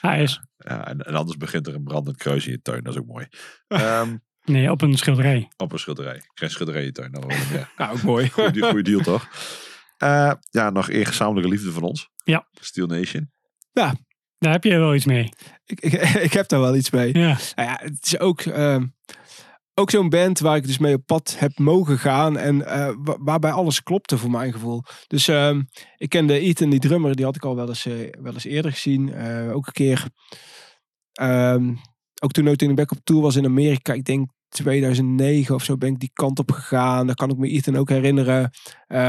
Hij 0.00 0.22
is. 0.22 0.40
Ja, 0.64 0.86
en, 0.86 1.00
en 1.00 1.14
anders 1.14 1.36
begint 1.36 1.66
er 1.66 1.74
een 1.74 1.84
brandend 1.84 2.16
kruis 2.16 2.46
in 2.46 2.52
je 2.52 2.62
tuin. 2.62 2.82
Dat 2.82 2.94
is 2.94 3.00
ook 3.00 3.06
mooi. 3.06 3.26
Ehm, 3.68 4.16
Nee, 4.44 4.70
op 4.70 4.82
een 4.82 4.96
schilderij. 4.96 5.48
op 5.56 5.72
een 5.72 5.78
schilderij. 5.78 6.20
Geen 6.34 6.50
schilderij 6.50 6.80
in 6.80 6.86
je 6.86 6.92
tuin. 6.92 7.10
Nou, 7.10 7.26
waarom, 7.26 7.46
ja. 7.52 7.68
Nou, 7.78 7.92
ook 7.92 8.02
mooi. 8.02 8.30
Goeie, 8.30 8.62
goeie 8.62 8.82
deal 8.82 9.00
toch? 9.00 9.28
Eh, 9.96 10.32
ja, 10.50 10.70
nog 10.70 10.90
één 10.90 11.06
gezamenlijke 11.06 11.50
liefde 11.50 11.72
van 11.72 11.82
ons. 11.82 12.08
Ja. 12.24 12.48
Steel 12.60 12.86
Nation. 12.86 13.30
Daar 14.42 14.52
heb 14.52 14.64
je 14.64 14.78
wel 14.78 14.94
iets 14.94 15.04
mee. 15.04 15.28
ik, 15.64 15.80
ik, 15.80 15.92
ik 16.28 16.32
heb 16.32 16.48
daar 16.48 16.60
wel 16.60 16.76
iets 16.76 16.90
mee. 16.90 17.18
Ja. 17.18 17.38
Nou 17.54 17.68
ja, 17.68 17.78
het 17.82 18.06
is 18.06 18.18
ook, 18.18 18.40
ehm, 18.40 18.86
ook 19.74 19.90
zo'n 19.90 20.08
band 20.08 20.38
waar 20.38 20.56
ik 20.56 20.66
dus 20.66 20.78
mee 20.78 20.94
op 20.94 21.06
pad 21.06 21.34
heb 21.38 21.58
mogen 21.58 21.98
gaan. 21.98 22.38
En 22.38 22.66
eh, 22.66 22.94
wa- 22.98 23.16
waarbij 23.20 23.50
alles 23.50 23.82
klopte 23.82 24.18
voor 24.18 24.30
mijn 24.30 24.52
gevoel. 24.52 24.82
Dus 25.06 25.28
ehm, 25.28 25.62
ik 25.96 26.08
kende 26.08 26.38
Ethan, 26.38 26.70
die 26.70 26.80
drummer, 26.80 27.16
die 27.16 27.24
had 27.24 27.36
ik 27.36 27.44
al 27.44 27.56
wel 27.56 27.68
eens, 27.68 27.86
eh, 27.86 27.94
wel 28.22 28.32
eens 28.32 28.44
eerder 28.44 28.72
gezien. 28.72 29.12
Eh, 29.14 29.54
ook 29.54 29.66
een 29.66 29.72
keer. 29.72 30.06
ehm, 31.12 31.74
ook 32.22 32.32
toen 32.32 32.44
Note 32.44 32.64
in 32.64 32.70
de 32.70 32.76
Back 32.76 32.90
op 32.92 32.98
tour 33.04 33.22
was 33.22 33.36
in 33.36 33.44
Amerika. 33.44 33.92
Ik 33.92 34.04
denk 34.04 34.30
2009 34.48 35.54
of 35.54 35.64
zo 35.64 35.76
ben 35.76 35.88
ik 35.92 35.98
die 35.98 36.10
kant 36.12 36.38
op 36.38 36.50
gegaan. 36.50 37.06
Daar 37.06 37.14
kan 37.14 37.30
ik 37.30 37.36
me 37.36 37.48
Ethan 37.48 37.76
ook 37.76 37.88
herinneren. 37.88 38.50
Ehm, 38.86 39.00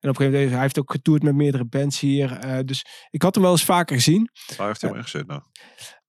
en 0.00 0.08
op 0.08 0.08
een 0.08 0.16
gegeven 0.16 0.32
moment, 0.32 0.50
hij 0.52 0.60
heeft 0.60 0.78
ook 0.78 0.90
getoerd 0.90 1.22
met 1.22 1.34
meerdere 1.34 1.64
bands 1.64 2.00
hier. 2.00 2.38
Dus 2.66 2.86
ik 3.10 3.22
had 3.22 3.34
hem 3.34 3.42
wel 3.42 3.52
eens 3.52 3.64
vaker 3.64 3.96
gezien. 3.96 4.30
Waar 4.56 4.66
heeft 4.66 4.80
hij 4.80 4.90
hem 4.90 4.98
ingezet 4.98 5.26
nou? 5.26 5.42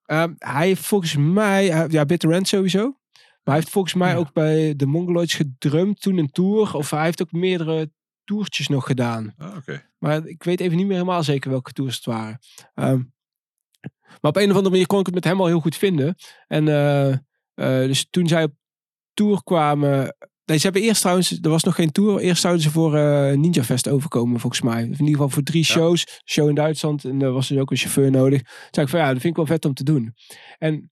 Ehm, 0.06 0.34
hij 0.38 0.68
heeft 0.68 0.86
volgens 0.86 1.16
mij, 1.16 1.66
ja, 1.90 2.06
Bitter 2.06 2.32
End 2.32 2.48
sowieso. 2.48 2.98
Maar 3.44 3.54
hij 3.54 3.56
heeft 3.56 3.70
volgens 3.70 3.94
mij 3.94 4.10
Ja. 4.12 4.16
ook 4.16 4.34
bij 4.34 4.76
de 4.76 4.86
Mongoloids 4.86 5.34
gedrumd 5.34 6.02
toen 6.02 6.18
een 6.18 6.32
tour. 6.32 6.74
Of 6.76 6.90
hij 6.90 7.04
heeft 7.04 7.22
ook 7.22 7.32
meerdere 7.32 7.92
toertjes 8.24 8.68
nog 8.68 8.86
gedaan. 8.86 9.34
Ah, 9.38 9.56
oké. 9.56 9.90
Maar 9.98 10.26
ik 10.28 10.44
weet 10.44 10.60
even 10.60 10.78
niet 10.78 10.86
meer 10.86 10.96
helemaal 10.98 11.24
zeker 11.24 11.50
welke 11.50 11.72
tours 11.72 11.96
het 11.96 12.06
waren. 12.06 12.40
Ehm, 12.74 13.02
maar 14.22 14.32
op 14.32 14.36
een 14.36 14.50
of 14.50 14.56
andere 14.56 14.70
manier 14.70 14.86
kon 14.88 15.00
ik 15.00 15.06
het 15.06 15.16
met 15.16 15.24
hem 15.24 15.40
al 15.40 15.46
heel 15.48 15.60
goed 15.60 15.76
vinden. 15.76 16.16
En 16.48 16.68
eh, 16.68 17.12
eh, 17.12 17.18
dus 17.88 18.08
toen 18.10 18.28
zij 18.28 18.44
op 18.44 18.54
tour 19.14 19.44
kwamen. 19.44 20.16
Nee, 20.46 20.58
ze 20.58 20.64
hebben 20.64 20.82
eerst 20.82 21.02
trouwens, 21.02 21.40
er 21.42 21.50
was 21.50 21.64
nog 21.64 21.76
geen 21.76 21.92
tour. 21.92 22.20
Eerst 22.20 22.42
zouden 22.42 22.64
ze 22.64 22.72
voor 22.72 22.96
eh 22.98 23.38
Ninja 23.38 23.64
Fest 23.64 23.88
overkomen, 23.88 24.40
volgens 24.40 24.62
mij. 24.62 24.82
In 24.84 24.90
ieder 24.92 25.08
geval 25.08 25.30
voor 25.30 25.44
drie 25.44 25.66
Ja. 25.68 25.74
shows. 25.74 26.22
Show 26.26 26.50
in 26.50 26.56
Duitsland. 26.56 27.04
En 27.06 27.22
er 27.22 27.32
was 27.32 27.48
dus 27.48 27.58
ook 27.58 27.72
een 27.72 27.78
chauffeur 27.78 28.12
nodig. 28.12 28.42
Toen 28.42 28.52
zei 28.72 28.86
ik 28.86 28.92
van 28.92 29.00
ja, 29.00 29.06
dat 29.06 29.22
vind 29.22 29.26
ik 29.26 29.36
wel 29.36 29.46
vet 29.46 29.66
om 29.66 29.74
te 29.74 29.84
doen. 29.84 30.14
En 30.58 30.92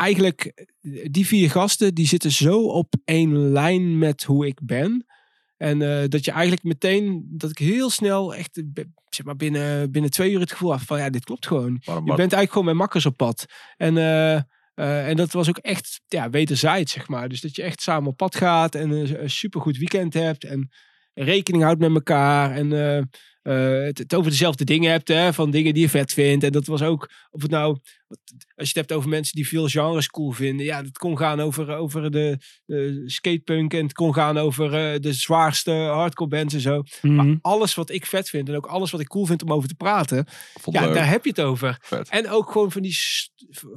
eigenlijk, 0.00 0.66
eh, 0.80 1.06
die 1.10 1.26
vier 1.26 1.50
gasten, 1.50 1.94
die 1.94 2.06
zitten 2.06 2.30
zo 2.30 2.62
op 2.62 2.94
één 3.04 3.52
lijn 3.52 3.98
met 3.98 4.22
hoe 4.22 4.46
ik 4.46 4.58
ben. 4.62 5.06
En 5.56 5.82
eh, 5.82 6.08
dat 6.08 6.24
je 6.24 6.30
eigenlijk 6.30 6.62
meteen, 6.62 7.26
dat 7.30 7.50
ik 7.50 7.58
heel 7.58 7.90
snel 7.90 8.34
echt, 8.34 8.56
eh, 8.56 8.84
zeg 9.08 9.26
maar 9.26 9.36
binnen, 9.36 9.90
binnen 9.90 10.10
twee 10.10 10.32
uur 10.32 10.40
het 10.40 10.50
gevoel 10.50 10.70
had 10.70 10.82
van 10.82 10.98
ja, 10.98 11.10
dit 11.10 11.24
klopt 11.24 11.46
gewoon. 11.46 11.80
Waarom, 11.84 12.04
Je 12.04 12.10
bent 12.10 12.32
eigenlijk 12.32 12.50
gewoon 12.52 12.66
met 12.66 12.76
makkers 12.76 13.06
op 13.06 13.16
pad. 13.16 13.46
En, 13.76 13.96
en 14.74 15.16
dat 15.16 15.32
was 15.32 15.48
ook 15.48 15.58
echt 15.58 16.00
ja, 16.08 16.30
wederzijds, 16.30 16.92
zeg 16.92 17.08
maar. 17.08 17.28
Dus 17.28 17.40
dat 17.40 17.56
je 17.56 17.62
echt 17.62 17.82
samen 17.82 18.10
op 18.10 18.16
pad 18.16 18.36
gaat 18.36 18.74
en 18.74 18.90
een, 18.90 19.22
een 19.22 19.30
supergoed 19.30 19.76
weekend 19.76 20.14
hebt. 20.14 20.44
En 20.44 20.70
rekening 21.14 21.62
houdt 21.62 21.80
met 21.80 21.94
elkaar. 21.94 22.50
En 22.50 22.68
eh, 23.42 23.78
eh, 23.78 23.84
het, 23.84 23.98
het 23.98 24.14
over 24.14 24.30
dezelfde 24.30 24.64
dingen 24.64 24.90
hebt, 24.90 25.08
hè, 25.08 25.32
van 25.32 25.50
dingen 25.50 25.74
die 25.74 25.82
je 25.82 25.88
vet 25.88 26.12
vindt. 26.12 26.44
En 26.44 26.52
dat 26.52 26.66
was 26.66 26.82
ook, 26.82 27.10
of 27.30 27.42
het 27.42 27.50
nou, 27.50 27.78
als 28.08 28.18
je 28.54 28.64
het 28.64 28.74
hebt 28.74 28.92
over 28.92 29.08
mensen 29.08 29.36
die 29.36 29.48
veel 29.48 29.68
genres 29.68 30.08
cool 30.08 30.30
vinden. 30.30 30.66
Ja, 30.66 30.82
het 30.82 30.98
kon 30.98 31.18
gaan 31.18 31.40
over, 31.40 31.76
over 31.76 32.10
de, 32.10 32.38
de 32.64 33.02
skatepunk 33.06 33.74
en 33.74 33.82
het 33.82 33.92
kon 33.92 34.14
gaan 34.14 34.38
over 34.38 34.74
eh, 34.74 35.00
de 35.00 35.12
zwaarste 35.12 35.70
hardcore 35.70 36.30
bands 36.30 36.54
en 36.54 36.60
zo. 36.60 36.82
Mhm. 37.02 37.14
Maar 37.14 37.38
alles 37.40 37.74
wat 37.74 37.90
ik 37.90 38.06
vet 38.06 38.28
vind 38.28 38.48
en 38.48 38.56
ook 38.56 38.66
alles 38.66 38.90
wat 38.90 39.00
ik 39.00 39.08
cool 39.08 39.26
vind 39.26 39.42
om 39.42 39.52
over 39.52 39.68
te 39.68 39.74
praten. 39.74 40.26
Ja, 40.64 40.84
leuk. 40.84 40.94
daar 40.94 41.08
heb 41.08 41.24
je 41.24 41.30
het 41.30 41.40
over. 41.40 41.78
Vet. 41.80 42.08
En 42.08 42.28
ook 42.28 42.50
gewoon 42.50 42.72
van 42.72 42.82
die 42.82 42.96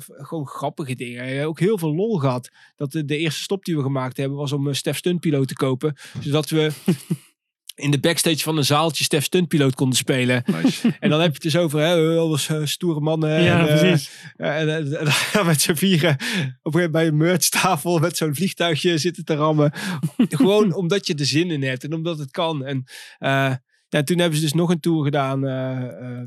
gewoon 0.05 0.47
grappige 0.47 0.95
dingen. 0.95 1.45
Ook 1.45 1.59
heel 1.59 1.77
veel 1.77 1.95
lol 1.95 2.17
gehad. 2.17 2.49
Dat 2.75 2.91
de, 2.91 3.05
de 3.05 3.17
eerste 3.17 3.41
stop 3.41 3.65
die 3.65 3.75
we 3.75 3.81
gemaakt 3.81 4.17
hebben 4.17 4.37
was 4.37 4.51
om 4.51 4.67
een 4.67 4.75
Stef 4.75 4.97
Stuntpiloot 4.97 5.47
te 5.47 5.53
kopen. 5.53 5.95
Zodat 6.19 6.49
we 6.49 6.71
in 7.75 7.91
de 7.91 7.99
backstage 7.99 8.37
van 8.39 8.57
een 8.57 8.65
zaaltje 8.65 9.03
Stef 9.03 9.23
Stuntpiloot 9.23 9.75
konden 9.75 9.97
spelen. 9.97 10.43
Nice. 10.45 10.93
En 10.99 11.09
dan 11.09 11.19
heb 11.19 11.27
je 11.27 11.33
het 11.33 11.41
dus 11.41 11.57
over 11.57 11.79
hè, 11.79 12.17
alles 12.17 12.47
eh, 12.49 12.65
stoere 12.65 12.99
mannen. 12.99 13.43
Ja, 13.43 13.59
en, 13.59 13.67
eh, 13.67 13.79
precies. 13.79 14.11
en, 14.35 14.69
en- 14.69 14.99
en 14.99 15.07
dan 15.33 15.45
met 15.45 15.61
z'n 15.61 15.73
vieren 15.73 16.11
op 16.13 16.19
een 16.19 16.27
gegeven 16.27 16.61
moment 16.71 16.91
bij 16.91 17.07
een 17.07 17.17
merchtafel 17.17 17.99
met 17.99 18.17
zo'n 18.17 18.35
vliegtuigje 18.35 18.97
zitten 18.97 19.25
te 19.25 19.35
rammen. 19.35 19.71
Gewoon 20.17 20.73
omdat 20.73 21.07
je 21.07 21.15
er 21.15 21.25
zin 21.25 21.51
in 21.51 21.63
hebt 21.63 21.83
en 21.83 21.93
omdat 21.93 22.17
het 22.19 22.31
kan. 22.31 22.65
En 22.65 22.83
eh, 23.17 23.53
ja, 23.87 24.03
toen 24.03 24.17
hebben 24.19 24.37
ze 24.37 24.43
dus 24.43 24.53
nog 24.53 24.69
een 24.69 24.79
tour 24.79 25.03
gedaan 25.03 25.45
eh, 25.47 25.83
eh, 26.21 26.23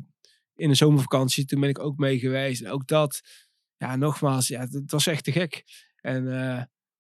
in 0.57 0.69
de 0.69 0.75
zomervakantie. 0.75 1.45
Toen 1.45 1.61
ben 1.61 1.69
ik 1.69 1.79
ook 1.79 1.97
mee 1.99 2.19
geweest. 2.19 2.63
En 2.63 2.71
ook 2.71 2.87
dat, 2.87 3.21
ja, 3.77 3.97
nogmaals, 3.97 4.49
ja, 4.49 4.61
het 4.61 4.91
was 4.91 5.07
echt 5.07 5.25
te 5.25 5.33
gek. 5.33 5.65
En 6.01 6.25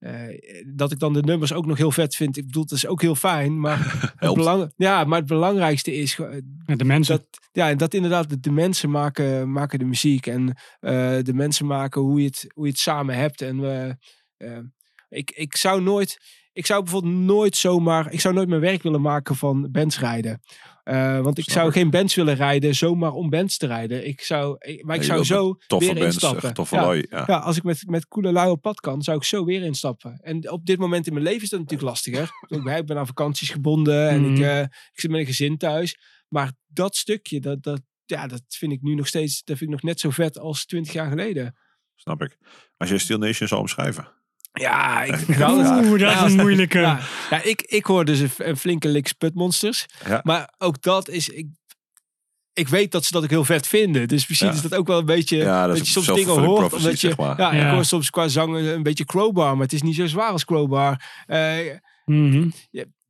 eh, 0.07 0.28
eh, 0.28 0.66
dat 0.74 0.93
ik 0.93 0.99
dan 0.99 1.12
de 1.12 1.23
nummers 1.23 1.53
ook 1.53 1.66
nog 1.66 1.77
heel 1.77 1.91
vet 1.91 2.15
vind. 2.15 2.37
Ik 2.37 2.47
bedoel, 2.47 2.66
dat 2.66 2.78
is 2.78 2.87
ook 2.87 3.01
heel 3.01 3.15
fijn. 3.15 3.61
Maar, 3.61 3.78
het, 4.16 4.35
belang, 4.35 4.73
ja, 4.77 5.05
maar 5.05 5.19
het 5.19 5.28
belangrijkste 5.28 5.95
is 5.95 6.15
gewoon- 6.15 6.43
Ja, 6.66 6.77
de 6.77 6.85
mensen. 6.85 7.16
dat, 7.16 7.27
ja, 7.53 7.69
en 7.69 7.78
dat 7.78 7.95
inderdaad 7.95 8.28
de, 8.28 8.41
de 8.41 8.51
mensen 8.51 8.91
maken, 8.91 9.53
maken 9.53 9.78
de 9.78 9.85
muziek. 9.85 10.27
En 10.27 10.57
eh, 10.81 11.19
de 11.23 11.35
mensen 11.35 11.66
maken 11.66 12.01
hoe 12.01 12.20
je 12.20 12.27
het, 12.27 12.45
hoe 12.55 12.65
je 12.65 12.70
het 12.70 12.81
samen 12.81 13.15
hebt. 13.16 13.43
En 13.43 13.65
eh, 13.65 13.89
eh, 14.37 14.62
ik, 15.09 15.31
ik 15.31 15.57
zou 15.57 15.83
nooit... 15.83 16.19
Ik 16.53 16.66
zou 16.66 16.83
bijvoorbeeld 16.83 17.15
nooit 17.15 17.57
zomaar... 17.57 18.12
Ik 18.12 18.20
zou 18.20 18.35
nooit 18.35 18.49
mijn 18.49 18.61
werk 18.61 18.83
willen 18.83 19.01
maken 19.01 19.37
van 19.37 19.69
bands 19.70 19.99
rijden. 19.99 20.41
Eh, 20.86 21.20
want 21.20 21.38
ik 21.38 21.44
Snap 21.44 21.56
zou 21.56 21.68
ik. 21.68 21.72
geen 21.74 21.90
bands 21.90 22.14
willen 22.14 22.34
rijden 22.34 22.74
zomaar 22.74 23.12
om 23.12 23.30
bands 23.30 23.56
te 23.56 23.66
rijden. 23.66 24.06
Ik 24.06 24.20
zou, 24.20 24.56
ik- 24.58 24.84
maar 24.84 24.96
ik 24.96 25.02
zou 25.02 25.24
zo 25.24 25.56
Toffe 25.66 25.86
weer 25.92 25.94
bands, 26.02 26.14
instappen. 26.14 26.54
toffe 26.54 26.74
Ja. 26.74 26.82
lui. 26.82 27.06
Ja. 27.10 27.24
Ja, 27.26 27.36
als 27.38 27.56
ik 27.56 27.62
met, 27.62 27.82
met 27.86 28.08
coole 28.08 28.32
lui 28.32 28.50
op 28.50 28.60
pad 28.62 28.80
kan, 28.80 29.02
zou 29.02 29.16
ik 29.16 29.24
zo 29.24 29.44
weer 29.44 29.62
instappen. 29.62 30.18
En 30.22 30.50
op 30.50 30.66
dit 30.66 30.78
moment 30.78 31.06
in 31.06 31.12
mijn 31.12 31.24
leven 31.24 31.42
is 31.42 31.48
dat 31.48 31.60
natuurlijk 31.60 31.88
lastiger. 31.88 32.22
Ik 32.46 32.62
ben- 32.64 32.76
Ik 32.76 32.86
ben 32.86 32.98
aan 32.98 33.06
vakanties 33.06 33.50
gebonden 33.50 34.08
en 34.08 34.24
ik, 34.24 34.30
Mhm. 34.30 34.42
eh, 34.42 34.60
ik 34.60 34.90
zit 35.00 35.10
met 35.10 35.20
een 35.20 35.26
gezin 35.26 35.56
thuis. 35.56 35.98
Maar 36.28 36.52
dat 36.66 36.96
stukje, 36.96 37.40
dat, 37.40 37.62
dat, 37.62 37.80
ja, 38.04 38.26
dat 38.26 38.42
vind 38.48 38.72
ik 38.72 38.82
nu 38.82 38.94
nog 38.94 39.06
steeds, 39.06 39.42
dat 39.44 39.56
vind 39.58 39.70
ik 39.70 39.76
nog 39.76 39.84
net 39.84 40.00
zo 40.00 40.10
vet 40.10 40.38
als 40.38 40.66
twintig 40.66 40.92
jaar 40.92 41.08
geleden. 41.08 41.56
Snap 41.94 42.22
ik. 42.22 42.36
Als 42.76 42.88
je 42.90 42.98
Steel 42.98 43.18
Nation 43.18 43.48
zou 43.48 43.60
omschrijven. 43.60 44.08
Ja, 44.61 45.03
ik. 45.03 45.12
Oeh, 45.39 45.99
dat 46.01 46.24
is 46.27 46.33
een 46.33 46.37
moeilijke. 46.41 46.78
ja, 46.78 46.99
ja, 47.31 47.43
ik, 47.43 47.62
ik 47.62 47.85
hoor 47.87 48.05
dus 48.05 48.20
een, 48.39 48.57
flinke 48.57 48.89
lik 48.89 49.09
sputmonsters. 49.09 49.87
Ja. 50.09 50.20
Maar 50.23 50.55
ook 50.59 50.83
dat 50.83 51.09
is... 51.09 51.28
Ik, 51.28 51.47
ik 52.53 52.69
weet 52.69 52.93
dat 52.93 53.05
ze 53.05 53.12
dat 53.12 53.23
ook 53.23 53.31
heel 53.31 53.45
vet 53.45 53.66
vinden. 53.66 54.09
Dus 54.09 54.28
misschien 54.28 54.51
Ja. 54.51 54.55
is 54.57 54.62
dat 54.62 54.74
ook 54.74 54.87
wel 54.87 54.99
een 54.99 55.05
beetje... 55.05 55.37
Ja, 55.37 55.66
dat 55.66 55.77
dat 55.77 55.85
is 55.87 55.93
je 55.95 56.03
soms 56.03 56.19
dingen 56.19 56.45
hoort. 56.45 56.73
Omdat 56.73 57.01
je, 57.01 57.07
zeg 57.09 57.16
maar. 57.16 57.41
ja, 57.41 57.53
ik 57.53 57.73
hoor 57.73 57.85
soms 57.85 58.11
qua 58.11 58.28
zang 58.28 58.57
een 58.57 58.83
beetje 58.83 59.05
crowbar. 59.05 59.53
Maar 59.55 59.62
het 59.65 59.73
is 59.73 59.83
niet 59.83 59.95
zo 59.95 60.07
zwaar 60.07 60.31
als 60.31 60.45
crowbar. 60.45 61.03
Eh, 61.27 61.55
Mhm. 62.05 62.49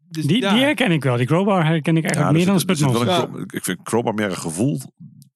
dus, 0.08 0.24
Die, 0.24 0.40
ja. 0.40 0.52
die 0.52 0.62
herken 0.62 0.90
ik 0.90 1.02
wel. 1.02 1.16
Die 1.16 1.26
crowbar 1.26 1.66
herken 1.66 1.96
ik 1.96 2.02
eigenlijk 2.04 2.14
Ja, 2.16 2.30
meer 2.30 2.40
er 2.40 2.76
dan 2.78 3.06
er 3.06 3.28
Cro- 3.28 3.44
Ik 3.56 3.64
vind 3.64 3.82
Crowbar 3.82 4.14
meer 4.14 4.26
een 4.30 4.36
gevoel. 4.36 4.80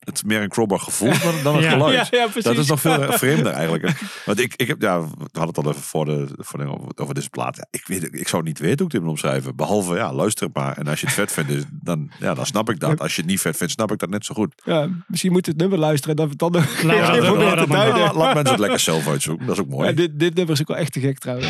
Het 0.01 0.14
is 0.14 0.22
meer 0.22 0.43
een 0.43 0.48
crowbar 0.48 0.81
gevoel 0.81 1.12
dan, 1.22 1.35
dan 1.43 1.56
een 1.56 1.62
Ja. 1.62 1.70
geluid. 1.70 1.94
Ja, 1.94 2.18
ja, 2.18 2.24
precies. 2.24 2.43
Dat 2.44 2.59
is 2.59 2.66
nog 2.66 2.81
veel 2.81 3.12
vreemder 3.12 3.52
eigenlijk. 3.52 3.93
Want 4.24 4.40
ik, 4.40 4.55
ik 4.56 4.68
heb, 4.68 4.81
ja, 4.82 5.01
we 5.01 5.06
hadden 5.32 5.55
het 5.55 5.59
al 5.64 5.70
even 5.70 5.82
voor 5.82 6.05
de, 6.05 6.28
voor 6.36 6.59
de, 6.59 6.68
over 6.94 7.14
deze 7.14 7.28
plaat. 7.31 7.56
Ja, 7.56 7.66
ik, 7.70 7.82
weet, 7.86 8.09
ik 8.14 8.28
zou 8.28 8.43
niet 8.43 8.59
weten 8.59 8.77
hoe 8.77 8.86
ik 8.86 8.93
dit 8.93 9.01
moet 9.01 9.10
omschrijven. 9.10 9.56
Behalve, 9.56 9.94
ja, 9.94 10.12
luister 10.12 10.47
het 10.47 10.56
maar. 10.56 10.77
En 10.77 10.86
als 10.89 11.01
je 11.01 11.06
het 11.06 11.14
vet 11.14 11.32
vindt, 11.32 11.64
dan, 11.70 12.10
ja, 12.20 12.35
dan 12.35 12.47
snap 12.47 12.70
ik 12.70 12.81
dat. 12.81 13.01
Als 13.01 13.14
je 13.14 13.20
het 13.20 13.31
niet 13.31 13.40
vet 13.40 13.56
vindt, 13.56 13.72
snap 13.72 13.93
ik 13.93 13.98
dat 13.98 14.09
net 14.10 14.24
zo 14.24 14.35
goed. 14.35 14.55
Ja, 14.64 14.89
misschien 15.06 15.32
moet 15.32 15.44
je 15.47 15.51
het 15.52 15.60
nummer 15.60 15.78
luisteren 15.78 16.16
en 16.16 16.28
het 16.28 16.39
dan 16.39 16.52
nog 16.52 16.82
Laten 16.82 16.86
we 16.89 16.94
even 16.94 17.12
dat- 17.14 17.24
proberen 17.24 17.44
laten 17.44 17.59
te 17.59 17.60
we 17.60 17.66
dat 17.66 17.68
maar 17.68 17.86
duiden. 17.86 18.02
Ja, 18.12 18.18
laat 18.18 18.35
mensen 18.35 18.52
het 18.52 18.60
lekker 18.60 18.81
zelf 18.81 19.09
uitzoeken. 19.09 19.47
Dat 19.47 19.55
is 19.56 19.62
ook 19.62 19.68
mooi. 19.70 19.89
Ja, 19.89 19.94
dit, 19.94 20.18
dit 20.18 20.35
nummer 20.35 20.55
is 20.55 20.60
ook 20.60 20.68
wel 20.68 20.77
echt 20.77 20.93
te 20.93 21.01
gek 21.01 21.18
trouwens. 21.18 21.48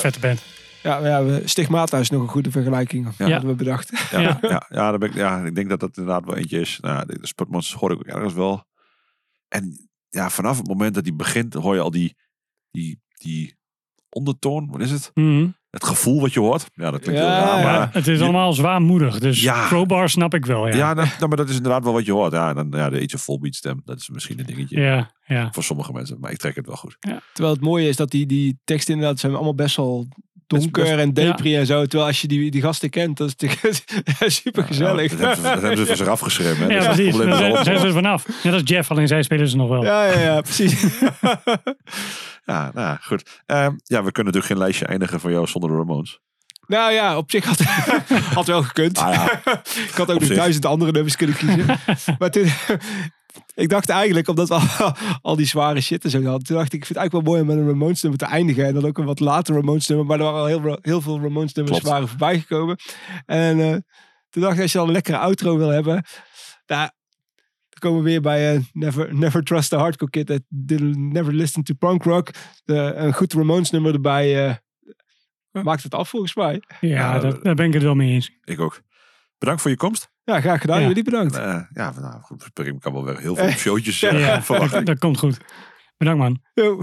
Vette 0.00 0.20
band. 0.20 0.42
Ja, 0.82 1.06
ja, 1.06 1.24
we- 1.24 1.42
Stigmata 1.44 1.98
is 1.98 2.10
nog 2.10 2.22
een 2.22 2.28
goede 2.28 2.50
vergelijking. 2.50 3.08
Ja. 3.18 3.30
Hadden 3.30 3.50
we 3.50 3.56
bedacht. 3.56 4.08
Ja, 4.10 4.38
Ja. 4.40 4.66
ja. 4.68 4.98
Ben 4.98 5.08
ik, 5.08 5.14
ja, 5.14 5.44
ik 5.44 5.54
denk 5.54 5.68
dat 5.68 5.80
dat 5.80 5.96
inderdaad 5.96 6.24
wel 6.24 6.36
eentje 6.36 6.60
is. 6.60 6.78
Nou, 6.80 7.06
de, 7.06 7.18
Spotmonsters 7.26 7.80
hoor 7.80 7.90
ik 7.92 7.98
ook 7.98 8.06
ergens 8.06 8.32
wel. 8.34 8.64
En 9.48 9.88
ja, 10.08 10.30
vanaf 10.30 10.56
het 10.58 10.66
moment 10.68 10.94
dat 10.94 11.04
die 11.04 11.14
begint, 11.14 11.54
hoor 11.54 11.74
je 11.74 11.80
al 11.80 11.90
die, 11.90 12.16
die, 12.70 13.00
die 13.12 13.56
ondertoon. 14.08 14.70
Wat 14.70 14.80
is 14.80 14.90
het? 14.90 15.10
Mhm. 15.14 15.48
Het 15.70 15.84
gevoel 15.84 16.20
wat 16.20 16.32
je 16.32 16.40
hoort. 16.40 16.66
Ja, 16.74 16.90
dat 16.90 17.00
klinkt 17.00 17.20
Ja, 17.20 17.26
heel 17.34 17.44
raar. 17.44 17.62
Maar, 17.64 17.88
het 17.92 18.06
is 18.06 18.18
je- 18.18 18.22
allemaal 18.24 18.52
zwaarmoedig. 18.52 19.18
Dus 19.18 19.42
Ja. 19.42 19.66
crowbar 19.66 20.08
snap 20.08 20.34
ik 20.34 20.46
wel. 20.46 20.68
Ja, 20.68 20.74
Ja, 20.76 20.94
nou, 20.94 21.08
nou, 21.18 21.28
maar 21.28 21.36
dat 21.36 21.48
is 21.48 21.56
inderdaad 21.56 21.84
wel 21.84 21.92
wat 21.92 22.04
je 22.06 22.12
hoort. 22.12 22.32
Ja, 22.32 22.54
dan, 22.54 22.66
ja 22.70 22.90
de 22.90 22.96
Age 22.96 23.14
of 23.14 23.22
Volbeat 23.22 23.54
stem, 23.54 23.80
dat 23.84 23.98
is 23.98 24.08
misschien 24.08 24.38
een 24.38 24.46
dingetje. 24.46 24.80
ja, 24.80 25.10
ja. 25.26 25.48
Voor 25.52 25.62
sommige 25.64 25.92
mensen, 25.92 26.16
maar 26.20 26.30
ik 26.30 26.38
trek 26.38 26.54
het 26.56 26.66
wel 26.66 26.76
goed. 26.76 26.96
Terwijl 27.32 27.54
het 27.54 27.64
mooie 27.64 27.88
is 27.88 27.96
dat 27.96 28.10
die, 28.10 28.26
die 28.26 28.58
teksten 28.64 28.94
inderdaad 28.94 29.18
zijn 29.20 29.34
allemaal 29.34 29.54
best 29.54 29.76
wel 29.76 30.08
donker 30.46 30.82
Best- 30.82 30.94
en 30.94 31.12
depri 31.14 31.56
en 31.56 31.66
zo. 31.66 31.80
Terwijl 31.86 32.06
als 32.08 32.20
je 32.20 32.28
die, 32.28 32.50
die 32.50 32.62
gasten 32.62 32.90
kent, 32.90 33.16
dat 33.16 33.26
is 33.28 33.34
natuurlijk 33.36 33.82
super 34.42 34.64
gezellig. 34.64 35.10
Ja, 35.12 35.16
dat, 35.16 35.18
hebben 35.18 35.36
ze, 35.36 35.42
dat 35.42 35.60
hebben 35.60 35.78
ze 35.78 35.86
voor 35.86 35.96
zich 35.96 36.06
afgeschreven. 36.08 36.66
Hè? 36.66 36.74
Ja, 36.74 36.84
dat 36.84 36.94
precies. 36.94 37.16
Daar 37.16 37.64
zijn, 37.64 37.78
ze 37.78 37.86
er 37.86 37.92
vanaf. 37.92 38.26
Ja, 38.42 38.50
dat 38.50 38.62
is 38.62 38.68
Jeff, 38.74 38.90
alleen 38.90 39.08
zij 39.08 39.22
spelen 39.22 39.48
ze 39.48 39.56
nog 39.56 39.68
wel. 39.68 39.84
Ja, 39.84 40.04
ja, 40.04 40.20
ja, 40.20 40.40
precies. 40.40 40.84
Ja, 42.50 42.70
nou 42.74 42.98
goed. 43.00 43.42
Ehm, 43.46 43.74
ja, 43.84 44.02
we 44.02 44.12
kunnen 44.12 44.32
natuurlijk 44.32 44.46
geen 44.46 44.58
lijstje 44.58 44.86
eindigen 44.86 45.20
van 45.20 45.30
jou 45.30 45.46
zonder 45.46 45.70
de 45.70 45.76
Ramones. 45.76 46.20
nou 46.66 46.92
ja, 46.92 47.16
op 47.16 47.30
zich 47.30 47.44
had, 47.44 47.60
had 48.38 48.46
wel 48.46 48.62
gekund. 48.62 48.98
Ah 48.98 49.14
ja, 49.14 49.42
Ik 49.88 49.94
had 49.94 50.10
ook 50.10 50.20
nog 50.20 50.28
duizend 50.28 50.66
andere 50.66 50.92
nummers 50.92 51.16
kunnen 51.16 51.36
kiezen. 51.36 51.66
maar 52.18 52.30
toen, 52.30 52.46
ik 53.54 53.68
dacht 53.68 53.88
eigenlijk, 53.88 54.28
omdat 54.28 54.48
we 54.48 54.54
al, 54.54 54.94
al 55.22 55.36
die 55.36 55.46
zware 55.46 55.80
shit 55.80 56.04
en 56.04 56.10
zo 56.10 56.22
hadden, 56.22 56.42
toen 56.42 56.56
dacht 56.56 56.72
ik, 56.72 56.80
ik 56.80 56.86
vind 56.86 56.98
het 56.98 56.98
eigenlijk 56.98 57.26
wel 57.26 57.34
mooi 57.34 57.40
om 57.40 57.46
met 57.46 57.56
een 57.56 57.72
Ramones 57.72 58.02
nummer 58.02 58.20
te 58.20 58.26
eindigen. 58.26 58.66
En 58.66 58.74
dan 58.74 58.86
ook 58.86 58.98
een 58.98 59.04
wat 59.04 59.20
later 59.20 59.54
Ramones 59.54 59.86
nummer, 59.86 60.06
maar 60.06 60.18
er 60.18 60.24
waren 60.24 60.40
al 60.40 60.46
heel, 60.46 60.78
heel 60.82 61.00
veel 61.00 61.20
Ramones 61.20 61.52
nummers 61.52 61.80
waren 61.80 62.08
voorbij 62.08 62.38
gekomen. 62.38 62.76
En 63.26 63.60
eh, 63.60 63.76
toen 64.30 64.42
dacht 64.42 64.54
ik, 64.54 64.62
als 64.62 64.72
je 64.72 64.78
dan 64.78 64.86
een 64.86 64.92
lekkere 64.92 65.18
outro 65.18 65.56
wil 65.56 65.68
hebben, 65.68 66.04
nou, 66.66 66.90
komen 67.80 68.02
we 68.02 68.10
weer 68.10 68.20
bij 68.20 68.54
eh, 68.54 68.60
never, 68.72 69.14
never 69.14 69.42
Trust 69.42 69.70
the 69.70 69.76
Hardcore 69.76 70.10
Kid 70.10 70.26
that 70.26 70.40
didn't 70.48 70.96
never 70.96 71.32
listen 71.32 71.64
to 71.64 71.74
punk 71.74 72.02
rock. 72.02 72.30
De, 72.64 72.74
een 72.74 73.12
goed 73.12 73.32
Ramones 73.32 73.70
nummer 73.70 73.94
erbij 73.94 74.46
eh, 74.46 74.54
maakt 75.62 75.82
het 75.82 75.94
af 75.94 76.08
volgens 76.08 76.34
mij. 76.34 76.62
Ja, 76.80 77.18
dat, 77.18 77.44
daar 77.44 77.54
ben 77.54 77.66
ik 77.66 77.72
het 77.72 77.82
wel 77.82 77.94
mee 77.94 78.10
eens. 78.10 78.30
ik 78.44 78.60
ook. 78.60 78.80
Bedankt 79.38 79.62
voor 79.62 79.70
je 79.70 79.76
komst. 79.76 80.10
Ja, 80.24 80.40
graag 80.40 80.60
gedaan. 80.60 80.80
Ja. 80.80 80.86
Jullie 80.86 81.04
bedankt. 81.04 81.36
Eh, 81.36 81.60
ja, 81.72 81.92
nou 82.00 82.20
goed, 82.22 82.50
ik 82.54 82.80
kan 82.80 82.92
wel 82.92 83.04
weer 83.04 83.18
heel 83.18 83.36
veel 83.36 83.50
showtjes 83.64 84.02
uh, 84.02 84.20
Ja, 84.20 84.42
verwacht 84.52 84.86
dat, 84.86 84.98
komt 84.98 85.18
goed. 85.18 85.38
Bedankt 85.96 86.20
man. 86.20 86.42
Yo. 86.54 86.82